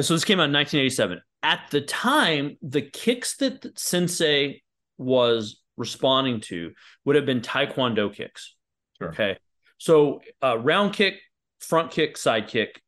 So 0.00 0.14
this 0.14 0.24
came 0.24 0.40
out 0.40 0.48
in 0.48 0.52
1987. 0.52 1.20
At 1.42 1.66
the 1.70 1.80
time, 1.80 2.56
the 2.62 2.82
kicks 2.82 3.36
that 3.38 3.78
Sensei 3.78 4.62
was 4.96 5.60
responding 5.76 6.40
to 6.40 6.72
would 7.04 7.16
have 7.16 7.26
been 7.26 7.40
Taekwondo 7.40 8.14
kicks. 8.14 8.54
Sure. 8.98 9.08
Okay, 9.10 9.38
so 9.78 10.20
uh, 10.42 10.58
round 10.58 10.92
kick, 10.92 11.20
front 11.58 11.90
kick, 11.90 12.16
side 12.16 12.48
kick 12.48 12.82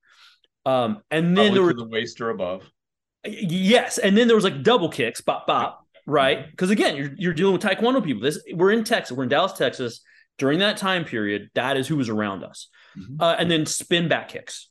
um, 0.67 1.03
and 1.11 1.27
then 1.27 1.35
Probably 1.35 1.51
there 1.55 1.63
were 1.63 1.75
the 1.75 1.89
waist 1.89 2.21
or 2.21 2.31
above. 2.31 2.69
Yes, 3.25 3.99
and 3.99 4.17
then 4.17 4.27
there 4.27 4.37
was 4.37 4.45
like 4.45 4.63
double 4.63 4.89
kicks, 4.89 5.21
bop 5.21 5.47
bop, 5.47 5.87
right? 6.07 6.51
Because 6.51 6.71
again, 6.71 6.97
you're 6.97 7.13
you're 7.17 7.35
dealing 7.35 7.55
with 7.55 7.63
Taekwondo 7.63 8.05
people. 8.05 8.23
This 8.23 8.39
we're 8.53 8.73
in 8.73 8.85
Texas, 8.85 9.17
we're 9.17 9.25
in 9.25 9.29
Dallas, 9.29 9.53
Texas. 9.53 10.01
During 10.37 10.59
that 10.59 10.77
time 10.79 11.05
period, 11.05 11.49
that 11.55 11.77
is 11.77 11.87
who 11.87 11.97
was 11.97 12.09
around 12.09 12.43
us, 12.43 12.69
mm-hmm. 12.99 13.21
uh, 13.21 13.37
and 13.39 13.51
then 13.51 13.67
spin 13.67 14.09
back 14.09 14.31
kicks. 14.31 14.69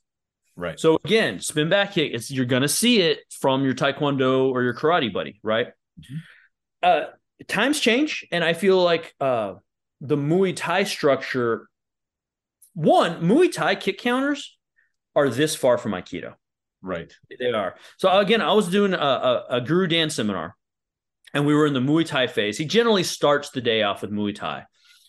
Right. 0.56 0.80
So 0.80 1.00
again, 1.04 1.40
spin 1.40 1.70
back 1.70 1.94
kick. 1.94 2.12
It's 2.14 2.30
you're 2.30 2.46
gonna 2.46 2.68
see 2.68 3.02
it 3.02 3.20
from 3.32 3.64
your 3.64 3.74
Taekwondo 3.74 4.52
or 4.52 4.62
your 4.64 4.74
karate 4.74 5.12
buddy, 5.12 5.40
right? 5.42 5.68
Mm-hmm. 6.00 6.16
Uh, 6.84 7.06
times 7.48 7.80
change, 7.80 8.28
and 8.32 8.44
I 8.44 8.54
feel 8.54 8.82
like 8.84 9.16
uh, 9.20 9.56
the 10.02 10.18
Muay 10.18 10.56
Thai 10.56 10.84
structure. 10.84 11.70
One 12.76 13.22
Muay 13.22 13.52
Thai 13.52 13.76
kick 13.76 14.00
counters 14.00 14.58
are 15.16 15.30
this 15.30 15.56
far 15.56 15.78
from 15.78 15.92
Aikido. 15.92 16.34
Right. 16.82 17.14
They 17.40 17.52
are. 17.52 17.76
So 17.98 18.16
again, 18.20 18.42
I 18.42 18.52
was 18.54 18.68
doing 18.68 18.94
a, 18.94 18.98
a, 18.98 19.46
a 19.50 19.62
Guro 19.62 19.90
Dan 19.90 20.10
seminar 20.10 20.56
and 21.34 21.46
we 21.46 21.56
were 21.56 21.66
in 21.66 21.74
the 21.74 21.80
Muay 21.80 22.06
Thai 22.06 22.28
phase. 22.28 22.58
He 22.58 22.66
generally 22.66 23.04
starts 23.04 23.50
the 23.52 23.62
day 23.62 23.84
off 23.84 24.02
with 24.02 24.12
Muay 24.12 24.36
Thai 24.36 24.66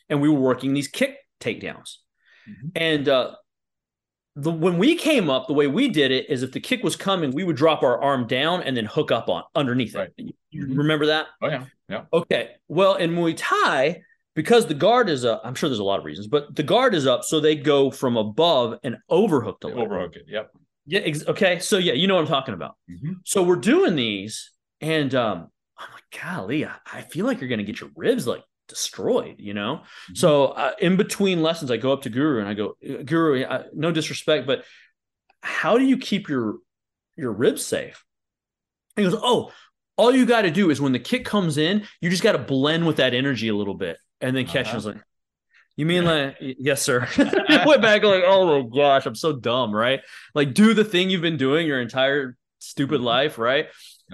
and 0.08 0.20
we 0.20 0.28
were 0.28 0.40
working 0.40 0.72
these 0.72 0.88
kick 0.88 1.18
takedowns. 1.40 1.96
Mm-hmm. 2.48 2.68
And 2.76 3.08
uh, 3.08 3.34
the 4.36 4.50
when 4.50 4.78
we 4.78 4.96
came 4.96 5.30
up, 5.30 5.46
the 5.46 5.52
way 5.52 5.66
we 5.66 5.88
did 5.88 6.10
it 6.10 6.28
is 6.28 6.42
if 6.42 6.52
the 6.52 6.60
kick 6.60 6.82
was 6.82 6.96
coming, 6.96 7.30
we 7.30 7.44
would 7.44 7.56
drop 7.56 7.82
our 7.82 8.00
arm 8.02 8.26
down 8.26 8.62
and 8.62 8.76
then 8.76 8.84
hook 8.84 9.12
up 9.12 9.28
on 9.28 9.44
underneath 9.54 9.94
right. 9.94 10.10
it. 10.16 10.34
You 10.50 10.66
remember 10.74 11.06
that? 11.06 11.26
Oh 11.40 11.48
yeah, 11.48 11.64
yeah. 11.88 12.04
Okay. 12.12 12.50
Well, 12.68 12.96
in 12.96 13.12
Muay 13.12 13.34
Thai, 13.36 14.02
because 14.34 14.66
the 14.66 14.74
guard 14.74 15.08
is 15.08 15.24
up, 15.24 15.40
I'm 15.44 15.54
sure 15.54 15.68
there's 15.68 15.78
a 15.78 15.84
lot 15.84 16.00
of 16.00 16.04
reasons, 16.04 16.26
but 16.26 16.54
the 16.54 16.64
guard 16.64 16.94
is 16.94 17.06
up, 17.06 17.22
so 17.24 17.38
they 17.38 17.54
go 17.54 17.90
from 17.90 18.16
above 18.16 18.78
and 18.82 18.96
overhook 19.08 19.60
the 19.60 19.68
leg. 19.68 19.78
Overhook 19.78 20.16
it. 20.16 20.24
Yep. 20.26 20.50
Yeah. 20.86 21.00
Ex- 21.00 21.26
okay. 21.28 21.60
So 21.60 21.78
yeah, 21.78 21.92
you 21.92 22.08
know 22.08 22.16
what 22.16 22.22
I'm 22.22 22.26
talking 22.26 22.54
about. 22.54 22.74
Mm-hmm. 22.90 23.12
So 23.24 23.42
we're 23.42 23.56
doing 23.56 23.94
these, 23.94 24.50
and 24.80 25.14
um, 25.14 25.48
I'm 25.78 25.92
like, 25.92 26.22
golly, 26.22 26.66
I, 26.66 26.74
I 26.92 27.02
feel 27.02 27.24
like 27.24 27.40
you're 27.40 27.50
gonna 27.50 27.62
get 27.62 27.80
your 27.80 27.90
ribs 27.94 28.26
like 28.26 28.42
destroyed, 28.68 29.36
you 29.38 29.54
know. 29.54 29.76
Mm-hmm. 29.76 30.14
So 30.14 30.46
uh, 30.46 30.72
in 30.78 30.96
between 30.96 31.42
lessons, 31.42 31.70
I 31.70 31.76
go 31.76 31.92
up 31.92 32.02
to 32.02 32.10
Guro 32.10 32.40
and 32.40 32.48
I 32.48 32.54
go, 32.54 32.76
Guro, 32.82 33.48
I, 33.48 33.64
no 33.74 33.92
disrespect, 33.92 34.46
but 34.46 34.64
how 35.42 35.78
do 35.78 35.84
you 35.84 35.98
keep 35.98 36.28
your 36.28 36.56
your 37.16 37.32
ribs 37.32 37.64
safe? 37.64 38.04
And 38.96 39.04
he 39.04 39.10
goes, 39.10 39.20
Oh, 39.22 39.52
all 39.96 40.14
you 40.14 40.26
got 40.26 40.42
to 40.42 40.50
do 40.50 40.70
is 40.70 40.80
when 40.80 40.92
the 40.92 40.98
kick 40.98 41.24
comes 41.24 41.58
in, 41.58 41.86
you 42.00 42.10
just 42.10 42.22
got 42.22 42.32
to 42.32 42.38
blend 42.38 42.86
with 42.86 42.96
that 42.96 43.14
energy 43.14 43.48
a 43.48 43.54
little 43.54 43.74
bit. 43.74 43.98
And 44.20 44.36
then 44.36 44.46
catch 44.46 44.66
uh-huh. 44.68 44.76
was 44.76 44.86
like, 44.86 45.00
you 45.76 45.86
mean 45.86 46.04
like 46.04 46.36
yes, 46.40 46.82
sir? 46.82 47.08
went 47.18 47.82
back 47.82 48.02
like, 48.02 48.22
oh 48.24 48.62
my 48.62 48.68
gosh, 48.76 49.06
I'm 49.06 49.16
so 49.16 49.32
dumb, 49.32 49.74
right? 49.74 50.00
Like, 50.34 50.54
do 50.54 50.72
the 50.72 50.84
thing 50.84 51.10
you've 51.10 51.20
been 51.20 51.36
doing 51.36 51.66
your 51.66 51.80
entire 51.80 52.36
stupid 52.60 52.98
mm-hmm. 52.98 53.06
life, 53.06 53.38
right? 53.38 53.66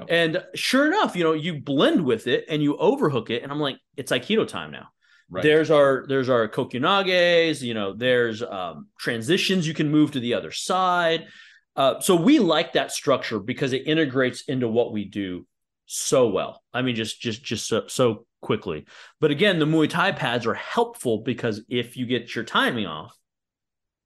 And 0.09 0.43
sure 0.55 0.87
enough, 0.87 1.17
you 1.17 1.25
know, 1.25 1.33
you 1.33 1.61
blend 1.61 2.05
with 2.05 2.27
it 2.27 2.45
and 2.49 2.63
you 2.63 2.77
overhook 2.77 3.31
it, 3.31 3.43
and 3.43 3.53
I'm 3.53 3.61
like, 3.61 3.79
it's 3.97 4.13
Aikido 4.13 4.47
time 4.47 4.71
now. 4.71 4.89
Right. 5.29 5.43
There's 5.43 5.71
our 5.71 6.05
there's 6.09 6.29
our 6.29 6.49
kokyunages, 6.49 7.63
you 7.63 7.75
know, 7.75 7.93
there's 7.93 8.43
um, 8.43 8.89
transitions 8.99 9.67
you 9.67 9.75
can 9.75 9.91
move 9.91 10.13
to 10.13 10.21
the 10.21 10.35
other 10.35 10.51
side. 10.51 11.29
Uh, 11.77 12.01
so 12.01 12.17
we 12.17 12.41
like 12.41 12.73
that 12.73 12.91
structure 12.91 13.39
because 13.39 13.73
it 13.73 13.87
integrates 13.87 14.43
into 14.43 14.69
what 14.69 14.93
we 14.93 15.05
do 15.05 15.47
so 15.87 16.29
well. 16.29 16.63
I 16.75 16.83
mean, 16.83 16.97
just 16.97 17.21
just 17.21 17.45
just 17.45 17.69
so, 17.69 17.87
so 17.87 18.27
quickly. 18.43 18.87
But 19.21 19.31
again, 19.31 19.59
the 19.59 19.67
Muay 19.67 19.89
Thai 19.89 20.13
pads 20.13 20.47
are 20.47 20.55
helpful 20.55 21.19
because 21.19 21.63
if 21.69 21.97
you 21.97 22.07
get 22.07 22.35
your 22.35 22.45
timing 22.45 22.87
off, 22.87 23.17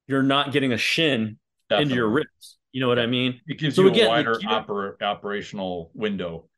you're 0.07 0.23
not 0.23 0.53
getting 0.53 0.73
a 0.73 0.79
shin 0.79 1.39
Definitely. 1.69 1.83
into 1.83 1.95
your 1.97 2.09
ribs. 2.09 2.59
You 2.75 2.81
know 2.81 2.89
what 2.89 2.99
I 2.99 3.07
mean? 3.07 3.41
It 3.47 3.61
gives 3.61 3.77
so 3.77 3.83
you 3.83 3.89
again, 3.89 4.07
a 4.07 4.09
wider 4.09 4.35
oper- 4.35 5.01
operational 5.01 5.93
window 5.95 6.49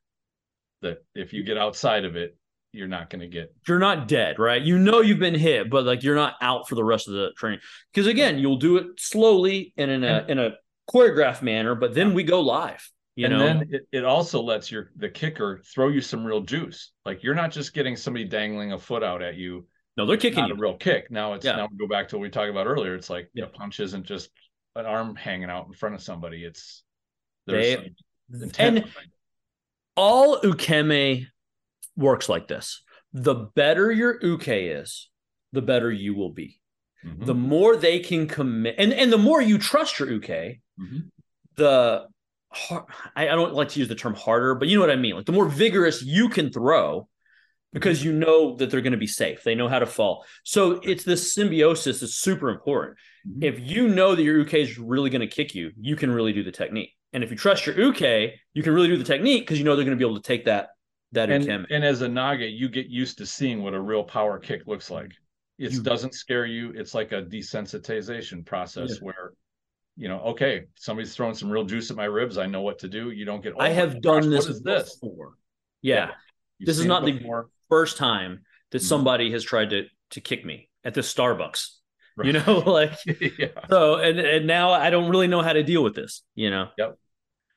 that 0.80 1.04
if 1.14 1.34
you 1.34 1.44
get 1.44 1.58
outside 1.58 2.06
of 2.06 2.16
it, 2.16 2.38
you're 2.72 2.88
not 2.88 3.10
going 3.10 3.20
to 3.20 3.26
get. 3.26 3.54
You're 3.68 3.78
not 3.78 4.08
dead, 4.08 4.38
right? 4.38 4.62
You 4.62 4.78
know 4.78 5.02
you've 5.02 5.18
been 5.18 5.34
hit, 5.34 5.68
but 5.68 5.84
like 5.84 6.02
you're 6.02 6.14
not 6.14 6.36
out 6.40 6.70
for 6.70 6.74
the 6.74 6.82
rest 6.82 7.06
of 7.06 7.12
the 7.12 7.32
training. 7.36 7.60
Because 7.92 8.06
again, 8.06 8.38
you'll 8.38 8.56
do 8.56 8.78
it 8.78 8.86
slowly 8.96 9.74
uh, 9.78 9.82
and 9.82 9.90
in 9.90 10.04
a 10.04 10.24
in 10.26 10.38
a 10.38 10.52
choreographed 10.90 11.42
manner, 11.42 11.74
but 11.74 11.92
then 11.92 12.14
we 12.14 12.24
go 12.24 12.40
live. 12.40 12.90
You 13.14 13.26
and 13.26 13.34
know? 13.34 13.44
then 13.44 13.68
it, 13.70 13.88
it 13.92 14.04
also 14.06 14.40
lets 14.40 14.70
your 14.70 14.92
the 14.96 15.10
kicker 15.10 15.60
throw 15.66 15.88
you 15.88 16.00
some 16.00 16.24
real 16.24 16.40
juice. 16.40 16.92
Like 17.04 17.22
you're 17.22 17.34
not 17.34 17.50
just 17.50 17.74
getting 17.74 17.94
somebody 17.94 18.24
dangling 18.24 18.72
a 18.72 18.78
foot 18.78 19.02
out 19.02 19.20
at 19.20 19.34
you. 19.34 19.66
No, 19.98 20.06
they're 20.06 20.16
kicking 20.16 20.40
not 20.40 20.48
you. 20.48 20.54
a 20.54 20.58
real 20.58 20.78
kick. 20.78 21.10
Now 21.10 21.34
it's 21.34 21.44
yeah. 21.44 21.56
now 21.56 21.68
we 21.70 21.76
go 21.76 21.86
back 21.86 22.08
to 22.08 22.16
what 22.16 22.22
we 22.22 22.30
talked 22.30 22.48
about 22.48 22.66
earlier. 22.66 22.94
It's 22.94 23.10
like 23.10 23.28
yeah. 23.34 23.44
a 23.44 23.48
punch 23.48 23.80
isn't 23.80 24.06
just 24.06 24.30
an 24.76 24.86
arm 24.86 25.16
hanging 25.16 25.50
out 25.50 25.66
in 25.66 25.72
front 25.72 25.94
of 25.94 26.02
somebody. 26.02 26.44
It's 26.44 26.82
there's 27.46 27.78
they, 28.30 28.48
and 28.58 28.84
all 29.96 30.40
ukemi 30.40 31.26
works 31.96 32.28
like 32.28 32.48
this. 32.48 32.82
The 33.12 33.34
better 33.34 33.90
your 33.90 34.18
uke 34.22 34.48
is, 34.48 35.08
the 35.52 35.62
better 35.62 35.90
you 35.90 36.14
will 36.14 36.30
be. 36.30 36.60
Mm-hmm. 37.04 37.24
The 37.24 37.34
more 37.34 37.76
they 37.76 38.00
can 38.00 38.26
commit, 38.26 38.76
and 38.78 38.92
and 38.92 39.12
the 39.12 39.18
more 39.18 39.40
you 39.40 39.58
trust 39.58 39.98
your 39.98 40.10
uke, 40.10 40.26
mm-hmm. 40.26 40.98
the 41.56 42.06
I, 43.14 43.26
don't 43.26 43.54
like 43.54 43.68
to 43.70 43.78
use 43.78 43.88
the 43.88 43.94
term 43.94 44.14
harder, 44.14 44.54
but 44.54 44.68
you 44.68 44.76
know 44.76 44.80
what 44.80 44.90
I 44.90 44.96
mean. 44.96 45.14
Like 45.14 45.26
the 45.26 45.32
more 45.32 45.48
vigorous 45.48 46.02
you 46.02 46.28
can 46.28 46.50
throw, 46.50 47.08
because 47.76 48.02
you 48.02 48.10
know 48.10 48.56
that 48.56 48.70
they're 48.70 48.80
going 48.80 48.92
to 48.92 48.96
be 48.96 49.06
safe. 49.06 49.42
They 49.42 49.54
know 49.54 49.68
how 49.68 49.78
to 49.78 49.84
fall. 49.84 50.24
So 50.44 50.80
it's 50.82 51.04
this 51.04 51.34
symbiosis 51.34 52.02
is 52.02 52.16
super 52.16 52.48
important. 52.48 52.96
Mm-hmm. 53.28 53.42
If 53.42 53.60
you 53.60 53.88
know 53.88 54.14
that 54.14 54.22
your 54.22 54.38
uke 54.38 54.54
is 54.54 54.78
really 54.78 55.10
going 55.10 55.20
to 55.20 55.26
kick 55.26 55.54
you, 55.54 55.72
you 55.78 55.94
can 55.94 56.10
really 56.10 56.32
do 56.32 56.42
the 56.42 56.50
technique. 56.50 56.94
And 57.12 57.22
if 57.22 57.30
you 57.30 57.36
trust 57.36 57.66
your 57.66 57.78
uke, 57.78 58.32
you 58.54 58.62
can 58.62 58.72
really 58.72 58.88
do 58.88 58.96
the 58.96 59.04
technique 59.04 59.42
because 59.42 59.58
you 59.58 59.64
know 59.66 59.76
they're 59.76 59.84
going 59.84 59.96
to 59.96 60.02
be 60.02 60.08
able 60.08 60.18
to 60.18 60.26
take 60.26 60.46
that 60.46 60.70
that 61.12 61.28
and. 61.28 61.66
And 61.68 61.84
as 61.84 62.00
a 62.00 62.08
nage, 62.08 62.58
you 62.58 62.70
get 62.70 62.86
used 62.86 63.18
to 63.18 63.26
seeing 63.26 63.62
what 63.62 63.74
a 63.74 63.80
real 63.80 64.04
power 64.04 64.38
kick 64.38 64.62
looks 64.66 64.90
like. 64.90 65.12
It 65.58 65.72
you, 65.72 65.82
doesn't 65.82 66.14
scare 66.14 66.46
you. 66.46 66.72
It's 66.74 66.94
like 66.94 67.12
a 67.12 67.22
desensitization 67.22 68.44
process 68.44 68.92
yeah. 68.92 68.98
where 69.00 69.32
you 69.98 70.08
know, 70.08 70.20
okay, 70.20 70.64
somebody's 70.76 71.14
throwing 71.14 71.34
some 71.34 71.50
real 71.50 71.64
juice 71.64 71.90
at 71.90 71.96
my 71.96 72.04
ribs. 72.04 72.38
I 72.38 72.46
know 72.46 72.62
what 72.62 72.78
to 72.78 72.88
do. 72.88 73.10
You 73.10 73.26
don't 73.26 73.42
get. 73.42 73.52
Oh, 73.54 73.60
I 73.60 73.68
have 73.68 74.00
done 74.00 74.22
gosh, 74.22 74.30
this. 74.30 74.46
What 74.46 74.54
is 74.54 74.62
this? 74.62 74.96
Before. 74.96 75.32
Yeah, 75.82 75.94
yeah. 76.58 76.66
this 76.66 76.78
is 76.78 76.86
not 76.86 77.04
the 77.04 77.12
first 77.68 77.96
time 77.96 78.42
that 78.70 78.78
mm-hmm. 78.78 78.86
somebody 78.86 79.32
has 79.32 79.44
tried 79.44 79.70
to 79.70 79.84
to 80.10 80.20
kick 80.20 80.44
me 80.44 80.68
at 80.84 80.94
the 80.94 81.00
Starbucks. 81.00 81.70
Right. 82.16 82.26
You 82.26 82.32
know, 82.34 82.58
like 82.66 82.92
yeah. 83.38 83.48
so, 83.68 83.96
and 83.96 84.18
and 84.18 84.46
now 84.46 84.70
I 84.72 84.90
don't 84.90 85.10
really 85.10 85.26
know 85.26 85.42
how 85.42 85.52
to 85.52 85.62
deal 85.62 85.82
with 85.82 85.94
this. 85.94 86.22
You 86.34 86.50
know. 86.50 86.68
Yep. 86.78 86.98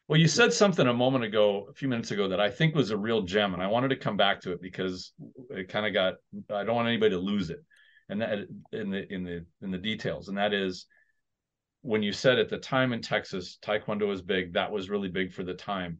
Well, 0.07 0.19
you 0.19 0.27
said 0.27 0.51
something 0.53 0.87
a 0.87 0.93
moment 0.93 1.23
ago, 1.23 1.67
a 1.69 1.73
few 1.73 1.87
minutes 1.87 2.09
ago, 2.09 2.29
that 2.29 2.39
I 2.39 2.49
think 2.49 2.73
was 2.73 2.89
a 2.89 2.97
real 2.97 3.21
gem, 3.21 3.53
and 3.53 3.61
I 3.61 3.67
wanted 3.67 3.89
to 3.89 3.95
come 3.95 4.17
back 4.17 4.41
to 4.41 4.51
it 4.51 4.61
because 4.61 5.13
it 5.51 5.69
kind 5.69 5.85
of 5.85 5.93
got. 5.93 6.15
I 6.51 6.63
don't 6.63 6.75
want 6.75 6.87
anybody 6.87 7.11
to 7.11 7.19
lose 7.19 7.51
it, 7.51 7.63
and 8.09 8.21
that 8.21 8.39
in 8.71 8.89
the 8.89 9.13
in 9.13 9.23
the 9.23 9.45
in 9.61 9.71
the 9.71 9.77
details, 9.77 10.27
and 10.27 10.37
that 10.37 10.53
is 10.53 10.87
when 11.81 12.03
you 12.03 12.11
said 12.11 12.39
at 12.39 12.49
the 12.49 12.57
time 12.57 12.91
in 12.91 13.01
Texas, 13.01 13.57
Taekwondo 13.61 14.07
was 14.07 14.21
big, 14.21 14.53
that 14.53 14.71
was 14.71 14.89
really 14.89 15.07
big 15.07 15.31
for 15.31 15.43
the 15.43 15.53
time. 15.53 15.99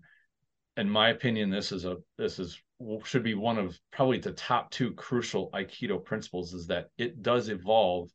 In 0.76 0.90
my 0.90 1.10
opinion, 1.10 1.50
this 1.50 1.72
is 1.72 1.86
a 1.86 1.98
this 2.18 2.40
is 2.40 2.62
should 3.04 3.24
be 3.24 3.36
one 3.36 3.58
of 3.58 3.78
probably 3.92 4.20
the 4.20 4.32
top 4.32 4.72
two 4.72 4.94
crucial 4.94 5.50
Aikido 5.52 6.04
principles 6.04 6.54
is 6.54 6.68
that 6.68 6.88
it 6.98 7.22
does 7.22 7.50
evolve 7.50 8.10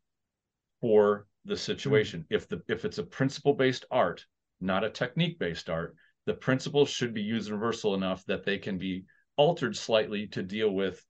for 0.81 1.27
the 1.45 1.57
situation. 1.57 2.21
Mm-hmm. 2.21 2.35
If 2.35 2.49
the 2.49 2.63
if 2.69 2.85
it's 2.85 2.99
a 2.99 3.05
principle 3.05 3.55
based 3.55 3.85
art, 3.91 4.25
not 4.61 4.85
a 4.85 4.91
technique 4.91 5.39
based 5.39 5.69
art, 5.69 5.95
the 6.27 6.35
principles 6.35 6.89
should 6.89 7.13
be 7.13 7.23
universal 7.23 7.95
enough 7.95 8.25
that 8.27 8.45
they 8.45 8.59
can 8.59 8.79
be 8.79 9.05
altered 9.37 9.77
slightly 9.77 10.27
to 10.29 10.43
deal 10.43 10.71
with 10.71 11.05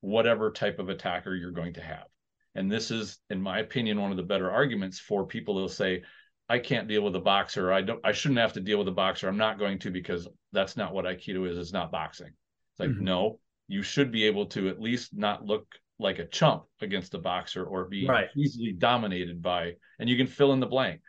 whatever 0.00 0.50
type 0.50 0.78
of 0.78 0.88
attacker 0.88 1.34
you're 1.34 1.50
going 1.50 1.74
to 1.74 1.80
have. 1.80 2.06
And 2.54 2.70
this 2.70 2.90
is, 2.90 3.18
in 3.30 3.40
my 3.40 3.58
opinion, 3.58 4.00
one 4.00 4.10
of 4.10 4.16
the 4.16 4.22
better 4.22 4.50
arguments 4.50 4.98
for 4.98 5.26
people 5.26 5.56
who'll 5.56 5.68
say, 5.68 6.02
I 6.48 6.58
can't 6.58 6.88
deal 6.88 7.02
with 7.02 7.14
a 7.16 7.20
boxer. 7.20 7.72
I 7.72 7.82
don't 7.82 8.00
I 8.04 8.12
shouldn't 8.12 8.40
have 8.40 8.54
to 8.54 8.60
deal 8.60 8.78
with 8.78 8.88
a 8.88 8.92
boxer. 8.92 9.28
I'm 9.28 9.36
not 9.36 9.58
going 9.58 9.78
to 9.80 9.90
because 9.90 10.26
that's 10.52 10.76
not 10.76 10.94
what 10.94 11.04
Aikido 11.04 11.48
is. 11.48 11.58
It's 11.58 11.72
not 11.72 11.92
boxing. 11.92 12.30
It's 12.76 12.80
like, 12.80 12.90
mm-hmm. 12.90 13.04
no, 13.04 13.40
you 13.68 13.82
should 13.82 14.12
be 14.12 14.24
able 14.24 14.46
to 14.46 14.68
at 14.68 14.80
least 14.80 15.14
not 15.16 15.44
look 15.44 15.66
like 15.98 16.18
a 16.18 16.26
chump 16.26 16.64
against 16.82 17.14
a 17.14 17.18
boxer 17.18 17.64
or 17.64 17.86
be 17.86 18.06
Right. 18.06 18.28
easily 18.36 18.72
dominated 18.72 19.40
by 19.40 19.76
and 19.98 20.10
you 20.10 20.16
can 20.18 20.26
fill 20.26 20.52
in 20.52 20.60
the 20.60 20.66
blank 20.66 21.00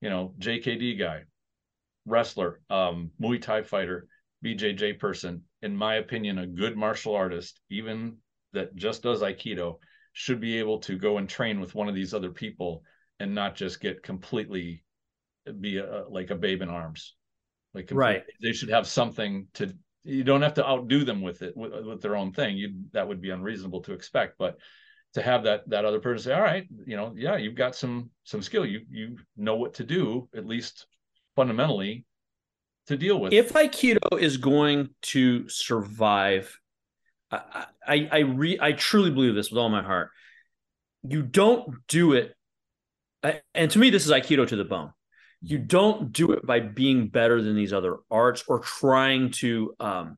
you 0.00 0.10
know 0.10 0.34
jkd 0.40 0.98
guy 0.98 1.22
wrestler 2.04 2.60
um 2.68 3.12
muay 3.20 3.40
thai 3.40 3.62
fighter 3.62 4.08
bjj 4.44 4.98
person 4.98 5.42
in 5.62 5.76
my 5.76 5.94
opinion 5.96 6.38
a 6.38 6.46
good 6.48 6.76
martial 6.76 7.14
artist 7.14 7.60
even 7.70 8.16
that 8.52 8.74
just 8.74 9.04
does 9.04 9.22
aikido 9.22 9.78
should 10.14 10.40
be 10.40 10.58
able 10.58 10.80
to 10.80 10.98
go 10.98 11.18
and 11.18 11.28
train 11.28 11.60
with 11.60 11.76
one 11.76 11.88
of 11.88 11.94
these 11.94 12.12
other 12.12 12.30
people 12.32 12.82
and 13.20 13.32
not 13.34 13.54
just 13.54 13.80
get 13.80 14.02
completely 14.02 14.82
be 15.60 15.78
a, 15.78 16.04
like 16.08 16.30
a 16.30 16.34
babe 16.34 16.60
in 16.60 16.68
arms 16.68 17.14
like 17.72 17.88
Right. 17.92 18.24
they 18.42 18.52
should 18.52 18.70
have 18.70 18.86
something 18.88 19.46
to 19.54 19.72
you 20.04 20.22
don't 20.22 20.42
have 20.42 20.54
to 20.54 20.66
outdo 20.66 21.04
them 21.04 21.22
with 21.22 21.42
it 21.42 21.56
with, 21.56 21.72
with 21.84 22.02
their 22.02 22.16
own 22.16 22.32
thing. 22.32 22.56
You 22.56 22.74
that 22.92 23.08
would 23.08 23.20
be 23.20 23.30
unreasonable 23.30 23.82
to 23.82 23.92
expect 23.92 24.38
but 24.38 24.58
to 25.14 25.22
have 25.22 25.44
that 25.44 25.68
that 25.70 25.84
other 25.84 26.00
person 26.00 26.30
say 26.30 26.34
all 26.34 26.42
right 26.42 26.66
you 26.86 26.96
know 26.96 27.12
yeah 27.16 27.36
you've 27.36 27.54
got 27.54 27.74
some 27.74 28.10
some 28.24 28.42
skill. 28.42 28.66
You 28.66 28.82
you 28.90 29.16
know 29.36 29.56
what 29.56 29.74
to 29.74 29.84
do 29.84 30.28
at 30.36 30.46
least 30.46 30.86
fundamentally 31.34 32.04
to 32.86 32.96
deal 32.96 33.18
with. 33.18 33.32
If 33.32 33.54
aikido 33.54 34.20
is 34.20 34.36
going 34.36 34.90
to 35.02 35.48
survive 35.48 36.58
i 37.30 37.66
i 37.86 38.08
i, 38.12 38.18
re, 38.18 38.58
I 38.60 38.72
truly 38.72 39.10
believe 39.10 39.34
this 39.34 39.50
with 39.50 39.58
all 39.58 39.70
my 39.70 39.82
heart. 39.82 40.10
You 41.02 41.22
don't 41.22 41.76
do 41.88 42.12
it 42.12 42.34
uh, 43.22 43.32
and 43.54 43.70
to 43.70 43.78
me 43.78 43.90
this 43.90 44.04
is 44.04 44.12
aikido 44.12 44.46
to 44.48 44.56
the 44.56 44.64
bone 44.64 44.92
you 45.46 45.58
don't 45.58 46.10
do 46.10 46.32
it 46.32 46.46
by 46.46 46.58
being 46.60 47.08
better 47.08 47.42
than 47.42 47.54
these 47.54 47.74
other 47.74 47.98
arts 48.10 48.44
or 48.48 48.60
trying 48.60 49.30
to 49.30 49.74
um, 49.78 50.16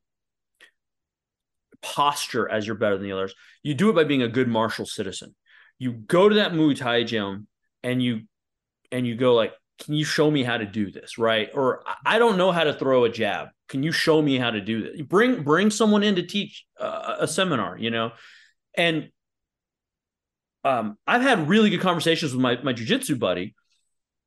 posture 1.83 2.49
as 2.49 2.65
you're 2.65 2.77
better 2.77 2.97
than 2.97 3.05
the 3.05 3.13
others. 3.13 3.35
You 3.65 3.75
do 3.75 3.91
it 3.91 3.95
by 3.95 4.05
being 4.05 4.23
a 4.23 4.29
good 4.29 4.47
martial 4.47 4.87
citizen. 4.87 5.35
You 5.81 5.93
go 5.93 6.29
to 6.29 6.37
that 6.37 6.53
muay 6.53 6.77
thai 6.77 7.03
gym 7.03 7.49
and 7.83 8.01
you 8.01 8.23
and 8.93 9.05
you 9.05 9.17
go 9.17 9.35
like 9.35 9.53
can 9.85 9.95
you 9.95 10.05
show 10.05 10.31
me 10.31 10.45
how 10.45 10.57
to 10.57 10.65
do 10.65 10.93
this? 10.93 11.19
Right? 11.19 11.51
Or 11.53 11.83
i 12.05 12.21
don't 12.21 12.39
know 12.39 12.53
how 12.53 12.63
to 12.63 12.73
throw 12.73 13.05
a 13.05 13.11
jab. 13.11 13.49
Can 13.69 13.83
you 13.83 13.91
show 13.91 14.23
me 14.23 14.39
how 14.39 14.53
to 14.53 14.61
do 14.61 14.83
this? 14.83 15.03
Bring 15.03 15.43
bring 15.43 15.71
someone 15.71 16.05
in 16.05 16.15
to 16.15 16.23
teach 16.23 16.65
uh, 16.79 17.17
a 17.19 17.27
seminar 17.27 17.77
you 17.77 17.91
know? 17.91 18.13
And 18.75 19.11
um, 20.63 20.97
i've 21.07 21.23
had 21.23 21.49
really 21.49 21.71
good 21.71 21.81
conversations 21.81 22.33
with 22.33 22.41
my 22.41 22.63
my 22.63 22.73
jiu-jitsu 22.73 23.17
buddy 23.17 23.55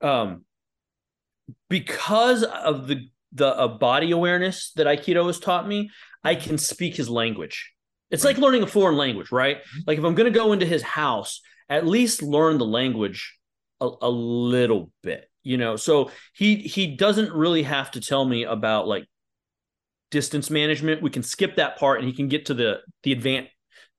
um, 0.02 0.46
because 1.70 2.44
of 2.44 2.88
the 2.88 3.10
the 3.32 3.48
uh, 3.48 3.68
body 3.68 4.12
awareness 4.12 4.72
that 4.76 4.88
aikido 4.88 5.28
has 5.28 5.40
taught 5.40 5.68
me 5.68 5.90
i 6.24 6.34
mm-hmm. 6.34 6.48
can 6.48 6.58
speak 6.58 6.96
his 6.96 7.10
language. 7.10 7.74
It's 8.10 8.24
like 8.24 8.40
learning 8.40 8.64
a 8.64 8.68
foreign 8.68 8.98
language 8.98 9.32
right? 9.32 9.58
Mm-hmm. 9.58 9.80
Like 9.88 9.98
if 9.98 10.04
i'm 10.04 10.16
going 10.16 10.32
to 10.32 10.40
go 10.40 10.52
into 10.54 10.66
his 10.66 10.82
house 10.82 11.42
at 11.70 11.86
least 11.86 12.24
learn 12.24 12.58
the 12.58 12.66
language 12.66 13.38
a, 13.80 13.90
a 14.02 14.10
little 14.10 14.92
bit 15.04 15.30
you 15.44 15.58
know? 15.58 15.76
So 15.76 16.12
he 16.34 16.58
he 16.58 16.96
doesn't 16.96 17.34
really 17.34 17.64
have 17.64 17.92
to 17.92 18.02
tell 18.02 18.26
me 18.26 18.44
about 18.44 18.88
like 18.88 19.06
distance 20.12 20.50
management. 20.50 21.02
We 21.02 21.10
can 21.10 21.24
skip 21.24 21.56
that 21.56 21.78
part 21.78 22.00
and 22.00 22.08
he 22.08 22.14
can 22.14 22.28
get 22.28 22.48
to 22.48 22.54
the 22.54 22.80
the 23.04 23.12
advanced 23.12 23.52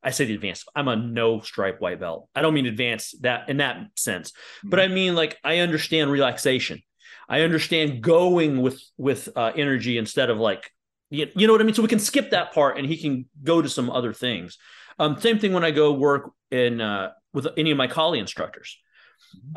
i 0.02 0.10
say 0.10 0.24
the 0.24 0.34
advanced 0.34 0.66
i'm 0.74 0.88
a 0.88 0.96
no 0.96 1.40
stripe 1.40 1.80
white 1.80 2.00
belt. 2.00 2.28
I 2.34 2.42
don't 2.42 2.54
mean 2.54 2.66
advanced 2.66 3.22
that 3.22 3.48
in 3.48 3.58
that 3.58 3.78
sense. 3.96 4.32
But 4.64 4.78
mm-hmm. 4.78 4.92
i 4.92 4.94
mean 4.94 5.14
like 5.14 5.36
i 5.44 5.58
understand 5.58 6.10
relaxation 6.10 6.82
i 7.30 7.40
understand 7.40 8.02
going 8.02 8.60
with 8.60 8.82
with 8.98 9.30
uh, 9.36 9.52
energy 9.56 9.96
instead 9.96 10.28
of 10.28 10.36
like 10.36 10.70
you, 11.08 11.26
you 11.34 11.46
know 11.46 11.54
what 11.54 11.62
i 11.62 11.64
mean? 11.64 11.74
So 11.74 11.82
we 11.82 11.88
can 11.88 11.98
skip 11.98 12.30
that 12.30 12.52
part 12.52 12.76
and 12.76 12.86
he 12.86 12.96
can 12.96 13.26
go 13.42 13.62
to 13.62 13.68
some 13.68 13.90
other 13.90 14.12
things. 14.12 14.58
Um 14.98 15.18
same 15.18 15.38
thing 15.38 15.52
when 15.52 15.64
i 15.64 15.70
go 15.70 15.92
work 15.92 16.32
in 16.50 16.80
uh 16.80 17.10
with 17.32 17.46
any 17.56 17.70
of 17.70 17.78
my 17.78 17.86
Kali 17.86 18.18
instructors. 18.18 18.78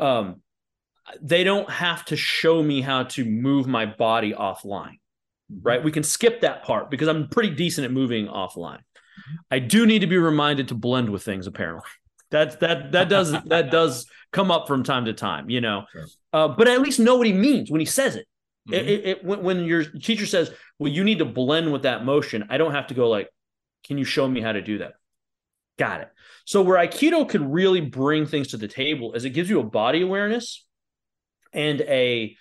Um 0.00 0.40
they 1.20 1.44
don't 1.44 1.68
have 1.68 2.04
to 2.06 2.16
show 2.16 2.62
me 2.62 2.80
how 2.80 3.02
to 3.02 3.24
move 3.26 3.66
my 3.66 3.84
body 3.84 4.32
offline 4.32 4.98
right? 5.62 5.84
We 5.84 5.92
can 5.92 6.02
skip 6.02 6.40
that 6.40 6.64
part 6.64 6.90
because 6.90 7.08
i'm 7.08 7.28
pretty 7.28 7.50
decent 7.50 7.84
at 7.84 7.92
moving 7.92 8.26
offline. 8.26 8.80
I 9.50 9.58
do 9.58 9.86
need 9.86 10.00
to 10.00 10.06
be 10.06 10.18
reminded 10.18 10.68
to 10.68 10.74
blend 10.74 11.10
with 11.10 11.22
things 11.22 11.46
apparently 11.46 11.90
that 12.30 12.60
that 12.60 12.92
that 12.92 13.08
does 13.08 13.32
that 13.46 13.70
does 13.70 14.06
come 14.32 14.50
up 14.50 14.66
from 14.66 14.82
time 14.82 15.04
to 15.04 15.12
time 15.12 15.48
you 15.50 15.60
know 15.60 15.84
Sure. 15.92 16.06
uh, 16.32 16.48
but 16.48 16.68
at 16.68 16.80
least 16.80 16.98
know 17.00 17.16
what 17.16 17.26
he 17.26 17.32
means 17.32 17.70
when 17.70 17.80
he 17.80 17.86
says 17.86 18.16
it 18.16 18.26
Mhm. 18.68 18.74
it, 18.74 18.88
it, 18.88 19.06
it 19.06 19.24
when, 19.24 19.42
when 19.42 19.64
your 19.64 19.84
teacher 19.84 20.24
says 20.26 20.50
well 20.78 20.90
you 20.90 21.04
need 21.04 21.18
to 21.18 21.24
blend 21.26 21.70
with 21.72 21.82
that 21.82 22.04
motion 22.04 22.46
i 22.48 22.56
don't 22.56 22.72
have 22.72 22.86
to 22.86 22.94
go 22.94 23.08
like 23.10 23.28
can 23.86 23.98
you 23.98 24.04
show 24.04 24.26
me 24.26 24.40
how 24.40 24.52
to 24.52 24.62
do 24.62 24.78
that 24.78 24.94
got 25.78 26.00
it 26.00 26.08
so 26.46 26.62
where 26.62 26.78
aikido 26.78 27.28
could 27.28 27.42
really 27.52 27.82
bring 27.82 28.24
things 28.26 28.48
to 28.48 28.56
the 28.56 28.68
table 28.68 29.12
is 29.12 29.24
it 29.26 29.30
gives 29.30 29.50
you 29.50 29.60
a 29.60 29.64
body 29.64 30.00
awareness 30.00 30.64
and 31.52 31.82
a, 31.82 32.36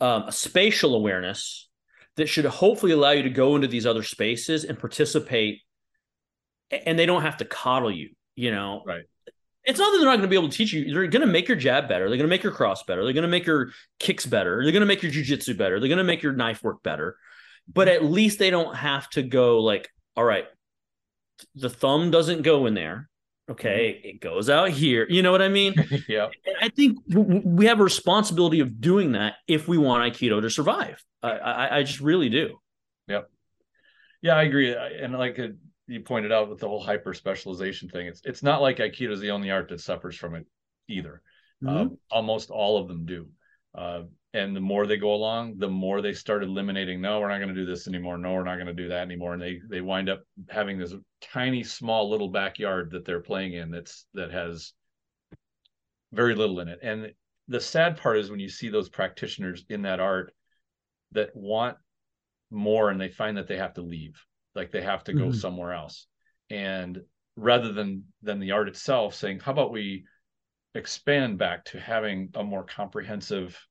um, 0.00 0.22
a 0.28 0.32
spatial 0.32 0.94
awareness 0.94 1.68
that 2.16 2.28
should 2.28 2.44
hopefully 2.44 2.92
allow 2.92 3.10
you 3.10 3.24
to 3.24 3.30
go 3.30 3.56
into 3.56 3.66
these 3.66 3.84
other 3.84 4.02
spaces 4.04 4.64
and 4.64 4.78
participate 4.78 5.60
and 6.70 6.98
they 6.98 7.06
don't 7.06 7.22
have 7.22 7.36
to 7.38 7.44
coddle 7.44 7.90
you 7.90 8.10
you 8.36 8.50
know 8.50 8.82
Right. 8.86 9.04
It's 9.64 9.78
not 9.78 9.90
that 9.92 9.98
they're 9.98 10.06
not 10.06 10.16
going 10.16 10.22
to 10.22 10.28
be 10.28 10.36
able 10.36 10.48
to 10.48 10.56
teach 10.56 10.72
you. 10.72 10.92
They're 10.92 11.06
going 11.06 11.26
to 11.26 11.26
make 11.26 11.48
your 11.48 11.56
jab 11.56 11.88
better. 11.88 12.08
They're 12.08 12.18
going 12.18 12.28
to 12.28 12.34
make 12.34 12.42
your 12.42 12.52
cross 12.52 12.82
better. 12.82 13.02
They're 13.04 13.14
going 13.14 13.22
to 13.22 13.28
make 13.28 13.46
your 13.46 13.70
kicks 13.98 14.26
better. 14.26 14.62
They're 14.62 14.72
going 14.72 14.80
to 14.80 14.86
make 14.86 15.02
your 15.02 15.12
jujitsu 15.12 15.56
better. 15.56 15.80
They're 15.80 15.88
going 15.88 15.98
to 15.98 16.04
make 16.04 16.22
your 16.22 16.32
knife 16.32 16.62
work 16.62 16.82
better. 16.82 17.16
But 17.72 17.88
at 17.88 18.04
least 18.04 18.38
they 18.38 18.50
don't 18.50 18.74
have 18.76 19.08
to 19.10 19.22
go 19.22 19.60
like 19.60 19.90
all 20.16 20.24
right 20.24 20.44
the 21.54 21.70
thumb 21.70 22.10
doesn't 22.10 22.42
go 22.42 22.66
in 22.66 22.74
there. 22.74 23.08
Okay 23.50 24.00
it 24.04 24.20
goes 24.20 24.50
out 24.50 24.70
here. 24.70 25.06
You 25.08 25.22
know 25.22 25.32
what 25.32 25.42
i 25.42 25.48
mean? 25.48 25.74
Yeah 26.08 26.28
and 26.44 26.56
I 26.60 26.68
think 26.68 26.98
we 27.08 27.66
have 27.66 27.80
a 27.80 27.84
responsibility 27.84 28.60
of 28.60 28.80
doing 28.80 29.12
that 29.12 29.34
if 29.48 29.66
we 29.66 29.78
want 29.78 30.12
Aikido 30.12 30.40
to 30.42 30.50
survive. 30.50 31.02
I, 31.22 31.30
I, 31.30 31.78
I 31.78 31.82
just 31.82 32.00
really 32.00 32.28
do. 32.28 32.58
Yep. 33.08 33.30
Yeah, 34.22 34.36
I 34.36 34.42
agree. 34.44 34.74
And 34.74 35.14
like 35.14 35.38
uh, 35.38 35.48
you 35.86 36.00
pointed 36.00 36.32
out 36.32 36.48
with 36.48 36.60
the 36.60 36.68
whole 36.68 36.82
hyper 36.82 37.14
specialization 37.14 37.88
thing, 37.88 38.06
it's 38.06 38.22
it's 38.24 38.42
not 38.42 38.62
like 38.62 38.78
Aikido 38.78 39.10
is 39.10 39.20
the 39.20 39.30
only 39.30 39.50
art 39.50 39.68
that 39.68 39.80
suffers 39.80 40.16
from 40.16 40.34
it 40.34 40.46
either. 40.88 41.22
Mm-hmm. 41.62 41.92
Uh, 41.92 41.96
almost 42.10 42.50
all 42.50 42.78
of 42.78 42.88
them 42.88 43.04
do. 43.04 43.26
Uh, 43.74 44.02
and 44.32 44.54
the 44.54 44.60
more 44.60 44.86
they 44.86 44.96
go 44.96 45.14
along, 45.14 45.58
the 45.58 45.68
more 45.68 46.00
they 46.00 46.12
start 46.12 46.42
eliminating. 46.42 47.00
No, 47.00 47.20
we're 47.20 47.28
not 47.28 47.38
going 47.38 47.54
to 47.54 47.54
do 47.54 47.66
this 47.66 47.86
anymore. 47.86 48.18
No, 48.18 48.32
we're 48.32 48.44
not 48.44 48.56
going 48.56 48.66
to 48.66 48.72
do 48.72 48.88
that 48.88 49.02
anymore. 49.02 49.34
And 49.34 49.42
they 49.42 49.60
they 49.68 49.80
wind 49.80 50.08
up 50.08 50.22
having 50.48 50.78
this 50.78 50.94
tiny, 51.20 51.62
small 51.62 52.10
little 52.10 52.28
backyard 52.28 52.90
that 52.92 53.04
they're 53.04 53.20
playing 53.20 53.52
in. 53.54 53.70
That's 53.70 54.06
that 54.14 54.32
has 54.32 54.72
very 56.12 56.34
little 56.34 56.60
in 56.60 56.68
it. 56.68 56.80
And 56.82 57.12
the 57.48 57.60
sad 57.60 57.96
part 57.96 58.18
is 58.18 58.30
when 58.30 58.40
you 58.40 58.48
see 58.48 58.70
those 58.70 58.88
practitioners 58.88 59.64
in 59.68 59.82
that 59.82 60.00
art 60.00 60.32
that 61.12 61.34
want 61.34 61.76
more 62.50 62.90
and 62.90 63.00
they 63.00 63.08
find 63.08 63.36
that 63.36 63.48
they 63.48 63.56
have 63.56 63.74
to 63.74 63.82
leave 63.82 64.20
like 64.54 64.70
they 64.70 64.82
have 64.82 65.04
to 65.04 65.12
go 65.12 65.26
Mhm. 65.28 65.34
somewhere 65.34 65.72
else 65.72 66.06
and 66.50 67.02
rather 67.36 67.72
than 67.72 68.04
than 68.22 68.38
the 68.38 68.52
art 68.52 68.68
itself 68.68 69.14
saying 69.14 69.40
how 69.40 69.52
about 69.52 69.72
we 69.72 70.04
expand 70.74 71.38
back 71.38 71.64
to 71.64 71.80
having 71.80 72.30
a 72.34 72.44
more 72.44 72.64
comprehensive 72.64 73.66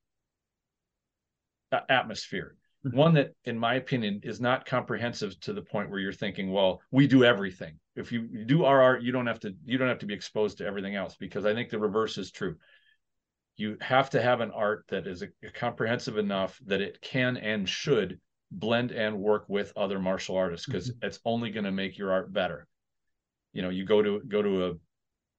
a- 1.72 1.92
atmosphere 1.92 2.56
Mhm. 2.86 2.94
one 2.94 3.14
that 3.14 3.34
in 3.46 3.58
my 3.58 3.76
opinion 3.76 4.20
is 4.24 4.42
not 4.42 4.66
comprehensive 4.66 5.40
to 5.42 5.54
the 5.54 5.62
point 5.62 5.90
where 5.90 6.00
you're 6.00 6.12
thinking 6.12 6.52
well 6.52 6.82
we 6.92 7.08
do 7.08 7.24
everything 7.24 7.80
if 7.96 8.12
you 8.12 8.28
you 8.32 8.46
do 8.46 8.66
our 8.66 8.82
art 8.82 9.02
you 9.02 9.12
don't 9.12 9.28
have 9.28 9.40
to 9.40 9.56
you 9.66 9.78
don't 9.78 9.88
have 9.90 10.00
to 10.00 10.06
be 10.06 10.14
exposed 10.14 10.58
to 10.58 10.66
everything 10.66 10.96
else 10.96 11.16
because 11.16 11.46
i 11.46 11.54
think 11.54 11.70
the 11.70 11.80
reverse 11.80 12.18
is 12.18 12.32
true 12.32 12.58
you 13.56 13.78
have 13.82 14.10
to 14.10 14.22
have 14.22 14.42
an 14.42 14.52
art 14.52 14.84
that 14.90 15.06
is 15.06 15.24
comprehensive 15.54 16.18
enough 16.18 16.60
that 16.66 16.82
it 16.82 17.00
can 17.02 17.38
and 17.38 17.70
should 17.70 18.20
blend 18.54 18.92
and 18.92 19.20
work 19.20 19.46
with 19.48 19.74
other 19.76 20.00
martial 20.00 20.38
artists 20.38 20.66
because 20.66 20.94
it's 21.02 21.20
only 21.26 21.50
going 21.50 21.66
to 21.66 21.72
make 21.72 21.98
your 21.98 22.12
art 22.12 22.32
better. 22.32 22.68
You 23.52 23.62
know 23.62 23.70
you 23.70 23.86
go 23.86 24.02
to 24.02 24.22
go 24.28 24.42
to 24.42 24.68
a 24.68 24.74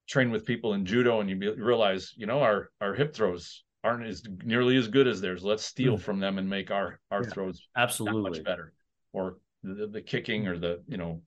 train 0.07 0.31
with 0.31 0.45
people 0.45 0.73
in 0.73 0.85
judo 0.85 1.19
and 1.19 1.29
you 1.29 1.35
be, 1.35 1.49
realize 1.49 2.13
you 2.15 2.27
know 2.27 2.39
our 2.39 2.69
our 2.79 2.93
hip 2.93 3.15
throws 3.15 3.63
aren't 3.83 4.05
as 4.05 4.23
nearly 4.43 4.77
as 4.77 4.87
good 4.87 5.07
as 5.07 5.21
theirs. 5.21 5.43
Let's 5.43 5.65
steal 5.65 5.97
Mhm. 5.97 6.01
from 6.01 6.19
them 6.19 6.37
and 6.37 6.49
make 6.49 6.71
our 6.71 6.99
our 7.11 7.23
Yeah. 7.23 7.29
throws 7.29 7.67
Absolutely. 7.75 8.31
much 8.31 8.43
better. 8.43 8.73
Or 9.13 9.37
the, 9.63 9.87
the 9.87 10.01
kicking 10.01 10.47
or 10.47 10.57
the 10.57 10.83
you 10.87 10.97
know 10.97 11.21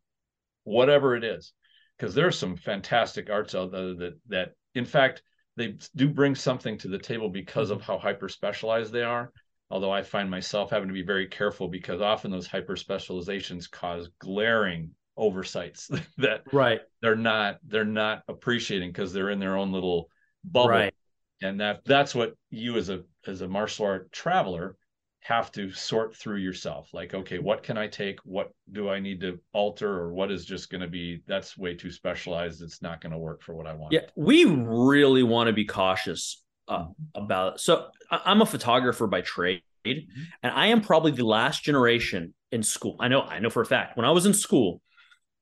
whatever 0.64 1.16
it 1.16 1.24
is. 1.24 1.52
Because 1.96 2.14
there's 2.14 2.38
some 2.38 2.56
fantastic 2.56 3.30
arts 3.30 3.54
out 3.54 3.72
there 3.72 3.94
that 3.94 4.20
that 4.28 4.52
in 4.74 4.84
fact 4.84 5.22
they 5.56 5.76
do 5.96 6.08
bring 6.08 6.34
something 6.34 6.78
to 6.78 6.88
the 6.88 6.98
table 6.98 7.28
because 7.28 7.70
of 7.70 7.82
how 7.82 7.98
hyper 7.98 8.28
specialized 8.28 8.92
they 8.92 9.02
are 9.02 9.32
although 9.70 9.90
i 9.92 10.02
find 10.02 10.30
myself 10.30 10.70
having 10.70 10.88
to 10.88 10.94
be 10.94 11.02
very 11.02 11.26
careful 11.26 11.68
because 11.68 12.00
often 12.00 12.30
those 12.30 12.46
hyper 12.46 12.76
specializations 12.76 13.66
cause 13.66 14.08
glaring 14.20 14.90
oversights 15.16 15.90
that 16.18 16.42
Right. 16.52 16.80
they're 17.02 17.16
not 17.16 17.58
they're 17.66 17.84
not 17.84 18.22
appreciating 18.28 18.90
because 18.90 19.12
they're 19.12 19.30
in 19.30 19.40
their 19.40 19.56
own 19.56 19.72
little 19.72 20.08
bubble. 20.44 20.68
Right. 20.70 20.94
and 21.42 21.60
that 21.60 21.84
that's 21.84 22.14
what 22.14 22.34
you 22.50 22.76
as 22.76 22.88
a 22.88 23.02
as 23.26 23.40
a 23.40 23.48
martial 23.48 23.86
art 23.86 24.12
traveler 24.12 24.76
have 25.20 25.50
to 25.52 25.70
sort 25.72 26.16
through 26.16 26.36
yourself. 26.38 26.88
Like 26.94 27.12
okay 27.12 27.38
what 27.40 27.64
can 27.64 27.76
i 27.76 27.88
take? 27.88 28.20
What 28.24 28.52
do 28.70 28.88
i 28.88 29.00
need 29.00 29.20
to 29.22 29.40
alter? 29.52 29.90
Or 29.92 30.14
what 30.14 30.30
is 30.30 30.44
just 30.44 30.70
going 30.70 30.80
to 30.80 30.88
be 30.88 31.22
that's 31.26 31.58
way 31.58 31.74
too 31.74 31.90
specialized. 31.90 32.62
It's 32.62 32.80
not 32.80 33.00
going 33.00 33.12
to 33.12 33.18
work 33.18 33.42
for 33.42 33.54
what 33.54 33.66
i 33.66 33.74
want. 33.74 33.92
Yeah 33.92 34.06
we 34.14 34.44
really 34.44 35.24
want 35.24 35.48
to 35.48 35.52
be 35.52 35.64
cautious 35.64 36.42
uh, 36.68 36.86
about 37.14 37.54
it. 37.54 37.60
so 37.60 37.88
i'm 38.10 38.42
a 38.42 38.46
photographer 38.46 39.06
by 39.06 39.20
trade 39.20 39.62
mm-hmm. 39.86 40.22
and 40.42 40.52
i 40.52 40.66
am 40.66 40.80
probably 40.80 41.12
the 41.12 41.24
last 41.24 41.62
generation 41.62 42.34
in 42.52 42.62
school 42.62 42.96
i 43.00 43.08
know 43.08 43.22
i 43.22 43.38
know 43.38 43.50
for 43.50 43.62
a 43.62 43.66
fact 43.66 43.96
when 43.96 44.06
i 44.06 44.10
was 44.10 44.26
in 44.26 44.34
school 44.34 44.80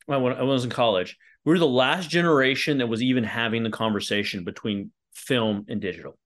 when 0.06 0.32
i 0.32 0.42
was 0.42 0.64
in 0.64 0.70
college 0.70 1.16
we 1.44 1.52
were 1.52 1.58
the 1.58 1.66
last 1.66 2.10
generation 2.10 2.78
that 2.78 2.88
was 2.88 3.02
even 3.02 3.24
having 3.24 3.62
the 3.62 3.70
conversation 3.70 4.44
between 4.44 4.90
film 5.14 5.64
and 5.68 5.80
digital 5.80 6.18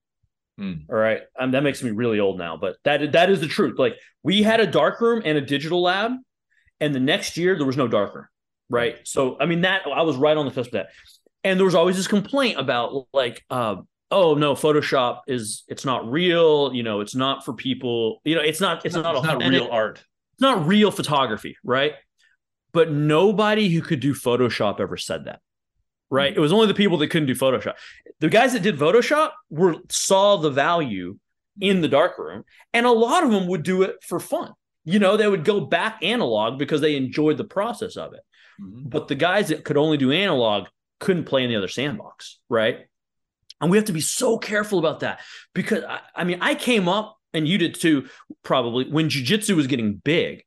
Mm. 0.59 0.85
All 0.89 0.95
right. 0.95 1.21
Um, 1.39 1.51
that 1.51 1.63
makes 1.63 1.81
me 1.81 1.91
really 1.91 2.19
old 2.19 2.37
now, 2.37 2.55
but 2.55 2.77
that 2.83 3.13
that 3.13 3.29
is 3.29 3.39
the 3.39 3.47
truth. 3.47 3.79
Like 3.79 3.95
we 4.21 4.43
had 4.43 4.59
a 4.59 4.67
dark 4.67 5.01
room 5.01 5.21
and 5.25 5.37
a 5.37 5.41
digital 5.41 5.81
lab, 5.81 6.11
and 6.79 6.93
the 6.93 6.99
next 6.99 7.35
year 7.37 7.57
there 7.57 7.65
was 7.65 7.77
no 7.77 7.87
darker. 7.87 8.29
Right. 8.69 8.97
So 9.03 9.37
I 9.39 9.47
mean 9.47 9.61
that 9.61 9.81
I 9.87 10.03
was 10.03 10.17
right 10.17 10.37
on 10.37 10.45
the 10.45 10.51
cusp 10.51 10.67
of 10.67 10.73
that. 10.73 10.89
And 11.43 11.59
there 11.59 11.65
was 11.65 11.73
always 11.75 11.97
this 11.97 12.07
complaint 12.07 12.59
about 12.59 13.07
like, 13.13 13.43
uh, 13.49 13.77
oh 14.11 14.35
no, 14.35 14.53
Photoshop 14.53 15.21
is 15.27 15.63
it's 15.67 15.85
not 15.85 16.09
real, 16.09 16.73
you 16.73 16.83
know, 16.83 17.01
it's 17.01 17.15
not 17.15 17.45
for 17.45 17.53
people, 17.53 18.21
you 18.23 18.35
know, 18.35 18.41
it's 18.41 18.61
not 18.61 18.85
it's, 18.85 18.95
it's 18.95 18.95
not, 18.95 19.23
not, 19.23 19.39
not 19.39 19.49
real 19.49 19.69
art. 19.71 20.03
It's 20.33 20.41
not 20.41 20.65
real 20.65 20.91
photography, 20.91 21.57
right? 21.63 21.93
But 22.73 22.91
nobody 22.91 23.69
who 23.69 23.81
could 23.81 23.99
do 23.99 24.13
Photoshop 24.13 24.79
ever 24.79 24.97
said 24.97 25.25
that 25.25 25.41
right? 26.11 26.35
It 26.35 26.39
was 26.39 26.51
only 26.51 26.67
the 26.67 26.75
people 26.75 26.97
that 26.99 27.07
couldn't 27.07 27.27
do 27.27 27.35
Photoshop. 27.35 27.75
The 28.19 28.29
guys 28.29 28.53
that 28.53 28.61
did 28.61 28.77
Photoshop 28.77 29.31
were 29.49 29.77
saw 29.89 30.37
the 30.37 30.51
value 30.51 31.17
in 31.59 31.81
the 31.81 31.87
darkroom, 31.87 32.43
and 32.73 32.85
a 32.85 32.91
lot 32.91 33.23
of 33.23 33.31
them 33.31 33.47
would 33.47 33.63
do 33.63 33.81
it 33.81 33.95
for 34.03 34.19
fun. 34.19 34.51
You 34.83 34.99
know, 34.99 35.17
they 35.17 35.27
would 35.27 35.45
go 35.45 35.61
back 35.61 35.99
analog 36.03 36.59
because 36.59 36.81
they 36.81 36.95
enjoyed 36.95 37.37
the 37.37 37.45
process 37.45 37.95
of 37.97 38.13
it. 38.13 38.21
Mm-hmm. 38.61 38.89
But 38.89 39.07
the 39.07 39.15
guys 39.15 39.47
that 39.47 39.63
could 39.63 39.77
only 39.77 39.97
do 39.97 40.11
analog 40.11 40.67
couldn't 40.99 41.25
play 41.25 41.43
in 41.43 41.49
the 41.49 41.55
other 41.55 41.67
sandbox, 41.67 42.39
right? 42.49 42.81
And 43.61 43.69
we 43.69 43.77
have 43.77 43.85
to 43.85 43.93
be 43.93 44.01
so 44.01 44.37
careful 44.37 44.79
about 44.79 45.01
that 45.01 45.21
because 45.53 45.83
I, 45.83 45.99
I 46.15 46.23
mean, 46.23 46.39
I 46.41 46.55
came 46.55 46.89
up 46.89 47.17
and 47.33 47.47
you 47.47 47.57
did 47.57 47.75
too, 47.75 48.07
probably 48.43 48.89
when 48.89 49.07
jujitsu 49.07 49.55
was 49.55 49.67
getting 49.67 49.93
big, 49.93 50.43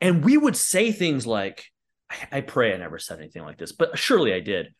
and 0.00 0.24
we 0.24 0.36
would 0.36 0.56
say 0.56 0.92
things 0.92 1.26
like, 1.26 1.64
I, 2.08 2.38
I 2.38 2.40
pray 2.40 2.72
I 2.72 2.76
never 2.76 2.98
said 2.98 3.18
anything 3.18 3.42
like 3.42 3.58
this, 3.58 3.72
but 3.72 3.98
surely 3.98 4.32
I 4.32 4.40
did. 4.40 4.74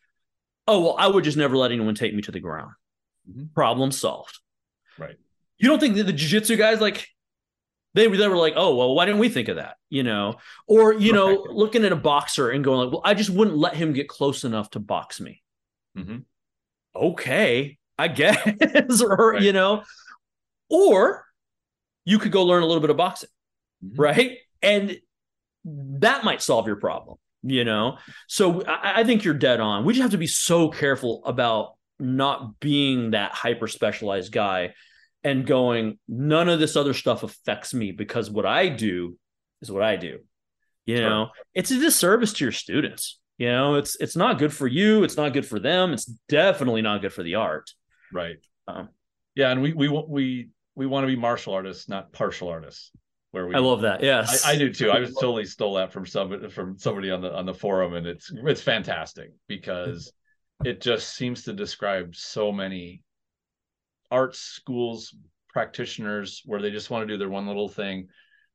Oh 0.68 0.80
well 0.80 0.96
i 0.96 1.08
would 1.08 1.24
just 1.24 1.36
never 1.36 1.56
let 1.56 1.72
anyone 1.72 1.96
take 1.96 2.14
me 2.14 2.22
to 2.22 2.32
the 2.32 2.40
ground. 2.40 2.70
Mm-hmm. 3.28 3.46
problem 3.54 3.92
solved. 3.92 4.38
Right. 4.98 5.16
You 5.58 5.68
don't 5.68 5.78
think 5.78 5.96
that 5.96 6.04
the 6.04 6.12
jiu-jitsu 6.12 6.56
guys 6.56 6.80
like 6.80 7.08
they, 7.94 8.06
they 8.08 8.28
were 8.28 8.36
like 8.36 8.54
oh 8.56 8.74
well 8.76 8.94
why 8.94 9.04
didn't 9.04 9.20
we 9.20 9.28
think 9.28 9.48
of 9.48 9.56
that? 9.56 9.76
You 9.90 10.02
know? 10.02 10.36
Or 10.66 10.92
you 10.92 11.12
right. 11.12 11.16
know 11.16 11.46
looking 11.50 11.84
at 11.84 11.92
a 11.92 11.96
boxer 11.96 12.50
and 12.50 12.64
going 12.64 12.78
like 12.78 12.92
well 12.92 13.02
i 13.04 13.14
just 13.14 13.30
wouldn't 13.30 13.56
let 13.56 13.74
him 13.74 13.92
get 13.92 14.08
close 14.08 14.44
enough 14.44 14.70
to 14.70 14.80
box 14.80 15.20
me. 15.20 15.42
Mm-hmm. 15.96 16.18
Okay 16.94 17.78
i 17.98 18.08
guess 18.08 19.00
or 19.02 19.32
right. 19.32 19.42
you 19.42 19.52
know 19.52 19.82
or 20.70 21.24
you 22.04 22.18
could 22.18 22.32
go 22.32 22.44
learn 22.44 22.62
a 22.62 22.66
little 22.66 22.80
bit 22.80 22.90
of 22.90 22.96
boxing 22.96 23.28
mm-hmm. 23.84 24.00
right 24.00 24.38
and 24.62 24.98
that 25.64 26.24
might 26.24 26.42
solve 26.42 26.66
your 26.66 26.76
problem 26.76 27.18
you 27.42 27.64
know 27.64 27.98
so 28.28 28.62
I, 28.64 29.00
I, 29.00 29.04
think 29.04 29.24
you're 29.24 29.34
dead 29.34 29.60
on 29.60 29.84
we 29.84 29.92
just 29.92 30.02
have 30.02 30.10
to 30.12 30.18
be 30.18 30.26
so 30.26 30.68
careful 30.68 31.22
about 31.24 31.74
not 31.98 32.58
being 32.60 33.12
that 33.12 33.32
hyper 33.32 33.68
specialized 33.68 34.32
guy 34.32 34.74
and 35.24 35.46
going 35.46 35.98
none 36.08 36.48
of 36.48 36.58
this 36.58 36.76
other 36.76 36.94
stuff 36.94 37.22
affects 37.22 37.74
me 37.74 37.92
because 37.92 38.30
what 38.30 38.46
i 38.46 38.68
do 38.68 39.16
is 39.60 39.70
what 39.70 39.82
i 39.82 39.96
do 39.96 40.18
you 40.86 40.96
sure. 40.96 41.08
know 41.08 41.28
it's 41.54 41.70
a 41.70 41.78
disservice 41.78 42.32
to 42.34 42.44
your 42.44 42.52
students 42.52 43.18
you 43.42 43.48
know 43.48 43.74
it's 43.74 43.96
it's 43.96 44.14
not 44.14 44.38
good 44.38 44.52
for 44.52 44.68
you 44.68 45.02
it's 45.02 45.16
not 45.16 45.32
good 45.32 45.44
for 45.44 45.58
them 45.58 45.92
it's 45.92 46.04
definitely 46.28 46.80
not 46.80 47.00
good 47.00 47.12
for 47.12 47.24
the 47.24 47.34
art 47.34 47.68
right 48.12 48.36
um, 48.68 48.88
yeah 49.34 49.50
and 49.50 49.60
we 49.60 49.72
we 49.72 49.88
we 49.88 50.48
we 50.76 50.86
want 50.86 51.02
to 51.02 51.08
be 51.08 51.16
martial 51.16 51.52
artists 51.52 51.88
not 51.88 52.12
partial 52.12 52.48
artists 52.48 52.92
where 53.32 53.46
we 53.46 53.54
I 53.54 53.58
love 53.58 53.80
that. 53.80 54.02
Yes. 54.02 54.44
I, 54.44 54.52
I, 54.52 54.58
do 54.58 54.70
too. 54.70 54.90
I 54.90 55.00
was 55.00 55.14
totally 55.14 55.46
stole 55.46 55.74
that 55.76 55.90
from 55.90 56.04
some 56.04 56.50
from 56.50 56.78
somebody 56.78 57.10
on 57.10 57.22
the 57.22 57.34
on 57.34 57.46
the 57.46 57.54
forum 57.54 57.94
and 57.94 58.06
it's 58.06 58.30
it's 58.44 58.60
fantastic 58.60 59.30
because 59.48 60.12
it 60.64 60.80
just 60.80 61.16
seems 61.16 61.42
to 61.44 61.52
describe 61.52 62.14
so 62.14 62.52
many 62.52 63.02
art 64.10 64.36
schools 64.36 65.16
practitioners 65.48 66.42
where 66.44 66.60
they 66.60 66.70
just 66.70 66.90
want 66.90 67.08
to 67.08 67.12
do 67.12 67.18
their 67.18 67.28
one 67.28 67.46
little 67.46 67.68
thing 67.68 68.06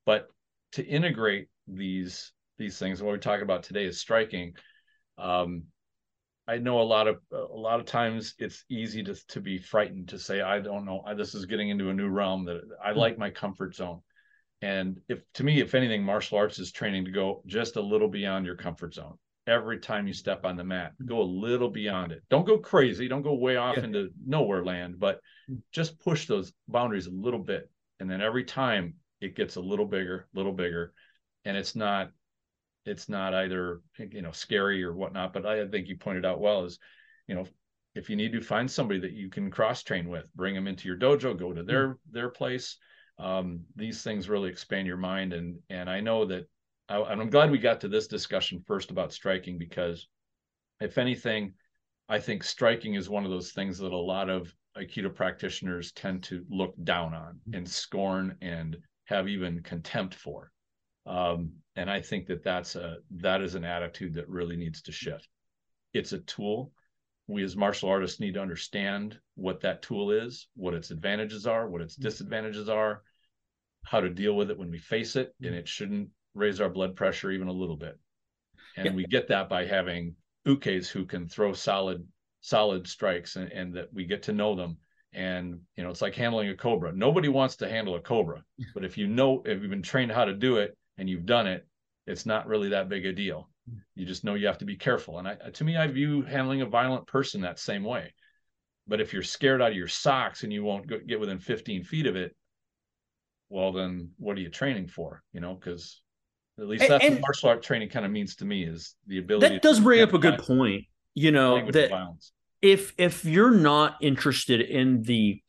but 0.05 0.27
to 0.72 0.85
integrate 0.85 1.47
these 1.68 2.31
these 2.57 2.77
things 2.77 3.01
what 3.01 3.09
we're 3.09 3.18
talking 3.18 3.43
about 3.43 3.64
today 3.64 3.85
is 3.85 3.99
striking 3.99 4.53
um, 5.18 5.64
I 6.48 6.57
know 6.57 6.81
a 6.81 6.84
lot 6.84 7.07
of 7.07 7.18
a 7.31 7.57
lot 7.57 7.80
of 7.80 7.85
times 7.85 8.35
it's 8.39 8.64
easy 8.69 9.03
to 9.03 9.15
to 9.30 9.41
be 9.41 9.57
frightened 9.57 10.10
to 10.10 10.19
say 10.19 10.41
I 10.41 10.60
don't 10.60 10.85
know 10.85 11.03
I, 11.06 11.14
this 11.14 11.35
is 11.35 11.45
getting 11.45 11.69
into 11.69 11.89
a 11.89 11.94
new 11.94 12.07
realm 12.07 12.45
that 12.45 12.61
I 12.84 12.94
hmm. 12.94 12.99
like 12.99 13.18
my 13.18 13.30
comfort 13.30 13.76
zone 13.76 14.02
and 14.61 14.99
if 15.07 15.19
to 15.34 15.44
me, 15.44 15.61
if 15.61 15.76
anything, 15.76 16.03
martial 16.03 16.38
arts 16.38 16.60
is 16.60 16.72
training 16.72 17.06
to 17.06 17.11
go 17.11 17.44
just 17.45 17.76
a 17.76 17.81
little 17.81 18.07
beyond 18.07 18.45
your 18.45 18.56
comfort 18.56 18.95
zone. 18.95 19.18
Every 19.45 19.80
time 19.80 20.07
you 20.07 20.14
step 20.14 20.45
on 20.45 20.57
the 20.57 20.64
mat, 20.64 20.94
go 21.06 21.22
a 21.22 21.23
little 21.23 21.69
beyond 21.69 22.11
it. 22.11 22.23
Don't 22.30 22.45
go 22.45 22.57
crazy. 22.57 23.07
Don't 23.07 23.22
go 23.22 23.35
way 23.35 23.56
off 23.56 23.77
yeah. 23.77 23.84
into 23.84 24.10
nowhere 24.26 24.65
land, 24.65 24.99
but 24.99 25.22
mm. 25.49 25.61
just 25.72 25.99
push 25.99 26.26
those 26.27 26.52
boundaries 26.68 27.07
a 27.07 27.11
little 27.11 27.39
bit. 27.39 27.69
And 27.99 28.10
then 28.10 28.22
every 28.22 28.44
time 28.44 28.95
it 29.22 29.35
gets 29.35 29.56
a 29.56 29.61
little 29.61 29.85
bigger, 29.85 30.27
little 30.34 30.52
bigger. 30.52 30.94
And 31.45 31.56
it's 31.56 31.76
not, 31.76 32.11
it's 32.88 33.09
not 33.09 33.34
either, 33.34 33.81
you 33.97 34.22
know, 34.22 34.31
scary 34.31 34.84
or 34.84 34.93
whatnot. 34.93 35.34
But 35.34 35.45
I 35.45 35.68
think 35.68 35.88
you 35.88 35.97
pointed 35.97 36.26
out 36.26 36.39
well 36.39 36.65
is, 36.65 36.80
you 37.27 37.35
know, 37.35 37.45
if 37.95 38.09
you 38.09 38.15
need 38.15 38.34
to 38.34 38.41
find 38.41 38.69
somebody 38.69 38.99
that 38.99 39.14
you 39.14 39.30
can 39.30 39.49
cross 39.51 39.84
train 39.84 40.07
with, 40.09 40.26
bring 40.35 40.53
them 40.55 40.68
into 40.68 40.88
your 40.88 40.97
dojo, 40.97 41.38
go 41.38 41.53
to 41.53 41.64
their, 41.64 41.89
mm. 41.89 41.97
their 42.11 42.30
place 42.30 42.77
um, 43.19 43.61
these 43.76 44.03
things 44.03 44.30
really 44.30 44.49
expand 44.49 44.88
your 44.88 44.97
mind. 44.97 45.34
And 45.34 45.57
and 45.69 45.89
I 45.89 45.99
know 45.99 46.26
that, 46.26 46.47
I, 46.89 46.97
and 46.97 47.22
I'm 47.22 47.30
glad 47.30 47.51
we 47.51 47.57
got 47.57 47.81
to 47.81 47.88
this 47.88 48.07
discussion 48.07 48.64
first 48.65 48.91
about 48.91 49.14
striking 49.14 49.57
because, 49.57 50.07
if 50.80 50.97
anything, 50.97 51.53
I 52.09 52.19
think 52.19 52.43
striking 52.43 52.93
is 52.93 53.09
one 53.09 53.26
of 53.26 53.31
those 53.31 53.51
things 53.51 53.77
that 53.80 53.91
a 53.91 53.97
lot 53.97 54.30
of 54.30 54.53
Aikido 54.77 55.14
practitioners 55.14 55.91
tend 55.91 56.23
to 56.23 56.45
look 56.49 56.76
down 56.84 57.14
on 57.14 57.39
and 57.53 57.68
scorn 57.68 58.38
and 58.41 58.77
have 59.05 59.27
even 59.27 59.64
contempt 59.64 60.14
for. 60.14 60.51
Um, 61.05 61.51
and 61.78 61.90
I 61.90 62.02
think 62.02 62.26
that 62.28 62.44
that's 62.44 62.76
a 62.76 62.98
that 63.18 63.41
is 63.41 63.56
an 63.56 63.64
attitude 63.64 64.16
that 64.16 64.28
really 64.28 64.58
needs 64.58 64.82
to 64.84 64.91
shift. 64.91 65.30
It's 65.94 66.12
a 66.12 66.20
tool. 66.20 66.72
We 67.28 67.44
as 67.44 67.56
martial 67.56 67.90
artists 67.90 68.20
need 68.20 68.34
to 68.34 68.41
understand 68.41 69.20
what 69.36 69.62
that 69.62 69.82
tool 69.82 70.12
is, 70.12 70.48
what 70.56 70.74
its 70.74 70.91
advantages 70.91 71.45
are, 71.45 71.70
what 71.70 71.82
its 71.82 71.95
disadvantages 71.95 72.68
are, 72.68 73.04
how 73.86 73.99
to 73.99 74.10
deal 74.10 74.36
with 74.36 74.49
it 74.49 74.58
when 74.58 74.72
we 74.72 74.80
face 74.80 75.16
it, 75.16 75.36
and 75.40 75.52
mm-hmm. 75.52 75.60
it 75.60 75.68
shouldn't 75.68 76.10
raise 76.34 76.60
our 76.60 76.70
blood 76.70 76.95
pressure 76.95 77.32
even 77.32 77.48
a 77.48 77.54
little 77.54 77.76
bit. 77.78 77.98
And 78.76 78.88
yeah. 78.88 78.94
we 78.94 79.06
get 79.06 79.28
that 79.28 79.49
by 79.49 79.66
having 79.66 80.16
ukes 80.48 80.88
who 80.88 81.06
can 81.06 81.28
throw 81.28 81.54
solid 81.54 82.08
solid 82.41 82.88
strikes 82.88 83.36
and, 83.36 83.52
and 83.52 83.76
that 83.76 83.94
we 83.94 84.06
get 84.06 84.24
to 84.24 84.32
know 84.32 84.56
them 84.56 84.78
and 85.14 85.60
you 85.76 85.84
know 85.84 85.90
it's 85.90 86.02
like 86.02 86.16
handling 86.16 86.49
a 86.49 86.56
cobra 86.56 86.94
nobody 86.94 87.28
wants 87.28 87.58
to 87.58 87.68
handle 87.68 87.95
a 87.95 87.99
cobra 87.99 88.41
but 88.74 88.86
if 88.86 88.98
you 88.98 89.08
know 89.08 89.41
if 89.45 89.62
you've 89.62 89.70
been 89.70 89.82
trained 89.82 90.12
how 90.12 90.24
to 90.24 90.34
do 90.34 90.58
it 90.58 90.78
and 90.98 91.10
you've 91.10 91.26
done 91.26 91.48
it 91.48 91.68
it's 92.07 92.26
not 92.26 92.48
really 92.48 92.69
that 92.69 92.90
big 92.90 93.06
a 93.06 93.14
deal. 93.14 93.49
You 93.95 94.06
just 94.06 94.24
know 94.24 94.36
you 94.36 94.48
have 94.48 94.57
to 94.60 94.65
be 94.65 94.78
careful. 94.78 95.19
And 95.19 95.28
I, 95.28 95.36
to 95.36 95.64
me 95.64 95.76
i 95.76 95.86
view 95.88 96.22
handling 96.24 96.61
a 96.61 96.65
violent 96.65 97.06
person 97.06 97.41
that 97.41 97.60
same 97.60 97.84
way. 97.84 98.14
But 98.88 99.02
if 99.02 99.11
you're 99.11 99.24
scared 99.24 99.61
out 99.61 99.72
of 99.72 99.78
your 99.78 99.90
socks 99.90 100.44
and 100.44 100.53
you 100.53 100.64
won't 100.64 100.88
go, 100.88 100.98
get 101.06 101.19
within 101.19 101.40
15 101.40 101.84
feet 101.84 102.07
of 102.07 102.15
it 102.15 102.36
well 103.49 103.72
then 103.72 104.10
what 104.18 104.38
are 104.38 104.41
you 104.41 104.49
training 104.49 104.88
for 104.88 105.22
you 105.34 105.41
know? 105.41 105.53
Because 105.53 106.02
at 106.60 106.68
least 106.68 106.88
that's 106.88 107.03
and, 107.03 107.15
what 107.15 107.22
martial 107.22 107.49
art 107.49 107.61
training 107.61 107.90
kind 107.90 108.06
of 108.06 108.11
means 108.11 108.38
to 108.38 108.45
me 108.45 108.64
is 108.64 108.95
the 109.06 109.19
ability 109.19 109.56
that 109.56 109.61
does 109.61 109.80
bring 109.80 110.02
up 110.02 110.14
a 110.14 110.18
good 110.18 110.40
point 110.40 110.86
you 111.14 111.32
know 111.32 111.69
that 111.72 111.91
if 112.61 112.94
if 112.98 113.26
you're 113.26 113.52
not 113.52 113.95
interested 114.02 114.61
in 114.61 115.03
the 115.03 115.41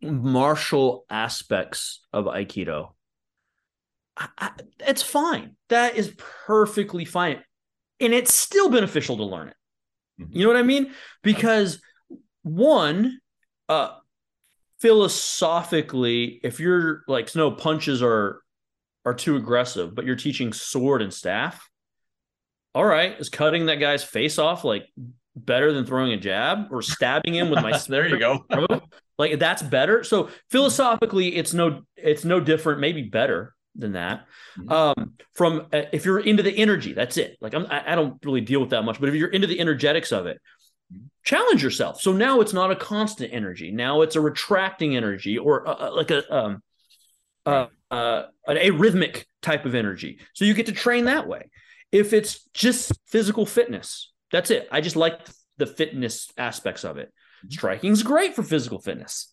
martial 0.00 1.04
aspects 1.10 2.00
of 2.12 2.24
aikido 2.24 2.92
I, 4.16 4.28
I, 4.38 4.50
it's 4.80 5.02
fine. 5.02 5.56
That 5.68 5.96
is 5.96 6.14
perfectly 6.46 7.04
fine. 7.04 7.42
And 8.00 8.12
it's 8.12 8.34
still 8.34 8.70
beneficial 8.70 9.16
to 9.18 9.24
learn 9.24 9.48
it. 9.48 9.56
Mm-hmm. 10.20 10.36
you 10.36 10.44
know 10.44 10.48
what 10.48 10.56
i 10.56 10.62
mean? 10.62 10.92
Because 11.22 11.80
one 12.42 13.18
uh 13.68 13.90
philosophically, 14.80 16.40
if 16.42 16.60
you're 16.60 17.02
like 17.06 17.34
no 17.34 17.50
punches 17.50 18.02
are 18.02 18.40
are 19.04 19.14
too 19.14 19.36
aggressive, 19.36 19.94
but 19.94 20.04
you're 20.04 20.16
teaching 20.16 20.52
sword 20.52 21.02
and 21.02 21.12
staff, 21.12 21.68
all 22.74 22.84
right, 22.84 23.18
is 23.20 23.28
cutting 23.28 23.66
that 23.66 23.76
guy's 23.76 24.02
face 24.02 24.38
off 24.38 24.64
like 24.64 24.86
better 25.34 25.72
than 25.72 25.84
throwing 25.84 26.12
a 26.12 26.16
jab 26.16 26.72
or 26.72 26.80
stabbing 26.82 27.34
him 27.34 27.50
with 27.50 27.62
my 27.62 27.78
there 27.88 28.08
you 28.08 28.18
go. 28.18 28.44
Like 29.18 29.38
that's 29.38 29.62
better. 29.62 30.04
So 30.04 30.28
philosophically, 30.50 31.36
it's 31.36 31.54
no 31.54 31.84
it's 31.96 32.26
no 32.26 32.38
different, 32.38 32.80
maybe 32.80 33.00
better 33.00 33.55
than 33.76 33.92
that. 33.92 34.26
Mm-hmm. 34.58 34.72
Um, 34.72 35.12
from 35.34 35.66
uh, 35.72 35.82
if 35.92 36.04
you're 36.04 36.20
into 36.20 36.42
the 36.42 36.56
energy, 36.56 36.92
that's 36.92 37.16
it. 37.16 37.36
Like 37.40 37.54
I'm, 37.54 37.66
I, 37.66 37.92
I 37.92 37.94
don't 37.94 38.22
really 38.24 38.40
deal 38.40 38.60
with 38.60 38.70
that 38.70 38.82
much, 38.82 39.00
but 39.00 39.08
if 39.08 39.14
you're 39.14 39.28
into 39.28 39.46
the 39.46 39.60
energetics 39.60 40.12
of 40.12 40.26
it, 40.26 40.40
mm-hmm. 40.92 41.06
challenge 41.24 41.62
yourself. 41.62 42.00
So 42.00 42.12
now 42.12 42.40
it's 42.40 42.52
not 42.52 42.70
a 42.70 42.76
constant 42.76 43.32
energy. 43.32 43.70
Now 43.70 44.02
it's 44.02 44.16
a 44.16 44.20
retracting 44.20 44.96
energy 44.96 45.38
or 45.38 45.68
uh, 45.68 45.88
uh 45.88 45.94
like 45.94 46.10
a 46.10 46.34
um, 46.34 46.62
uh, 47.44 47.66
uh, 47.90 48.24
an 48.46 48.56
arrhythmic 48.56 49.24
type 49.42 49.64
of 49.64 49.74
energy. 49.74 50.18
So 50.34 50.44
you 50.44 50.54
get 50.54 50.66
to 50.66 50.72
train 50.72 51.04
that 51.04 51.28
way. 51.28 51.50
If 51.92 52.12
it's 52.12 52.48
just 52.52 52.92
physical 53.06 53.46
fitness, 53.46 54.12
that's 54.32 54.50
it. 54.50 54.68
I 54.72 54.80
just 54.80 54.96
like 54.96 55.20
the 55.56 55.66
fitness 55.66 56.30
aspects 56.36 56.84
of 56.84 56.98
it. 56.98 57.08
Mm-hmm. 57.08 57.50
Striking's 57.50 58.02
great 58.02 58.34
for 58.34 58.42
physical 58.42 58.80
fitness. 58.80 59.32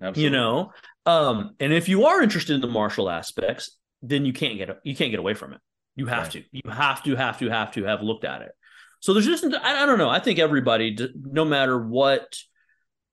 Yep, 0.00 0.16
you 0.16 0.30
know, 0.30 0.72
um, 1.04 1.54
and 1.60 1.72
if 1.72 1.88
you 1.88 2.06
are 2.06 2.22
interested 2.22 2.54
in 2.54 2.60
the 2.60 2.66
martial 2.66 3.08
aspects, 3.10 3.76
then 4.02 4.24
you 4.24 4.32
can't 4.32 4.58
get 4.58 4.70
you 4.84 4.96
can't 4.96 5.10
get 5.10 5.20
away 5.20 5.34
from 5.34 5.52
it. 5.52 5.60
You 5.94 6.06
have 6.06 6.24
right. 6.24 6.32
to. 6.32 6.44
You 6.52 6.70
have 6.70 7.02
to 7.04 7.16
have 7.16 7.38
to 7.38 7.48
have 7.48 7.72
to 7.72 7.84
have 7.84 8.02
looked 8.02 8.24
at 8.24 8.42
it. 8.42 8.52
So 9.00 9.12
there's 9.12 9.26
just 9.26 9.44
I, 9.44 9.82
I 9.82 9.86
don't 9.86 9.98
know. 9.98 10.10
I 10.10 10.20
think 10.20 10.38
everybody, 10.38 10.96
no 11.14 11.44
matter 11.44 11.78
what 11.78 12.36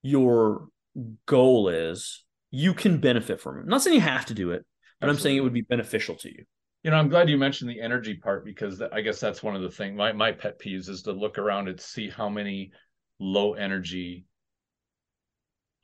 your 0.01 0.67
goal 1.25 1.69
is, 1.69 2.23
you 2.51 2.73
can 2.73 2.99
benefit 2.99 3.39
from 3.39 3.57
it. 3.57 3.61
I'm 3.61 3.69
not 3.69 3.81
saying 3.81 3.95
you 3.95 4.01
have 4.01 4.25
to 4.27 4.33
do 4.33 4.51
it, 4.51 4.65
but 4.99 5.09
Absolutely. 5.09 5.09
I'm 5.09 5.21
saying 5.21 5.37
it 5.37 5.41
would 5.41 5.53
be 5.53 5.61
beneficial 5.61 6.15
to 6.17 6.29
you. 6.29 6.45
You 6.83 6.91
know, 6.91 6.97
I'm 6.97 7.09
glad 7.09 7.29
you 7.29 7.37
mentioned 7.37 7.69
the 7.69 7.81
energy 7.81 8.15
part 8.15 8.43
because 8.43 8.81
I 8.81 9.01
guess 9.01 9.19
that's 9.19 9.41
one 9.41 9.55
of 9.55 9.61
the 9.61 9.71
things. 9.71 9.97
My 9.97 10.11
my 10.11 10.33
pet 10.33 10.59
peeves 10.59 10.89
is 10.89 11.03
to 11.03 11.13
look 11.13 11.37
around 11.37 11.69
and 11.69 11.79
see 11.79 12.09
how 12.09 12.27
many 12.27 12.71
low 13.19 13.53
energy, 13.53 14.25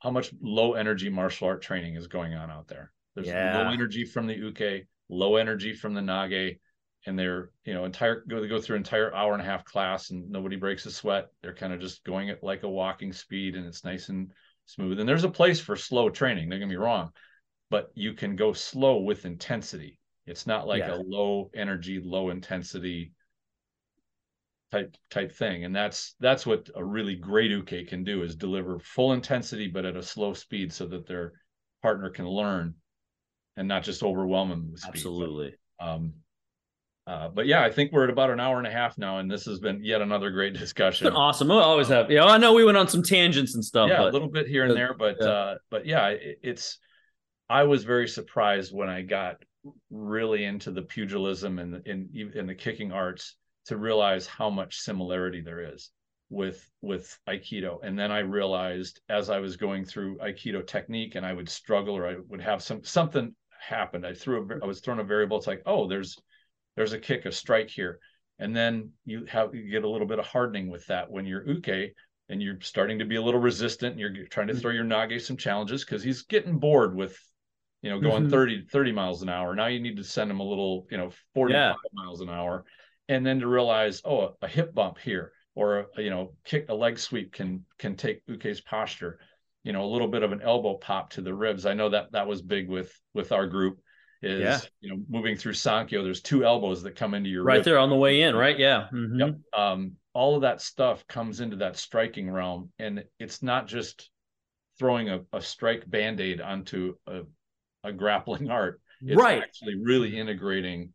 how 0.00 0.10
much 0.10 0.32
low 0.40 0.74
energy 0.74 1.08
martial 1.08 1.48
art 1.48 1.62
training 1.62 1.96
is 1.96 2.06
going 2.06 2.34
on 2.34 2.50
out 2.50 2.68
there. 2.68 2.92
There's 3.14 3.28
yeah. 3.28 3.58
low 3.58 3.70
energy 3.70 4.04
from 4.04 4.26
the 4.26 4.34
uke, 4.34 4.86
low 5.08 5.36
energy 5.36 5.72
from 5.72 5.94
the 5.94 6.00
nage, 6.00 6.58
and 7.06 7.18
they're 7.18 7.50
you 7.64 7.74
know 7.74 7.84
entire 7.84 8.24
go 8.28 8.40
they 8.40 8.48
go 8.48 8.60
through 8.60 8.76
entire 8.76 9.14
hour 9.14 9.32
and 9.32 9.42
a 9.42 9.44
half 9.44 9.64
class 9.64 10.10
and 10.10 10.30
nobody 10.30 10.56
breaks 10.56 10.86
a 10.86 10.90
sweat. 10.90 11.28
They're 11.42 11.54
kind 11.54 11.72
of 11.72 11.80
just 11.80 12.04
going 12.04 12.30
at 12.30 12.42
like 12.42 12.62
a 12.62 12.68
walking 12.68 13.12
speed 13.12 13.56
and 13.56 13.66
it's 13.66 13.84
nice 13.84 14.08
and 14.08 14.32
smooth. 14.66 15.00
And 15.00 15.08
there's 15.08 15.24
a 15.24 15.30
place 15.30 15.60
for 15.60 15.76
slow 15.76 16.10
training. 16.10 16.48
Don't 16.48 16.60
get 16.60 16.68
me 16.68 16.76
wrong, 16.76 17.10
but 17.70 17.90
you 17.94 18.14
can 18.14 18.36
go 18.36 18.52
slow 18.52 19.00
with 19.00 19.24
intensity 19.24 20.00
it's 20.30 20.46
not 20.46 20.66
like 20.66 20.80
yeah. 20.80 20.94
a 20.94 21.02
low 21.04 21.50
energy, 21.54 22.00
low 22.00 22.30
intensity 22.30 23.12
type 24.72 24.96
type 25.10 25.32
thing. 25.32 25.64
And 25.64 25.74
that's 25.74 26.14
that's 26.20 26.46
what 26.46 26.70
a 26.74 26.84
really 26.84 27.16
great 27.16 27.50
uke 27.50 27.88
can 27.88 28.04
do 28.04 28.22
is 28.22 28.36
deliver 28.36 28.78
full 28.78 29.12
intensity 29.12 29.68
but 29.68 29.84
at 29.84 29.96
a 29.96 30.02
slow 30.02 30.32
speed 30.34 30.72
so 30.72 30.86
that 30.86 31.06
their 31.06 31.32
partner 31.82 32.10
can 32.10 32.28
learn 32.28 32.74
and 33.56 33.68
not 33.68 33.82
just 33.82 34.02
overwhelm 34.02 34.48
them 34.50 34.70
with 34.70 34.80
speed. 34.80 34.90
Absolutely. 34.94 35.54
But, 35.78 35.88
um 35.88 36.12
uh, 37.06 37.28
but 37.28 37.46
yeah, 37.46 37.64
I 37.64 37.72
think 37.72 37.90
we're 37.90 38.04
at 38.04 38.10
about 38.10 38.30
an 38.30 38.38
hour 38.38 38.58
and 38.58 38.66
a 38.68 38.70
half 38.70 38.96
now, 38.96 39.18
and 39.18 39.28
this 39.28 39.44
has 39.44 39.58
been 39.58 39.82
yet 39.82 40.00
another 40.00 40.30
great 40.30 40.54
discussion. 40.54 41.08
It's 41.08 41.12
been 41.12 41.20
awesome. 41.20 41.48
We'll 41.48 41.58
always 41.58 41.88
have, 41.88 42.08
yeah. 42.08 42.20
You 42.20 42.26
know, 42.26 42.32
I 42.32 42.38
know 42.38 42.52
we 42.52 42.64
went 42.64 42.78
on 42.78 42.86
some 42.86 43.02
tangents 43.02 43.56
and 43.56 43.64
stuff. 43.64 43.88
Yeah, 43.88 43.96
but, 43.96 44.10
a 44.10 44.12
little 44.12 44.28
bit 44.28 44.46
here 44.46 44.64
and 44.64 44.76
there, 44.76 44.94
but 44.96 45.16
yeah. 45.18 45.26
uh, 45.26 45.54
but 45.70 45.86
yeah, 45.86 46.08
it, 46.08 46.38
it's. 46.42 46.78
I 47.48 47.64
was 47.64 47.82
very 47.82 48.06
surprised 48.06 48.72
when 48.72 48.88
I 48.88 49.02
got 49.02 49.38
really 49.90 50.44
into 50.44 50.70
the 50.70 50.82
pugilism 50.82 51.58
and 51.58 51.84
in, 51.84 52.32
in 52.32 52.46
the 52.46 52.54
kicking 52.54 52.92
arts 52.92 53.34
to 53.70 53.76
realize 53.76 54.26
how 54.26 54.50
much 54.50 54.80
similarity 54.80 55.40
there 55.40 55.72
is 55.72 55.90
with 56.28 56.68
with 56.82 57.16
aikido 57.28 57.78
and 57.84 57.96
then 57.96 58.10
i 58.10 58.18
realized 58.18 59.00
as 59.08 59.30
i 59.30 59.38
was 59.38 59.56
going 59.56 59.84
through 59.84 60.18
aikido 60.18 60.64
technique 60.66 61.14
and 61.14 61.24
i 61.24 61.32
would 61.32 61.48
struggle 61.48 61.96
or 61.96 62.04
i 62.04 62.16
would 62.28 62.40
have 62.40 62.60
some 62.62 62.82
something 62.82 63.32
happened 63.60 64.04
i 64.04 64.12
threw 64.12 64.44
a, 64.44 64.64
i 64.64 64.66
was 64.66 64.80
thrown 64.80 64.98
a 64.98 65.04
variable 65.04 65.36
it's 65.36 65.46
like 65.46 65.62
oh 65.66 65.86
there's 65.86 66.16
there's 66.76 66.92
a 66.92 66.98
kick 66.98 67.26
a 67.26 67.32
strike 67.32 67.70
here 67.70 68.00
and 68.40 68.56
then 68.56 68.90
you 69.04 69.24
have 69.26 69.54
you 69.54 69.70
get 69.70 69.84
a 69.84 69.88
little 69.88 70.06
bit 70.06 70.18
of 70.18 70.26
hardening 70.26 70.68
with 70.68 70.84
that 70.86 71.08
when 71.08 71.24
you're 71.24 71.46
uke 71.46 71.92
and 72.28 72.42
you're 72.42 72.60
starting 72.60 72.98
to 72.98 73.04
be 73.04 73.16
a 73.16 73.22
little 73.22 73.40
resistant 73.40 73.92
and 73.92 74.00
you're 74.00 74.26
trying 74.26 74.48
to 74.48 74.52
mm-hmm. 74.52 74.62
throw 74.62 74.72
your 74.72 74.84
nage 74.84 75.20
some 75.20 75.36
challenges 75.36 75.84
because 75.84 76.02
he's 76.02 76.22
getting 76.22 76.58
bored 76.58 76.94
with 76.94 77.16
you 77.82 77.90
know, 77.90 77.98
going 77.98 78.24
mm-hmm. 78.24 78.30
30, 78.30 78.66
30 78.66 78.92
miles 78.92 79.22
an 79.22 79.28
hour. 79.28 79.54
Now 79.54 79.66
you 79.66 79.80
need 79.80 79.96
to 79.96 80.04
send 80.04 80.30
him 80.30 80.40
a 80.40 80.44
little, 80.44 80.86
you 80.90 80.98
know, 80.98 81.10
45 81.34 81.54
yeah. 81.54 81.74
miles 81.94 82.20
an 82.20 82.28
hour. 82.28 82.64
And 83.10 83.26
then 83.26 83.40
to 83.40 83.48
realize, 83.48 84.02
oh, 84.04 84.36
a, 84.40 84.48
hip 84.48 84.72
bump 84.74 84.98
here 84.98 85.32
or 85.54 85.86
a, 85.96 86.02
you 86.02 86.10
know, 86.10 86.34
kick 86.44 86.66
a 86.68 86.74
leg 86.74 86.98
sweep 86.98 87.32
can 87.32 87.64
can 87.78 87.96
take 87.96 88.24
Uke's 88.26 88.60
posture. 88.60 89.18
You 89.64 89.72
know, 89.72 89.84
a 89.84 89.92
little 89.92 90.08
bit 90.08 90.22
of 90.22 90.32
an 90.32 90.40
elbow 90.42 90.74
pop 90.74 91.10
to 91.10 91.20
the 91.20 91.34
ribs. 91.34 91.66
I 91.66 91.74
know 91.74 91.90
that 91.90 92.12
that 92.12 92.26
was 92.26 92.40
big 92.40 92.68
with 92.68 92.92
with 93.12 93.32
our 93.32 93.46
group 93.46 93.80
is 94.22 94.40
yeah. 94.40 94.60
you 94.80 94.90
know 94.90 95.02
moving 95.08 95.36
through 95.36 95.52
Sankyo. 95.52 96.02
There's 96.02 96.22
two 96.22 96.44
elbows 96.44 96.82
that 96.82 96.96
come 96.96 97.14
into 97.14 97.28
your 97.28 97.42
right 97.42 97.64
there 97.64 97.78
on 97.78 97.90
the 97.90 97.96
way 97.96 98.22
in, 98.22 98.34
right? 98.34 98.58
Yeah. 98.58 98.86
Mm-hmm. 98.92 99.18
Yep. 99.18 99.34
Um, 99.56 99.92
all 100.12 100.36
of 100.36 100.42
that 100.42 100.60
stuff 100.60 101.06
comes 101.06 101.40
into 101.40 101.56
that 101.56 101.76
striking 101.76 102.30
realm, 102.30 102.70
and 102.78 103.04
it's 103.18 103.42
not 103.42 103.66
just 103.66 104.10
throwing 104.78 105.08
a, 105.08 105.20
a 105.32 105.40
strike 105.40 105.88
band 105.88 106.20
aid 106.20 106.40
onto 106.40 106.94
a, 107.06 107.22
a 107.84 107.92
grappling 107.92 108.50
art. 108.50 108.80
It's 109.02 109.20
right. 109.20 109.42
actually 109.42 109.76
really 109.82 110.18
integrating 110.18 110.92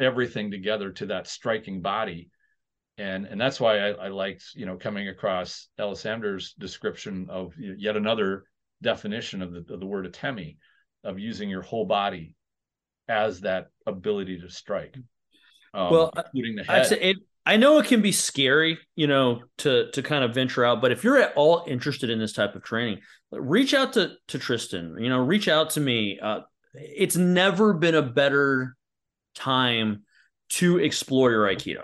everything 0.00 0.50
together 0.50 0.92
to 0.92 1.06
that 1.06 1.26
striking 1.26 1.80
body. 1.80 2.30
And 2.98 3.26
and 3.26 3.40
that's 3.40 3.60
why 3.60 3.78
I, 3.78 3.88
I 3.90 4.08
liked, 4.08 4.44
you 4.54 4.66
know, 4.66 4.76
coming 4.76 5.08
across 5.08 5.68
Alessandra's 5.78 6.54
description 6.58 7.26
of 7.28 7.52
yet 7.58 7.96
another 7.96 8.44
definition 8.82 9.42
of 9.42 9.52
the, 9.52 9.74
of 9.74 9.80
the 9.80 9.86
word 9.86 10.10
atemi, 10.10 10.56
of 11.04 11.18
using 11.18 11.50
your 11.50 11.62
whole 11.62 11.84
body 11.84 12.34
as 13.08 13.40
that 13.40 13.66
ability 13.86 14.40
to 14.40 14.48
strike. 14.48 14.96
Um, 15.74 15.90
well, 15.90 16.12
including 16.16 16.56
the 16.56 16.64
head. 16.64 16.90
It, 16.92 17.16
I 17.44 17.58
know 17.58 17.78
it 17.78 17.86
can 17.86 18.02
be 18.02 18.12
scary, 18.12 18.78
you 18.96 19.06
know, 19.06 19.42
to 19.58 19.90
to 19.92 20.02
kind 20.02 20.24
of 20.24 20.34
venture 20.34 20.64
out, 20.64 20.80
but 20.80 20.90
if 20.90 21.04
you're 21.04 21.18
at 21.18 21.36
all 21.36 21.64
interested 21.66 22.10
in 22.10 22.18
this 22.18 22.32
type 22.32 22.56
of 22.56 22.64
training, 22.64 23.00
reach 23.30 23.72
out 23.72 23.92
to 23.92 24.14
to 24.28 24.38
Tristan. 24.38 24.96
You 24.98 25.10
know, 25.10 25.18
reach 25.18 25.48
out 25.48 25.70
to 25.70 25.80
me. 25.80 26.18
Uh, 26.20 26.40
it's 26.74 27.16
never 27.16 27.72
been 27.72 27.94
a 27.94 28.02
better 28.02 28.75
time 29.36 30.02
to 30.48 30.78
explore 30.78 31.30
your 31.30 31.46
Aikido, 31.46 31.82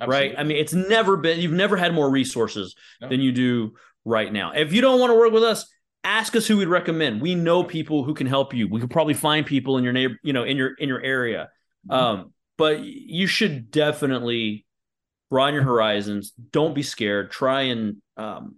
Absolutely. 0.00 0.28
right? 0.28 0.34
I 0.38 0.44
mean, 0.44 0.56
it's 0.56 0.72
never 0.72 1.16
been. 1.16 1.40
You've 1.40 1.52
never 1.52 1.76
had 1.76 1.92
more 1.94 2.10
resources 2.10 2.74
no. 3.00 3.08
than 3.08 3.20
you 3.20 3.32
do 3.32 3.74
right 4.04 4.32
now. 4.32 4.52
If 4.52 4.72
you 4.72 4.80
don't 4.80 5.00
want 5.00 5.10
to 5.10 5.14
work 5.14 5.32
with 5.32 5.44
us, 5.44 5.66
ask 6.04 6.34
us 6.36 6.46
who 6.46 6.56
we'd 6.56 6.68
recommend. 6.68 7.20
We 7.20 7.34
know 7.34 7.64
people 7.64 8.04
who 8.04 8.14
can 8.14 8.26
help 8.26 8.54
you. 8.54 8.68
We 8.68 8.80
could 8.80 8.90
probably 8.90 9.14
find 9.14 9.46
people 9.46 9.78
in 9.78 9.84
your 9.84 9.92
neighbor, 9.92 10.16
you 10.22 10.32
know, 10.32 10.44
in 10.44 10.56
your 10.56 10.74
in 10.74 10.88
your 10.88 11.02
area. 11.02 11.50
Mm-hmm. 11.88 11.92
Um, 11.92 12.32
but 12.58 12.80
you 12.80 13.26
should 13.26 13.70
definitely 13.70 14.66
broaden 15.30 15.54
your 15.54 15.64
horizons. 15.64 16.32
Don't 16.50 16.74
be 16.74 16.82
scared. 16.82 17.30
Try 17.30 17.62
and 17.62 17.96
um, 18.16 18.56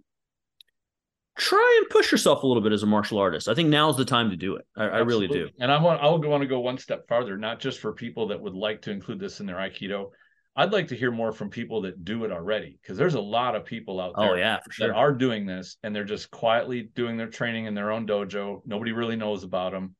try 1.37 1.79
and 1.81 1.89
push 1.89 2.11
yourself 2.11 2.43
a 2.43 2.47
little 2.47 2.63
bit 2.63 2.71
as 2.71 2.83
a 2.83 2.87
martial 2.87 3.17
artist. 3.17 3.47
I 3.47 3.53
think 3.53 3.69
now's 3.69 3.97
the 3.97 4.05
time 4.05 4.29
to 4.29 4.35
do 4.35 4.55
it. 4.55 4.65
I, 4.75 4.85
I 4.85 4.97
really 4.99 5.27
do. 5.27 5.49
And 5.59 5.71
I 5.71 5.81
want 5.81 6.01
I'll 6.01 6.19
want 6.19 6.41
to 6.41 6.47
go 6.47 6.59
one 6.59 6.77
step 6.77 7.07
farther, 7.07 7.37
not 7.37 7.59
just 7.59 7.79
for 7.79 7.93
people 7.93 8.27
that 8.27 8.41
would 8.41 8.53
like 8.53 8.81
to 8.83 8.91
include 8.91 9.19
this 9.19 9.39
in 9.39 9.45
their 9.45 9.57
Aikido. 9.57 10.11
I'd 10.57 10.71
like 10.71 10.87
to 10.87 10.95
hear 10.95 11.11
more 11.11 11.33
from 11.33 11.49
people 11.49 11.81
that 11.81 12.05
do 12.05 12.23
it 12.23 12.31
already 12.31 12.79
because 12.81 12.97
there's 12.97 13.15
a 13.15 13.21
lot 13.21 13.55
of 13.55 13.65
people 13.65 13.99
out 13.99 14.13
oh, 14.15 14.21
there 14.21 14.31
oh, 14.31 14.35
yeah, 14.35 14.59
sure. 14.71 14.87
that 14.87 14.95
are 14.95 15.11
doing 15.11 15.45
this 15.45 15.75
and 15.83 15.93
they're 15.93 16.05
just 16.05 16.31
quietly 16.31 16.89
doing 16.95 17.17
their 17.17 17.27
training 17.27 17.65
in 17.65 17.75
their 17.75 17.91
own 17.91 18.07
dojo. 18.07 18.61
Nobody 18.65 18.93
really 18.93 19.17
knows 19.17 19.43
about 19.43 19.73
them. 19.73 19.95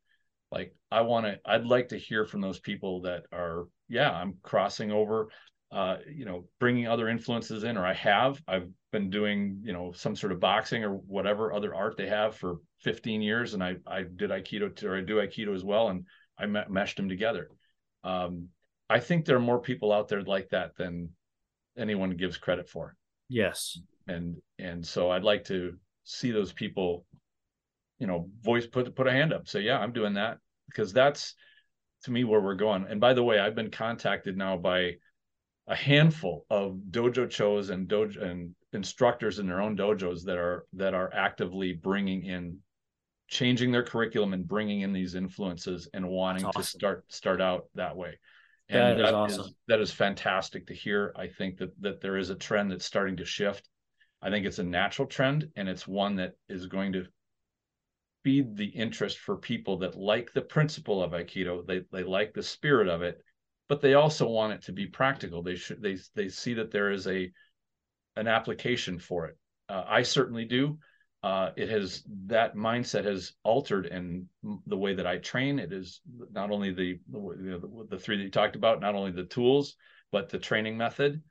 Like 0.52 0.74
I 0.90 1.02
want 1.02 1.26
to 1.26 1.40
I'd 1.46 1.66
like 1.66 1.90
to 1.90 1.98
hear 1.98 2.26
from 2.26 2.40
those 2.40 2.60
people 2.60 3.02
that 3.02 3.24
are 3.34 3.66
yeah, 3.90 4.10
I'm 4.10 4.36
crossing 4.42 4.92
over 4.92 5.28
uh, 5.76 5.98
you 6.10 6.24
know, 6.24 6.46
bringing 6.58 6.88
other 6.88 7.10
influences 7.10 7.66
in, 7.66 7.76
or 7.76 7.86
I 7.86 7.94
have. 7.96 8.42
I've 8.48 8.70
been 8.94 9.10
doing, 9.10 9.60
you 9.62 9.74
know, 9.74 9.92
some 9.92 10.16
sort 10.16 10.32
of 10.32 10.40
boxing 10.40 10.86
or 10.86 10.94
whatever 10.94 11.52
other 11.52 11.76
art 11.76 11.98
they 11.98 12.08
have 12.08 12.34
for 12.38 12.60
15 12.80 13.22
years, 13.22 13.54
and 13.54 13.62
I 13.62 13.76
I 13.86 14.04
did 14.04 14.30
Aikido 14.30 14.74
to, 14.78 14.88
or 14.88 14.98
I 14.98 15.02
do 15.02 15.18
Aikido 15.18 15.54
as 15.54 15.66
well, 15.66 15.90
and 15.90 16.06
I 16.40 16.46
me- 16.46 16.62
meshed 16.70 16.96
them 16.96 17.10
together. 17.10 17.50
Um, 18.06 18.48
I 18.90 19.02
think 19.02 19.26
there 19.26 19.36
are 19.36 19.42
more 19.42 19.60
people 19.60 19.92
out 19.92 20.08
there 20.08 20.22
like 20.22 20.48
that 20.52 20.78
than 20.78 21.10
anyone 21.78 22.12
gives 22.12 22.38
credit 22.38 22.70
for. 22.70 22.96
Yes, 23.28 23.78
and 24.08 24.38
and 24.58 24.86
so 24.88 25.12
I'd 25.12 25.24
like 25.26 25.44
to 25.46 25.74
see 26.06 26.32
those 26.32 26.54
people, 26.54 27.06
you 28.00 28.08
know, 28.08 28.30
voice 28.42 28.66
put 28.66 28.96
put 28.96 29.08
a 29.08 29.12
hand 29.12 29.34
up, 29.34 29.50
say, 29.50 29.60
yeah, 29.60 29.78
I'm 29.78 29.92
doing 29.92 30.14
that 30.14 30.38
because 30.68 30.94
that's 30.94 31.36
to 32.04 32.12
me 32.12 32.24
where 32.24 32.40
we're 32.40 32.56
going. 32.56 32.86
And 32.90 33.02
by 33.02 33.14
the 33.14 33.24
way, 33.24 33.40
I've 33.40 33.56
been 33.56 33.72
contacted 33.72 34.38
now 34.38 34.56
by 34.56 34.94
a 35.68 35.76
handful 35.76 36.46
of 36.50 36.78
dojo 36.92 37.30
chos 37.30 37.70
and 37.70 37.88
dojo 37.88 38.22
and 38.22 38.56
instructors 38.74 39.40
in 39.40 39.48
their 39.48 39.62
own 39.62 39.76
dojos 39.76 40.24
that 40.24 40.38
are 40.38 40.66
that 40.74 40.94
are 40.94 41.12
actively 41.14 41.74
bringing 41.74 42.24
in 42.24 42.58
changing 43.28 43.72
their 43.72 43.84
curriculum 43.84 44.34
and 44.34 44.48
bringing 44.48 44.82
in 44.82 44.94
these 44.94 45.16
influences 45.16 45.90
and 45.94 46.08
wanting 46.08 46.46
awesome. 46.46 46.62
to 46.62 46.68
start 46.68 47.06
start 47.12 47.42
out 47.42 47.66
that 47.74 47.96
way. 47.96 48.20
And 48.70 48.80
that, 48.80 48.98
that 48.98 49.08
is 49.08 49.14
awesome. 49.14 49.42
is, 49.42 49.54
that 49.68 49.80
is 49.80 49.92
fantastic 49.92 50.68
to 50.68 50.74
hear. 50.74 51.14
I 51.16 51.28
think 51.28 51.58
that 51.58 51.72
that 51.82 52.02
there 52.02 52.18
is 52.18 52.30
a 52.30 52.36
trend 52.36 52.72
that's 52.72 52.86
starting 52.86 53.18
to 53.18 53.26
shift. 53.26 53.68
I 54.22 54.30
think 54.30 54.46
it's 54.46 54.60
a 54.60 54.64
natural 54.64 55.08
trend 55.08 55.50
and 55.56 55.68
it's 55.68 55.88
one 55.88 56.16
that 56.18 56.34
is 56.48 56.68
going 56.68 56.94
to 56.94 57.06
feed 58.24 58.56
the 58.56 58.66
interest 58.66 59.20
for 59.20 59.38
people 59.38 59.78
that 59.80 59.96
like 59.96 60.32
the 60.34 60.42
principle 60.42 61.02
of 61.02 61.12
aikido. 61.12 61.66
They 61.66 61.82
they 61.92 62.04
like 62.04 62.34
the 62.34 62.44
spirit 62.44 62.88
of 62.88 63.02
it 63.02 63.20
but 63.68 63.82
they 63.82 63.94
also 63.94 64.28
want 64.28 64.54
it 64.54 64.64
to 64.64 64.72
be 64.72 64.88
practical 64.88 65.42
they 65.42 65.56
should 65.56 65.82
they 65.82 65.98
they 66.16 66.30
see 66.30 66.54
that 66.54 66.72
there 66.72 66.92
is 66.92 67.08
a 67.08 67.32
an 68.16 68.28
application 68.28 69.00
for 69.00 69.26
it 69.26 69.38
uh, 69.70 69.84
i 69.88 70.02
certainly 70.02 70.46
do 70.46 70.78
uh, 71.26 71.50
it 71.56 71.70
has 71.70 72.04
that 72.28 72.56
mindset 72.56 73.04
has 73.04 73.34
altered 73.44 73.88
in 73.88 74.30
the 74.68 74.78
way 74.78 74.94
that 74.94 75.08
I 75.08 75.18
train. 75.18 75.58
It 75.58 75.74
is 75.74 76.00
not 76.32 76.52
only 76.52 76.72
the 76.72 76.84
you 76.84 77.00
know, 77.12 77.58
the, 77.58 77.88
the 77.90 78.00
three 78.00 78.18
that 78.18 78.24
you 78.24 78.30
talked 78.30 78.56
about, 78.56 78.80
not 78.80 78.94
only 78.94 79.10
the 79.10 79.24
tools, 79.24 79.76
but 80.12 80.30
the 80.30 80.38
training 80.38 80.78
method 80.78 81.24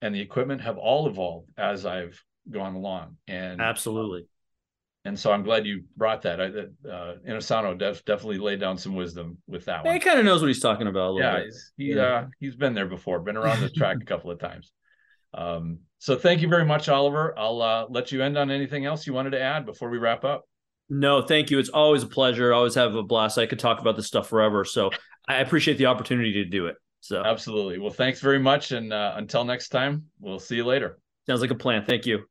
and 0.00 0.14
the 0.14 0.22
equipment 0.22 0.62
have 0.62 0.78
all 0.78 1.06
evolved 1.06 1.50
as 1.58 1.84
I've 1.84 2.18
gone 2.50 2.74
along. 2.74 3.18
And 3.28 3.60
absolutely. 3.60 4.26
And 5.04 5.18
so 5.18 5.32
I'm 5.32 5.42
glad 5.42 5.66
you 5.66 5.82
brought 5.96 6.22
that. 6.22 6.40
I, 6.40 6.44
uh, 6.88 7.16
Inosanto 7.28 7.76
def, 7.76 8.04
definitely 8.04 8.38
laid 8.38 8.60
down 8.60 8.78
some 8.78 8.94
wisdom 8.94 9.38
with 9.48 9.64
that 9.64 9.84
one. 9.84 9.94
He 9.94 10.00
kind 10.00 10.18
of 10.18 10.24
knows 10.24 10.40
what 10.40 10.46
he's 10.46 10.60
talking 10.60 10.86
about. 10.86 11.16
yeah, 11.16 11.42
he's, 11.42 11.72
he 11.76 11.94
yeah. 11.94 12.02
Uh, 12.02 12.26
he's 12.38 12.54
been 12.54 12.74
there 12.74 12.86
before, 12.86 13.18
been 13.18 13.36
around 13.36 13.60
the 13.60 13.70
track 13.70 13.96
a 14.00 14.04
couple 14.04 14.30
of 14.30 14.38
times. 14.38 14.70
Um, 15.34 15.80
so 15.98 16.16
thank 16.16 16.40
you 16.40 16.48
very 16.48 16.64
much, 16.64 16.88
Oliver. 16.88 17.34
I'll 17.36 17.62
uh, 17.62 17.86
let 17.88 18.12
you 18.12 18.22
end 18.22 18.38
on 18.38 18.50
anything 18.50 18.84
else 18.84 19.06
you 19.06 19.12
wanted 19.12 19.30
to 19.30 19.40
add 19.40 19.66
before 19.66 19.90
we 19.90 19.98
wrap 19.98 20.24
up. 20.24 20.44
No, 20.88 21.22
thank 21.22 21.50
you. 21.50 21.58
It's 21.58 21.70
always 21.70 22.02
a 22.02 22.08
pleasure. 22.08 22.52
I 22.52 22.56
always 22.56 22.74
have 22.74 22.94
a 22.94 23.02
blast. 23.02 23.38
I 23.38 23.46
could 23.46 23.58
talk 23.58 23.80
about 23.80 23.96
this 23.96 24.06
stuff 24.06 24.28
forever. 24.28 24.64
So 24.64 24.90
I 25.26 25.36
appreciate 25.36 25.78
the 25.78 25.86
opportunity 25.86 26.32
to 26.34 26.44
do 26.44 26.66
it. 26.66 26.76
So 27.00 27.22
absolutely. 27.24 27.78
Well, 27.78 27.90
thanks 27.90 28.20
very 28.20 28.38
much. 28.38 28.72
And 28.72 28.92
uh, 28.92 29.14
until 29.16 29.44
next 29.44 29.70
time, 29.70 30.04
we'll 30.20 30.38
see 30.38 30.56
you 30.56 30.64
later. 30.64 30.98
Sounds 31.26 31.40
like 31.40 31.50
a 31.50 31.56
plan. 31.56 31.84
Thank 31.84 32.06
you. 32.06 32.24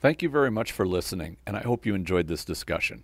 Thank 0.00 0.22
you 0.22 0.28
very 0.28 0.50
much 0.50 0.70
for 0.70 0.86
listening, 0.86 1.38
and 1.44 1.56
I 1.56 1.62
hope 1.62 1.84
you 1.84 1.92
enjoyed 1.92 2.28
this 2.28 2.44
discussion. 2.44 3.02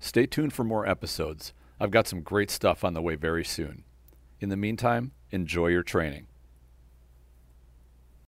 Stay 0.00 0.24
tuned 0.24 0.54
for 0.54 0.64
more 0.64 0.88
episodes. 0.88 1.52
I've 1.78 1.90
got 1.90 2.06
some 2.06 2.22
great 2.22 2.50
stuff 2.50 2.84
on 2.84 2.94
the 2.94 3.02
way 3.02 3.16
very 3.16 3.44
soon. 3.44 3.84
In 4.40 4.48
the 4.48 4.56
meantime, 4.56 5.12
enjoy 5.30 5.66
your 5.66 5.82
training. 5.82 6.28